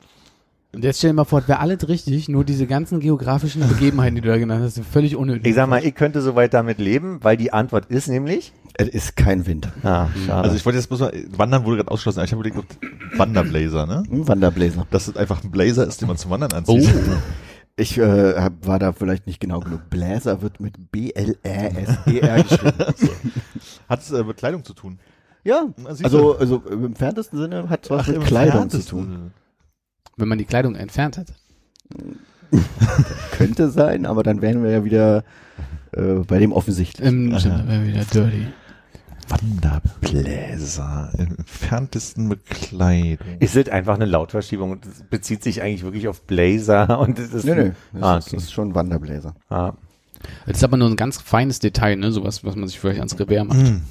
Und 0.76 0.84
jetzt 0.84 0.98
stell 0.98 1.08
dir 1.08 1.14
mal 1.14 1.24
vor, 1.24 1.48
wäre 1.48 1.60
alles 1.60 1.88
richtig, 1.88 2.28
nur 2.28 2.44
diese 2.44 2.66
ganzen 2.66 3.00
geografischen 3.00 3.66
Begebenheiten, 3.66 4.14
die 4.14 4.20
du 4.20 4.28
da 4.28 4.36
genannt 4.36 4.62
hast, 4.62 4.74
sind 4.74 4.86
völlig 4.86 5.16
unnötig. 5.16 5.46
Ich 5.46 5.54
sag 5.54 5.70
mal, 5.70 5.82
ich 5.82 5.94
könnte 5.94 6.20
soweit 6.20 6.52
damit 6.52 6.76
leben, 6.76 7.18
weil 7.22 7.38
die 7.38 7.50
Antwort 7.50 7.86
ist 7.86 8.08
nämlich, 8.08 8.52
Es 8.74 8.88
ist 8.88 9.16
kein 9.16 9.46
Wind. 9.46 9.70
ah, 9.84 10.08
schade. 10.26 10.42
Also 10.42 10.54
ich 10.54 10.66
wollte 10.66 10.76
jetzt 10.76 10.88
bloß 10.88 11.00
mal, 11.00 11.12
Wandern 11.34 11.64
wurde 11.64 11.78
gerade 11.78 11.90
ausgeschlossen. 11.90 12.22
Ich 12.24 12.32
habe 12.32 12.46
überlegt, 12.46 12.58
ob 12.58 13.18
Wanderblazer, 13.18 13.86
ne? 13.86 14.02
Ein 14.12 14.28
Wanderbläser. 14.28 14.86
Dass 14.90 15.08
es 15.08 15.16
einfach 15.16 15.42
ein 15.42 15.50
Blazer 15.50 15.86
ist, 15.86 16.02
den 16.02 16.08
man 16.08 16.18
zum 16.18 16.30
Wandern 16.30 16.52
anzieht. 16.52 16.92
Ich 17.76 17.96
äh, 17.96 18.34
hab, 18.34 18.66
war 18.66 18.78
da 18.78 18.92
vielleicht 18.92 19.26
nicht 19.26 19.40
genau 19.40 19.60
genug. 19.60 19.88
Bläser 19.88 20.42
wird 20.42 20.60
mit 20.60 20.92
B-L-Ä-S-E-R 20.92 22.42
geschrieben. 22.42 22.74
Hat 23.88 24.02
es 24.02 24.10
äh, 24.10 24.22
mit 24.22 24.36
Kleidung 24.36 24.62
zu 24.62 24.74
tun? 24.74 24.98
ja, 25.42 25.68
also, 25.84 26.36
also 26.36 26.62
im 26.70 26.84
entferntesten 26.84 27.38
Sinne 27.38 27.70
hat 27.70 27.84
es 27.84 27.90
was 27.90 28.02
Ach, 28.02 28.08
mit 28.08 28.24
Kleidung 28.26 28.68
zu 28.68 28.84
tun. 28.84 29.32
Wenn 30.16 30.28
man 30.28 30.38
die 30.38 30.44
Kleidung 30.46 30.74
entfernt 30.76 31.18
hat. 31.18 31.32
Könnte 33.32 33.70
sein, 33.70 34.06
aber 34.06 34.22
dann 34.22 34.40
wären 34.40 34.62
wir 34.62 34.70
ja 34.70 34.84
wieder 34.84 35.24
äh, 35.92 36.14
bei 36.26 36.38
dem 36.38 36.52
offensichtlich. 36.52 37.06
Ähm, 37.06 37.34
stimmt, 37.38 37.68
wäre 37.68 37.86
wieder 37.86 38.04
dirty. 38.12 38.46
Wanderbläser. 39.28 41.10
Im 41.18 41.36
entferntesten 41.38 42.28
mit 42.28 42.46
Kleidung. 42.46 43.26
ist 43.40 43.56
es 43.56 43.68
einfach 43.68 43.96
eine 43.96 44.04
Lautverschiebung 44.06 44.70
und 44.70 44.86
es 44.86 45.02
bezieht 45.02 45.42
sich 45.42 45.60
eigentlich 45.62 45.82
wirklich 45.84 46.08
auf 46.08 46.22
Blazer 46.22 46.98
und 47.00 47.18
es 47.18 47.34
ist, 47.34 47.44
nee, 47.44 47.54
nee, 47.54 47.72
das, 47.92 48.02
Ah, 48.02 48.16
ist, 48.18 48.26
okay. 48.28 48.36
das 48.36 48.44
ist 48.44 48.52
schon 48.52 48.74
Wanderbläser. 48.74 49.34
ah, 49.50 49.72
Das 50.46 50.58
ist 50.58 50.64
aber 50.64 50.76
nur 50.76 50.88
ein 50.88 50.96
ganz 50.96 51.20
feines 51.20 51.58
Detail, 51.58 51.96
ne? 51.96 52.12
Sowas, 52.12 52.42
was 52.44 52.56
man 52.56 52.68
sich 52.68 52.78
vielleicht 52.80 53.00
ans 53.00 53.18
Revers 53.18 53.44
macht. 53.46 53.58
Hm. 53.58 53.82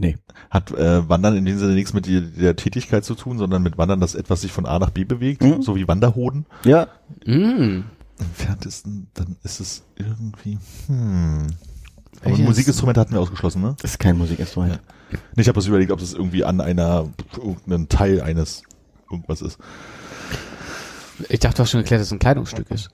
Nee. 0.00 0.16
Hat 0.50 0.70
äh, 0.72 1.08
Wandern 1.08 1.36
in 1.36 1.44
dem 1.44 1.58
Sinne 1.58 1.74
nichts 1.74 1.92
mit 1.92 2.06
die, 2.06 2.22
der 2.32 2.56
Tätigkeit 2.56 3.04
zu 3.04 3.14
tun, 3.14 3.36
sondern 3.38 3.62
mit 3.62 3.76
Wandern, 3.76 4.00
dass 4.00 4.14
etwas 4.14 4.40
sich 4.40 4.50
von 4.50 4.64
A 4.66 4.78
nach 4.78 4.90
B 4.90 5.04
bewegt, 5.04 5.42
Mhm. 5.42 5.60
so 5.62 5.76
wie 5.76 5.86
Wanderhoden. 5.86 6.46
Ja, 6.64 6.88
Mm. 7.26 7.30
Im 7.32 7.84
entferntesten, 8.18 9.08
dann 9.14 9.36
ist 9.42 9.60
es 9.60 9.82
irgendwie, 9.96 10.58
hm. 10.86 11.46
Aber 12.20 12.30
Welches? 12.30 12.44
Musikinstrumente 12.46 13.00
hatten 13.00 13.12
wir 13.12 13.20
ausgeschlossen, 13.20 13.62
ne? 13.62 13.76
das 13.80 13.92
ist 13.92 13.98
kein 13.98 14.16
Musikinstrument. 14.18 14.80
Ich 15.36 15.48
habe 15.48 15.56
das 15.56 15.66
überlegt, 15.66 15.90
ob 15.90 16.00
es 16.00 16.12
irgendwie 16.14 16.44
an 16.44 16.60
einer, 16.60 17.08
irgendeinem 17.36 17.88
Teil 17.88 18.20
eines 18.20 18.62
irgendwas 19.10 19.42
ist. 19.42 19.58
Ich 21.28 21.40
dachte, 21.40 21.56
du 21.56 21.62
hast 21.62 21.70
schon 21.70 21.80
erklärt, 21.80 22.00
dass 22.00 22.08
es 22.08 22.12
ein 22.12 22.18
Kleidungsstück 22.18 22.70
ist. 22.70 22.90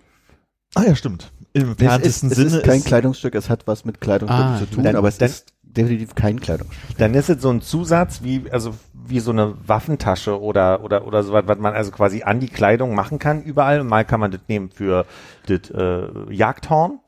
Ah 0.74 0.82
ja, 0.84 0.94
stimmt. 0.96 1.30
Im 1.52 1.62
Es 1.62 1.64
ist, 1.64 1.70
entferntesten 1.80 2.30
es 2.30 2.36
Sinne 2.36 2.56
ist 2.58 2.64
kein 2.64 2.84
Kleidungsstück, 2.84 3.34
es 3.34 3.48
hat 3.48 3.66
was 3.66 3.84
mit 3.84 4.00
Kleidungsstück 4.00 4.40
Ah, 4.44 4.58
zu 4.58 4.66
tun, 4.66 4.84
dann- 4.84 4.96
aber 4.96 5.08
es 5.08 5.18
dann- 5.18 5.30
ist 5.30 5.52
definitiv 5.76 6.14
kein 6.14 6.40
Kleidungsstück. 6.40 6.98
dann 6.98 7.14
ist 7.14 7.28
es 7.30 7.42
so 7.42 7.50
ein 7.50 7.60
Zusatz 7.60 8.22
wie, 8.22 8.44
also 8.50 8.74
wie 8.92 9.20
so 9.20 9.30
eine 9.30 9.54
Waffentasche 9.66 10.40
oder, 10.40 10.82
oder, 10.82 11.06
oder 11.06 11.22
so 11.22 11.32
was, 11.32 11.46
was 11.46 11.58
man 11.58 11.74
also 11.74 11.90
quasi 11.92 12.22
an 12.22 12.40
die 12.40 12.48
Kleidung 12.48 12.94
machen 12.94 13.18
kann 13.18 13.42
überall. 13.42 13.84
Mal 13.84 14.04
kann 14.04 14.20
man 14.20 14.30
das 14.30 14.40
nehmen 14.48 14.70
für 14.70 15.06
das 15.46 15.70
äh, 15.70 16.32
Jagdhorn 16.32 16.98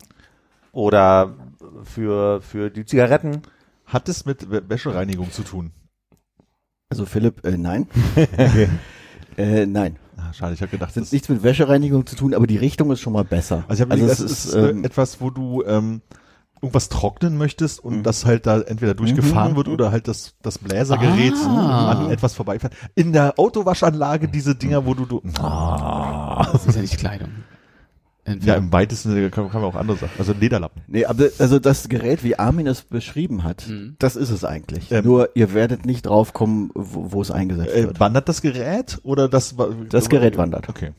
oder 0.72 1.34
für, 1.84 2.40
für 2.40 2.70
die 2.70 2.84
Zigaretten. 2.84 3.42
hat 3.86 4.08
es 4.08 4.26
mit 4.26 4.42
Wä- 4.46 4.68
Wäschereinigung 4.68 5.32
zu 5.32 5.42
tun. 5.42 5.72
Also 6.90 7.04
Philipp, 7.04 7.44
äh, 7.44 7.56
nein. 7.58 7.86
äh, 9.36 9.66
nein. 9.66 9.96
Ah, 10.16 10.32
schade, 10.32 10.54
ich 10.54 10.60
habe 10.62 10.70
gedacht, 10.70 10.96
Das 10.96 11.04
hat 11.06 11.12
nichts 11.12 11.28
mit 11.28 11.42
Wäschereinigung 11.42 12.06
zu 12.06 12.16
tun, 12.16 12.34
aber 12.34 12.46
die 12.46 12.56
Richtung 12.56 12.90
ist 12.90 13.00
schon 13.00 13.12
mal 13.12 13.24
besser. 13.24 13.64
Also 13.68 13.84
ich 13.84 13.90
habe 13.90 14.00
also 14.00 14.06
es 14.06 14.18
das 14.18 14.30
ist, 14.46 14.54
äh, 14.54 14.70
ähm, 14.70 14.84
etwas, 14.84 15.20
wo 15.20 15.30
du 15.30 15.62
ähm, 15.64 16.00
irgendwas 16.62 16.88
trocknen 16.88 17.36
möchtest 17.38 17.82
und 17.82 17.98
Mhm. 17.98 18.02
das 18.02 18.24
halt 18.24 18.46
da 18.46 18.60
entweder 18.60 18.94
durchgefahren 18.94 19.52
Mhm, 19.52 19.56
wird 19.56 19.66
mhm. 19.68 19.72
oder 19.74 19.90
halt 19.92 20.08
das, 20.08 20.34
das 20.42 20.58
Bläsergerät 20.58 21.34
Ah. 21.46 21.90
an 21.92 22.10
etwas 22.10 22.34
vorbeifährt. 22.34 22.72
In 22.94 23.12
der 23.12 23.38
Autowaschanlage 23.38 24.28
diese 24.28 24.54
Dinger, 24.54 24.84
wo 24.86 24.94
du, 24.94 25.06
du 25.06 25.22
ah. 25.40 26.46
Das 26.52 26.66
ist 26.66 26.74
ja 26.76 26.82
nicht 26.82 26.98
Kleidung. 26.98 27.28
ja, 28.26 28.32
Entfernt. 28.34 28.58
im 28.66 28.72
weitesten 28.72 29.10
Sinne 29.10 29.30
kann, 29.30 29.50
kann 29.50 29.62
man 29.62 29.70
auch 29.70 29.76
andere 29.76 29.96
Sachen. 29.96 30.12
Also 30.18 30.34
Lederlappen. 30.38 30.82
Nee, 30.86 31.04
aber 31.06 31.28
also 31.38 31.58
das 31.58 31.88
Gerät, 31.88 32.22
wie 32.24 32.38
Armin 32.38 32.66
es 32.66 32.82
beschrieben 32.82 33.42
hat, 33.44 33.66
Mhm. 33.68 33.96
das 33.98 34.16
ist 34.16 34.30
es 34.30 34.44
eigentlich. 34.44 34.92
Ähm, 34.92 35.04
Nur 35.04 35.30
ihr 35.34 35.54
werdet 35.54 35.86
nicht 35.86 36.06
drauf 36.06 36.32
kommen, 36.34 36.70
wo, 36.74 37.12
wo 37.12 37.22
es 37.22 37.30
eingesetzt 37.30 37.74
Äh, 37.74 37.84
wird. 37.84 38.00
wandert 38.00 38.28
das 38.28 38.42
Gerät 38.42 38.98
oder 39.02 39.28
das 39.28 39.54
Das 39.88 40.08
Gerät 40.10 40.36
wandert. 40.36 40.68
Okay. 40.68 40.90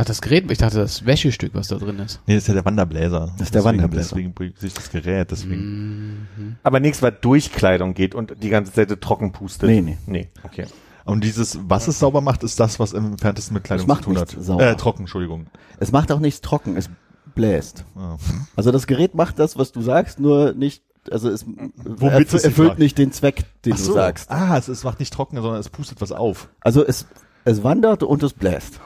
Ach, 0.00 0.04
das 0.04 0.20
Gerät, 0.20 0.48
ich 0.50 0.58
dachte, 0.58 0.78
das 0.78 1.04
Wäschestück, 1.04 1.50
was 1.54 1.66
da 1.68 1.76
drin 1.76 1.98
ist. 1.98 2.20
Nee, 2.26 2.34
das 2.34 2.44
ist 2.44 2.48
ja 2.48 2.54
der 2.54 2.64
Wanderbläser. 2.64 3.32
Das 3.36 3.48
ist 3.48 3.54
der 3.54 3.62
Deswegen- 3.62 3.64
Wanderbläser. 3.64 4.08
Deswegen 4.10 4.32
bringt 4.32 4.58
sich 4.58 4.72
das 4.72 4.90
Gerät, 4.90 5.30
deswegen. 5.32 6.28
Mhm. 6.36 6.56
Aber 6.62 6.78
nichts, 6.78 7.02
was 7.02 7.14
durch 7.20 7.50
Kleidung 7.52 7.94
geht 7.94 8.14
und 8.14 8.34
die 8.42 8.48
ganze 8.48 8.72
Zeit 8.72 9.00
trocken 9.00 9.32
pustet. 9.32 9.68
Nee, 9.68 9.80
nee. 9.80 9.98
Nee, 10.06 10.28
okay. 10.44 10.66
Und 11.04 11.24
dieses, 11.24 11.58
was 11.68 11.88
es 11.88 11.98
sauber 11.98 12.20
macht, 12.20 12.44
ist 12.44 12.60
das, 12.60 12.78
was 12.78 12.92
im 12.92 13.06
entferntesten 13.12 13.54
mit 13.54 13.64
Kleidung 13.64 13.84
Es 13.84 13.88
macht 13.88 14.04
zu 14.04 14.10
tun 14.10 14.18
hat. 14.18 14.28
nichts 14.28 14.46
sauber. 14.46 14.70
Äh, 14.70 14.76
trocken, 14.76 15.02
Entschuldigung. 15.02 15.46
Es 15.80 15.90
macht 15.90 16.12
auch 16.12 16.20
nichts 16.20 16.42
trocken, 16.42 16.76
es 16.76 16.88
bläst. 17.34 17.84
Ah. 17.96 18.16
Also 18.56 18.70
das 18.70 18.86
Gerät 18.86 19.14
macht 19.16 19.38
das, 19.38 19.58
was 19.58 19.72
du 19.72 19.80
sagst, 19.80 20.20
nur 20.20 20.52
nicht, 20.52 20.82
also 21.10 21.28
es 21.28 21.44
Womit 21.46 22.32
erfüllt 22.34 22.68
macht. 22.68 22.78
nicht 22.78 22.98
den 22.98 23.10
Zweck, 23.10 23.44
den 23.64 23.72
Ach 23.72 23.78
du 23.78 23.82
so. 23.82 23.94
sagst. 23.94 24.30
Ah, 24.30 24.56
es, 24.58 24.68
es 24.68 24.84
macht 24.84 25.00
nicht 25.00 25.12
trocken, 25.12 25.36
sondern 25.40 25.58
es 25.58 25.68
pustet 25.70 26.00
was 26.00 26.12
auf. 26.12 26.50
Also 26.60 26.84
es, 26.86 27.06
es 27.44 27.64
wandert 27.64 28.02
und 28.04 28.22
es 28.22 28.32
bläst. 28.32 28.78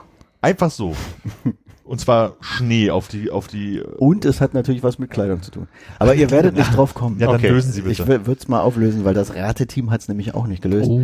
Einfach 0.43 0.70
so. 0.70 0.95
Und 1.84 2.01
zwar 2.01 2.36
Schnee 2.40 2.90
auf 2.90 3.09
die, 3.09 3.30
auf 3.30 3.49
die. 3.49 3.80
Und 3.80 4.24
es 4.24 4.40
hat 4.40 4.55
natürlich 4.55 4.82
was 4.82 4.99
mit 4.99 5.11
Kleidung 5.11 5.43
zu 5.43 5.51
tun. 5.51 5.68
Aber 5.99 6.14
ihr 6.14 6.30
werdet 6.30 6.55
nicht 6.57 6.74
drauf 6.76 6.95
kommen. 6.95 7.18
Ja, 7.18 7.26
dann 7.28 7.36
Okay. 7.36 7.49
lösen 7.51 7.72
Sie 7.72 7.82
bitte. 7.82 7.93
Ich 8.03 8.07
würde 8.07 8.32
es 8.38 8.49
mal 8.49 8.61
auflösen, 8.61 9.05
weil 9.05 9.14
das 9.14 9.34
Rateteam 9.34 9.90
hat 9.90 10.01
es 10.01 10.09
nämlich 10.09 10.34
auch 10.34 10.47
nicht 10.47 10.62
gelöst. 10.62 10.90
Oh. 10.90 11.01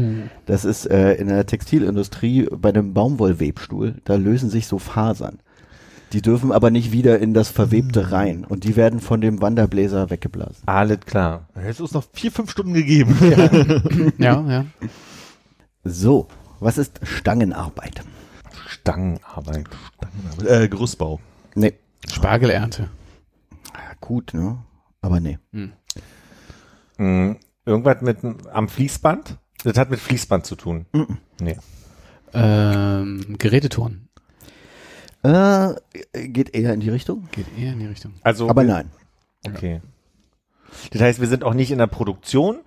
Das 0.46 0.64
ist 0.64 0.86
äh, 0.86 1.14
in 1.14 1.28
der 1.28 1.46
Textilindustrie 1.46 2.48
bei 2.50 2.70
einem 2.70 2.94
Baumwollwebstuhl, 2.94 3.96
da 4.04 4.14
lösen 4.16 4.50
sich 4.50 4.66
so 4.66 4.78
Fasern. 4.78 5.38
Die 6.14 6.22
dürfen 6.22 6.52
aber 6.52 6.70
nicht 6.70 6.90
wieder 6.90 7.18
in 7.18 7.34
das 7.34 7.48
Hm. 7.50 7.54
Verwebte 7.56 8.10
rein 8.12 8.44
und 8.48 8.64
die 8.64 8.76
werden 8.76 9.00
von 9.00 9.20
dem 9.20 9.42
Wanderbläser 9.42 10.08
weggeblasen. 10.10 10.62
Alles 10.66 11.00
klar. 11.00 11.48
Hättest 11.54 11.80
du 11.80 11.84
uns 11.84 11.92
noch 11.92 12.04
vier, 12.14 12.32
fünf 12.32 12.50
Stunden 12.50 12.72
gegeben. 12.72 13.14
Ja, 14.16 14.40
ja. 14.48 14.64
So, 15.84 16.28
was 16.60 16.78
ist 16.78 16.98
Stangenarbeit? 17.02 18.00
Stangenarbeit. 18.80 19.66
äh, 20.46 20.68
Gerüstbau. 20.68 21.20
Nee, 21.54 21.74
Spargelernte. 22.10 22.88
ah, 23.72 23.94
gut, 24.00 24.34
ne? 24.34 24.58
Aber 25.00 25.20
nee. 25.20 25.38
Hm, 26.96 27.36
irgendwas 27.64 28.00
mit 28.02 28.18
am 28.52 28.68
Fließband? 28.68 29.38
Das 29.64 29.76
hat 29.76 29.90
mit 29.90 30.00
Fließband 30.00 30.46
zu 30.46 30.56
tun. 30.56 30.86
Mhm. 30.92 31.18
Nee. 31.40 31.56
Ähm, 32.32 33.36
Geräteturnen. 33.38 34.08
Äh, 35.22 35.74
geht 36.28 36.54
eher 36.54 36.72
in 36.74 36.80
die 36.80 36.90
Richtung. 36.90 37.28
Geht 37.32 37.46
eher 37.58 37.72
in 37.72 37.80
die 37.80 37.86
Richtung. 37.86 38.14
Also, 38.22 38.48
Aber 38.48 38.62
nein. 38.64 38.90
okay. 39.46 39.80
Das 40.92 41.00
heißt, 41.02 41.20
wir 41.20 41.26
sind 41.28 41.42
auch 41.44 41.54
nicht 41.54 41.70
in 41.70 41.78
der 41.78 41.86
Produktion 41.88 42.58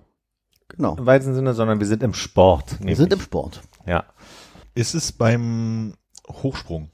Genau. 0.68 0.96
im 0.96 1.06
weitesten 1.06 1.34
Sinne, 1.34 1.54
sondern 1.54 1.80
wir 1.80 1.86
sind 1.86 2.02
im 2.02 2.14
Sport. 2.14 2.76
Wir 2.80 2.96
sind 2.96 3.12
im 3.12 3.20
Sport. 3.20 3.62
ja. 3.86 4.04
Ist 4.74 4.94
es 4.94 5.12
beim 5.12 5.92
Hochsprung? 6.28 6.88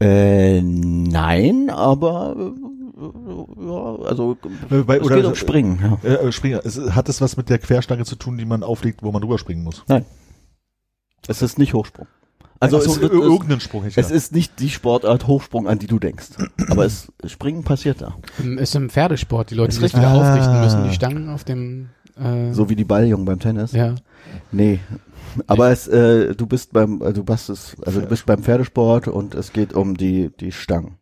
Äh, 0.00 0.60
nein, 0.62 1.70
aber 1.70 2.36
äh, 2.38 3.66
ja, 3.66 3.96
also 4.06 4.36
Äh, 4.70 4.82
bei- 4.82 4.98
es 4.98 5.02
oder- 5.04 5.16
geht 5.16 5.24
um 5.24 5.34
Springen. 5.34 5.98
Ja. 6.02 6.08
Äh, 6.08 6.14
äh, 6.28 6.32
Springer. 6.32 6.60
Es, 6.64 6.78
hat 6.78 7.08
es 7.08 7.20
was 7.20 7.36
mit 7.36 7.48
der 7.50 7.58
Querstange 7.58 8.04
zu 8.04 8.16
tun, 8.16 8.38
die 8.38 8.44
man 8.44 8.62
auflegt, 8.62 9.02
wo 9.02 9.10
man 9.12 9.20
drüber 9.22 9.38
springen 9.38 9.64
muss? 9.64 9.84
Es 11.26 11.42
ist 11.42 11.58
nicht 11.58 11.74
Hochsprung. 11.74 12.06
Also 12.60 12.80
so, 12.80 12.90
es, 12.92 13.00
wird, 13.00 13.12
es, 13.12 13.20
irgendeinen 13.20 13.60
Sprung 13.60 13.86
ich 13.86 13.96
es 13.96 14.10
ist 14.10 14.32
nicht 14.32 14.58
die 14.58 14.68
Sportart 14.70 15.28
Hochsprung, 15.28 15.68
an 15.68 15.78
die 15.78 15.86
du 15.86 16.00
denkst. 16.00 16.30
Aber 16.68 16.84
es 16.84 17.12
Springen 17.24 17.62
passiert 17.62 18.00
da. 18.00 18.16
Ähm, 18.40 18.58
Ist 18.58 18.74
im 18.74 18.90
Pferdesport, 18.90 19.50
die 19.50 19.54
Leute 19.54 19.72
sich 19.74 19.82
richtig. 19.84 20.00
wieder 20.00 20.10
Ah. 20.10 20.20
aufrichten 20.32 20.60
müssen, 20.60 20.84
die 20.88 20.94
Stangen 20.94 21.28
auf 21.28 21.44
dem, 21.44 21.90
äh, 22.20 22.52
So 22.52 22.68
wie 22.68 22.74
die 22.74 22.84
Balljungen 22.84 23.24
beim 23.26 23.38
Tennis. 23.38 23.72
ja. 23.72 23.94
Nee. 24.52 24.80
Aber 25.46 25.70
es, 25.70 25.86
äh, 25.88 26.34
du 26.34 26.46
bist 26.46 26.72
beim, 26.72 27.02
äh, 27.02 27.12
du 27.12 27.24
bist 27.24 27.48
es, 27.50 27.76
also 27.84 28.00
du 28.00 28.06
bist 28.06 28.26
beim 28.26 28.42
Pferdesport 28.42 29.08
und 29.08 29.34
es 29.34 29.52
geht 29.52 29.72
um 29.74 29.96
die 29.96 30.30
die 30.40 30.52
Stangen. 30.52 30.96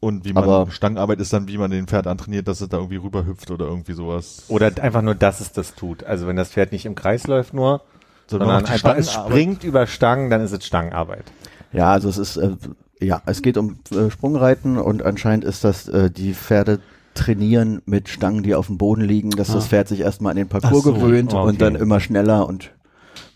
Und 0.00 0.24
wie 0.24 0.32
man 0.32 0.44
aber- 0.44 0.70
Stangenarbeit 0.70 1.20
ist 1.20 1.32
dann, 1.32 1.46
wie 1.48 1.58
man 1.58 1.70
den 1.70 1.86
Pferd 1.86 2.06
antrainiert, 2.06 2.48
dass 2.48 2.60
es 2.62 2.68
da 2.70 2.78
irgendwie 2.78 2.96
rüberhüpft 2.96 3.50
oder 3.50 3.66
irgendwie 3.66 3.92
sowas. 3.92 4.44
Oder 4.48 4.70
einfach 4.82 5.02
nur, 5.02 5.14
dass 5.14 5.40
es 5.40 5.52
das 5.52 5.74
tut. 5.74 6.04
Also 6.04 6.26
wenn 6.26 6.36
das 6.36 6.50
Pferd 6.50 6.72
nicht 6.72 6.86
im 6.86 6.94
Kreis 6.94 7.26
läuft 7.26 7.52
nur, 7.52 7.82
sondern 8.26 8.64
die 8.64 8.70
einfach 8.70 8.96
es 8.96 9.12
springt 9.12 9.62
über 9.62 9.86
Stangen, 9.86 10.30
dann 10.30 10.40
ist 10.40 10.52
es 10.52 10.64
Stangenarbeit. 10.64 11.24
Ja, 11.72 11.92
also 11.92 12.08
es 12.08 12.16
ist, 12.16 12.36
äh, 12.38 12.56
ja, 13.00 13.20
es 13.26 13.42
geht 13.42 13.58
um 13.58 13.78
äh, 13.94 14.10
Sprungreiten 14.10 14.78
und 14.78 15.02
anscheinend 15.02 15.44
ist 15.44 15.64
das, 15.64 15.86
äh, 15.88 16.10
die 16.10 16.32
Pferde 16.32 16.80
trainieren 17.12 17.82
mit 17.84 18.08
Stangen, 18.08 18.42
die 18.42 18.54
auf 18.54 18.68
dem 18.68 18.78
Boden 18.78 19.02
liegen, 19.02 19.30
dass 19.30 19.50
Ah. 19.50 19.54
das 19.54 19.66
Pferd 19.66 19.88
sich 19.88 20.00
erstmal 20.00 20.30
an 20.30 20.36
den 20.36 20.48
Parcours 20.48 20.84
so, 20.84 20.94
gewöhnt 20.94 21.34
okay. 21.34 21.46
und 21.46 21.60
dann 21.60 21.74
immer 21.74 22.00
schneller 22.00 22.46
und 22.48 22.70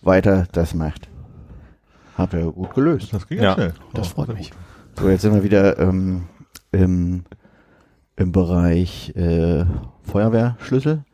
weiter 0.05 0.47
das 0.53 0.75
macht. 0.75 1.09
Habt 2.17 2.35
ihr 2.35 2.51
gut 2.53 2.75
gelöst. 2.75 3.13
Das 3.13 3.27
ging 3.27 3.41
Ja. 3.43 3.55
schnell. 3.55 3.75
Das 3.93 4.09
freut 4.09 4.29
mich. 4.35 4.51
gut. 4.51 4.59
So, 5.01 5.09
jetzt 5.09 5.23
sind 5.23 5.35
wir 5.35 5.43
wieder 5.43 5.79
ähm, 5.79 6.29
im, 6.71 7.25
im 8.17 8.33
Bereich 8.33 9.15
äh, 9.17 9.65
Feuerwehrschlüssel. 10.03 11.05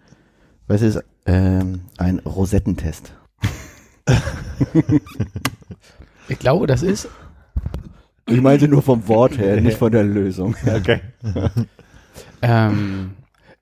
Was 0.66 0.82
ist 0.82 1.02
ähm, 1.26 1.82
ein 1.96 2.18
Rosettentest? 2.20 3.14
Ich 6.28 6.38
glaube, 6.38 6.66
das 6.66 6.82
ist, 6.82 7.08
Ich 8.26 8.40
meinte 8.40 8.68
nur 8.68 8.82
vom 8.82 9.08
Wort 9.08 9.38
her, 9.38 9.60
nicht 9.60 9.78
von 9.78 9.90
der 9.92 10.04
Lösung. 10.04 10.54
Okay. 10.66 11.00
ähm, 12.42 13.12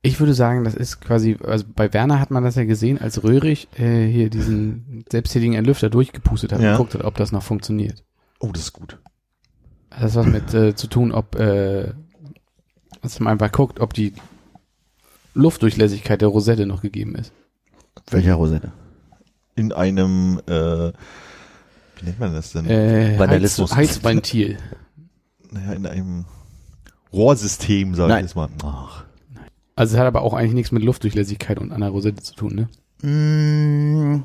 ich 0.08 0.18
würde 0.20 0.34
sagen, 0.34 0.64
das 0.64 0.74
ist 0.74 1.00
quasi, 1.00 1.36
also 1.44 1.64
bei 1.74 1.92
Werner 1.92 2.18
hat 2.20 2.30
man 2.30 2.42
das 2.42 2.54
ja 2.56 2.64
gesehen, 2.64 2.98
als 3.00 3.22
Röhrig 3.22 3.68
äh, 3.78 4.06
hier 4.06 4.30
diesen 4.30 5.04
selbsttätigen 5.10 5.54
Entlüfter 5.54 5.90
durchgepustet 5.90 6.52
hat 6.52 6.60
Ja. 6.60 6.70
und 6.72 6.76
geguckt 6.78 6.94
hat, 6.94 7.04
ob 7.04 7.16
das 7.16 7.30
noch 7.32 7.42
funktioniert. 7.42 8.04
Oh, 8.40 8.50
das 8.52 8.62
ist 8.62 8.72
gut. 8.72 8.98
Das 9.90 10.00
hat 10.00 10.14
was 10.14 10.26
mit 10.26 10.54
äh, 10.54 10.74
zu 10.74 10.86
tun, 10.86 11.12
ob, 11.12 11.36
äh, 11.36 11.92
dass 13.02 13.20
man 13.20 13.32
einfach 13.32 13.52
guckt, 13.52 13.80
ob 13.80 13.94
die 13.94 14.12
Luftdurchlässigkeit 15.34 16.20
der 16.20 16.28
Rosette 16.28 16.66
noch 16.66 16.82
gegeben 16.82 17.14
ist. 17.14 17.32
Welcher 18.10 18.34
Rosette? 18.34 18.72
In 19.56 19.72
einem, 19.72 20.40
äh, 20.46 20.92
wie 21.96 22.04
nennt 22.04 22.20
man 22.20 22.32
das 22.32 22.52
denn? 22.52 22.66
Äh, 22.66 23.10
Heiz, 23.12 23.18
Vandalismus. 23.18 23.76
Heizventil. 23.76 24.58
Naja, 25.50 25.72
in 25.72 25.86
einem 25.86 26.24
Rohrsystem, 27.12 27.94
sag 27.94 28.10
ich 28.10 28.22
jetzt 28.22 28.36
mal. 28.36 28.48
Ach. 28.62 29.04
Also 29.78 29.94
es 29.94 30.00
hat 30.00 30.08
aber 30.08 30.22
auch 30.22 30.34
eigentlich 30.34 30.54
nichts 30.54 30.72
mit 30.72 30.82
Luftdurchlässigkeit 30.82 31.58
und 31.60 31.70
einer 31.70 31.90
Rosette 31.90 32.20
zu 32.20 32.34
tun, 32.34 32.54
ne? 32.54 32.68
Mm, 33.08 34.24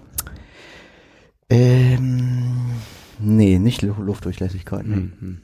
ähm, 1.49 2.71
nee, 3.19 3.59
nicht 3.59 3.83
Lu- 3.83 3.93
Luftdurchlässigkeit. 4.01 4.85
Nee. 4.87 4.95
Mhm. 4.95 5.41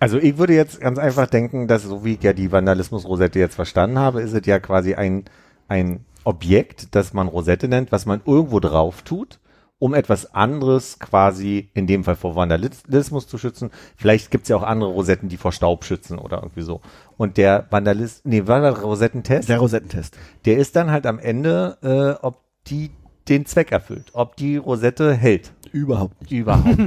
Also 0.00 0.18
ich 0.18 0.36
würde 0.38 0.54
jetzt 0.54 0.80
ganz 0.80 0.98
einfach 0.98 1.28
denken, 1.28 1.68
dass 1.68 1.84
so 1.84 2.04
wie 2.04 2.14
ich 2.14 2.22
ja 2.24 2.32
die 2.32 2.50
Vandalismus-Rosette 2.50 3.38
jetzt 3.38 3.54
verstanden 3.54 3.98
habe, 4.00 4.20
ist 4.20 4.32
es 4.32 4.46
ja 4.46 4.58
quasi 4.58 4.94
ein, 4.94 5.24
ein 5.68 6.04
Objekt, 6.24 6.94
das 6.96 7.12
man 7.12 7.28
Rosette 7.28 7.68
nennt, 7.68 7.92
was 7.92 8.04
man 8.04 8.20
irgendwo 8.26 8.58
drauf 8.58 9.02
tut, 9.02 9.38
um 9.78 9.94
etwas 9.94 10.34
anderes 10.34 10.98
quasi 10.98 11.70
in 11.74 11.86
dem 11.86 12.02
Fall 12.02 12.16
vor 12.16 12.34
Vandalismus 12.34 13.28
zu 13.28 13.38
schützen. 13.38 13.70
Vielleicht 13.96 14.32
gibt's 14.32 14.48
ja 14.48 14.56
auch 14.56 14.64
andere 14.64 14.90
Rosetten, 14.90 15.28
die 15.28 15.36
vor 15.36 15.52
Staub 15.52 15.84
schützen 15.84 16.18
oder 16.18 16.38
irgendwie 16.38 16.62
so. 16.62 16.80
Und 17.18 17.36
der 17.36 17.66
Vandalist, 17.70 18.24
nee, 18.24 18.46
war 18.46 18.62
der 18.62 18.78
Rosettentest? 18.78 19.48
Der 19.48 19.58
Rosettentest. 19.58 20.16
der 20.46 20.56
ist 20.56 20.76
dann 20.76 20.90
halt 20.90 21.04
am 21.04 21.18
Ende, 21.18 21.76
äh, 21.82 22.24
ob 22.24 22.40
die 22.68 22.90
den 23.28 23.44
Zweck 23.44 23.72
erfüllt, 23.72 24.06
ob 24.14 24.36
die 24.36 24.56
Rosette 24.56 25.12
hält. 25.12 25.52
Überhaupt 25.72 26.22
nicht. 26.22 26.30
Überhaupt. 26.30 26.66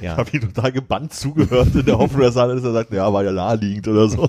ja. 0.00 0.16
Hab 0.16 0.32
ihn 0.32 0.40
total 0.40 0.72
gebannt 0.72 1.12
zugehört 1.12 1.74
in 1.74 1.84
der 1.84 1.98
Hoffnung, 1.98 2.22
dass 2.22 2.36
er 2.36 2.72
sagt, 2.72 2.94
ja, 2.94 3.12
war 3.12 3.24
ja 3.24 3.32
naheliegend 3.32 3.86
oder 3.88 4.08
so. 4.08 4.26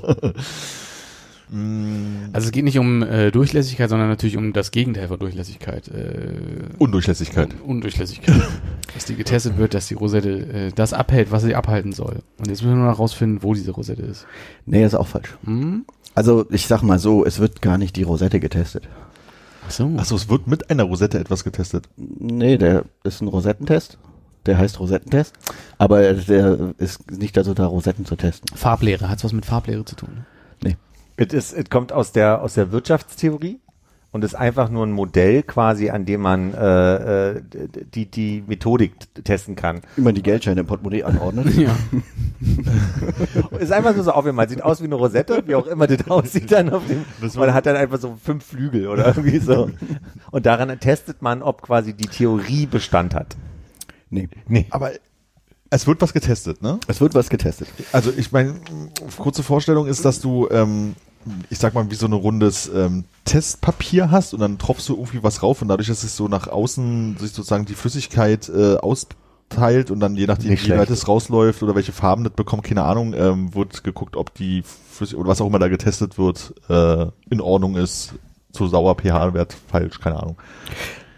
Mm, 1.55 2.29
Also 2.33 2.47
es 2.47 2.51
geht 2.51 2.65
nicht 2.65 2.77
um 2.77 3.01
äh, 3.01 3.31
Durchlässigkeit, 3.31 3.89
sondern 3.89 4.09
natürlich 4.09 4.35
um 4.35 4.51
das 4.51 4.71
Gegenteil 4.71 5.07
von 5.07 5.17
Durchlässigkeit. 5.19 5.87
Äh, 5.87 6.33
Undurchlässigkeit. 6.77 7.53
Un 7.63 7.75
Undurchlässigkeit. 7.77 8.35
dass 8.93 9.05
die 9.05 9.15
getestet 9.15 9.57
wird, 9.57 9.73
dass 9.73 9.87
die 9.87 9.93
Rosette 9.93 10.29
äh, 10.29 10.71
das 10.75 10.93
abhält, 10.93 11.31
was 11.31 11.43
sie 11.43 11.55
abhalten 11.55 11.93
soll. 11.93 12.19
Und 12.37 12.47
jetzt 12.49 12.61
müssen 12.63 12.77
wir 12.77 12.85
noch 12.85 12.99
rausfinden, 12.99 13.41
wo 13.43 13.53
diese 13.53 13.71
Rosette 13.71 14.01
ist. 14.01 14.25
Nee, 14.65 14.83
ist 14.85 14.95
auch 14.95 15.07
falsch. 15.07 15.37
Hm? 15.45 15.85
Also 16.13 16.45
ich 16.49 16.67
sag 16.67 16.81
mal 16.81 16.99
so, 16.99 17.25
es 17.25 17.39
wird 17.39 17.61
gar 17.61 17.77
nicht 17.77 17.95
die 17.95 18.03
Rosette 18.03 18.39
getestet. 18.39 18.87
Ach 19.67 19.71
so. 19.71 19.91
Achso, 19.97 20.15
es 20.15 20.29
wird 20.29 20.47
mit 20.47 20.69
einer 20.69 20.83
Rosette 20.83 21.19
etwas 21.19 21.43
getestet. 21.43 21.87
Nee, 21.97 22.57
der 22.57 22.85
ist 23.03 23.21
ein 23.21 23.27
Rosettentest. 23.27 23.97
Der 24.45 24.57
heißt 24.57 24.79
Rosettentest. 24.79 25.33
Aber 25.77 26.13
der 26.13 26.73
ist 26.77 27.09
nicht 27.11 27.35
dazu 27.35 27.53
da, 27.53 27.65
Rosetten 27.65 28.05
zu 28.05 28.15
testen. 28.15 28.55
Farblehre. 28.55 29.09
Hat's 29.09 29.23
was 29.23 29.33
mit 29.33 29.45
Farblehre 29.45 29.83
zu 29.85 29.95
tun? 29.95 30.25
Nee. 30.63 30.77
Es 31.17 31.55
kommt 31.69 31.93
aus 31.93 32.11
der 32.11 32.41
aus 32.41 32.55
der 32.55 32.71
Wirtschaftstheorie 32.71 33.59
und 34.15 34.23
ist 34.23 34.33
einfach 34.33 34.69
nur 34.69 34.85
ein 34.85 34.93
Modell 34.93 35.43
quasi, 35.43 35.89
an 35.89 36.05
dem 36.05 36.21
man 36.21 36.53
äh, 36.53 37.31
äh, 37.31 37.41
die 37.93 38.05
die 38.09 38.45
Methodik 38.47 38.93
testen 39.25 39.57
kann. 39.57 39.81
Wie 39.97 40.01
man 40.03 40.15
die 40.15 40.23
Geldscheine 40.23 40.61
im 40.61 40.67
Portemonnaie 40.67 41.03
anordnet. 41.03 41.53
Ja. 41.55 41.75
Ist 43.59 43.73
einfach 43.73 43.93
nur 43.93 44.05
so 44.05 44.11
aufgemalt, 44.11 44.51
sieht 44.51 44.63
aus 44.63 44.79
wie 44.79 44.85
eine 44.85 44.95
Rosette, 44.95 45.43
wie 45.47 45.55
auch 45.55 45.67
immer 45.67 45.87
das 45.87 46.09
aussieht 46.09 46.49
dann 46.49 46.69
auf 46.69 46.83
dem. 46.87 47.03
Man 47.35 47.53
hat 47.53 47.65
dann 47.65 47.75
einfach 47.75 47.99
so 47.99 48.17
fünf 48.23 48.45
Flügel 48.45 48.87
oder 48.87 49.07
irgendwie 49.07 49.39
so. 49.39 49.69
Und 50.31 50.45
daran 50.45 50.79
testet 50.79 51.21
man, 51.21 51.41
ob 51.41 51.61
quasi 51.61 51.93
die 51.93 52.07
Theorie 52.07 52.67
Bestand 52.67 53.13
hat. 53.13 53.35
Nee. 54.09 54.29
Nee. 54.47 54.67
Aber 54.69 54.91
es 55.75 55.87
wird 55.87 56.01
was 56.01 56.13
getestet, 56.13 56.61
ne? 56.61 56.79
Es 56.87 57.01
wird 57.01 57.13
was 57.15 57.29
getestet. 57.29 57.67
Also 57.91 58.11
ich 58.15 58.31
meine, 58.31 58.55
kurze 59.17 59.43
Vorstellung 59.43 59.87
ist, 59.87 60.05
dass 60.05 60.21
du, 60.21 60.47
ähm, 60.49 60.95
ich 61.49 61.59
sag 61.59 61.73
mal, 61.73 61.89
wie 61.91 61.95
so 61.95 62.05
ein 62.05 62.13
rundes 62.13 62.71
ähm, 62.73 63.03
Testpapier 63.25 64.09
hast 64.09 64.33
und 64.33 64.39
dann 64.39 64.57
tropfst 64.57 64.87
du 64.87 64.93
irgendwie 64.95 65.21
was 65.21 65.43
rauf 65.43 65.61
und 65.61 65.67
dadurch, 65.67 65.89
dass 65.89 66.03
es 66.03 66.15
so 66.15 66.27
nach 66.27 66.47
außen 66.47 67.17
sich 67.19 67.31
sozusagen 67.31 67.65
die 67.65 67.73
Flüssigkeit 67.73 68.47
äh, 68.49 68.77
austeilt 68.77 69.91
und 69.91 69.99
dann 69.99 70.15
je 70.15 70.27
nachdem, 70.27 70.51
Nicht 70.51 70.65
wie 70.65 70.69
weit 70.71 70.87
schlecht. 70.87 70.91
es 70.91 71.07
rausläuft 71.07 71.61
oder 71.61 71.75
welche 71.75 71.91
Farben 71.91 72.23
das 72.23 72.33
bekommt, 72.33 72.63
keine 72.63 72.83
Ahnung, 72.83 73.13
ähm, 73.13 73.53
wird 73.53 73.83
geguckt, 73.83 74.15
ob 74.15 74.33
die 74.33 74.63
Flüssigkeit 74.91 75.19
oder 75.19 75.29
was 75.29 75.41
auch 75.41 75.47
immer 75.47 75.59
da 75.59 75.67
getestet 75.67 76.17
wird, 76.17 76.53
äh, 76.69 77.07
in 77.29 77.41
Ordnung 77.41 77.75
ist, 77.75 78.13
zu 78.53 78.67
sauer 78.67 78.95
pH-Wert 78.95 79.55
falsch, 79.67 79.99
keine 79.99 80.21
Ahnung. 80.21 80.37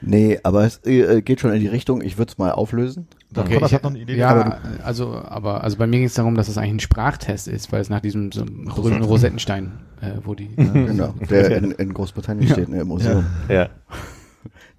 Nee, 0.02 0.40
aber 0.44 0.64
es 0.64 0.84
äh, 0.86 1.22
geht 1.22 1.42
schon 1.42 1.54
in 1.54 1.60
die 1.60 1.68
Richtung, 1.68 2.02
ich 2.02 2.18
würde 2.18 2.32
es 2.32 2.38
mal 2.38 2.52
auflösen. 2.52 3.08
Dann 3.32 3.46
Okay, 3.46 3.56
Konrad 3.56 3.70
ich- 3.70 3.76
hat 3.76 3.84
noch 3.84 3.90
eine 3.92 4.00
Idee. 4.00 4.16
Ja, 4.18 4.30
Aber 4.30 4.58
also, 4.84 5.16
aber, 5.16 5.64
also 5.64 5.78
bei 5.78 5.86
mir 5.88 5.98
ging 5.98 6.06
es 6.08 6.14
darum, 6.14 6.36
dass 6.36 6.48
es 6.48 6.58
eigentlich 6.58 6.74
ein 6.76 6.80
Sprachtest 6.80 7.48
ist, 7.48 7.72
weil 7.72 7.82
es 7.82 7.90
nach 7.90 8.00
diesem 8.00 8.32
so 8.32 8.42
einem 8.42 8.66
berühmten 8.66 9.04
Rosettenstein, 9.04 9.74
äh, 10.02 10.12
wo 10.24 10.34
die. 10.34 10.48
Genau. 10.56 11.14
Der 11.30 11.58
in, 11.58 11.72
in 11.72 11.94
Großbritannien 11.94 12.48
steht, 12.50 12.70
ne, 12.70 12.82
im 12.82 12.88
Museum. 12.88 13.26
Ja. 13.50 13.70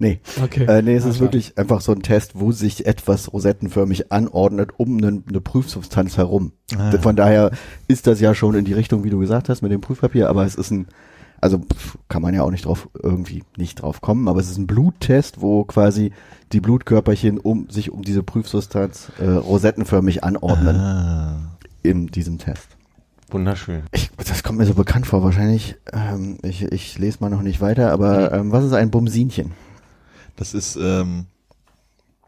Nee. 0.00 0.20
Okay. 0.42 0.64
Äh, 0.64 0.80
nee, 0.82 0.94
es 0.94 1.02
ist 1.02 1.06
Also, 1.14 1.20
wirklich 1.22 1.58
einfach 1.58 1.80
so 1.80 1.90
ein 1.92 2.02
Test, 2.02 2.38
wo 2.38 2.52
sich 2.52 2.86
etwas 2.86 3.32
rosettenförmig 3.32 4.12
anordnet 4.12 4.70
um 4.76 4.96
eine, 4.96 5.22
eine 5.28 5.40
Prüfsubstanz 5.40 6.16
herum. 6.16 6.52
Ah. 6.78 6.96
Von 6.98 7.16
daher 7.16 7.50
ist 7.88 8.06
das 8.06 8.20
ja 8.20 8.32
schon 8.32 8.54
in 8.54 8.64
die 8.64 8.74
Richtung, 8.74 9.02
wie 9.02 9.10
du 9.10 9.18
gesagt 9.18 9.48
hast, 9.48 9.60
mit 9.60 9.72
dem 9.72 9.80
Prüfpapier, 9.80 10.28
aber 10.30 10.44
es 10.46 10.54
ist 10.54 10.70
ein, 10.70 10.86
also 11.40 11.60
kann 12.08 12.22
man 12.22 12.34
ja 12.34 12.42
auch 12.42 12.50
nicht 12.50 12.64
drauf, 12.64 12.88
irgendwie 13.02 13.44
nicht 13.56 13.82
drauf 13.82 14.00
kommen, 14.00 14.28
aber 14.28 14.40
es 14.40 14.50
ist 14.50 14.58
ein 14.58 14.66
Bluttest, 14.66 15.40
wo 15.40 15.64
quasi 15.64 16.12
die 16.52 16.60
Blutkörperchen 16.60 17.38
um 17.38 17.68
sich 17.70 17.90
um 17.90 18.02
diese 18.02 18.22
Prüfsubstanz 18.22 19.10
äh, 19.18 19.28
rosettenförmig 19.28 20.24
anordnen 20.24 20.76
Ah. 20.76 21.38
in 21.82 22.06
diesem 22.08 22.38
Test. 22.38 22.68
Wunderschön. 23.30 23.82
Ich, 23.92 24.10
das 24.16 24.42
kommt 24.42 24.58
mir 24.58 24.64
so 24.66 24.72
bekannt 24.74 25.06
vor. 25.06 25.22
Wahrscheinlich, 25.22 25.76
ähm, 25.92 26.38
ich, 26.42 26.62
ich 26.72 26.98
lese 26.98 27.18
mal 27.20 27.28
noch 27.28 27.42
nicht 27.42 27.60
weiter, 27.60 27.92
aber 27.92 28.32
ähm, 28.32 28.52
was 28.52 28.64
ist 28.64 28.72
ein 28.72 28.90
Bumsinchen? 28.90 29.52
Das 30.36 30.54
ist, 30.54 30.76
ähm, 30.80 31.26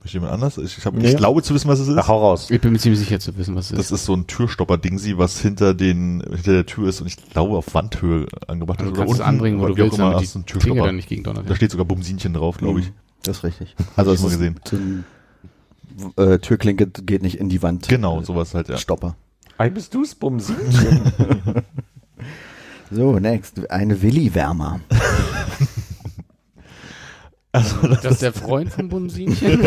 ist 0.04 0.14
jemand 0.14 0.32
anders? 0.32 0.56
Ich, 0.58 0.78
ich, 0.78 0.86
hab, 0.86 0.94
Nee. 0.94 1.10
ich 1.10 1.16
glaube 1.16 1.42
zu 1.42 1.54
wissen, 1.54 1.68
was 1.68 1.78
es 1.78 1.88
ist. 1.88 1.96
Ach, 1.98 2.08
hau 2.08 2.18
raus. 2.20 2.50
Ich 2.50 2.60
bin 2.60 2.72
mir 2.72 2.78
ziemlich 2.78 2.98
sicher 3.00 3.20
zu 3.20 3.36
wissen, 3.36 3.54
was 3.54 3.66
es 3.70 3.76
Das 3.76 3.86
ist. 3.86 3.92
ist 3.92 4.04
so 4.06 4.14
ein 4.14 4.26
Türstopper-Dingsi, 4.26 5.18
was 5.18 5.40
hinter 5.40 5.74
den, 5.74 6.22
hinter 6.22 6.52
der 6.52 6.66
Tür 6.66 6.88
ist 6.88 7.00
und 7.00 7.06
ich 7.06 7.16
glaube 7.30 7.56
auf 7.56 7.74
Wandhöhe 7.74 8.26
angebracht 8.46 8.80
Also 8.80 8.90
ist. 8.92 8.96
du 8.96 9.00
kannst 9.02 9.14
es 9.14 9.20
anbringen, 9.20 9.58
wo 9.60 9.64
oder 9.64 9.72
du 9.74 9.76
wie 9.76 9.82
auch 9.82 9.84
willst, 9.86 9.98
immer, 9.98 10.10
damit 10.12 10.34
die 10.34 10.42
Türstopper. 10.44 10.86
dann 10.86 10.96
nicht 10.96 11.08
gegen. 11.08 11.22
Da 11.22 11.54
steht 11.54 11.70
sogar 11.70 11.84
Bumsinchen 11.86 12.32
drauf, 12.32 12.56
glaube 12.58 12.80
ich. 12.80 12.86
Mhm, 12.86 12.92
Das 13.24 13.38
ist 13.38 13.44
richtig. 13.44 13.76
Also 13.96 14.12
ich 14.12 14.18
es 14.18 14.22
mal 14.24 14.30
gesehen. 14.30 14.60
ein, 14.72 15.04
äh, 16.16 16.38
Türklinke 16.38 16.86
geht 16.86 17.22
nicht 17.22 17.38
in 17.38 17.48
die 17.50 17.62
Wand. 17.62 17.88
Genau, 17.88 18.22
sowas 18.22 18.54
halt, 18.54 18.68
ja. 18.70 18.78
Stopper. 18.78 19.16
Ei, 19.58 19.68
bist 19.68 19.92
du's, 19.94 20.14
Bumsinchen? 20.14 21.02
So, 22.92 23.20
next. 23.20 23.70
Eine 23.70 24.02
Willi-Wärmer. 24.02 24.80
Also, 27.52 27.76
Das 27.88 28.04
ist 28.04 28.22
der 28.22 28.32
Freund 28.32 28.72
von 28.72 28.88
Bumsinchen? 28.88 29.60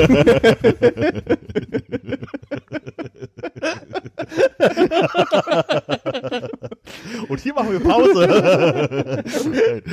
Und 7.28 7.40
hier 7.42 7.54
machen 7.54 7.72
wir 7.72 7.80
Pause. 7.80 9.24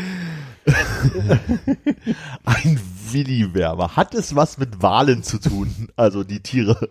Ein 2.45 2.81
Willi-Wärmer. 3.11 3.97
Hat 3.97 4.15
es 4.15 4.35
was 4.37 4.59
mit 4.59 4.83
Walen 4.83 5.23
zu 5.23 5.39
tun? 5.39 5.89
Also 5.97 6.25
die 6.25 6.41
Tiere, 6.41 6.89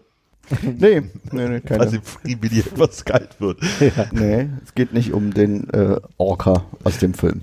nee, 0.62 1.02
nee, 1.32 1.48
nee, 1.48 1.60
keine. 1.62 1.80
weil 1.82 1.90
sie 1.90 2.00
frivillig 2.04 2.66
etwas 2.68 3.06
kalt 3.06 3.40
wird. 3.40 3.60
nee, 4.12 4.50
es 4.64 4.74
geht 4.76 4.94
nicht 4.94 5.14
um 5.14 5.34
den 5.34 5.70
äh, 5.70 6.00
Orca 6.18 6.66
aus 6.84 6.98
dem 6.98 7.14
Film. 7.14 7.42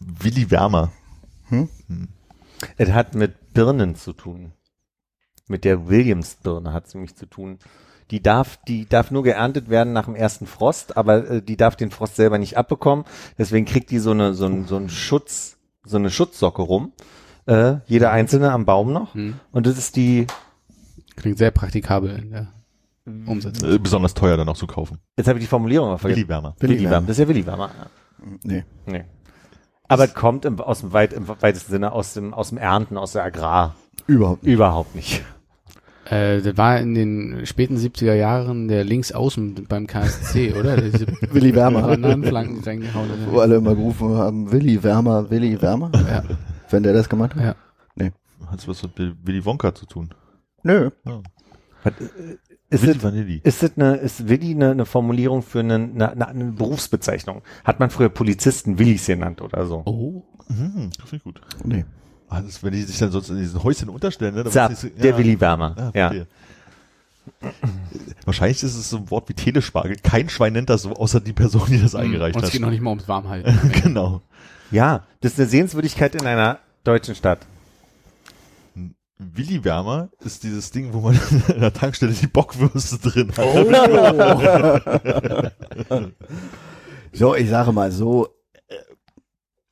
Willi-Wärmer. 0.00 0.92
Es 2.76 2.90
hat 2.92 3.14
mit 3.14 3.52
Birnen 3.54 3.94
zu 3.94 4.12
tun. 4.12 4.52
Mit 5.48 5.64
der 5.64 5.88
Williams-Birne 5.88 6.72
hat 6.72 6.86
es 6.86 6.94
nämlich 6.94 7.14
zu 7.14 7.26
tun. 7.26 7.58
Die 8.10 8.22
darf, 8.22 8.58
die 8.68 8.88
darf 8.88 9.10
nur 9.10 9.22
geerntet 9.22 9.68
werden 9.68 9.92
nach 9.92 10.04
dem 10.04 10.14
ersten 10.14 10.46
Frost, 10.46 10.96
aber 10.96 11.28
äh, 11.28 11.42
die 11.42 11.56
darf 11.56 11.76
den 11.76 11.90
Frost 11.90 12.16
selber 12.16 12.38
nicht 12.38 12.56
abbekommen. 12.56 13.04
Deswegen 13.36 13.66
kriegt 13.66 13.90
die 13.90 13.98
so 13.98 14.12
eine, 14.12 14.34
so 14.34 14.46
ein, 14.46 14.64
so 14.66 14.76
ein 14.76 14.88
Schutz, 14.88 15.56
so 15.84 15.96
eine 15.96 16.10
Schutzsocke 16.10 16.62
rum. 16.62 16.92
Äh, 17.46 17.76
jeder 17.86 18.10
einzelne 18.12 18.52
am 18.52 18.64
Baum 18.64 18.92
noch. 18.92 19.14
Hm. 19.14 19.34
Und 19.52 19.66
das 19.66 19.78
ist 19.78 19.96
die, 19.96 20.26
Klingt 21.16 21.38
sehr 21.38 21.50
praktikabel 21.50 22.10
in 22.10 22.30
der 22.30 22.52
Umsetzung. 23.26 23.72
Äh, 23.72 23.78
besonders 23.78 24.14
teuer 24.14 24.36
dann 24.36 24.48
auch 24.48 24.56
zu 24.56 24.66
kaufen. 24.66 24.98
jetzt 25.16 25.28
habe 25.28 25.38
ich 25.38 25.44
die 25.44 25.48
Formulierung 25.48 25.88
mal 25.88 25.98
vergessen. 25.98 26.20
Willi-Wärmer. 26.20 26.56
Willi-Wärmer. 26.58 27.06
Das 27.06 27.16
ist 27.16 27.18
ja 27.18 27.28
Willi-Wärmer. 27.28 27.70
Nee. 28.42 28.64
Nee. 28.86 29.04
Aber 29.88 30.04
es 30.04 30.14
kommt 30.14 30.44
im, 30.44 30.60
aus 30.60 30.80
dem, 30.80 30.92
weit, 30.92 31.12
im 31.12 31.28
weitesten 31.28 31.72
Sinne 31.72 31.92
aus 31.92 32.14
dem, 32.14 32.34
aus 32.34 32.50
dem 32.50 32.58
Ernten, 32.58 32.96
aus 32.96 33.12
der 33.12 33.24
Agrar. 33.24 33.76
Überhaupt 34.06 34.42
nicht. 34.42 34.52
Überhaupt 34.52 34.94
nicht. 34.94 35.24
Äh, 36.06 36.40
das 36.40 36.56
war 36.56 36.78
in 36.78 36.94
den 36.94 37.46
späten 37.46 37.76
70er 37.76 38.14
Jahren 38.14 38.68
der 38.68 38.84
Linksaußen 38.84 39.66
beim 39.68 39.86
KSC, 39.86 40.54
oder? 40.54 40.76
Diese 40.80 41.06
Willi 41.32 41.54
Wärmer. 41.54 41.82
Bananenflanken 41.82 42.60
reingehauen 42.64 43.10
hat. 43.10 43.18
Wo 43.30 43.40
alle 43.40 43.56
immer 43.56 43.74
gerufen 43.74 44.16
haben, 44.16 44.52
Willi 44.52 44.82
Wärmer, 44.82 45.30
Willi 45.30 45.60
Wärmer. 45.60 45.90
Ja. 45.94 46.22
Wenn 46.70 46.82
der 46.82 46.92
das 46.92 47.08
gemacht 47.08 47.34
hat. 47.34 47.42
Ja. 47.42 47.54
Hat 48.50 48.60
es 48.60 48.68
was 48.68 48.82
mit 48.82 49.16
Willy 49.24 49.44
Wonka 49.44 49.74
zu 49.74 49.86
tun? 49.86 50.10
Nö. 50.62 50.90
Ist 52.68 52.82
Willy 52.82 52.96
es, 52.96 53.02
Vanilli. 53.02 53.40
ist 53.44 53.62
es 53.62 53.76
eine, 53.76 53.96
ist 53.96 54.28
Willi 54.28 54.50
eine, 54.52 54.72
eine 54.72 54.86
Formulierung 54.86 55.42
für 55.42 55.60
eine, 55.60 55.74
eine, 55.74 56.28
eine, 56.28 56.44
Berufsbezeichnung? 56.52 57.42
Hat 57.64 57.78
man 57.78 57.90
früher 57.90 58.08
Polizisten 58.08 58.78
Willis 58.78 59.06
genannt 59.06 59.40
oder 59.40 59.66
so? 59.66 59.82
Oh. 59.84 60.22
Mhm, 60.48 60.90
das 60.98 61.08
finde 61.10 61.16
ich 61.16 61.22
gut. 61.24 61.40
Nee. 61.64 61.84
Das, 62.28 62.62
wenn 62.64 62.72
die 62.72 62.82
sich 62.82 62.98
dann 62.98 63.12
sonst 63.12 63.30
in 63.30 63.38
diesen 63.38 63.62
Häuschen 63.62 63.88
unterstellen, 63.88 64.34
ne? 64.34 64.42
dann 64.42 64.52
Zap, 64.52 64.72
wissen 64.72 64.90
die- 64.96 65.00
der 65.00 65.12
ja. 65.12 65.18
Willi 65.18 65.40
Wärmer. 65.40 65.74
Ah, 65.78 65.90
ja. 65.94 66.12
Wahrscheinlich 68.24 68.62
ist 68.62 68.76
es 68.76 68.90
so 68.90 68.98
ein 68.98 69.10
Wort 69.10 69.28
wie 69.28 69.34
Telespargel. 69.34 69.96
Kein 70.02 70.28
Schwein 70.28 70.52
nennt 70.52 70.70
das 70.70 70.82
so, 70.82 70.92
außer 70.92 71.20
die 71.20 71.32
Person, 71.32 71.62
die 71.68 71.80
das 71.80 71.94
eingereicht 71.94 72.36
Und 72.36 72.42
es 72.42 72.48
hat. 72.48 72.52
geht 72.52 72.60
noch 72.62 72.70
nicht 72.70 72.82
mal 72.82 72.90
ums 72.90 73.08
Warmhalten. 73.08 73.72
genau. 73.82 74.22
ja, 74.70 75.04
das 75.20 75.32
ist 75.32 75.38
eine 75.40 75.48
Sehenswürdigkeit 75.48 76.14
in 76.14 76.26
einer 76.26 76.58
deutschen 76.84 77.14
Stadt. 77.14 77.40
Willi 79.18 79.64
Wärmer 79.64 80.10
ist 80.20 80.42
dieses 80.42 80.70
Ding, 80.70 80.92
wo 80.92 81.00
man 81.00 81.18
in 81.54 81.60
der 81.60 81.72
Tankstelle 81.72 82.12
die 82.12 82.26
Bockwürste 82.26 82.98
drin 82.98 83.32
hat. 83.36 83.46
So, 87.12 87.34
ich 87.34 87.48
sage 87.48 87.72
mal 87.72 87.90
so, 87.92 88.28
äh, 88.68 88.74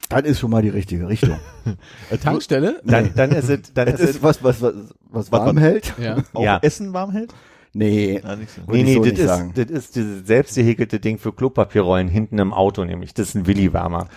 das 0.08 0.22
ist 0.22 0.40
schon 0.40 0.50
mal 0.50 0.62
die 0.62 0.70
richtige 0.70 1.06
Richtung. 1.08 1.38
Tankstelle? 2.22 2.80
Dann, 2.84 3.14
dann 3.14 3.32
ist 3.32 3.50
es, 3.50 3.74
dann 3.74 3.86
Es 3.88 4.00
ist 4.00 4.00
ist 4.00 4.16
es, 4.16 4.22
was, 4.22 4.42
was, 4.42 4.62
was, 4.62 4.74
was 5.00 5.30
Was- 5.30 5.40
warm 5.46 5.58
hält? 5.58 5.92
Ja. 5.98 6.22
Auch 6.32 6.42
Ja. 6.42 6.58
Essen 6.62 6.94
warm 6.94 7.10
hält? 7.10 7.34
Nee. 7.74 8.22
Ah, 8.24 8.36
nix. 8.36 8.56
Würde 8.56 8.72
nee, 8.72 8.82
nee, 8.84 8.94
so 8.94 9.04
das 9.04 9.18
ist, 9.18 9.58
das 9.58 9.66
ist 9.66 9.96
dieses 9.96 10.26
selbst 10.26 10.54
gehäkelte 10.54 11.00
Ding 11.00 11.18
für 11.18 11.32
Klopapierrollen 11.34 12.08
hinten 12.08 12.38
im 12.38 12.54
Auto 12.54 12.82
nämlich. 12.84 13.12
Das 13.12 13.28
ist 13.28 13.34
ein 13.34 13.46
Willi 13.46 13.74
Wärmer. 13.74 14.08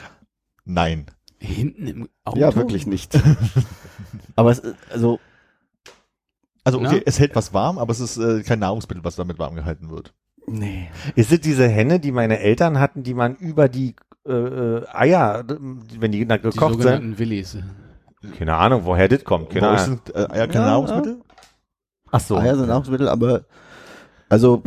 Nein. 0.63 1.07
Hinten 1.39 1.87
im 1.87 2.09
Auto? 2.23 2.39
Ja, 2.39 2.55
wirklich 2.55 2.87
nicht. 2.87 3.17
Aber 4.35 4.51
es 4.51 4.59
ist, 4.59 4.75
also, 4.91 5.19
Also 6.63 6.79
okay, 6.79 6.95
Na? 6.97 7.01
es 7.05 7.19
hält 7.19 7.35
was 7.35 7.53
warm, 7.53 7.77
aber 7.77 7.91
es 7.91 7.99
ist 7.99 8.17
äh, 8.17 8.41
kein 8.43 8.59
Nahrungsmittel, 8.59 9.03
was 9.03 9.15
damit 9.15 9.39
warm 9.39 9.55
gehalten 9.55 9.89
wird. 9.89 10.13
nee. 10.47 10.89
Ist 11.15 11.31
es 11.31 11.39
diese 11.41 11.67
Henne, 11.67 11.99
die 11.99 12.11
meine 12.11 12.39
Eltern 12.39 12.79
hatten, 12.79 13.03
die 13.03 13.13
man 13.13 13.35
über 13.35 13.69
die 13.69 13.95
äh, 14.27 14.31
äh, 14.33 14.85
Eier, 14.91 15.45
wenn 15.47 16.11
die 16.11 16.25
na, 16.25 16.37
Die 16.37 16.43
gekocht 16.43 16.73
sind? 16.73 16.81
sogenannten 16.81 17.17
Willis. 17.19 17.57
Keine 18.37 18.55
Ahnung, 18.55 18.81
woher 18.85 19.07
das 19.07 19.23
kommt. 19.23 19.49
Keine 19.51 19.69
Ahnung. 19.69 19.85
sind 19.85 20.15
äh, 20.15 20.27
Eier 20.29 20.47
keine 20.47 20.65
Ja, 20.65 20.71
Nahrungsmittel? 20.71 21.21
Ach 22.11 22.19
so. 22.19 22.37
Eier 22.37 22.55
sind 22.57 22.67
Nahrungsmittel, 22.67 23.07
aber, 23.07 23.45
also, 24.29 24.63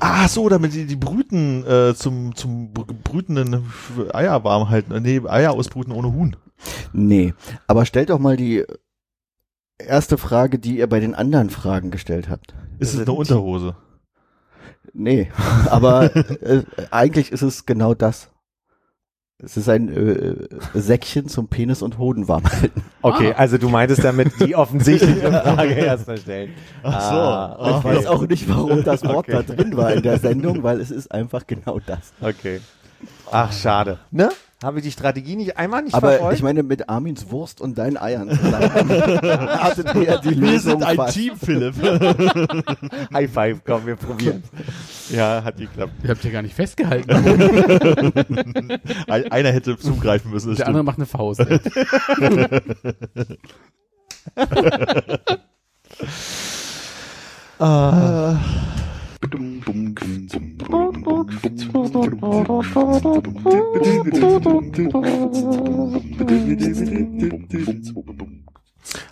Ah, 0.00 0.26
so, 0.28 0.48
damit 0.48 0.74
die, 0.74 0.86
die 0.86 0.96
Brüten 0.96 1.64
äh, 1.66 1.94
zum, 1.94 2.34
zum 2.34 2.72
br- 2.72 2.86
brütenden 3.04 3.64
Eier 4.12 4.42
warm 4.44 4.68
halten. 4.68 4.92
Äh, 4.92 5.00
Nee, 5.00 5.22
Eier 5.28 5.52
ausbrüten 5.52 5.92
ohne 5.92 6.12
Huhn. 6.12 6.36
nee. 6.92 7.34
Aber 7.66 7.84
stellt 7.86 8.10
doch 8.10 8.18
mal 8.18 8.36
die 8.36 8.64
erste 9.78 10.18
Frage, 10.18 10.58
die 10.58 10.78
ihr 10.78 10.88
bei 10.88 11.00
den 11.00 11.14
anderen 11.14 11.50
Fragen 11.50 11.90
gestellt 11.90 12.28
habt. 12.28 12.54
Ist 12.78 12.90
es 12.90 12.96
Sind 12.96 13.08
eine 13.08 13.16
Unterhose? 13.18 13.76
Nee, 14.92 15.30
aber 15.70 16.14
äh, 16.16 16.62
eigentlich 16.90 17.30
ist 17.32 17.42
es 17.42 17.66
genau 17.66 17.94
das. 17.94 18.30
Es 19.44 19.58
ist 19.58 19.68
ein 19.68 19.88
äh, 19.94 20.34
Säckchen 20.72 21.28
zum 21.28 21.48
Penis 21.48 21.82
und 21.82 21.98
Hoden 21.98 22.26
warm 22.26 22.44
halten. 22.50 22.82
Okay, 23.02 23.32
Ah. 23.34 23.38
also 23.38 23.58
du 23.58 23.68
meintest 23.68 24.02
damit 24.02 24.32
die 24.40 24.56
offensichtliche 24.56 25.20
Frage 25.30 25.74
erstmal 25.74 26.16
stellen. 26.16 26.54
Ach 26.82 27.00
so. 27.00 27.16
Ah, 27.16 27.76
Ich 27.78 27.84
weiß 27.84 28.06
auch 28.06 28.26
nicht, 28.26 28.48
warum 28.48 28.82
das 28.82 29.04
Wort 29.04 29.28
Okay. 29.28 29.32
da 29.46 29.54
drin 29.54 29.76
war 29.76 29.92
in 29.92 30.02
der 30.02 30.18
Sendung, 30.18 30.62
weil 30.62 30.80
es 30.80 30.90
ist 30.90 31.12
einfach 31.12 31.46
genau 31.46 31.78
das. 31.84 32.14
Okay. 32.22 32.60
Ach, 33.30 33.52
schade. 33.52 33.98
Ne? 34.10 34.30
Habe 34.66 34.78
ich 34.80 34.84
die 34.84 34.90
Strategie 34.90 35.36
nicht 35.36 35.56
einmal 35.56 35.82
nicht 35.84 35.94
Aber 35.94 36.10
verfolgt? 36.10 36.36
ich 36.38 36.42
meine, 36.42 36.64
mit 36.64 36.88
Armins 36.88 37.30
Wurst 37.30 37.60
und 37.60 37.78
deinen 37.78 37.96
Eiern 37.96 38.28
hattet 38.42 39.94
ihr 39.94 40.02
ja 40.02 40.18
die 40.18 40.30
Lösung 40.34 40.80
fast. 40.80 41.16
Philipp. 41.40 41.74
High 43.14 43.30
Five, 43.32 43.60
komm, 43.64 43.86
wir 43.86 43.94
probieren. 43.94 44.42
ja, 45.10 45.44
hat 45.44 45.58
geklappt. 45.58 45.92
Ihr 46.02 46.10
habt 46.10 46.24
ja 46.24 46.30
gar 46.32 46.42
nicht 46.42 46.56
festgehalten. 46.56 47.10
Ein- 49.06 49.30
Einer 49.30 49.52
hätte 49.52 49.78
zugreifen 49.78 50.32
müssen. 50.32 50.56
Der 50.56 50.66
andere 50.66 50.82
macht 50.82 50.98
eine 50.98 51.06
Faust. 51.06 51.38
ey. 51.40 51.60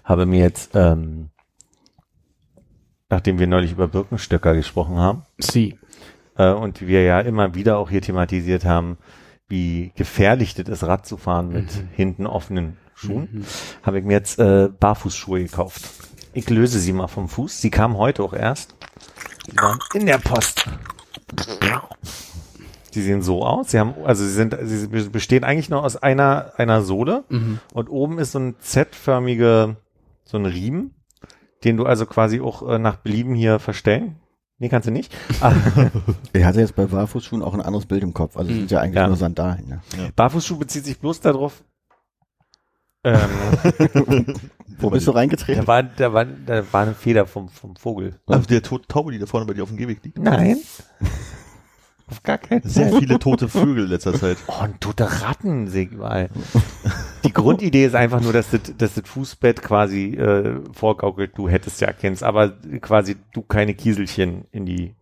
Habe 0.04 0.26
mir 0.26 0.40
jetzt, 0.40 0.70
ähm, 0.74 1.30
nachdem 3.08 3.38
wir 3.38 3.46
neulich 3.46 3.72
über 3.72 3.88
Birkenstöcker 3.88 4.54
gesprochen 4.54 4.96
haben, 4.96 5.22
Sie. 5.38 5.78
äh, 6.36 6.50
und 6.52 6.80
wir 6.80 7.02
ja 7.02 7.20
immer 7.20 7.54
wieder 7.54 7.78
auch 7.78 7.90
hier 7.90 8.02
thematisiert 8.02 8.64
haben, 8.64 8.98
wie 9.48 9.92
gefährlich 9.96 10.54
das 10.54 10.68
ist, 10.68 10.84
Rad 10.84 11.06
zu 11.06 11.16
fahren 11.16 11.48
mit 11.50 11.66
hinten 11.92 12.26
offenen 12.26 12.76
Schuhen, 12.94 13.44
habe 13.82 13.98
ich 13.98 14.04
mir 14.04 14.14
jetzt 14.14 14.38
äh, 14.38 14.68
Barfußschuhe 14.80 15.42
gekauft. 15.42 15.82
Ich 16.32 16.48
löse 16.50 16.78
sie 16.78 16.92
mal 16.92 17.08
vom 17.08 17.28
Fuß. 17.28 17.60
Sie 17.60 17.70
kamen 17.70 17.96
heute 17.96 18.22
auch 18.22 18.32
erst. 18.32 18.74
Die 19.46 19.56
waren 19.56 19.78
in 19.94 20.06
der 20.06 20.18
Post. 20.18 20.66
Die 22.94 23.02
sehen 23.02 23.22
so 23.22 23.44
aus. 23.44 23.70
Sie 23.72 23.78
haben, 23.80 23.94
also 24.04 24.24
sie 24.24 24.30
sind, 24.32 24.56
sie 24.62 24.86
bestehen 25.08 25.42
eigentlich 25.44 25.68
nur 25.68 25.82
aus 25.84 25.96
einer, 25.96 26.52
einer 26.56 26.82
Sohle 26.82 27.24
Mhm. 27.28 27.58
und 27.72 27.88
oben 27.88 28.18
ist 28.18 28.32
so 28.32 28.38
ein 28.38 28.54
Z-förmige, 28.60 29.76
so 30.24 30.36
ein 30.38 30.46
Riemen, 30.46 30.94
den 31.64 31.76
du 31.76 31.86
also 31.86 32.06
quasi 32.06 32.40
auch 32.40 32.68
äh, 32.68 32.78
nach 32.78 32.96
Belieben 32.96 33.34
hier 33.34 33.58
verstellen 33.58 34.16
Nee, 34.58 34.68
kannst 34.68 34.86
du 34.86 34.92
nicht. 34.92 35.12
Ah, 35.40 35.52
Er 36.32 36.46
hatte 36.46 36.60
jetzt 36.60 36.76
bei 36.76 36.86
Barfußschuhen 36.86 37.42
auch 37.42 37.54
ein 37.54 37.60
anderes 37.60 37.86
Bild 37.86 38.04
im 38.04 38.14
Kopf. 38.14 38.36
Also 38.36 38.52
es 38.52 38.56
sind 38.56 38.70
ja 38.70 38.80
eigentlich 38.80 38.94
Ja. 38.94 39.08
nur 39.08 39.16
Sandalen. 39.16 39.66
Ne? 39.68 39.80
Barfußschuh 40.14 40.56
bezieht 40.56 40.84
sich 40.84 40.96
bloß 41.00 41.20
darauf. 41.20 41.64
Ähm, 43.02 43.18
Wo 44.84 44.90
bist 44.90 45.06
du 45.06 45.10
reingetreten? 45.12 45.62
da 45.62 45.66
war, 45.66 45.82
da 45.82 46.12
war, 46.12 46.24
da 46.24 46.72
war 46.72 46.82
eine 46.82 46.94
Feder 46.94 47.26
vom, 47.26 47.48
vom 47.48 47.76
Vogel. 47.76 48.18
Also 48.26 48.46
der 48.46 48.62
tote 48.62 48.86
Taube, 48.88 49.12
die 49.12 49.18
da 49.18 49.26
vorne 49.26 49.46
bei 49.46 49.54
dir 49.54 49.62
auf 49.62 49.68
dem 49.70 49.78
Gehweg 49.78 50.04
liegt. 50.04 50.18
Nein. 50.18 50.58
Auf 52.10 52.22
gar 52.22 52.36
keinen 52.36 52.62
Sehr 52.68 52.90
Fall. 52.90 53.00
viele 53.00 53.18
tote 53.18 53.48
Vögel 53.48 53.84
in 53.84 53.90
letzter 53.90 54.12
Zeit. 54.20 54.36
Oh, 54.46 54.62
und 54.64 54.78
tote 54.80 55.22
Ratten 55.22 55.68
sehe 55.68 55.84
ich 55.84 55.92
überall. 55.92 56.28
Die 57.24 57.32
Grundidee 57.32 57.86
ist 57.86 57.94
einfach 57.94 58.20
nur, 58.20 58.34
dass 58.34 58.50
das, 58.50 58.60
dass 58.76 58.94
das 58.94 59.08
Fußbett 59.08 59.62
quasi 59.62 60.08
äh, 60.14 60.60
vorgaukelt, 60.74 61.32
du 61.38 61.48
hättest 61.48 61.80
ja 61.80 61.88
erkennst, 61.88 62.22
aber 62.22 62.50
quasi 62.82 63.16
du 63.32 63.40
keine 63.40 63.74
Kieselchen 63.74 64.44
in 64.52 64.66
die 64.66 64.94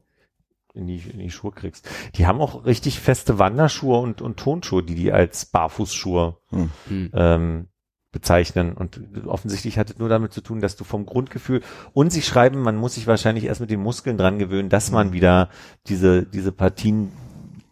in 0.74 0.86
die, 0.86 0.96
in 1.12 1.18
die 1.18 1.30
Schuhe 1.30 1.50
kriegst. 1.52 1.86
Die 2.14 2.26
haben 2.26 2.40
auch 2.40 2.64
richtig 2.64 2.98
feste 2.98 3.38
Wanderschuhe 3.38 3.98
und, 3.98 4.22
und 4.22 4.38
Tonschuhe, 4.38 4.82
die 4.82 4.94
die 4.94 5.12
als 5.12 5.44
Barfußschuhe 5.44 6.38
Hm. 6.50 7.10
ähm, 7.14 7.66
bezeichnen. 8.12 8.74
Und 8.74 9.00
offensichtlich 9.26 9.78
hat 9.78 9.90
es 9.90 9.98
nur 9.98 10.08
damit 10.08 10.32
zu 10.32 10.42
tun, 10.42 10.60
dass 10.60 10.76
du 10.76 10.84
vom 10.84 11.06
Grundgefühl 11.06 11.62
und 11.94 12.12
sie 12.12 12.22
schreiben, 12.22 12.60
man 12.60 12.76
muss 12.76 12.94
sich 12.94 13.06
wahrscheinlich 13.06 13.44
erst 13.44 13.60
mit 13.60 13.70
den 13.70 13.80
Muskeln 13.80 14.18
dran 14.18 14.38
gewöhnen, 14.38 14.68
dass 14.68 14.90
man 14.92 15.12
wieder 15.12 15.48
diese, 15.88 16.24
diese 16.24 16.52
Partien 16.52 17.12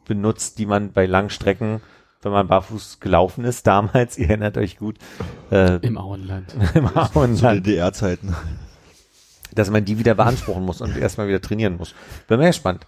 benutzt, 0.07 0.59
die 0.59 0.67
man 0.67 0.93
bei 0.93 1.07
Langstrecken, 1.07 1.81
wenn 2.23 2.33
man 2.33 2.49
barfuß 2.49 3.01
gelaufen 3.01 3.45
ist, 3.45 3.67
damals, 3.67 4.19
ihr 4.19 4.29
erinnert 4.29 4.57
euch 4.57 4.79
gut, 4.79 4.97
äh, 5.53 5.77
Im 5.87 5.99
Auenland. 5.99 6.55
im 6.75 6.89
Zu 6.89 6.97
Auenland, 6.97 7.67
DDR-Zeiten. 7.67 8.35
dass 9.55 9.71
man 9.71 9.85
die 9.85 9.99
wieder 9.99 10.15
beanspruchen 10.15 10.65
muss 10.65 10.81
und 10.81 10.97
erstmal 10.97 11.29
wieder 11.29 11.41
trainieren 11.41 11.77
muss. 11.77 11.95
Bin 12.27 12.39
mal 12.39 12.47
gespannt. 12.47 12.87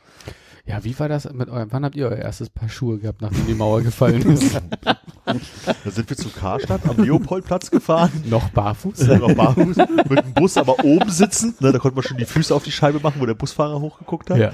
Ja, 0.65 0.85
wie 0.85 0.97
war 0.99 1.09
das 1.09 1.31
mit 1.33 1.49
eurem, 1.49 1.73
wann 1.73 1.85
habt 1.85 1.97
ihr 1.97 2.07
euer 2.07 2.19
erstes 2.19 2.49
Paar 2.49 2.69
Schuhe 2.69 2.99
gehabt, 2.99 3.21
nachdem 3.21 3.47
die 3.47 3.55
Mauer 3.55 3.83
gefallen 3.83 4.23
ist? 4.23 4.61
Da 5.25 5.91
sind 5.91 6.11
wir 6.11 6.17
zu 6.17 6.29
Karstadt 6.31 6.89
am 6.89 6.97
Leopoldplatz 7.03 7.71
gefahren. 7.71 8.11
Noch 8.27 8.49
barfuß? 8.51 9.07
Ja, 9.07 9.19
noch 9.19 9.33
barfuß, 9.35 9.77
mit 10.09 10.25
dem 10.25 10.35
Bus 10.35 10.57
aber 10.57 10.85
oben 10.85 11.11
sitzend. 11.11 11.61
Ne, 11.61 11.71
da 11.73 11.79
konnte 11.79 11.95
man 11.95 12.03
schon 12.03 12.17
die 12.17 12.25
Füße 12.25 12.53
auf 12.55 12.65
die 12.65 12.73
Scheibe 12.73 12.99
machen, 13.01 13.21
wo 13.21 13.27
der 13.27 13.35
Busfahrer 13.35 13.81
hochgeguckt 13.81 14.31
hat. 14.31 14.39
Ja. 14.39 14.49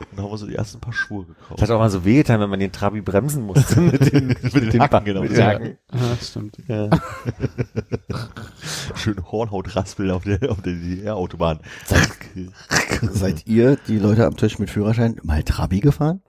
Und 0.00 0.16
da 0.16 0.22
haben 0.22 0.30
wir 0.30 0.38
so 0.38 0.46
die 0.46 0.54
ersten 0.54 0.78
paar 0.80 0.92
Schuhe 0.92 1.24
Das 1.26 1.36
gekauft. 1.36 1.62
hat 1.62 1.70
auch 1.70 1.78
mal 1.80 1.90
so 1.90 2.04
wehgetan, 2.04 2.40
wenn 2.40 2.50
man 2.50 2.60
den 2.60 2.70
Trabi 2.70 3.00
bremsen 3.00 3.44
musste 3.44 3.80
mit 3.80 4.12
den, 4.12 4.28
mit 4.28 4.72
den 4.72 4.80
Hacken, 4.80 5.04
genau. 5.04 5.22
Mit 5.22 5.32
den 5.36 5.44
Hacken. 5.44 5.78
ja, 5.92 6.00
stimmt. 6.22 6.56
Ja. 6.68 6.88
Schön 8.94 9.16
Hornhautraspel 9.30 10.10
auf 10.10 10.24
der, 10.24 10.50
auf 10.50 10.62
der 10.62 10.72
DDR-Autobahn. 10.74 11.60
Seid 13.12 13.46
ihr, 13.46 13.76
die 13.88 13.98
Leute 13.98 14.26
am 14.26 14.36
Tisch 14.36 14.58
mit 14.58 14.70
Führerschein, 14.70 15.16
mal 15.22 15.42
Trabi 15.42 15.80
gefahren? 15.80 16.22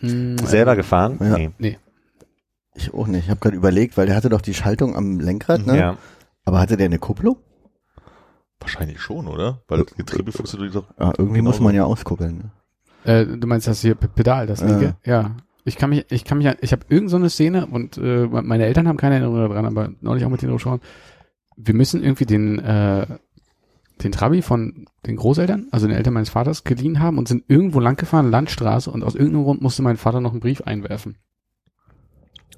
Hm, 0.00 0.38
Selber 0.38 0.76
gefahren? 0.76 1.18
Ja. 1.20 1.36
Nee. 1.38 1.50
Nee. 1.58 1.78
Ich 2.78 2.94
auch 2.94 3.08
nicht. 3.08 3.24
Ich 3.24 3.30
habe 3.30 3.40
gerade 3.40 3.56
überlegt, 3.56 3.96
weil 3.96 4.06
der 4.06 4.14
hatte 4.14 4.28
doch 4.28 4.40
die 4.40 4.54
Schaltung 4.54 4.94
am 4.96 5.18
Lenkrad, 5.18 5.66
ne? 5.66 5.76
Ja. 5.76 5.96
Aber 6.44 6.60
hatte 6.60 6.76
der 6.76 6.86
eine 6.86 7.00
Kupplung? 7.00 7.36
Wahrscheinlich 8.60 9.00
schon, 9.00 9.26
oder? 9.26 9.62
Weil 9.66 9.84
das 9.84 9.96
Getriebe 9.96 10.30
funktioniert 10.30 10.74
doch. 10.74 10.84
Ja, 10.98 11.12
irgendwie 11.18 11.38
Genau 11.38 11.50
muss 11.50 11.60
man 11.60 11.74
ja 11.74 11.84
auskuppeln. 11.84 12.50
Ne? 13.04 13.12
Äh, 13.12 13.26
du 13.38 13.46
meinst 13.48 13.66
das 13.66 13.80
hier 13.80 13.96
Pedal, 13.96 14.46
das 14.46 14.62
linke? 14.62 14.96
Ja. 15.04 15.36
Ich 15.64 15.76
kann 15.76 15.90
mich, 15.90 16.06
ich 16.10 16.24
kann 16.24 16.38
mich, 16.38 16.48
ich 16.60 16.72
habe 16.72 16.86
irgend 16.88 17.10
so 17.10 17.16
eine 17.16 17.30
Szene 17.30 17.66
und 17.66 17.98
äh, 17.98 18.26
meine 18.26 18.64
Eltern 18.64 18.88
haben 18.88 18.96
keine 18.96 19.16
Erinnerung 19.16 19.48
daran, 19.48 19.66
aber 19.66 19.90
neulich 20.00 20.24
auch 20.24 20.30
mit 20.30 20.40
denen 20.40 20.52
geschaut. 20.52 20.80
Wir 21.56 21.74
müssen 21.74 22.02
irgendwie 22.02 22.26
den, 22.26 22.58
äh, 22.60 23.06
den 24.02 24.12
Trabi 24.12 24.40
von 24.40 24.86
den 25.04 25.16
Großeltern, 25.16 25.66
also 25.72 25.88
den 25.88 25.96
Eltern 25.96 26.14
meines 26.14 26.30
Vaters, 26.30 26.64
geliehen 26.64 27.00
haben 27.00 27.18
und 27.18 27.28
sind 27.28 27.44
irgendwo 27.48 27.80
lang 27.80 27.96
gefahren, 27.96 28.30
Landstraße, 28.30 28.90
und 28.90 29.02
aus 29.02 29.14
irgendeinem 29.14 29.44
Grund 29.44 29.62
musste 29.62 29.82
mein 29.82 29.96
Vater 29.96 30.20
noch 30.20 30.30
einen 30.30 30.40
Brief 30.40 30.62
einwerfen. 30.62 31.16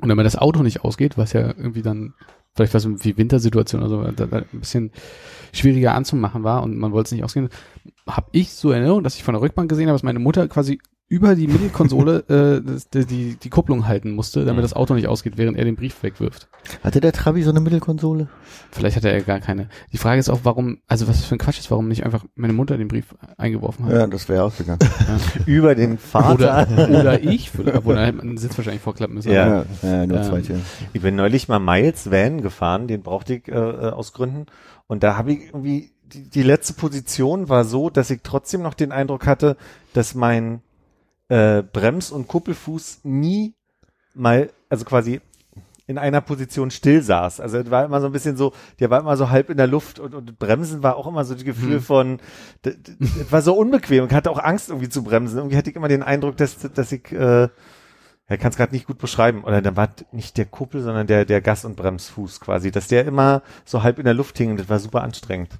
Und 0.00 0.08
damit 0.08 0.26
das 0.26 0.36
Auto 0.36 0.62
nicht 0.62 0.84
ausgeht, 0.84 1.18
was 1.18 1.32
ja 1.32 1.48
irgendwie 1.48 1.82
dann, 1.82 2.14
vielleicht 2.54 2.74
was 2.74 2.86
wie 3.04 3.16
Wintersituation 3.16 3.82
oder 3.82 3.88
so, 3.88 4.24
ein 4.36 4.44
bisschen 4.52 4.92
schwieriger 5.52 5.94
anzumachen 5.94 6.42
war 6.42 6.62
und 6.62 6.76
man 6.78 6.92
wollte 6.92 7.08
es 7.08 7.12
nicht 7.12 7.24
ausgehen, 7.24 7.48
habe 8.06 8.28
ich 8.32 8.52
so 8.52 8.70
Erinnerung, 8.70 9.02
dass 9.02 9.16
ich 9.16 9.22
von 9.22 9.34
der 9.34 9.42
Rückbank 9.42 9.68
gesehen 9.68 9.88
habe, 9.88 9.94
dass 9.94 10.02
meine 10.02 10.18
Mutter 10.18 10.48
quasi 10.48 10.80
über 11.10 11.34
die 11.34 11.48
Mittelkonsole 11.48 12.24
äh, 12.62 12.64
das, 12.64 12.88
die, 12.88 13.04
die, 13.04 13.34
die 13.34 13.50
Kupplung 13.50 13.88
halten 13.88 14.12
musste, 14.12 14.44
damit 14.44 14.62
das 14.62 14.74
Auto 14.74 14.94
nicht 14.94 15.08
ausgeht, 15.08 15.36
während 15.36 15.58
er 15.58 15.64
den 15.64 15.74
Brief 15.74 16.02
wegwirft. 16.04 16.48
Hatte 16.84 17.00
der 17.00 17.12
Trabi 17.12 17.42
so 17.42 17.50
eine 17.50 17.58
Mittelkonsole? 17.58 18.28
Vielleicht 18.70 18.96
hatte 18.96 19.10
er 19.10 19.20
gar 19.20 19.40
keine. 19.40 19.68
Die 19.92 19.98
Frage 19.98 20.20
ist 20.20 20.28
auch, 20.30 20.40
warum, 20.44 20.78
also 20.86 21.08
was 21.08 21.24
für 21.24 21.34
ein 21.34 21.38
Quatsch 21.38 21.58
ist, 21.58 21.70
warum 21.70 21.88
nicht 21.88 22.04
einfach 22.06 22.24
meine 22.36 22.52
Mutter 22.52 22.78
den 22.78 22.86
Brief 22.86 23.16
eingeworfen 23.36 23.86
hat. 23.86 23.92
Ja, 23.92 24.06
das 24.06 24.28
wäre 24.28 24.44
ausgegangen. 24.44 24.78
Über 25.46 25.74
den 25.74 25.98
Vater. 25.98 26.68
Oder, 26.72 27.00
oder 27.00 27.22
ich, 27.24 27.50
obwohl 27.58 27.96
man 27.96 28.20
den 28.20 28.38
Sitz 28.38 28.56
wahrscheinlich 28.56 28.82
vorklappen 28.82 29.16
müssen. 29.16 29.32
Ja. 29.32 29.64
ja, 29.82 30.06
nur 30.06 30.18
Ähm, 30.18 30.24
zwei 30.24 30.42
Türen. 30.42 30.62
Ich 30.92 31.02
bin 31.02 31.16
neulich 31.16 31.48
mal 31.48 31.58
Miles 31.58 32.12
Van 32.12 32.40
gefahren, 32.40 32.86
den 32.86 33.02
brauchte 33.02 33.34
ich 33.34 33.48
äh, 33.48 33.52
äh, 33.52 33.90
aus 33.90 34.12
Gründen. 34.12 34.46
Und 34.86 35.02
da 35.02 35.16
habe 35.16 35.32
ich 35.32 35.46
irgendwie, 35.46 35.90
die, 36.04 36.30
die 36.30 36.42
letzte 36.44 36.74
Position 36.74 37.48
war 37.48 37.64
so, 37.64 37.90
dass 37.90 38.10
ich 38.10 38.20
trotzdem 38.22 38.62
noch 38.62 38.74
den 38.74 38.92
Eindruck 38.92 39.26
hatte, 39.26 39.56
dass 39.92 40.14
mein 40.14 40.60
äh, 41.30 41.62
Brems- 41.62 42.10
und 42.10 42.28
Kuppelfuß 42.28 43.00
nie 43.04 43.54
mal, 44.14 44.50
also 44.68 44.84
quasi 44.84 45.20
in 45.86 45.96
einer 45.98 46.20
Position 46.20 46.70
still 46.70 47.02
saß. 47.02 47.40
Also 47.40 47.68
war 47.70 47.84
immer 47.84 48.00
so 48.00 48.06
ein 48.06 48.12
bisschen 48.12 48.36
so, 48.36 48.52
der 48.78 48.90
war 48.90 49.00
immer 49.00 49.16
so 49.16 49.30
halb 49.30 49.50
in 49.50 49.56
der 49.56 49.66
Luft 49.66 49.98
und, 49.98 50.14
und 50.14 50.38
Bremsen 50.38 50.82
war 50.82 50.96
auch 50.96 51.06
immer 51.06 51.24
so 51.24 51.34
das 51.34 51.44
Gefühl 51.44 51.76
Hm. 51.76 51.80
von, 51.82 52.18
d- 52.64 52.76
d- 52.76 52.92
es 53.20 53.32
war 53.32 53.42
so 53.42 53.54
unbequem 53.54 54.04
und 54.04 54.12
hatte 54.12 54.30
auch 54.30 54.38
Angst 54.38 54.68
irgendwie 54.68 54.88
zu 54.88 55.02
bremsen. 55.02 55.38
Irgendwie 55.38 55.56
hatte 55.56 55.70
ich 55.70 55.76
immer 55.76 55.88
den 55.88 56.02
Eindruck, 56.04 56.36
dass, 56.36 56.58
dass 56.58 56.92
ich, 56.92 57.10
äh, 57.10 57.48
er 58.26 58.38
kann 58.38 58.50
es 58.52 58.56
gerade 58.56 58.72
nicht 58.72 58.86
gut 58.86 58.98
beschreiben. 58.98 59.42
Oder 59.42 59.62
dann 59.62 59.76
war 59.76 59.88
nicht 60.12 60.36
der 60.36 60.44
Kuppel, 60.46 60.80
sondern 60.82 61.08
der, 61.08 61.24
der 61.24 61.40
Gas- 61.40 61.64
und 61.64 61.74
Bremsfuß 61.76 62.38
quasi, 62.40 62.70
dass 62.70 62.86
der 62.86 63.04
immer 63.04 63.42
so 63.64 63.82
halb 63.82 63.98
in 63.98 64.04
der 64.04 64.14
Luft 64.14 64.38
hing 64.38 64.52
und 64.52 64.60
das 64.60 64.68
war 64.68 64.78
super 64.78 65.02
anstrengend. 65.02 65.58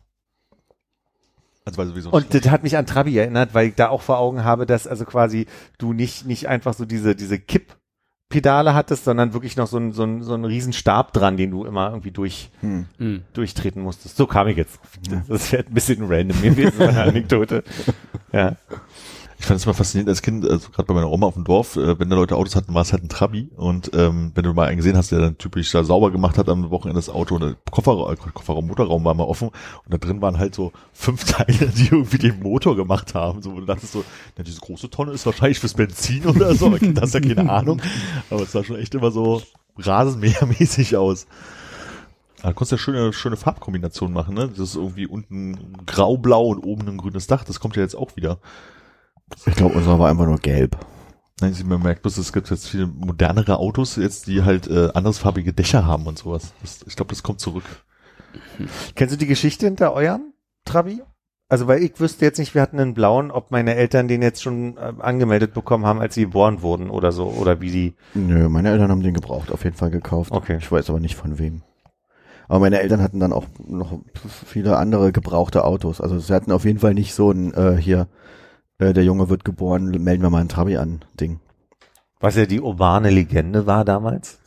Also 1.65 1.79
weil 1.79 1.87
sowieso 1.89 2.11
Und 2.11 2.33
das 2.35 2.51
hat 2.51 2.63
mich 2.63 2.77
an 2.77 2.87
Trabi 2.87 3.17
erinnert, 3.17 3.55
weil 3.55 3.69
ich 3.69 3.75
da 3.75 3.89
auch 3.89 4.03
vor 4.03 4.19
Augen 4.19 4.45
habe, 4.45 4.67
dass 4.67 4.87
also 4.87 5.05
quasi 5.05 5.47
du 5.79 5.93
nicht, 5.93 6.27
nicht 6.27 6.49
einfach 6.49 6.75
so 6.75 6.85
diese, 6.85 7.15
diese 7.15 7.39
Kipppedale 7.39 8.75
hattest, 8.75 9.05
sondern 9.05 9.33
wirklich 9.35 9.57
noch 9.57 9.67
so 9.67 9.77
ein, 9.79 9.93
so 9.93 10.05
ein, 10.05 10.23
so 10.23 10.35
ein 10.35 10.45
riesen 10.45 10.73
Stab 10.73 11.13
dran, 11.13 11.37
den 11.37 11.51
du 11.51 11.65
immer 11.65 11.91
irgendwie 11.91 12.11
durch, 12.13 12.51
Hm. 12.61 12.87
Hm. 12.99 13.23
durchtreten 13.35 13.83
musstest. 13.83 14.17
So 14.17 14.27
kam 14.27 14.49
ich 14.49 14.57
jetzt. 14.57 14.81
drauf. 15.09 15.23
Das 15.29 15.53
wäre 15.53 15.65
ein 15.67 15.75
bisschen 15.75 16.05
random 16.07 16.41
gewesen, 16.41 16.79
meine 16.79 17.03
Anekdote. 17.03 17.63
Ja. 18.33 18.57
Ich 19.41 19.47
fand 19.47 19.59
es 19.59 19.65
mal 19.65 19.73
faszinierend 19.73 20.11
als 20.11 20.21
Kind, 20.21 20.47
also 20.47 20.69
gerade 20.69 20.85
bei 20.85 20.93
meiner 20.93 21.11
Oma 21.11 21.27
auf 21.27 21.33
dem 21.33 21.45
Dorf, 21.45 21.77
äh, 21.77 21.99
wenn 21.99 22.11
da 22.11 22.17
Leute 22.17 22.37
Autos 22.37 22.55
hatten, 22.55 22.75
war 22.75 22.83
es 22.83 22.93
halt 22.93 23.03
ein 23.03 23.09
Trabi. 23.09 23.49
Und 23.57 23.91
ähm, 23.95 24.33
wenn 24.35 24.45
du 24.45 24.53
mal 24.53 24.69
einen 24.69 24.77
gesehen 24.77 24.99
hast, 24.99 25.13
der 25.13 25.19
dann 25.19 25.39
typisch 25.39 25.73
da 25.73 25.83
sauber 25.83 26.11
gemacht 26.11 26.37
hat 26.37 26.51
am 26.51 26.69
Wochenende 26.71 26.99
das 26.99 27.09
Auto, 27.09 27.37
und 27.37 27.41
der 27.41 27.57
Kofferraum, 27.71 28.13
äh, 28.13 28.17
Kofferraum, 28.17 28.67
Motorraum 28.67 29.03
war 29.03 29.15
mal 29.15 29.25
offen 29.25 29.49
und 29.49 29.55
da 29.89 29.97
drin 29.97 30.21
waren 30.21 30.39
halt 30.39 30.55
so 30.55 30.73
fünf 30.93 31.25
Teile, 31.33 31.69
die 31.69 31.87
irgendwie 31.87 32.19
den 32.19 32.39
Motor 32.41 32.77
gemacht 32.77 33.15
haben. 33.15 33.41
So, 33.41 33.53
wo 33.53 33.61
du 33.61 33.65
dachtest 33.65 33.95
so, 33.95 34.05
na, 34.37 34.45
diese 34.45 34.61
große 34.61 34.91
Tonne 34.91 35.13
ist 35.13 35.25
wahrscheinlich 35.25 35.59
fürs 35.59 35.73
Benzin 35.73 36.27
oder 36.27 36.55
so, 36.55 36.69
das 36.77 37.01
hast 37.01 37.15
ja 37.15 37.21
keine 37.21 37.51
Ahnung. 37.51 37.81
Aber 38.29 38.43
es 38.43 38.53
sah 38.53 38.63
schon 38.63 38.77
echt 38.77 38.95
immer 38.95 39.11
so 39.11 39.41
rasenmähermäßig 39.79 40.99
aus. 40.99 41.27
Da 42.43 42.53
konntest 42.53 42.73
du 42.73 42.77
ja 42.77 42.79
schöne, 42.79 43.13
schöne 43.15 43.37
Farbkombinationen 43.39 44.13
machen, 44.13 44.35
ne? 44.35 44.49
Das 44.49 44.59
ist 44.59 44.77
irgendwie 44.77 45.07
unten 45.07 45.87
grau-blau 45.87 46.49
und 46.49 46.59
oben 46.59 46.89
ein 46.89 46.99
grünes 46.99 47.27
Dach. 47.27 47.45
Das 47.45 47.59
kommt 47.59 47.77
ja 47.77 47.83
jetzt 47.83 47.97
auch 47.97 48.17
wieder. 48.17 48.39
Ich 49.47 49.55
glaube, 49.55 49.77
unserer 49.77 49.99
war 49.99 50.11
einfach 50.11 50.27
nur 50.27 50.39
gelb. 50.39 50.77
Nein, 51.41 51.55
sie 51.55 51.65
man 51.65 51.83
merkt 51.83 52.03
bloß, 52.03 52.19
es 52.19 52.33
gibt 52.33 52.51
jetzt 52.51 52.69
viele 52.69 52.87
modernere 52.87 53.59
Autos 53.59 53.97
jetzt, 53.97 54.27
die 54.27 54.43
halt 54.43 54.69
äh, 54.69 54.91
andersfarbige 54.93 55.53
Dächer 55.53 55.87
haben 55.87 56.07
und 56.07 56.19
sowas. 56.19 56.53
Das, 56.61 56.81
ich 56.87 56.97
glaube, 56.97 57.11
das 57.11 57.23
kommt 57.23 57.41
zurück. 57.41 57.65
Kennst 58.95 59.15
du 59.15 59.19
die 59.19 59.27
Geschichte 59.27 59.67
hinter 59.67 59.95
eurem 59.95 60.35
Trabi? 60.65 61.03
Also, 61.49 61.67
weil 61.67 61.83
ich 61.83 61.99
wüsste 61.99 62.25
jetzt 62.25 62.39
nicht, 62.39 62.55
wir 62.55 62.63
hatten 62.63 62.79
einen 62.79 62.95
blauen, 62.95 63.33
ob 63.33 63.51
meine 63.51 63.75
Eltern 63.75 64.07
den 64.07 64.23
jetzt 64.23 64.43
schon 64.43 64.77
äh, 64.77 64.93
angemeldet 65.01 65.53
bekommen 65.53 65.85
haben, 65.85 66.01
als 66.01 66.15
sie 66.15 66.23
geboren 66.23 66.63
wurden 66.63 66.91
oder 66.91 67.11
so, 67.11 67.27
oder 67.27 67.61
wie 67.61 67.71
die. 67.71 67.95
Nö, 68.15 68.49
meine 68.49 68.71
Eltern 68.71 68.91
haben 68.91 69.03
den 69.03 69.15
gebraucht, 69.15 69.51
auf 69.51 69.65
jeden 69.65 69.77
Fall 69.77 69.91
gekauft. 69.91 70.31
Okay. 70.31 70.59
Ich 70.61 70.71
weiß 70.71 70.91
aber 70.91 71.01
nicht 71.01 71.17
von 71.17 71.41
wem. 71.41 71.63
Aber 72.47 72.61
meine 72.61 72.81
Eltern 72.81 73.03
hatten 73.03 73.19
dann 73.19 73.33
auch 73.33 73.47
noch 73.67 73.99
viele 74.47 74.77
andere 74.77 75.11
gebrauchte 75.11 75.65
Autos. 75.65 76.01
Also 76.01 76.19
sie 76.21 76.35
hatten 76.35 76.53
auf 76.53 76.65
jeden 76.65 76.79
Fall 76.79 76.95
nicht 76.95 77.15
so 77.15 77.33
ein, 77.33 77.53
äh, 77.55 77.77
hier, 77.77 78.07
äh, 78.81 78.93
der 78.93 79.05
Junge 79.05 79.29
wird 79.29 79.45
geboren, 79.45 79.91
melden 80.03 80.23
wir 80.23 80.31
mal 80.31 80.41
einen 80.41 80.49
Trabi 80.49 80.77
an, 80.77 81.05
Ding. 81.19 81.41
Was 82.21 82.37
ja 82.37 82.47
die 82.47 82.61
urbane 82.61 83.11
Legende 83.11 83.67
war 83.67 83.85
damals. 83.85 84.39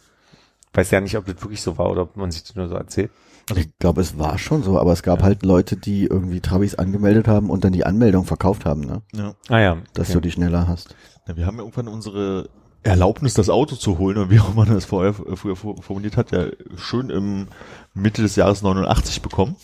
Weiß 0.73 0.91
ja 0.91 1.01
nicht, 1.01 1.17
ob 1.17 1.25
das 1.25 1.41
wirklich 1.41 1.61
so 1.61 1.77
war 1.77 1.91
oder 1.91 2.03
ob 2.03 2.17
man 2.17 2.31
sich 2.31 2.43
das 2.43 2.55
nur 2.55 2.67
so 2.67 2.75
erzählt. 2.75 3.11
Ich 3.55 3.77
glaube, 3.77 4.01
es 4.01 4.17
war 4.17 4.37
schon 4.37 4.63
so, 4.63 4.79
aber 4.79 4.93
es 4.93 5.03
gab 5.03 5.21
halt 5.21 5.43
Leute, 5.43 5.75
die 5.75 6.05
irgendwie 6.05 6.39
Trabis 6.39 6.75
angemeldet 6.75 7.27
haben 7.27 7.49
und 7.49 7.63
dann 7.63 7.73
die 7.73 7.85
Anmeldung 7.85 8.25
verkauft 8.25 8.65
haben, 8.65 8.81
ne? 8.81 9.01
Ja. 9.13 9.33
Ah 9.49 9.59
ja. 9.59 9.77
Dass 9.93 10.07
okay. 10.07 10.13
du 10.13 10.21
die 10.21 10.31
schneller 10.31 10.67
hast. 10.67 10.95
ja. 11.27 11.35
Wir 11.35 11.45
haben 11.45 11.57
ja 11.57 11.63
irgendwann 11.63 11.89
unsere 11.89 12.49
Erlaubnis, 12.83 13.33
das 13.33 13.49
Auto 13.49 13.75
zu 13.75 13.97
holen, 13.97 14.17
und 14.17 14.29
wie 14.29 14.39
auch 14.39 14.53
man 14.53 14.69
das 14.69 14.85
vorher 14.85 15.13
äh, 15.27 15.35
früher 15.35 15.55
formuliert 15.55 16.17
hat, 16.17 16.31
ja 16.31 16.47
schön 16.77 17.09
im 17.09 17.47
Mitte 17.93 18.21
des 18.21 18.35
Jahres 18.35 18.61
89 18.61 19.21
bekommen. 19.21 19.55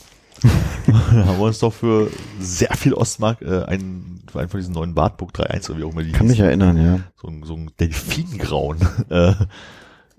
da 0.87 1.25
haben 1.25 1.37
wir 1.37 1.45
uns 1.45 1.59
doch 1.59 1.73
für 1.73 2.09
sehr 2.39 2.73
viel 2.75 2.93
Ostmark 2.93 3.41
äh, 3.41 3.63
einen 3.63 4.18
einen 4.35 4.49
von 4.49 4.59
diesen 4.59 4.73
neuen 4.73 4.95
Wartburg 4.95 5.31
3.1 5.33 5.69
oder 5.69 5.79
wie 5.79 5.83
auch 5.83 5.91
immer 5.91 6.03
die 6.03 6.11
Kann 6.11 6.27
mich 6.27 6.39
erinnern, 6.39 6.77
ja. 6.77 6.99
so 7.21 7.27
ein, 7.27 7.43
so 7.43 7.55
ein 7.55 7.71
Delfingrauen 7.79 8.79
äh, 9.09 9.31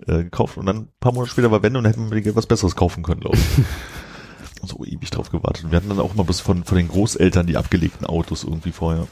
äh, 0.06 0.24
gekauft 0.24 0.56
und 0.56 0.66
dann 0.66 0.76
ein 0.76 0.88
paar 1.00 1.12
Monate 1.12 1.30
später 1.30 1.50
war 1.50 1.62
Wende 1.62 1.78
und 1.78 1.84
dann 1.84 1.92
hätten 1.92 2.04
wir 2.04 2.08
mit 2.14 2.18
dem 2.18 2.24
Geld 2.24 2.36
was 2.36 2.46
Besseres 2.46 2.74
kaufen 2.76 3.02
können, 3.02 3.20
glaube 3.20 3.36
ich. 3.36 4.62
Und 4.62 4.68
so 4.68 4.84
ewig 4.84 5.10
drauf 5.10 5.30
gewartet. 5.30 5.64
Und 5.64 5.70
wir 5.72 5.76
hatten 5.76 5.88
dann 5.88 6.00
auch 6.00 6.14
mal 6.14 6.24
bis 6.24 6.40
von, 6.40 6.64
von 6.64 6.76
den 6.76 6.88
Großeltern 6.88 7.46
die 7.46 7.56
abgelegten 7.56 8.06
Autos 8.06 8.44
irgendwie 8.44 8.72
vorher. 8.72 9.06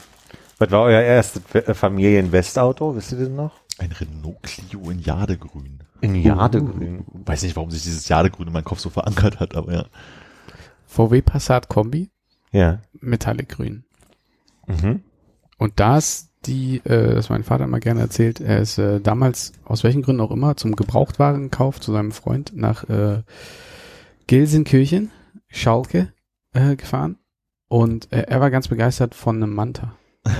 Was 0.57 0.71
war 0.71 0.81
euer 0.83 1.01
erstes 1.01 1.43
äh, 1.53 1.73
Familien-Westauto? 1.73 2.95
Wisst 2.95 3.11
ihr 3.13 3.19
das 3.19 3.29
noch? 3.29 3.53
Ein 3.77 3.91
Renault 3.93 4.43
Clio 4.43 4.89
in 4.89 4.99
Jadegrün. 4.99 5.79
In 6.01 6.15
Jadegrün. 6.15 7.05
Weiß 7.25 7.43
nicht, 7.43 7.55
warum 7.55 7.71
sich 7.71 7.83
dieses 7.83 8.07
Jadegrün 8.09 8.47
in 8.47 8.53
meinem 8.53 8.65
Kopf 8.65 8.79
so 8.79 8.89
verankert 8.89 9.39
hat, 9.39 9.55
aber 9.55 9.73
ja. 9.73 9.85
VW 10.85 11.21
Passat 11.21 11.69
Kombi, 11.69 12.09
Ja. 12.51 12.79
Metallic-Grün. 12.99 13.83
Mhm. 14.69 15.01
Und 15.57 15.79
da 15.79 15.97
ist 15.97 16.29
die, 16.45 16.77
äh, 16.85 17.15
das 17.15 17.29
mein 17.29 17.43
Vater 17.43 17.65
immer 17.65 17.79
gerne 17.79 17.99
erzählt, 17.99 18.39
er 18.39 18.59
ist 18.59 18.77
äh, 18.77 19.01
damals, 19.01 19.51
aus 19.65 19.83
welchen 19.83 20.01
Gründen 20.01 20.21
auch 20.21 20.31
immer, 20.31 20.55
zum 20.55 20.75
Gebrauchtwarenkauf 20.75 21.81
zu 21.81 21.91
seinem 21.91 22.11
Freund 22.11 22.53
nach 22.55 22.87
äh, 22.89 23.23
Gelsenkirchen, 24.27 25.11
Schalke, 25.47 26.13
äh, 26.53 26.75
gefahren. 26.75 27.17
Und 27.67 28.11
äh, 28.13 28.21
er 28.21 28.39
war 28.39 28.51
ganz 28.51 28.67
begeistert 28.67 29.15
von 29.15 29.35
einem 29.35 29.53
Manta. 29.53 29.95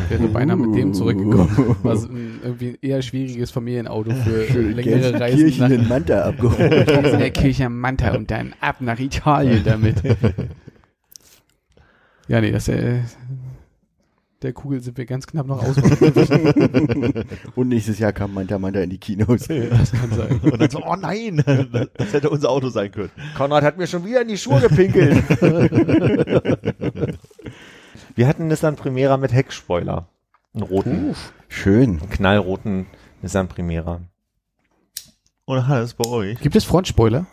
Wäre 0.09 0.27
beinahe 0.27 0.57
mit 0.57 0.77
dem 0.77 0.93
zurückgekommen. 0.93 1.75
Was 1.83 2.05
ein, 2.05 2.39
irgendwie 2.43 2.69
ein 2.69 2.77
eher 2.81 3.01
schwieriges 3.01 3.51
Familienauto 3.51 4.11
für 4.11 4.61
längere 4.61 5.19
Reisen 5.19 5.37
Kirchen 5.37 5.61
nach 5.61 5.69
in 5.69 5.87
Manta 5.87 6.21
abgeholt. 6.23 6.87
Gelsenkirchen 6.87 7.77
Manta 7.77 8.15
und 8.15 8.29
dann 8.29 8.53
ab 8.61 8.81
nach 8.81 8.99
Italien 8.99 9.63
damit. 9.63 10.01
Ja, 12.29 12.41
nee, 12.41 12.51
das 12.51 12.67
äh, 12.67 12.99
der 14.41 14.53
Kugel 14.53 14.81
sind 14.81 14.97
wir 14.97 15.05
ganz 15.05 15.27
knapp 15.27 15.45
noch 15.47 15.61
aus. 15.61 15.75
Und 17.55 17.67
nächstes 17.67 17.99
Jahr 17.99 18.13
kam 18.13 18.33
Manta 18.33 18.57
Manta 18.57 18.79
in 18.79 18.89
die 18.89 18.97
Kinos. 18.97 19.47
Das 19.47 19.91
kann 19.91 20.11
sein. 20.11 20.39
Und 20.39 20.61
dann 20.61 20.69
so, 20.69 20.81
oh 20.85 20.95
nein, 20.95 21.43
das 21.95 22.13
hätte 22.13 22.29
unser 22.29 22.49
Auto 22.49 22.69
sein 22.69 22.91
können. 22.91 23.11
Konrad 23.35 23.63
hat 23.63 23.77
mir 23.77 23.87
schon 23.87 24.05
wieder 24.05 24.21
in 24.21 24.29
die 24.29 24.37
Schuhe 24.37 24.61
gepinkelt. 24.61 25.23
Wir 28.15 28.27
hatten 28.27 28.43
einen 28.43 28.49
Nissan 28.49 28.75
Primera 28.75 29.17
mit 29.17 29.33
Heckspoiler. 29.33 30.07
Einen 30.53 30.63
roten, 30.63 31.15
Schön. 31.47 31.99
einen 31.99 32.09
knallroten 32.09 32.87
Nissan 33.21 33.47
Primera. 33.47 34.01
Und 35.45 35.67
Hannes 35.67 35.93
bei 35.93 36.07
euch. 36.09 36.39
Gibt 36.39 36.55
es 36.55 36.63
Frontspoiler? 36.63 37.25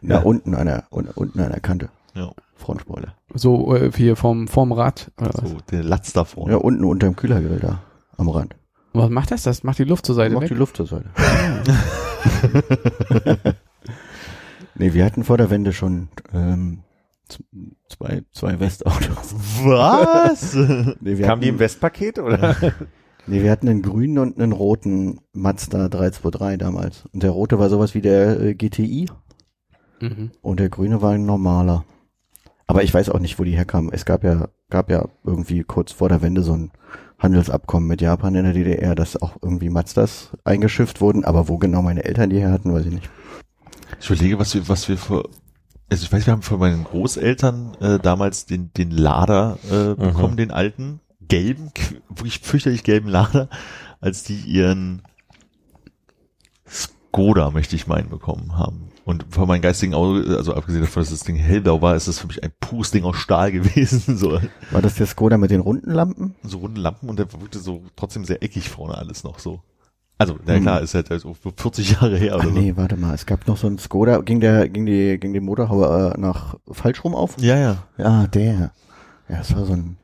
Na, 0.00 0.18
unten 0.18 0.54
an 0.54 0.66
der, 0.66 0.86
un, 0.90 1.08
unten 1.08 1.40
an 1.40 1.50
der 1.50 1.60
Kante. 1.60 1.90
Ja. 2.14 2.32
Frontspoiler. 2.56 3.16
So 3.34 3.74
äh, 3.74 3.90
hier 3.94 4.16
vom, 4.16 4.48
vom 4.48 4.72
Rad. 4.72 5.10
Oder 5.20 5.30
was? 5.34 5.50
So, 5.50 5.56
der 5.70 5.82
Latz 5.82 6.12
da 6.12 6.24
vorne. 6.24 6.52
Ja, 6.52 6.58
unten 6.58 6.84
unter 6.84 7.06
dem 7.08 7.16
Kühlergrill 7.16 7.58
da. 7.60 7.82
Am 8.16 8.28
Rand. 8.28 8.54
was 8.92 9.10
macht 9.10 9.30
das? 9.32 9.42
Das 9.42 9.64
macht 9.64 9.78
die 9.78 9.84
Luft 9.84 10.06
zur 10.06 10.14
Seite 10.14 10.34
Macht 10.34 10.42
weg. 10.44 10.48
die 10.50 10.54
Luft 10.54 10.76
zur 10.76 10.86
Seite. 10.86 11.10
nee, 14.76 14.92
wir 14.94 15.04
hatten 15.04 15.24
vor 15.24 15.38
der 15.38 15.50
Wende 15.50 15.72
schon 15.72 16.08
ähm, 16.32 16.82
zwei, 17.88 18.22
zwei 18.32 18.60
Westautos. 18.60 19.34
Was? 19.64 20.54
Nee, 20.54 21.18
wir 21.18 21.26
Kam 21.26 21.40
die 21.40 21.46
hatten, 21.46 21.54
im 21.54 21.58
Westpaket 21.58 22.18
oder? 22.18 22.56
nee, 23.26 23.42
wir 23.42 23.50
hatten 23.50 23.68
einen 23.68 23.82
grünen 23.82 24.18
und 24.18 24.40
einen 24.40 24.52
roten 24.52 25.20
Mazda 25.32 25.88
323 25.88 26.58
damals. 26.58 27.04
Und 27.12 27.22
der 27.22 27.30
rote 27.30 27.58
war 27.58 27.68
sowas 27.70 27.94
wie 27.94 28.02
der 28.02 28.40
äh, 28.40 28.54
GTI 28.54 29.06
Mhm. 30.00 30.32
und 30.42 30.58
der 30.58 30.70
grüne 30.70 31.02
war 31.02 31.12
ein 31.12 31.24
normaler. 31.24 31.84
Aber 32.66 32.82
ich 32.82 32.94
weiß 32.94 33.10
auch 33.10 33.18
nicht, 33.18 33.38
wo 33.38 33.44
die 33.44 33.56
herkamen. 33.56 33.92
Es 33.92 34.04
gab 34.04 34.24
ja, 34.24 34.48
gab 34.70 34.90
ja 34.90 35.06
irgendwie 35.24 35.62
kurz 35.64 35.92
vor 35.92 36.08
der 36.08 36.22
Wende 36.22 36.42
so 36.42 36.54
ein 36.54 36.70
Handelsabkommen 37.18 37.88
mit 37.88 38.00
Japan 38.00 38.34
in 38.34 38.44
der 38.44 38.52
DDR, 38.52 38.94
dass 38.94 39.20
auch 39.20 39.36
irgendwie 39.42 39.70
Mazdas 39.70 40.30
eingeschifft 40.44 41.00
wurden. 41.00 41.24
Aber 41.24 41.48
wo 41.48 41.58
genau 41.58 41.82
meine 41.82 42.04
Eltern 42.04 42.30
die 42.30 42.40
her 42.40 42.50
hatten, 42.50 42.72
weiß 42.72 42.86
ich 42.86 42.92
nicht. 42.92 43.10
Ich 44.00 44.10
überlege, 44.10 44.38
was 44.38 44.54
wir, 44.54 44.68
was 44.68 44.88
wir 44.88 44.98
vor, 44.98 45.28
also 45.90 46.04
ich 46.04 46.12
weiß, 46.12 46.26
wir 46.26 46.32
haben 46.32 46.42
von 46.42 46.58
meinen 46.58 46.84
Großeltern 46.84 47.76
äh, 47.80 47.98
damals 47.98 48.46
den, 48.46 48.72
den 48.72 48.90
Lader 48.90 49.58
äh, 49.70 49.94
bekommen, 49.94 50.36
den 50.36 50.50
alten, 50.50 51.00
gelben, 51.20 51.70
wirklich 52.08 52.40
fürchterlich 52.40 52.84
gelben 52.84 53.08
Lader, 53.08 53.48
als 54.00 54.24
die 54.24 54.36
ihren 54.36 55.02
Skoda, 56.68 57.50
möchte 57.50 57.76
ich 57.76 57.86
meinen, 57.86 58.08
bekommen 58.08 58.56
haben. 58.58 58.88
Und 59.04 59.26
von 59.28 59.46
meinem 59.46 59.60
geistigen 59.60 59.92
Auge, 59.94 60.34
also 60.36 60.54
abgesehen 60.54 60.82
davon, 60.82 61.02
dass 61.02 61.10
das 61.10 61.20
Ding 61.24 61.36
hellblau 61.36 61.82
war, 61.82 61.94
ist 61.94 62.08
das 62.08 62.18
für 62.18 62.26
mich 62.26 62.42
ein 62.42 62.50
pures 62.58 62.90
Ding 62.90 63.04
aus 63.04 63.16
Stahl 63.16 63.52
gewesen. 63.52 64.16
So, 64.16 64.40
War 64.70 64.80
das 64.82 64.94
der 64.94 65.06
Skoda 65.06 65.36
mit 65.36 65.50
den 65.50 65.60
runden 65.60 65.90
Lampen? 65.90 66.34
so 66.42 66.58
runde 66.58 66.80
Lampen 66.80 67.08
und 67.10 67.18
der 67.18 67.30
wirkte 67.32 67.58
so 67.58 67.82
trotzdem 67.96 68.24
sehr 68.24 68.42
eckig 68.42 68.70
vorne 68.70 68.96
alles 68.96 69.22
noch 69.24 69.38
so. 69.38 69.60
Also, 70.16 70.38
na 70.46 70.58
klar, 70.60 70.80
ist 70.80 70.94
halt 70.94 71.08
so 71.20 71.34
40 71.34 71.90
Jahre 72.00 72.16
her 72.16 72.36
Ach 72.38 72.44
oder 72.44 72.54
so. 72.54 72.58
nee, 72.58 72.76
warte 72.76 72.96
mal. 72.96 73.14
Es 73.14 73.26
gab 73.26 73.46
noch 73.48 73.56
so 73.56 73.66
einen 73.66 73.78
Skoda. 73.78 74.18
Ging 74.20 74.38
der, 74.40 74.68
ging 74.68 74.86
die, 74.86 75.18
ging 75.18 75.32
die 75.32 75.40
Motorhaube 75.40 76.12
äh, 76.14 76.20
nach 76.20 76.54
falsch 76.70 77.02
rum 77.02 77.14
auf? 77.16 77.34
Ja, 77.40 77.58
ja. 77.58 77.82
Ja, 77.98 78.26
der. 78.28 78.70
Ja, 79.28 79.40
es 79.40 79.54
war 79.56 79.66
so 79.66 79.72
ein, 79.72 79.96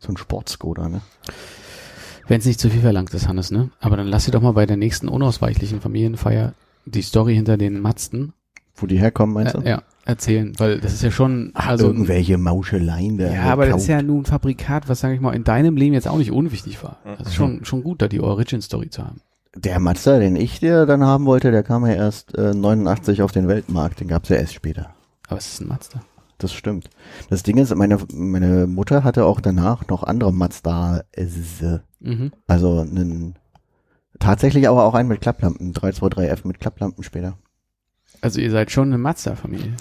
so 0.00 0.08
ein 0.12 0.16
Sport-Skoda, 0.16 0.88
ne? 0.88 1.02
Wenn 2.26 2.40
es 2.40 2.46
nicht 2.46 2.58
zu 2.58 2.68
viel 2.68 2.80
verlangt 2.80 3.14
ist, 3.14 3.28
Hannes, 3.28 3.50
ne? 3.52 3.70
Aber 3.80 3.96
dann 3.96 4.08
lass 4.08 4.24
dir 4.24 4.32
doch 4.32 4.42
mal 4.42 4.52
bei 4.54 4.66
der 4.66 4.76
nächsten 4.76 5.08
unausweichlichen 5.08 5.80
Familienfeier 5.80 6.52
die 6.86 7.02
Story 7.02 7.34
hinter 7.34 7.56
den 7.56 7.80
Matzten 7.80 8.32
Wo 8.76 8.86
die 8.86 8.98
herkommen, 8.98 9.34
meinst 9.34 9.54
du? 9.54 9.60
äh, 9.60 9.68
ja, 9.70 9.82
erzählen, 10.04 10.52
weil 10.58 10.80
das 10.80 10.92
ist 10.92 11.02
ja 11.02 11.10
schon 11.10 11.50
also 11.54 11.86
Irgendwelche 11.86 12.38
Mauscheleien 12.38 13.18
da. 13.18 13.32
ja, 13.32 13.42
aber 13.44 13.66
das 13.66 13.82
ist 13.82 13.88
ja 13.88 13.96
gekauft. 13.96 14.08
nun 14.08 14.22
ein 14.22 14.26
Fabrikat, 14.26 14.88
was 14.88 15.00
sage 15.00 15.14
ich 15.14 15.20
mal 15.20 15.32
in 15.34 15.44
deinem 15.44 15.76
Leben 15.76 15.94
jetzt 15.94 16.08
auch 16.08 16.18
nicht 16.18 16.32
unwichtig 16.32 16.82
war. 16.82 16.98
Das 17.18 17.28
ist 17.28 17.34
schon 17.34 17.64
schon 17.64 17.82
gut, 17.82 18.02
da 18.02 18.08
die 18.08 18.20
Origin 18.20 18.60
Story 18.62 18.90
zu 18.90 19.04
haben. 19.04 19.20
Der 19.56 19.78
Mazda, 19.78 20.18
den 20.18 20.34
ich 20.34 20.58
dir 20.58 20.84
dann 20.84 21.04
haben 21.04 21.26
wollte, 21.26 21.52
der 21.52 21.62
kam 21.62 21.86
ja 21.86 21.92
erst 21.92 22.36
äh, 22.36 22.52
89 22.54 23.22
auf 23.22 23.30
den 23.30 23.46
Weltmarkt. 23.46 24.00
Den 24.00 24.08
gab's 24.08 24.28
ja 24.28 24.36
erst 24.36 24.52
später. 24.54 24.90
Aber 25.28 25.38
es 25.38 25.52
ist 25.52 25.60
ein 25.60 25.68
Mazda. 25.68 26.02
Das 26.38 26.52
stimmt. 26.52 26.90
Das 27.30 27.44
Ding 27.44 27.58
ist, 27.58 27.72
meine, 27.76 27.96
meine 28.12 28.66
Mutter 28.66 29.04
hatte 29.04 29.24
auch 29.24 29.40
danach 29.40 29.86
noch 29.86 30.02
andere 30.02 30.32
Mazda. 30.32 31.02
Mhm. 32.00 32.32
Also 32.48 32.80
einen, 32.80 33.36
tatsächlich 34.18 34.68
aber 34.68 34.84
auch 34.84 34.94
einen 34.94 35.08
mit 35.08 35.20
Klapplampen. 35.20 35.72
323F 35.72 36.46
mit 36.46 36.60
Klapplampen 36.60 37.04
später. 37.04 37.36
Also 38.20 38.40
ihr 38.40 38.50
seid 38.50 38.70
schon 38.70 38.88
eine 38.88 38.98
Mazda-Familie. 38.98 39.74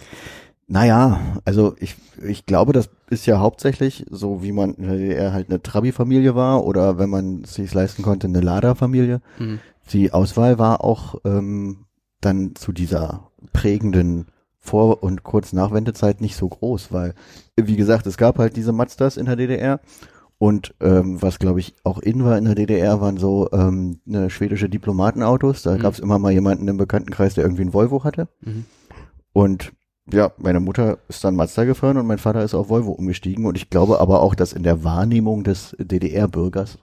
Naja, 0.68 1.20
also 1.46 1.76
ich, 1.80 1.96
ich 2.22 2.46
glaube, 2.46 2.74
das 2.74 2.90
ist 3.10 3.26
ja 3.26 3.40
hauptsächlich 3.40 4.06
so, 4.10 4.44
wie 4.44 4.52
man 4.52 4.74
in 4.76 4.88
der 4.88 4.98
DDR 4.98 5.34
halt 5.34 5.50
eine 5.50 5.62
Trabi-Familie 5.62 6.36
war 6.36 6.66
oder 6.66 6.98
wenn 6.98 7.10
man 7.10 7.42
es 7.44 7.56
sich 7.56 7.74
leisten 7.74 8.02
konnte, 8.02 8.28
eine 8.28 8.42
Lada-Familie. 8.42 9.22
Mhm. 9.40 9.60
Die 9.92 10.12
Auswahl 10.14 10.60
war 10.60 10.84
auch 10.84 11.16
ähm, 11.26 11.86
dann 12.22 12.56
zu 12.56 12.72
dieser 12.72 13.30
prägenden 13.52 14.28
Vor- 14.60 15.04
und 15.04 15.24
kurz 15.24 15.52
Nachwendezeit 15.52 16.22
nicht 16.22 16.38
so 16.38 16.48
groß, 16.48 16.94
weil, 16.94 17.14
wie 17.58 17.76
gesagt, 17.76 18.08
es 18.08 18.16
gab 18.16 18.40
halt 18.40 18.56
diese 18.56 18.72
Mazdas 18.72 19.18
in 19.18 19.26
der 19.26 19.36
DDR 19.36 19.82
und 20.40 20.74
ähm, 20.82 21.22
was, 21.22 21.40
glaube 21.40 21.60
ich, 21.62 21.74
auch 21.84 22.00
in 22.00 22.24
war 22.26 22.38
in 22.38 22.46
der 22.46 22.56
DDR, 22.56 23.00
waren 23.00 23.18
so 23.18 23.50
ähm, 23.54 24.00
ne, 24.06 24.30
schwedische 24.30 24.68
Diplomatenautos. 24.70 25.64
Da 25.64 25.76
Mhm. 25.76 25.80
gab 25.80 25.94
es 25.94 26.00
immer 26.00 26.20
mal 26.20 26.32
jemanden 26.34 26.68
im 26.68 26.78
Bekanntenkreis, 26.78 27.34
der 27.36 27.44
irgendwie 27.46 27.64
ein 27.64 27.74
Volvo 27.74 28.04
hatte. 28.04 28.28
Mhm. 28.42 28.66
Und 29.32 29.72
ja, 30.12 30.32
meine 30.38 30.60
Mutter 30.60 30.98
ist 31.08 31.24
dann 31.24 31.36
Mazda 31.38 31.64
gefahren 31.64 31.96
und 31.98 32.06
mein 32.08 32.18
Vater 32.18 32.44
ist 32.44 32.54
auf 32.56 32.68
Volvo 32.70 32.92
umgestiegen. 32.92 33.46
Und 33.46 33.56
ich 33.56 33.70
glaube 33.70 34.02
aber 34.02 34.22
auch, 34.22 34.36
dass 34.36 34.52
in 34.52 34.64
der 34.64 34.84
Wahrnehmung 34.84 35.44
des 35.46 35.76
DDR-Bürgers 35.80 36.78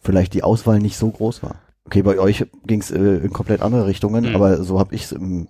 vielleicht 0.00 0.32
die 0.34 0.42
Auswahl 0.42 0.78
nicht 0.78 0.96
so 0.96 1.10
groß 1.10 1.42
war. 1.42 1.56
Okay, 1.84 2.02
bei 2.02 2.18
euch 2.18 2.46
ging 2.66 2.80
es 2.80 2.90
äh, 2.90 2.98
in 3.18 3.30
komplett 3.32 3.60
andere 3.60 3.86
Richtungen, 3.86 4.30
Mhm. 4.30 4.34
aber 4.36 4.62
so 4.62 4.78
habe 4.78 4.94
ich 4.94 5.04
es 5.04 5.12
im 5.12 5.48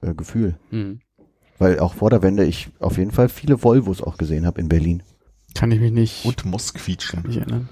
äh, 0.00 0.14
Gefühl. 0.14 0.56
Mhm. 0.70 1.00
Weil 1.58 1.80
auch 1.80 1.94
vor 1.94 2.08
der 2.08 2.22
Wende 2.22 2.44
ich 2.44 2.70
auf 2.80 2.96
jeden 2.96 3.10
Fall 3.10 3.28
viele 3.28 3.62
Volvos 3.62 4.00
auch 4.02 4.16
gesehen 4.16 4.46
habe 4.46 4.60
in 4.60 4.68
Berlin. 4.68 5.02
Kann 5.58 5.72
ich 5.72 5.80
mich 5.80 5.90
nicht, 5.90 6.24
Und 6.24 6.44
Moskquietschen. 6.44 7.24
nicht 7.26 7.38
erinnern. 7.38 7.68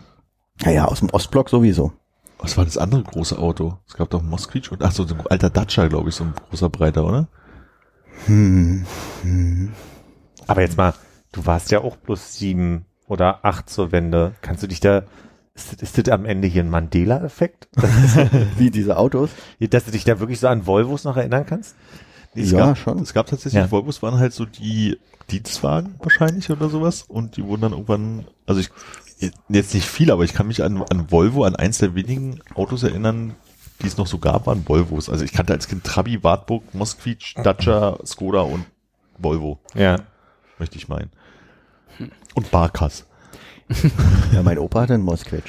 Naja, 0.64 0.86
aus 0.86 0.98
dem 0.98 1.10
Ostblock 1.10 1.48
sowieso. 1.48 1.92
Was 2.40 2.56
war 2.56 2.64
das 2.64 2.78
andere 2.78 3.04
große 3.04 3.38
Auto? 3.38 3.78
Es 3.86 3.94
gab 3.94 4.10
doch 4.10 4.20
einen 4.20 4.28
Moskvich 4.28 4.72
und 4.72 4.82
ach 4.82 4.90
so, 4.90 5.06
so 5.06 5.14
ein 5.14 5.24
alter 5.28 5.50
Dacia, 5.50 5.86
glaube 5.86 6.08
ich, 6.08 6.16
so 6.16 6.24
ein 6.24 6.34
großer 6.50 6.68
Breiter, 6.68 7.04
oder? 7.06 7.28
Hm. 8.26 8.84
Hm. 9.22 9.72
Aber 10.48 10.62
jetzt 10.62 10.76
mal, 10.76 10.94
du 11.30 11.46
warst 11.46 11.70
ja 11.70 11.80
auch 11.80 11.96
plus 12.02 12.36
sieben 12.36 12.86
oder 13.06 13.44
acht 13.44 13.70
zur 13.70 13.92
Wende. 13.92 14.34
Kannst 14.42 14.64
du 14.64 14.66
dich 14.66 14.80
da, 14.80 15.04
ist, 15.54 15.80
ist 15.80 15.96
das 15.96 16.08
am 16.12 16.24
Ende 16.24 16.48
hier 16.48 16.64
ein 16.64 16.70
Mandela-Effekt? 16.70 17.68
Wie 18.58 18.70
diese 18.70 18.96
Autos? 18.96 19.30
Dass 19.60 19.84
du 19.84 19.92
dich 19.92 20.02
da 20.02 20.18
wirklich 20.18 20.40
so 20.40 20.48
an 20.48 20.66
Volvos 20.66 21.04
noch 21.04 21.16
erinnern 21.16 21.46
kannst? 21.46 21.76
Es 22.42 22.50
Ja, 22.52 22.58
gab, 22.66 22.78
schon. 22.78 22.98
Es 23.00 23.12
gab 23.14 23.26
tatsächlich, 23.26 23.62
Ja. 23.62 23.70
Volvos 23.70 24.02
waren 24.02 24.18
halt 24.18 24.32
so 24.32 24.44
die 24.44 24.98
Dienstwagen 25.30 25.94
wahrscheinlich 26.02 26.50
oder 26.50 26.68
sowas 26.68 27.02
und 27.08 27.36
die 27.36 27.44
wurden 27.44 27.62
dann 27.62 27.72
irgendwann, 27.72 28.26
also 28.46 28.60
ich, 28.60 28.70
jetzt 29.48 29.74
nicht 29.74 29.86
viel, 29.88 30.10
aber 30.10 30.24
ich 30.24 30.34
kann 30.34 30.46
mich 30.46 30.62
an, 30.62 30.82
an 30.90 31.10
Volvo, 31.10 31.44
an 31.44 31.56
eins 31.56 31.78
der 31.78 31.94
wenigen 31.94 32.40
Autos 32.54 32.82
erinnern, 32.82 33.34
die 33.82 33.86
es 33.88 33.96
noch 33.96 34.06
so 34.06 34.18
gab, 34.18 34.46
waren 34.46 34.66
Volvos. 34.68 35.08
Also 35.08 35.24
ich 35.24 35.32
kannte 35.32 35.52
als 35.52 35.68
Kind 35.68 35.84
Trabi, 35.84 36.22
Wartburg, 36.22 36.62
Moskvich, 36.74 37.34
Dacia, 37.42 37.98
Skoda 38.06 38.40
und 38.42 38.64
Volvo, 39.18 39.58
Ja. 39.74 40.00
möchte 40.58 40.76
ich 40.76 40.88
meinen. 40.88 41.10
Und 42.34 42.50
Barkas. 42.50 43.06
Ja, 44.32 44.42
mein 44.42 44.58
Opa 44.58 44.82
hatte 44.82 44.94
einen 44.94 45.02
Moskvich. 45.02 45.42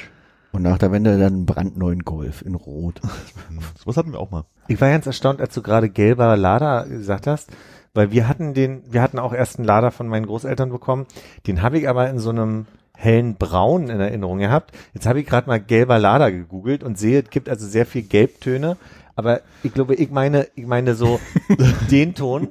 Und 0.52 0.62
nach 0.62 0.78
der 0.78 0.92
Wende 0.92 1.18
dann 1.18 1.34
einen 1.34 1.46
brandneuen 1.46 2.00
Golf 2.00 2.42
in 2.42 2.54
Rot. 2.54 3.00
Hm, 3.48 3.60
sowas 3.78 3.96
hatten 3.96 4.12
wir 4.12 4.20
auch 4.20 4.30
mal. 4.30 4.44
Ich 4.66 4.80
war 4.80 4.90
ganz 4.90 5.06
erstaunt, 5.06 5.40
als 5.40 5.54
du 5.54 5.62
gerade 5.62 5.88
gelber 5.88 6.36
Lader 6.36 6.86
gesagt 6.86 7.26
hast, 7.26 7.50
weil 7.94 8.10
wir 8.10 8.28
hatten 8.28 8.52
den, 8.52 8.82
wir 8.90 9.00
hatten 9.00 9.18
auch 9.18 9.32
erst 9.32 9.58
einen 9.58 9.66
Lader 9.66 9.90
von 9.90 10.08
meinen 10.08 10.26
Großeltern 10.26 10.70
bekommen. 10.70 11.06
Den 11.46 11.62
habe 11.62 11.78
ich 11.78 11.88
aber 11.88 12.10
in 12.10 12.18
so 12.18 12.30
einem 12.30 12.66
hellen 12.94 13.36
Braun 13.36 13.88
in 13.88 14.00
Erinnerung 14.00 14.38
gehabt. 14.38 14.76
Jetzt 14.92 15.06
habe 15.06 15.20
ich 15.20 15.26
gerade 15.26 15.48
mal 15.48 15.60
gelber 15.60 15.98
Lader 15.98 16.32
gegoogelt 16.32 16.82
und 16.82 16.98
sehe, 16.98 17.22
es 17.22 17.30
gibt 17.30 17.48
also 17.48 17.66
sehr 17.66 17.86
viel 17.86 18.02
Gelbtöne. 18.02 18.76
Aber 19.14 19.40
ich 19.64 19.72
glaube, 19.72 19.94
ich 19.94 20.10
meine, 20.10 20.46
ich 20.54 20.66
meine 20.66 20.94
so 20.94 21.18
den 21.90 22.14
Ton 22.14 22.48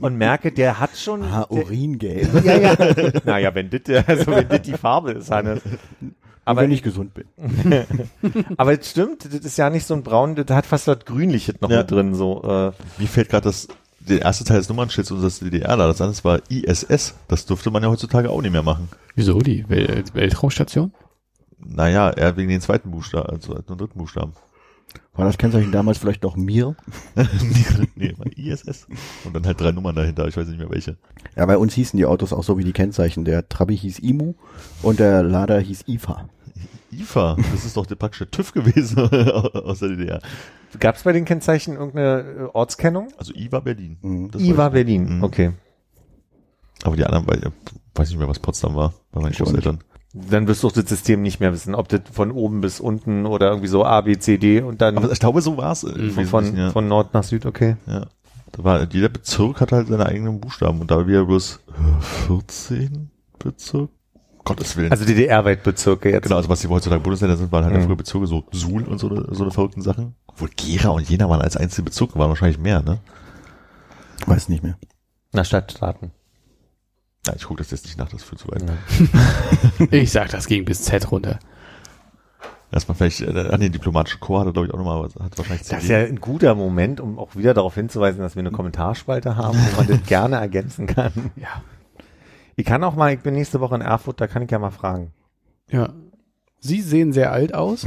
und 0.00 0.16
merke, 0.16 0.50
der 0.50 0.80
hat 0.80 0.96
schon. 0.96 1.22
Ah, 1.22 1.46
der, 1.48 1.58
Uringelb. 1.58 2.44
ja, 2.44 2.56
ja. 2.56 2.76
Naja, 3.24 3.54
wenn 3.54 3.70
das, 3.70 3.82
also 4.06 4.32
wenn 4.32 4.48
das 4.48 4.62
die 4.62 4.72
Farbe 4.72 5.12
ist, 5.12 5.30
Hannes. 5.30 5.62
Aber 6.44 6.62
wenn 6.62 6.72
ich 6.72 6.82
gesund 6.82 7.12
bin. 7.14 7.26
aber 8.56 8.78
es 8.78 8.90
stimmt, 8.90 9.24
das 9.24 9.40
ist 9.44 9.56
ja 9.58 9.70
nicht 9.70 9.86
so 9.86 9.94
ein 9.94 10.02
Braun, 10.02 10.34
das 10.34 10.46
hat 10.50 10.66
fast 10.66 10.86
was 10.88 11.04
Grünliches 11.04 11.60
noch 11.60 11.70
Ja. 11.70 11.78
mit 11.78 11.90
drin, 11.90 12.14
so, 12.14 12.42
äh, 12.42 12.72
Mir 12.98 13.08
fällt 13.08 13.28
gerade 13.28 13.44
das, 13.44 13.68
der 14.00 14.22
erste 14.22 14.42
Teil 14.44 14.58
des 14.58 14.68
Nummernschilds 14.68 15.10
unseres 15.12 15.38
DDR 15.38 15.76
da, 15.76 15.86
das 15.86 16.00
andere 16.00 16.24
war 16.24 16.40
ISS. 16.48 17.14
Das 17.28 17.46
dürfte 17.46 17.70
man 17.70 17.82
ja 17.84 17.88
heutzutage 17.88 18.28
auch 18.30 18.42
nicht 18.42 18.50
mehr 18.52 18.62
machen. 18.64 18.88
Wieso? 19.14 19.38
Die 19.38 19.68
Wel 19.68 20.02
Weltraumstation? 20.14 20.92
Naja, 21.64 22.10
eher 22.10 22.36
wegen 22.36 22.48
den 22.48 22.60
zweiten 22.60 22.90
Buchstaben, 22.90 23.28
also 23.30 23.54
den 23.54 23.78
dritten 23.78 23.98
Buchstaben. 23.98 24.32
War 25.14 25.26
das 25.26 25.36
Kennzeichen 25.38 25.72
damals 25.72 25.98
vielleicht 25.98 26.22
noch 26.22 26.36
mir? 26.36 26.74
nee, 27.96 28.14
ISS. 28.36 28.86
Und 29.24 29.34
dann 29.34 29.44
halt 29.46 29.60
drei 29.60 29.72
Nummern 29.72 29.94
dahinter, 29.94 30.26
ich 30.26 30.36
weiß 30.36 30.48
nicht 30.48 30.58
mehr 30.58 30.70
welche. 30.70 30.96
Ja, 31.36 31.44
bei 31.46 31.58
uns 31.58 31.74
hießen 31.74 31.96
die 31.96 32.06
Autos 32.06 32.32
auch 32.32 32.42
so 32.42 32.56
wie 32.58 32.64
die 32.64 32.72
Kennzeichen. 32.72 33.24
Der 33.24 33.48
Trabi 33.48 33.76
hieß 33.76 33.98
Imu 34.00 34.34
und 34.82 35.00
der 35.00 35.22
Lader 35.22 35.60
hieß 35.60 35.84
IFA. 35.88 36.28
IFA, 36.92 37.36
das 37.52 37.64
ist 37.64 37.76
doch 37.76 37.86
der 37.86 37.94
praktische 37.96 38.30
TÜV 38.30 38.52
gewesen 38.52 38.98
aus 39.08 39.78
der 39.80 39.88
DDR. 39.90 40.20
gab 40.78 40.96
es 40.96 41.02
bei 41.02 41.12
den 41.12 41.24
Kennzeichen 41.24 41.74
irgendeine 41.76 42.20
äh, 42.20 42.48
Ortskennung? 42.52 43.08
Also 43.16 43.32
I 43.34 43.50
war 43.52 43.62
Berlin. 43.62 43.96
Mhm. 44.02 44.30
Das 44.30 44.42
I 44.42 44.56
war 44.56 44.72
weiß 44.72 44.78
ich. 44.80 44.84
Berlin, 44.86 45.16
Mhm. 45.18 45.24
okay. 45.24 45.52
Aber 46.84 46.96
die 46.96 47.04
anderen, 47.04 47.26
weil, 47.28 47.40
weiß 47.94 48.08
nicht 48.10 48.18
mehr, 48.18 48.28
was 48.28 48.38
Potsdam 48.40 48.74
war, 48.74 48.92
bei 49.12 49.20
meinen 49.20 49.32
Ich 49.32 49.38
Großeltern. 49.38 49.78
Dann 50.14 50.46
wirst 50.46 50.62
du 50.62 50.68
auch 50.68 50.72
das 50.72 50.86
System 50.88 51.22
nicht 51.22 51.40
mehr 51.40 51.52
wissen, 51.52 51.74
ob 51.74 51.88
das 51.88 52.02
von 52.12 52.30
oben 52.32 52.60
bis 52.60 52.80
unten 52.80 53.24
oder 53.24 53.48
irgendwie 53.48 53.68
so 53.68 53.84
A, 53.84 54.00
B, 54.02 54.18
C, 54.18 54.36
D 54.36 54.60
und 54.60 54.82
dann 54.82 54.96
Aber 54.98 55.10
ich 55.10 55.18
glaube, 55.18 55.40
so 55.40 55.56
war 55.56 55.72
es. 55.72 55.86
von, 56.28 56.56
ja. 56.56 56.70
von 56.70 56.86
Nord 56.86 57.14
nach 57.14 57.22
Süd, 57.24 57.46
okay. 57.46 57.76
ja. 57.86 58.06
Da 58.54 58.64
war, 58.64 58.86
jeder 58.92 59.08
Bezirk 59.08 59.62
hat 59.62 59.72
halt 59.72 59.88
seine 59.88 60.04
eigenen 60.04 60.38
Buchstaben 60.38 60.80
und 60.82 60.90
da 60.90 61.06
wir 61.06 61.24
bloß 61.24 61.60
äh, 61.68 62.02
14 62.26 63.10
Bezirk, 63.38 63.88
Gottes 64.44 64.76
Willen. 64.76 64.90
Also 64.90 65.06
DDR-weit 65.06 65.62
Bezirke 65.62 66.10
jetzt. 66.10 66.24
Genau, 66.24 66.36
also 66.36 66.50
was 66.50 66.60
die 66.60 66.68
heutzutage 66.68 67.00
Bundesländer 67.00 67.36
sind, 67.38 67.50
waren 67.50 67.64
halt 67.64 67.74
Mhm. 67.76 67.86
früher 67.86 67.96
Bezirke, 67.96 68.26
so 68.26 68.44
Suhl 68.52 68.82
und 68.82 68.98
so, 68.98 69.08
eine- 69.08 69.26
so 69.34 69.44
eine 69.44 69.52
verrückten 69.52 69.80
Sachen. 69.80 70.16
Obwohl 70.26 70.50
Gera 70.54 70.90
und 70.90 71.08
Jena 71.08 71.30
waren 71.30 71.40
als 71.40 71.56
einzelne 71.56 71.86
Bezirke, 71.86 72.18
waren 72.18 72.28
wahrscheinlich 72.28 72.58
mehr, 72.58 72.82
ne? 72.82 72.98
Weiß 74.26 74.50
nicht 74.50 74.62
mehr. 74.62 74.76
Na, 75.32 75.44
Stadtstaaten. 75.44 76.10
Ja, 77.26 77.34
ich 77.36 77.44
gucke 77.44 77.58
das 77.58 77.70
jetzt 77.70 77.84
nicht 77.84 77.98
nach, 77.98 78.08
das 78.08 78.22
führt 78.24 78.40
zu 78.40 78.48
weit. 78.48 78.62
Ja. 78.62 79.86
Ich 79.90 80.10
sag, 80.10 80.30
das 80.30 80.46
ging 80.46 80.64
bis 80.64 80.82
Z 80.82 81.10
runter. 81.12 81.38
Erstmal 82.72 82.96
vielleicht, 82.96 83.20
äh, 83.20 83.48
ah 83.50 83.58
nee, 83.58 83.68
diplomatische 83.68 84.18
Chor 84.18 84.40
hat 84.40 84.46
er, 84.46 84.52
glaube 84.52 84.66
ich, 84.66 84.74
auch 84.74 84.78
nochmal, 84.78 84.96
aber 84.96 85.24
hat 85.24 85.36
wahrscheinlich 85.36 85.68
Das 85.68 85.82
ist 85.82 85.88
ja 85.90 85.98
ein 85.98 86.20
guter 86.20 86.54
Moment, 86.54 87.00
um 87.00 87.18
auch 87.18 87.36
wieder 87.36 87.52
darauf 87.52 87.74
hinzuweisen, 87.74 88.20
dass 88.22 88.34
wir 88.34 88.40
eine 88.40 88.50
Kommentarspalte 88.50 89.36
haben, 89.36 89.58
wo 89.58 89.76
man 89.76 89.86
das 89.86 90.02
gerne 90.06 90.36
ergänzen 90.36 90.86
kann. 90.86 91.12
Ja. 91.36 91.62
Ich 92.56 92.64
kann 92.64 92.82
auch 92.82 92.96
mal, 92.96 93.12
ich 93.12 93.20
bin 93.20 93.34
nächste 93.34 93.60
Woche 93.60 93.74
in 93.74 93.82
Erfurt, 93.82 94.20
da 94.20 94.26
kann 94.26 94.42
ich 94.42 94.50
ja 94.50 94.58
mal 94.58 94.70
fragen. 94.70 95.12
Ja. 95.70 95.92
Sie 96.60 96.80
sehen 96.80 97.12
sehr 97.12 97.30
alt 97.30 97.54
aus. 97.54 97.86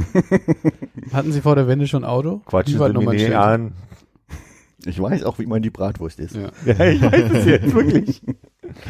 Hatten 1.12 1.32
Sie 1.32 1.40
vor 1.40 1.56
der 1.56 1.66
Wende 1.66 1.88
schon 1.88 2.04
Auto? 2.04 2.42
Quatsch, 2.46 2.68
Sie 2.68 2.78
nicht 2.78 3.34
an. 3.34 3.72
Ich 4.84 5.00
weiß 5.02 5.24
auch, 5.24 5.38
wie 5.40 5.46
man 5.46 5.62
die 5.62 5.70
Bratwurst 5.70 6.20
isst. 6.20 6.36
Ja. 6.36 6.50
Ja, 6.64 6.84
ich 6.84 7.02
weiß 7.02 7.30
es 7.32 7.44
jetzt 7.44 7.74
wirklich. 7.74 8.22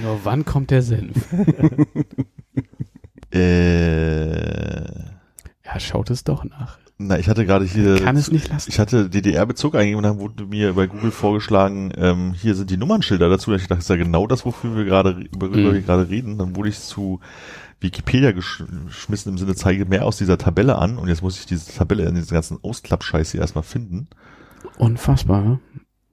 Nur 0.03 0.21
wann 0.25 0.45
kommt 0.45 0.71
der 0.71 0.83
Senf? 0.83 1.27
Äh, 3.33 4.85
Ja, 5.65 5.81
schaut 5.81 6.11
es 6.11 6.25
doch 6.25 6.45
nach. 6.45 6.79
na, 6.99 7.19
ich 7.19 7.29
hatte 7.29 7.45
gerade 7.45 7.65
hier, 7.65 8.01
Kann 8.01 8.17
es 8.17 8.31
nicht 8.31 8.49
lassen. 8.49 8.71
ich 8.71 8.79
hatte 8.79 9.11
DDR-Bezug 9.11 9.75
eingegeben 9.75 9.99
und 9.99 10.03
dann 10.05 10.19
wurde 10.19 10.47
mir 10.47 10.75
bei 10.75 10.87
Google 10.87 11.11
vorgeschlagen, 11.11 11.93
ähm, 11.97 12.33
hier 12.35 12.55
sind 12.55 12.71
die 12.71 12.77
Nummernschilder 12.77 13.29
dazu. 13.29 13.53
Ich 13.53 13.63
dachte, 13.63 13.75
das 13.75 13.85
ist 13.85 13.89
ja 13.91 13.97
genau 13.97 14.27
das, 14.27 14.45
wofür 14.47 14.77
wir 14.77 14.85
gerade, 14.85 15.27
worüber 15.37 15.57
Mhm. 15.71 15.75
wir 15.75 15.83
gerade 15.83 16.09
reden. 16.09 16.39
Dann 16.39 16.55
wurde 16.57 16.69
ich 16.69 16.79
zu 16.79 17.21
Wikipedia 17.81 18.31
gesch- 18.31 18.65
geschmissen 18.87 19.33
im 19.33 19.39
Sinne, 19.39 19.55
zeige 19.55 19.85
mehr 19.85 20.07
aus 20.07 20.17
dieser 20.19 20.39
Tabelle 20.39 20.77
an 20.79 20.97
und 20.97 21.09
jetzt 21.09 21.23
muss 21.23 21.39
ich 21.39 21.47
diese 21.47 21.71
Tabelle 21.75 22.05
in 22.05 22.15
diesen 22.15 22.33
ganzen 22.33 22.59
Ausklappscheiß 22.63 23.33
hier 23.33 23.41
erstmal 23.41 23.65
finden. 23.65 24.09
Unfassbar. 24.79 25.43
ne? 25.43 25.59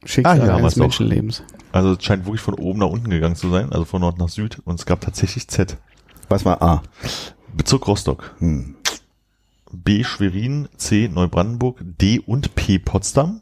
Schicksal 0.03 0.49
Ah, 0.49 0.56
eines. 0.57 0.76
Menschenlebens. 0.76 1.44
Also 1.73 1.93
es 1.93 2.03
scheint 2.03 2.25
wirklich 2.25 2.41
von 2.41 2.53
oben 2.53 2.79
nach 2.79 2.87
unten 2.87 3.09
gegangen 3.09 3.35
zu 3.35 3.49
sein, 3.49 3.71
also 3.73 3.83
von 3.83 3.99
Nord 4.01 4.17
nach 4.19 4.29
Süd 4.29 4.59
und 4.63 4.79
es 4.79 4.85
gab 4.85 5.01
tatsächlich 5.01 5.47
Z. 5.49 5.77
Was 6.29 6.45
war 6.45 6.61
A? 6.61 6.81
Bezirk 7.55 7.87
Rostock, 7.87 8.33
Hm. 8.39 8.75
B 9.71 10.03
Schwerin, 10.03 10.69
C 10.77 11.09
Neubrandenburg, 11.11 11.81
D 11.83 12.19
und 12.19 12.53
P 12.55 12.77
Potsdam, 12.77 13.41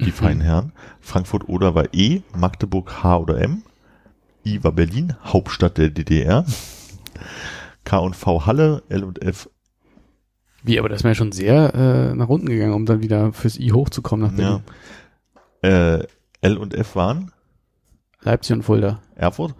die 0.00 0.06
Mhm. 0.06 0.12
feinen 0.12 0.40
Herren, 0.40 0.72
Frankfurt 1.00 1.48
oder 1.48 1.74
war 1.74 1.92
E, 1.92 2.22
Magdeburg 2.36 3.02
H 3.02 3.18
oder 3.18 3.38
M, 3.40 3.62
I 4.46 4.62
war 4.62 4.70
Berlin, 4.72 5.16
Hauptstadt 5.24 5.76
der 5.78 5.90
DDR, 5.90 6.46
K 7.84 7.98
und 7.98 8.14
V 8.14 8.46
Halle, 8.46 8.84
L 8.88 9.02
und 9.02 9.20
F, 9.20 9.50
Wie, 10.62 10.78
aber 10.78 10.88
das 10.88 11.02
wäre 11.02 11.14
schon 11.16 11.32
sehr 11.32 11.74
äh, 11.74 12.14
nach 12.14 12.28
unten 12.28 12.46
gegangen, 12.48 12.74
um 12.74 12.86
dann 12.86 13.02
wieder 13.02 13.32
fürs 13.32 13.58
I 13.58 13.72
hochzukommen 13.72 14.30
nach 14.32 14.38
ja, 14.40 14.60
Berlin. 15.62 16.02
äh, 16.02 16.06
L 16.40 16.56
und 16.56 16.72
F 16.74 16.94
waren 16.94 17.32
Leipzig 18.28 18.56
und 18.56 18.62
Fulda. 18.62 19.00
Erfurt, 19.14 19.54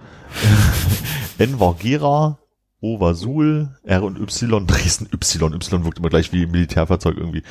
N 1.38 1.58
war 1.58 1.74
Gera, 1.74 2.38
O 2.82 3.00
war 3.00 3.14
Suhl, 3.14 3.74
R 3.82 4.02
und 4.02 4.20
Y, 4.20 4.66
Dresden 4.66 5.08
Y, 5.10 5.54
Y 5.54 5.84
wirkt 5.84 5.98
immer 5.98 6.10
gleich 6.10 6.34
wie 6.34 6.42
ein 6.42 6.50
Militärfahrzeug 6.50 7.16
irgendwie. 7.16 7.42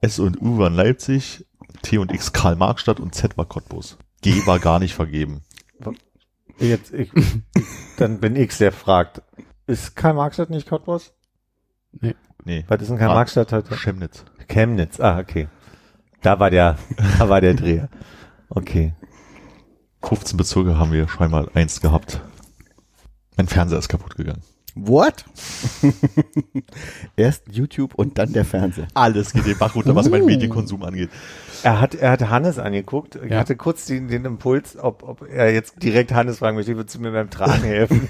S 0.00 0.20
und 0.20 0.40
U 0.40 0.58
waren 0.58 0.74
Leipzig, 0.74 1.44
T 1.82 1.98
und 1.98 2.12
X 2.12 2.32
Karl-Marx-Stadt 2.32 3.00
und 3.00 3.12
Z 3.12 3.36
war 3.36 3.44
Cottbus. 3.44 3.98
G 4.22 4.46
war 4.46 4.60
gar 4.60 4.78
nicht 4.78 4.94
vergeben. 4.94 5.42
Jetzt, 6.60 6.92
ich, 6.92 7.10
dann 7.96 8.20
bin 8.20 8.36
ich 8.36 8.56
der 8.56 8.70
fragt. 8.70 9.22
Ist 9.66 9.96
Karl-Marx-Stadt 9.96 10.50
nicht 10.50 10.68
Cottbus? 10.68 11.12
Nee, 12.44 12.64
Was 12.68 12.80
ist 12.82 12.90
denn 12.90 12.98
Karl-Marx-Stadt 12.98 13.52
heute? 13.52 13.74
Chemnitz. 13.74 14.24
Chemnitz, 14.46 15.00
ah, 15.00 15.18
okay. 15.18 15.48
Da 16.22 16.38
war 16.38 16.50
der, 16.50 16.78
da 17.18 17.28
war 17.28 17.40
der 17.40 17.54
Dreher. 17.54 17.88
Okay. 18.48 18.94
15 20.02 20.36
Bezirke 20.36 20.78
haben 20.78 20.92
wir 20.92 21.08
scheinbar 21.08 21.48
eins 21.54 21.80
gehabt. 21.80 22.20
Mein 23.36 23.46
Fernseher 23.48 23.78
ist 23.78 23.88
kaputt 23.88 24.16
gegangen. 24.16 24.42
What? 24.76 25.24
Erst 27.16 27.42
YouTube 27.50 27.94
und 27.96 28.18
dann 28.18 28.32
der 28.32 28.44
Fernseher. 28.44 28.86
Alles 28.94 29.32
geht 29.32 29.44
den 29.46 29.58
Bach 29.58 29.74
runter, 29.74 29.96
was 29.96 30.08
mein 30.08 30.24
Medienkonsum 30.24 30.82
angeht. 30.84 31.10
Er 31.64 31.80
hat, 31.80 31.94
er 31.96 32.12
hat 32.12 32.28
Hannes 32.30 32.58
angeguckt. 32.58 33.16
Ich 33.22 33.30
Ja. 33.32 33.38
hatte 33.40 33.56
kurz 33.56 33.86
den, 33.86 34.06
den 34.08 34.24
Impuls, 34.24 34.78
ob, 34.78 35.02
ob 35.02 35.28
er 35.28 35.52
jetzt 35.52 35.82
direkt 35.82 36.12
Hannes 36.14 36.38
fragen 36.38 36.56
möchte, 36.56 36.76
würdest 36.76 36.94
du 36.94 37.00
mir 37.00 37.10
beim 37.10 37.30
Tragen 37.30 37.62
helfen? 37.64 38.06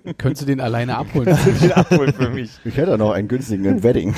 Könntest 0.18 0.42
du 0.42 0.46
den 0.46 0.60
alleine 0.60 0.96
abholen? 0.96 1.36
den 1.60 1.72
abholen 1.72 2.12
für 2.14 2.30
mich. 2.30 2.50
Ich 2.64 2.76
hätte 2.78 2.94
auch 2.94 2.98
noch 2.98 3.12
einen 3.12 3.28
günstigen 3.28 3.82
Wedding. 3.82 4.14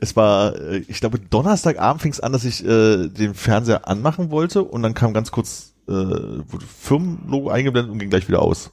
Es 0.00 0.16
war, 0.16 0.56
äh, 0.56 0.78
ich 0.88 1.00
glaube, 1.00 1.18
Donnerstagabend 1.18 2.02
fing 2.02 2.12
es 2.12 2.20
an, 2.20 2.32
dass 2.32 2.44
ich 2.44 2.64
äh, 2.64 3.08
den 3.08 3.34
Fernseher 3.34 3.86
anmachen 3.88 4.30
wollte 4.30 4.62
und 4.62 4.82
dann 4.82 4.94
kam 4.94 5.12
ganz 5.12 5.30
kurz 5.30 5.70
äh, 5.90 5.92
wurde 5.92 6.64
Firmenlogo 6.66 7.50
eingeblendet 7.50 7.92
und 7.92 7.98
ging 7.98 8.10
gleich 8.10 8.28
wieder 8.28 8.42
aus. 8.42 8.72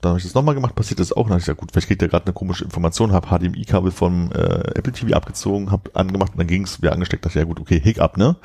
Dann 0.00 0.10
habe 0.10 0.18
ich 0.18 0.24
das 0.24 0.34
nochmal 0.34 0.54
gemacht, 0.54 0.74
passiert 0.74 0.98
das 0.98 1.12
auch. 1.12 1.24
Dann 1.24 1.32
habe 1.32 1.40
ich 1.40 1.44
gesagt, 1.44 1.60
gut, 1.60 1.72
vielleicht 1.72 1.88
kriegt 1.88 2.02
er 2.02 2.08
gerade 2.08 2.26
eine 2.26 2.32
komische 2.32 2.64
Information, 2.64 3.12
habe 3.12 3.28
HDMI-Kabel 3.28 3.92
vom 3.92 4.32
äh, 4.32 4.72
Apple 4.74 4.92
TV 4.92 5.14
abgezogen, 5.14 5.70
habe 5.70 5.90
angemacht 5.94 6.32
und 6.32 6.38
dann 6.38 6.46
ging 6.46 6.64
es 6.64 6.80
wieder 6.80 6.92
angesteckt. 6.92 7.24
Dachte, 7.24 7.38
ja 7.38 7.44
gut, 7.44 7.60
okay, 7.60 7.80
Hiccup, 7.80 8.16
ne? 8.16 8.36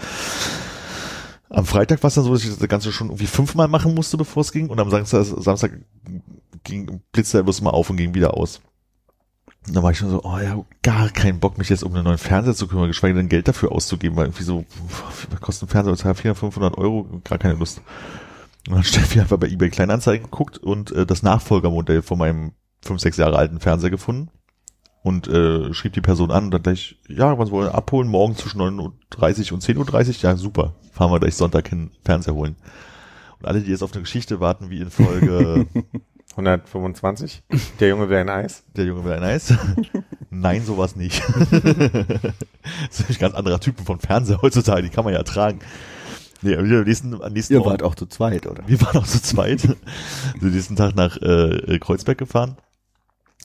Am 1.50 1.66
Freitag 1.66 2.04
war 2.04 2.10
es 2.10 2.16
dann 2.16 2.26
so, 2.26 2.34
dass 2.34 2.44
ich 2.44 2.58
das 2.58 2.68
Ganze 2.68 2.92
schon 2.92 3.08
irgendwie 3.08 3.28
fünfmal 3.28 3.70
machen 3.70 3.96
musste, 3.96 4.18
bevor 4.18 4.42
es 4.42 4.52
ging. 4.52 4.70
Und 4.70 4.80
am 4.80 4.90
Samstag, 4.90 5.24
Samstag 5.24 5.80
ging, 6.64 7.02
blitzte 7.14 7.38
er 7.38 7.44
bloß 7.44 7.62
mal 7.62 7.70
auf 7.70 7.90
und 7.90 7.98
ging 7.98 8.14
wieder 8.14 8.36
aus. 8.36 8.60
Da 9.68 9.82
war 9.82 9.92
ich 9.92 9.98
schon 9.98 10.10
so, 10.10 10.22
oh 10.24 10.38
ja, 10.38 10.64
gar 10.84 11.10
keinen 11.10 11.40
Bock, 11.40 11.58
mich 11.58 11.70
jetzt 11.70 11.84
um 11.84 11.94
einen 11.94 12.04
neuen 12.04 12.20
Fernseher 12.20 12.54
zu 12.54 12.68
kümmern, 12.68 12.88
geschweige 12.88 13.16
denn 13.16 13.30
Geld 13.30 13.48
dafür 13.48 13.72
auszugeben, 13.72 14.16
weil 14.16 14.26
irgendwie 14.26 14.44
so, 14.44 14.66
was 15.32 15.42
kostet 15.42 15.70
ein 15.70 15.72
Fernseher, 15.72 16.16
400, 16.16 16.38
500 16.38 16.78
Euro, 16.78 17.22
gar 17.24 17.40
keine 17.40 17.56
Lust. 17.56 17.82
Und 18.68 18.76
dann 18.76 18.84
Steffi 18.84 19.20
einfach 19.20 19.38
bei 19.38 19.48
eBay 19.48 19.70
Kleinanzeigen 19.70 20.26
geguckt 20.26 20.58
und 20.58 20.92
äh, 20.92 21.06
das 21.06 21.24
Nachfolgermodell 21.24 22.02
von 22.02 22.18
meinem 22.18 22.52
fünf, 22.84 23.02
sechs 23.02 23.18
Jahre 23.18 23.38
alten 23.38 23.60
Fernseher 23.60 23.90
gefunden 23.90 24.30
und 25.02 25.28
äh, 25.28 25.74
schrieb 25.74 25.94
die 25.94 26.02
Person 26.02 26.32
an 26.32 26.46
und 26.46 26.52
dann 26.52 26.64
gleich, 26.64 26.98
ja, 27.08 27.38
was 27.38 27.52
wollen 27.52 27.68
wir 27.68 27.76
abholen? 27.76 28.08
Morgen 28.08 28.36
zwischen 28.36 28.62
9.30 28.62 29.54
und 29.54 29.64
10.30 29.64 30.08
Uhr? 30.10 30.16
Ja, 30.22 30.36
super. 30.36 30.74
Fahren 30.92 31.12
wir 31.12 31.20
gleich 31.20 31.36
Sonntag 31.36 31.68
hin, 31.68 31.92
Fernseher 32.04 32.36
holen. 32.36 32.56
Und 33.40 33.48
alle, 33.48 33.62
die 33.62 33.72
jetzt 33.72 33.84
auf 33.84 33.94
eine 33.94 34.02
Geschichte 34.02 34.40
warten, 34.40 34.70
wie 34.70 34.80
in 34.80 34.90
Folge 34.90 35.68
125. 36.36 37.44
Der 37.80 37.90
Junge 37.90 38.10
will 38.10 38.18
ein 38.18 38.30
Eis. 38.30 38.64
Der 38.76 38.86
Junge 38.86 39.06
will 39.06 39.14
ein 39.14 39.24
Eis. 39.24 39.53
Nein, 40.30 40.66
sowas 40.66 40.95
nicht. 40.95 41.24
das 41.52 42.99
ist 42.99 43.10
ein 43.10 43.18
ganz 43.20 43.36
anderer 43.36 43.60
Typen 43.60 43.86
von 43.86 43.99
Fernseher 43.99 44.41
heutzutage, 44.41 44.84
die 44.84 44.90
kann 44.90 45.06
man 45.06 45.14
ja 45.14 45.24
tragen. 45.24 45.60
Nee, 46.41 46.57
am 46.57 46.68
nächsten, 46.68 47.22
am 47.22 47.32
nächsten 47.34 47.53
Ihr 47.53 47.60
Morgen- 47.60 47.72
wart 47.72 47.84
auch 47.84 47.95
zu 47.95 48.06
zweit, 48.06 48.45
oder? 48.48 48.64
Wir 48.68 48.80
waren 48.82 48.98
auch 48.98 49.07
zu 49.07 49.22
zweit. 49.22 49.62
Sind 49.62 49.78
nächsten 50.41 50.76
Tag 50.76 50.95
nach 50.95 51.18
äh, 51.18 51.80
Kreuzberg 51.80 52.18
gefahren. 52.18 52.57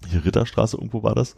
Hier 0.09 0.25
Ritterstraße 0.25 0.77
irgendwo 0.77 1.03
war 1.03 1.15
das. 1.15 1.37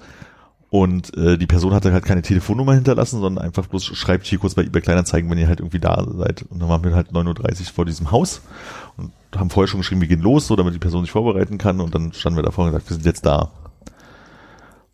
Und 0.72 1.14
äh, 1.18 1.36
die 1.36 1.46
Person 1.46 1.74
hatte 1.74 1.92
halt 1.92 2.06
keine 2.06 2.22
Telefonnummer 2.22 2.72
hinterlassen, 2.72 3.20
sondern 3.20 3.44
einfach 3.44 3.66
bloß 3.66 3.84
schreibt 3.84 4.24
hier 4.24 4.38
kurz 4.38 4.54
bei 4.54 4.62
eBay 4.62 4.80
Kleinanzeigen, 4.80 5.30
wenn 5.30 5.36
ihr 5.36 5.46
halt 5.46 5.60
irgendwie 5.60 5.80
da 5.80 6.02
seid. 6.16 6.46
Und 6.48 6.60
dann 6.60 6.70
waren 6.70 6.82
wir 6.82 6.94
halt 6.94 7.10
9.30 7.10 7.60
Uhr 7.60 7.66
vor 7.74 7.84
diesem 7.84 8.10
Haus 8.10 8.40
und 8.96 9.12
haben 9.36 9.50
vorher 9.50 9.68
schon 9.68 9.80
geschrieben, 9.80 10.00
wir 10.00 10.08
gehen 10.08 10.22
los, 10.22 10.46
so 10.46 10.56
damit 10.56 10.72
die 10.72 10.78
Person 10.78 11.04
sich 11.04 11.12
vorbereiten 11.12 11.58
kann. 11.58 11.82
Und 11.82 11.94
dann 11.94 12.14
standen 12.14 12.38
wir 12.38 12.42
davor 12.42 12.64
und 12.64 12.70
gesagt, 12.70 12.88
wir 12.88 12.94
sind 12.94 13.04
jetzt 13.04 13.26
da. 13.26 13.50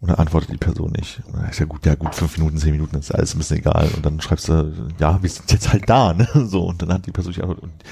Und 0.00 0.08
dann 0.10 0.18
antwortet 0.18 0.50
die 0.50 0.56
Person 0.56 0.90
nicht. 0.98 1.20
Und 1.28 1.36
dann 1.36 1.48
ist 1.48 1.60
ja 1.60 1.66
gut, 1.66 1.86
ja 1.86 1.94
gut, 1.94 2.12
fünf 2.12 2.36
Minuten, 2.38 2.58
zehn 2.58 2.72
Minuten 2.72 2.96
ist 2.96 3.14
alles 3.14 3.36
ein 3.36 3.38
bisschen 3.38 3.58
egal. 3.58 3.88
Und 3.94 4.04
dann 4.04 4.20
schreibst 4.20 4.48
du, 4.48 4.72
ja, 4.98 5.22
wir 5.22 5.30
sind 5.30 5.52
jetzt 5.52 5.72
halt 5.72 5.88
da, 5.88 6.12
ne? 6.12 6.26
So, 6.34 6.64
und 6.66 6.82
dann 6.82 6.92
hat 6.92 7.06
die 7.06 7.12
Person 7.12 7.32
sich 7.32 7.40
antwortet. 7.40 7.62
Und 7.62 7.84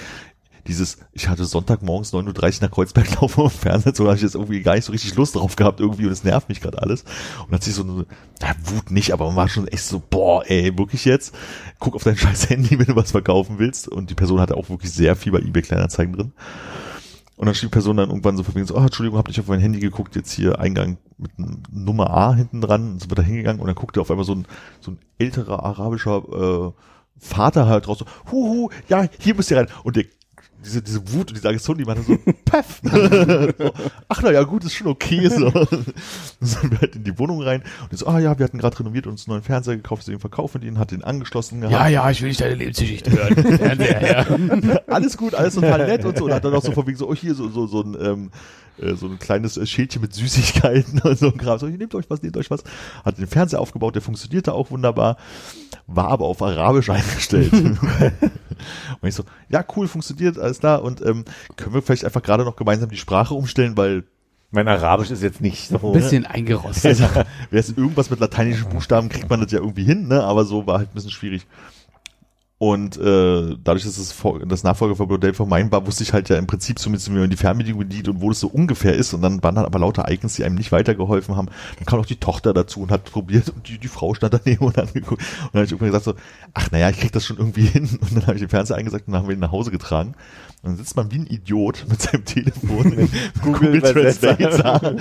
dieses, 0.66 0.98
ich 1.12 1.28
hatte 1.28 1.44
Sonntagmorgens 1.44 2.12
9.30 2.12 2.56
Uhr 2.56 2.62
nach 2.62 2.70
Kreuzberg 2.70 3.14
laufen 3.20 3.44
im 3.44 3.50
Fernsehen, 3.50 3.94
so 3.94 4.06
habe 4.06 4.16
ich 4.16 4.22
jetzt 4.22 4.34
irgendwie 4.34 4.62
gar 4.62 4.74
nicht 4.74 4.84
so 4.84 4.92
richtig 4.92 5.14
Lust 5.14 5.34
drauf 5.36 5.56
gehabt 5.56 5.80
irgendwie 5.80 6.06
und 6.06 6.12
es 6.12 6.24
nervt 6.24 6.48
mich 6.48 6.60
gerade 6.60 6.82
alles. 6.82 7.04
Und 7.46 7.54
hat 7.54 7.62
sich 7.62 7.74
so 7.74 7.82
eine, 7.82 8.06
ja, 8.42 8.54
Wut 8.64 8.90
nicht, 8.90 9.12
aber 9.12 9.26
man 9.26 9.36
war 9.36 9.48
schon 9.48 9.68
echt 9.68 9.84
so, 9.84 10.02
boah, 10.08 10.44
ey, 10.46 10.76
wirklich 10.76 11.04
jetzt? 11.04 11.34
Guck 11.78 11.94
auf 11.94 12.04
dein 12.04 12.16
scheiß 12.16 12.50
Handy, 12.50 12.78
wenn 12.78 12.86
du 12.86 12.96
was 12.96 13.12
verkaufen 13.12 13.58
willst. 13.58 13.88
Und 13.88 14.10
die 14.10 14.14
Person 14.14 14.40
hatte 14.40 14.56
auch 14.56 14.68
wirklich 14.68 14.92
sehr 14.92 15.16
viel 15.16 15.32
bei 15.32 15.38
eBay 15.38 15.62
Kleinanzeigen 15.62 16.14
drin. 16.14 16.32
Und 17.36 17.46
dann 17.46 17.54
schrieb 17.54 17.70
die 17.70 17.74
Person 17.74 17.98
dann 17.98 18.08
irgendwann 18.08 18.36
so 18.36 18.42
von 18.42 18.54
wegen 18.54 18.66
so, 18.66 18.76
oh, 18.76 18.80
Entschuldigung, 18.80 19.18
hab 19.18 19.28
nicht 19.28 19.38
auf 19.38 19.48
mein 19.48 19.60
Handy 19.60 19.78
geguckt, 19.78 20.16
jetzt 20.16 20.32
hier 20.32 20.58
Eingang 20.58 20.96
mit 21.18 21.32
Nummer 21.70 22.10
A 22.10 22.34
hinten 22.34 22.62
dran, 22.62 22.92
und 22.92 23.00
sind 23.00 23.10
wir 23.10 23.16
da 23.16 23.22
hingegangen 23.22 23.60
und 23.60 23.66
dann 23.66 23.74
guckte 23.74 24.00
auf 24.00 24.10
einmal 24.10 24.24
so 24.24 24.34
ein, 24.34 24.46
so 24.80 24.92
ein 24.92 24.98
älterer 25.18 25.62
arabischer 25.62 26.22
äh, 26.32 26.72
Vater 27.18 27.66
halt 27.66 27.88
raus, 27.88 27.98
so, 27.98 28.06
huhu, 28.30 28.70
ja, 28.88 29.06
hier 29.18 29.34
müsst 29.34 29.50
ihr 29.50 29.58
rein. 29.58 29.68
Und 29.84 29.96
der, 29.96 30.04
diese, 30.66 30.82
diese 30.82 31.12
Wut 31.12 31.28
und 31.28 31.36
diese 31.36 31.48
Aggression, 31.48 31.78
die 31.78 31.84
man 31.84 32.02
so, 32.02 32.18
paff. 32.44 32.80
so, 32.82 33.72
ach 34.08 34.20
na 34.22 34.32
ja, 34.32 34.42
gut, 34.42 34.64
ist 34.64 34.74
schon 34.74 34.88
okay. 34.88 35.28
So. 35.28 35.50
Dann 35.50 35.84
sind 36.40 36.70
wir 36.72 36.80
halt 36.80 36.96
in 36.96 37.04
die 37.04 37.18
Wohnung 37.18 37.40
rein 37.42 37.62
und 37.90 37.98
so, 37.98 38.06
ah 38.06 38.18
ja, 38.18 38.38
wir 38.38 38.44
hatten 38.44 38.58
gerade 38.58 38.78
renoviert 38.78 39.06
und 39.06 39.12
uns 39.12 39.26
einen 39.26 39.36
neuen 39.36 39.44
Fernseher 39.44 39.76
gekauft, 39.76 40.02
deswegen 40.02 40.20
verkaufen 40.20 40.60
wir 40.60 40.68
den, 40.68 40.78
hat 40.78 40.90
den 40.90 41.04
angeschlossen 41.04 41.60
gehabt. 41.60 41.72
Ja, 41.72 41.88
ja, 41.88 42.10
ich 42.10 42.20
will 42.20 42.28
nicht 42.28 42.40
deine 42.40 42.56
Lebensgeschichte 42.56 43.10
hören. 43.12 43.34
Fernseher 43.58 43.98
her. 43.98 44.82
alles 44.88 45.16
gut, 45.16 45.34
alles 45.34 45.54
total 45.54 45.86
nett 45.86 46.04
und 46.04 46.18
so. 46.18 46.24
Und 46.24 46.32
hat 46.32 46.44
dann 46.44 46.54
auch 46.54 46.62
so 46.62 46.72
von 46.72 46.86
wegen 46.86 46.98
so, 46.98 47.08
oh, 47.08 47.14
hier 47.14 47.34
so, 47.34 47.48
so, 47.48 47.66
so 47.66 47.82
ein, 47.82 47.96
ähm, 48.00 48.30
äh, 48.30 48.65
so 48.94 49.06
ein 49.06 49.18
kleines 49.18 49.56
äh, 49.56 49.66
Schildchen 49.66 50.02
mit 50.02 50.14
Süßigkeiten 50.14 51.00
und 51.04 51.18
so 51.18 51.28
ein 51.28 51.36
Kram. 51.36 51.58
So, 51.58 51.66
nehmt 51.66 51.94
euch 51.94 52.08
was, 52.08 52.22
nehmt 52.22 52.36
euch 52.36 52.50
was. 52.50 52.62
Hat 53.04 53.18
den 53.18 53.26
Fernseher 53.26 53.60
aufgebaut, 53.60 53.94
der 53.94 54.02
funktionierte 54.02 54.52
auch 54.52 54.70
wunderbar, 54.70 55.16
war 55.86 56.08
aber 56.08 56.26
auf 56.26 56.42
Arabisch 56.42 56.90
eingestellt. 56.90 57.52
und 57.52 59.08
ich 59.08 59.14
so, 59.14 59.24
ja, 59.48 59.64
cool, 59.76 59.88
funktioniert, 59.88 60.38
alles 60.38 60.60
klar. 60.60 60.82
Und 60.82 61.00
ähm, 61.04 61.24
können 61.56 61.74
wir 61.74 61.82
vielleicht 61.82 62.04
einfach 62.04 62.22
gerade 62.22 62.44
noch 62.44 62.56
gemeinsam 62.56 62.90
die 62.90 62.96
Sprache 62.96 63.34
umstellen, 63.34 63.76
weil 63.76 64.04
Mein 64.50 64.68
Arabisch 64.68 65.10
ist 65.10 65.22
jetzt 65.22 65.40
nicht 65.40 65.68
so. 65.68 65.78
Ein 65.78 65.92
bisschen 65.92 66.26
eingerostet. 66.26 67.00
wäre 67.00 67.26
es 67.50 67.70
irgendwas 67.70 68.10
mit 68.10 68.20
lateinischen 68.20 68.68
Buchstaben, 68.68 69.08
kriegt 69.08 69.28
man 69.28 69.40
das 69.40 69.52
ja 69.52 69.58
irgendwie 69.58 69.84
hin, 69.84 70.08
ne? 70.08 70.22
Aber 70.22 70.44
so 70.44 70.66
war 70.66 70.78
halt 70.78 70.90
ein 70.90 70.94
bisschen 70.94 71.10
schwierig. 71.10 71.46
Und 72.58 72.96
äh, 72.96 73.54
dadurch, 73.62 73.84
dass 73.84 74.14
das 74.46 74.64
Nachfolgermodell 74.64 75.34
von 75.34 75.46
meinem 75.46 75.70
war, 75.70 75.86
wusste 75.86 76.04
ich 76.04 76.14
halt 76.14 76.30
ja 76.30 76.38
im 76.38 76.46
Prinzip 76.46 76.78
zumindest, 76.78 77.12
wie 77.12 77.18
man 77.18 77.28
die 77.28 77.36
Fernbedienung 77.36 77.80
bedient 77.80 78.08
und 78.08 78.22
wo 78.22 78.30
das 78.30 78.40
so 78.40 78.48
ungefähr 78.48 78.94
ist. 78.94 79.12
Und 79.12 79.20
dann 79.20 79.42
waren 79.42 79.56
dann 79.56 79.66
aber 79.66 79.78
lauter 79.78 80.10
Icons, 80.10 80.36
die 80.36 80.44
einem 80.44 80.54
nicht 80.54 80.72
weitergeholfen 80.72 81.36
haben. 81.36 81.48
Dann 81.76 81.84
kam 81.84 82.00
auch 82.00 82.06
die 82.06 82.16
Tochter 82.16 82.54
dazu 82.54 82.80
und 82.80 82.90
hat 82.90 83.04
probiert 83.04 83.50
und 83.50 83.68
die, 83.68 83.76
die 83.76 83.88
Frau 83.88 84.14
stand 84.14 84.32
daneben 84.32 84.64
und 84.64 84.78
hat 84.78 84.94
geguckt. 84.94 85.20
Und 85.20 85.50
dann 85.52 85.58
habe 85.60 85.64
ich 85.66 85.72
irgendwann 85.72 85.88
gesagt 85.88 86.04
so, 86.04 86.14
ach 86.54 86.70
naja, 86.70 86.88
ich 86.88 86.98
krieg 86.98 87.12
das 87.12 87.26
schon 87.26 87.36
irgendwie 87.36 87.66
hin. 87.66 87.90
Und 88.00 88.16
dann 88.16 88.22
habe 88.22 88.34
ich 88.36 88.40
den 88.40 88.48
Fernseher 88.48 88.76
eingesagt 88.76 89.06
und 89.06 89.12
dann 89.12 89.20
haben 89.20 89.28
wir 89.28 89.36
ihn 89.36 89.40
nach 89.40 89.52
Hause 89.52 89.70
getragen. 89.70 90.14
Und 90.62 90.70
dann 90.70 90.76
sitzt 90.78 90.96
man 90.96 91.10
wie 91.12 91.18
ein 91.18 91.26
Idiot 91.26 91.84
mit 91.90 92.00
seinem 92.00 92.24
Telefon 92.24 92.92
in 92.92 93.10
Google, 93.42 93.74
Übersetzer. 93.74 94.34
Translate 94.34 94.96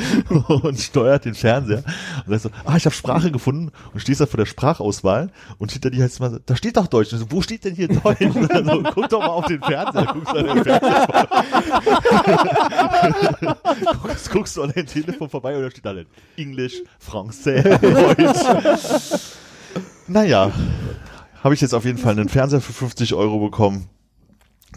und 0.61 0.79
steuert 0.79 1.23
den 1.23 1.35
Fernseher. 1.35 1.83
Und 2.25 2.37
sagst 2.37 2.43
so, 2.43 2.49
ah, 2.65 2.75
ich 2.75 2.85
habe 2.85 2.93
Sprache 2.95 3.31
gefunden 3.31 3.71
und 3.93 4.01
stehst 4.01 4.19
da 4.19 4.25
vor 4.25 4.37
der 4.37 4.45
Sprachauswahl 4.45 5.31
und 5.57 5.71
hinter 5.71 5.89
dir 5.89 6.03
heißt 6.03 6.15
es 6.15 6.19
mal, 6.19 6.41
da 6.45 6.55
steht 6.57 6.75
doch 6.75 6.87
Deutsch. 6.87 7.13
Und 7.13 7.19
so, 7.19 7.31
wo 7.31 7.41
steht 7.45 7.63
denn 7.63 7.75
hier 7.75 7.87
Deutsch? 7.87 8.19
Und 8.35 8.51
dann 8.51 8.65
so, 8.65 8.83
guck 8.93 9.07
doch 9.09 9.19
mal 9.19 9.27
auf 9.27 9.45
den 9.45 9.61
Fernseher. 9.61 10.05
Guckst 10.05 10.33
du 10.33 10.37
an 10.37 10.45
den 10.45 10.63
guckst, 14.01 14.31
guckst 14.31 14.57
du 14.57 14.63
an 14.63 14.73
dein 14.75 14.85
Telefon 14.85 15.29
vorbei 15.29 15.55
und 15.55 15.61
da 15.63 15.71
steht 15.71 15.85
da 15.85 15.93
dann 15.93 16.07
Englisch, 16.35 16.81
Français, 16.99 17.63
Deutsch. 17.79 19.21
naja, 20.07 20.51
habe 21.43 21.53
ich 21.53 21.61
jetzt 21.61 21.73
auf 21.73 21.85
jeden 21.85 21.97
Fall 21.97 22.11
einen 22.13 22.27
Fernseher 22.29 22.61
für 22.61 22.73
50 22.73 23.13
Euro 23.13 23.39
bekommen. 23.39 23.87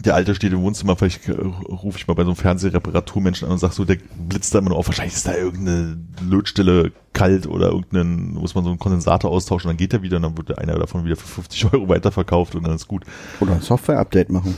Der 0.05 0.15
alte 0.15 0.33
steht 0.35 0.53
im 0.53 0.61
Wohnzimmer, 0.61 0.95
vielleicht 0.95 1.27
äh, 1.27 1.33
rufe 1.33 1.97
ich 1.97 2.07
mal 2.07 2.13
bei 2.13 2.23
so 2.23 2.29
einem 2.29 2.35
Fernsehreparaturmenschen 2.37 3.47
an 3.47 3.53
und 3.53 3.57
sag 3.59 3.73
so, 3.73 3.85
der 3.85 3.97
blitzt 4.17 4.53
da 4.53 4.59
immer 4.59 4.69
nur 4.69 4.77
auf, 4.77 4.87
wahrscheinlich 4.87 5.15
ist 5.15 5.27
da 5.27 5.35
irgendeine 5.35 5.97
Lötstelle 6.21 6.91
kalt 7.13 7.47
oder 7.47 7.67
irgendeinen, 7.67 8.33
muss 8.33 8.55
man 8.55 8.63
so 8.63 8.69
einen 8.69 8.79
Kondensator 8.79 9.31
austauschen, 9.31 9.69
dann 9.69 9.77
geht 9.77 9.93
er 9.93 10.01
wieder 10.01 10.17
und 10.17 10.23
dann 10.23 10.37
wird 10.37 10.57
einer 10.57 10.77
davon 10.77 11.03
wieder 11.03 11.15
für 11.15 11.27
50 11.27 11.73
Euro 11.73 11.89
weiterverkauft 11.89 12.55
und 12.55 12.63
dann 12.63 12.75
ist 12.75 12.87
gut. 12.87 13.03
Oder 13.39 13.53
ein 13.53 13.61
Software-Update 13.61 14.29
machen. 14.29 14.55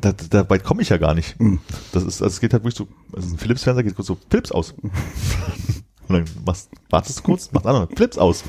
Da, 0.00 0.12
da 0.12 0.48
weit 0.50 0.64
komme 0.64 0.82
ich 0.82 0.90
ja 0.90 0.98
gar 0.98 1.14
nicht. 1.14 1.38
Mhm. 1.40 1.60
Das 1.92 2.02
ist, 2.02 2.22
also 2.22 2.32
es 2.32 2.40
geht 2.40 2.52
halt 2.52 2.62
wirklich 2.64 2.76
so, 2.76 2.88
also 3.14 3.34
ein 3.34 3.38
Philips-Fernseher 3.38 3.84
geht 3.84 3.96
kurz 3.96 4.08
so, 4.08 4.18
Philips 4.30 4.52
aus. 4.52 4.74
Und 6.08 6.14
dann 6.16 6.24
machst, 6.46 6.70
wartest 6.90 7.18
du 7.18 7.22
kurz, 7.22 7.52
machst 7.52 7.66
andere, 7.66 7.88
Philips 7.94 8.18
aus. 8.18 8.44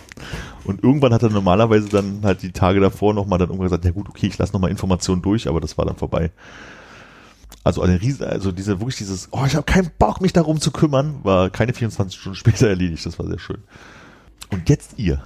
Und 0.64 0.84
irgendwann 0.84 1.14
hat 1.14 1.24
er 1.24 1.30
normalerweise 1.30 1.90
dann 1.90 2.22
halt 2.24 2.42
die 2.42 2.52
Tage 2.52 2.80
davor 2.80 3.14
nochmal 3.14 3.40
dann 3.40 3.50
irgendwann 3.50 3.68
gesagt, 3.68 3.86
ja 3.86 3.92
gut, 3.92 4.10
okay, 4.10 4.28
ich 4.28 4.38
lasse 4.38 4.54
nochmal 4.54 4.72
Informationen 4.72 5.22
durch, 5.22 5.48
aber 5.48 5.60
das 5.60 5.78
war 5.78 5.86
dann 5.86 5.96
vorbei. 5.98 6.32
Also 7.64 7.82
eine 7.82 8.02
riesen, 8.02 8.26
also 8.26 8.52
diese, 8.52 8.80
wirklich 8.80 8.96
dieses, 8.98 9.28
oh, 9.32 9.44
ich 9.46 9.56
habe 9.56 9.66
keinen 9.66 9.92
Bock, 10.00 10.22
mich 10.22 10.32
darum 10.34 10.62
zu 10.62 10.72
kümmern, 10.72 11.20
war 11.24 11.50
keine 11.50 11.74
24 11.74 12.18
Stunden 12.20 12.36
später 12.36 12.68
erledigt. 12.70 13.06
Das 13.06 13.20
war 13.20 13.28
sehr 13.28 13.40
schön. 13.40 13.58
Und 14.52 14.70
jetzt 14.70 14.98
ihr. 14.98 15.22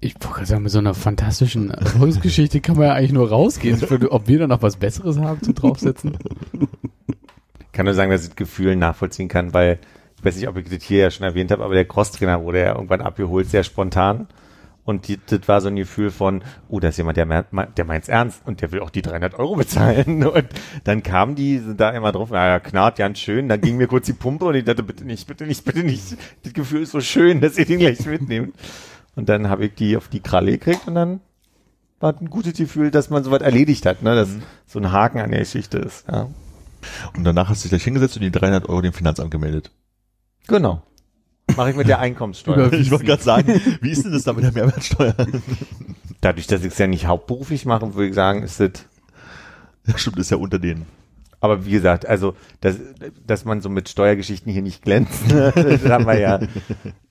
Ich 0.00 0.14
wollte 0.14 0.28
gerade 0.28 0.46
sagen, 0.46 0.62
mit 0.62 0.72
so 0.72 0.78
einer 0.78 0.94
fantastischen 0.94 1.70
Erfolgsgeschichte 1.70 2.60
kann 2.60 2.76
man 2.76 2.86
ja 2.86 2.94
eigentlich 2.94 3.12
nur 3.12 3.28
rausgehen. 3.28 3.80
Würde- 3.88 4.10
Ob 4.12 4.28
wir 4.28 4.38
da 4.38 4.46
noch 4.46 4.62
was 4.62 4.76
Besseres 4.76 5.18
haben 5.18 5.42
zum 5.42 5.54
draufsetzen? 5.54 6.16
Ich 6.52 7.72
kann 7.72 7.84
nur 7.84 7.94
sagen, 7.94 8.10
dass 8.10 8.22
ich 8.22 8.28
das 8.28 8.36
Gefühl 8.36 8.76
nachvollziehen 8.76 9.28
kann, 9.28 9.52
weil 9.54 9.78
ich 10.20 10.24
weiß 10.24 10.36
nicht, 10.36 10.48
ob 10.48 10.56
ich 10.58 10.68
das 10.68 10.82
hier 10.84 10.98
ja 10.98 11.10
schon 11.10 11.24
erwähnt 11.24 11.50
habe, 11.50 11.64
aber 11.64 11.74
der 11.74 11.86
Crosstrainer 11.86 12.42
wurde 12.42 12.60
ja 12.60 12.74
irgendwann 12.74 13.00
abgeholt, 13.00 13.48
sehr 13.48 13.64
spontan. 13.64 14.28
Und 14.84 15.08
die, 15.08 15.18
das 15.24 15.46
war 15.46 15.60
so 15.60 15.68
ein 15.68 15.76
Gefühl 15.76 16.10
von, 16.10 16.42
oh, 16.68 16.80
da 16.80 16.88
ist 16.88 16.96
jemand, 16.98 17.16
der, 17.16 17.26
meint- 17.26 17.76
der 17.78 17.84
meint's 17.84 18.08
ernst 18.08 18.42
und 18.46 18.60
der 18.60 18.72
will 18.72 18.80
auch 18.80 18.90
die 18.90 19.02
300 19.02 19.38
Euro 19.38 19.56
bezahlen. 19.56 20.24
Und 20.26 20.46
dann 20.84 21.02
kamen 21.02 21.36
die, 21.36 21.62
da 21.76 21.90
immer 21.90 22.12
drauf, 22.12 22.30
naja, 22.30 22.58
knarrt 22.60 22.96
ganz 22.98 23.18
schön. 23.18 23.48
Dann 23.48 23.60
ging 23.60 23.76
mir 23.76 23.86
kurz 23.86 24.06
die 24.06 24.14
Pumpe 24.14 24.46
und 24.46 24.54
ich 24.56 24.64
dachte, 24.64 24.82
bitte 24.82 25.04
nicht, 25.04 25.26
bitte 25.28 25.46
nicht, 25.46 25.64
bitte 25.64 25.84
nicht. 25.84 26.16
Das 26.42 26.52
Gefühl 26.54 26.82
ist 26.82 26.92
so 26.92 27.00
schön, 27.00 27.40
dass 27.40 27.56
ihr 27.58 27.66
den 27.66 27.78
gleich 27.78 28.04
mitnehmt. 28.06 28.54
Und 29.16 29.28
dann 29.28 29.48
habe 29.48 29.66
ich 29.66 29.74
die 29.74 29.96
auf 29.96 30.08
die 30.08 30.20
Kralle 30.20 30.52
gekriegt 30.52 30.88
und 30.88 30.94
dann 30.96 31.20
war 32.00 32.14
ein 32.18 32.30
gutes 32.30 32.54
Gefühl, 32.54 32.90
dass 32.90 33.10
man 33.10 33.22
soweit 33.22 33.42
erledigt 33.42 33.84
hat, 33.86 34.02
ne, 34.02 34.14
dass 34.14 34.30
so 34.66 34.78
ein 34.80 34.90
Haken 34.90 35.20
an 35.20 35.30
der 35.30 35.40
Geschichte 35.40 35.78
ist. 35.78 36.06
Ja. 36.08 36.28
Und 37.16 37.24
danach 37.24 37.48
hast 37.50 37.60
du 37.62 37.68
dich 37.68 37.70
gleich 37.70 37.84
hingesetzt 37.84 38.16
und 38.16 38.22
die 38.22 38.30
300 38.32 38.68
Euro 38.68 38.80
dem 38.80 38.94
Finanzamt 38.94 39.30
gemeldet. 39.30 39.70
Genau. 40.46 40.82
Mache 41.56 41.70
ich 41.70 41.76
mit 41.76 41.88
der 41.88 41.98
Einkommenssteuer. 42.00 42.72
Ich 42.72 42.90
wollte 42.90 43.04
gerade 43.04 43.22
sagen, 43.22 43.60
wie 43.80 43.90
ist 43.90 44.04
denn 44.04 44.12
das 44.12 44.24
da 44.24 44.32
mit 44.32 44.44
der 44.44 44.52
Mehrwertsteuer? 44.52 45.14
Dadurch, 46.20 46.46
dass 46.46 46.60
ich 46.60 46.72
es 46.72 46.78
ja 46.78 46.86
nicht 46.86 47.06
hauptberuflich 47.06 47.66
mache, 47.66 47.94
würde 47.94 48.08
ich 48.08 48.14
sagen, 48.14 48.42
ist 48.42 48.60
das. 48.60 48.70
Ja, 49.86 49.96
stimmt, 49.98 50.18
ist 50.18 50.30
ja 50.30 50.36
unter 50.36 50.58
denen. 50.58 50.86
Aber 51.40 51.64
wie 51.64 51.70
gesagt, 51.70 52.04
also 52.06 52.34
dass, 52.60 52.76
dass 53.26 53.46
man 53.46 53.62
so 53.62 53.70
mit 53.70 53.88
Steuergeschichten 53.88 54.52
hier 54.52 54.60
nicht 54.62 54.82
glänzt, 54.82 55.22
das 55.30 55.84
haben 55.86 56.06
wir 56.06 56.18
ja, 56.18 56.38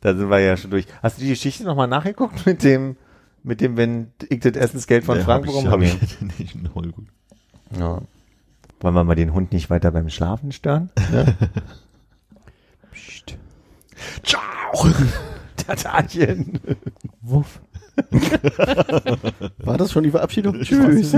da 0.01 0.15
sind 0.15 0.29
wir 0.29 0.39
ja 0.39 0.55
schon 0.55 0.69
durch. 0.69 0.85
Hast 1.01 1.17
du 1.17 1.23
die 1.23 1.29
Geschichte 1.29 1.63
nochmal 1.63 1.87
nachgeguckt 1.87 2.45
mit 2.45 2.63
dem, 2.63 2.95
mit 3.41 3.59
dem, 3.59 3.75
wenn 3.75 4.11
ich 4.29 4.41
das 4.41 4.53
Essensgeld 4.53 5.03
von 5.03 5.17
Ja, 5.17 5.23
Frank 5.23 5.47
hab 5.47 5.49
ich, 5.49 5.63
bekomme? 5.63 5.71
hab 5.71 5.81
ich 5.81 6.21
nicht. 6.39 6.57
Ja. 7.77 8.01
Wollen 8.81 8.95
wir 8.95 9.03
mal 9.03 9.15
den 9.15 9.33
Hund 9.33 9.51
nicht 9.51 9.69
weiter 9.71 9.91
beim 9.91 10.09
Schlafen 10.09 10.51
stören? 10.51 10.91
Ne? 11.11 11.35
Ciao! 14.23 14.87
Tatarchen! 15.55 16.59
Wuff. 17.21 17.61
War 19.59 19.77
das 19.77 19.91
schon 19.91 20.03
die 20.03 20.11
Verabschiedung? 20.11 20.61
Tschüss. 20.61 21.13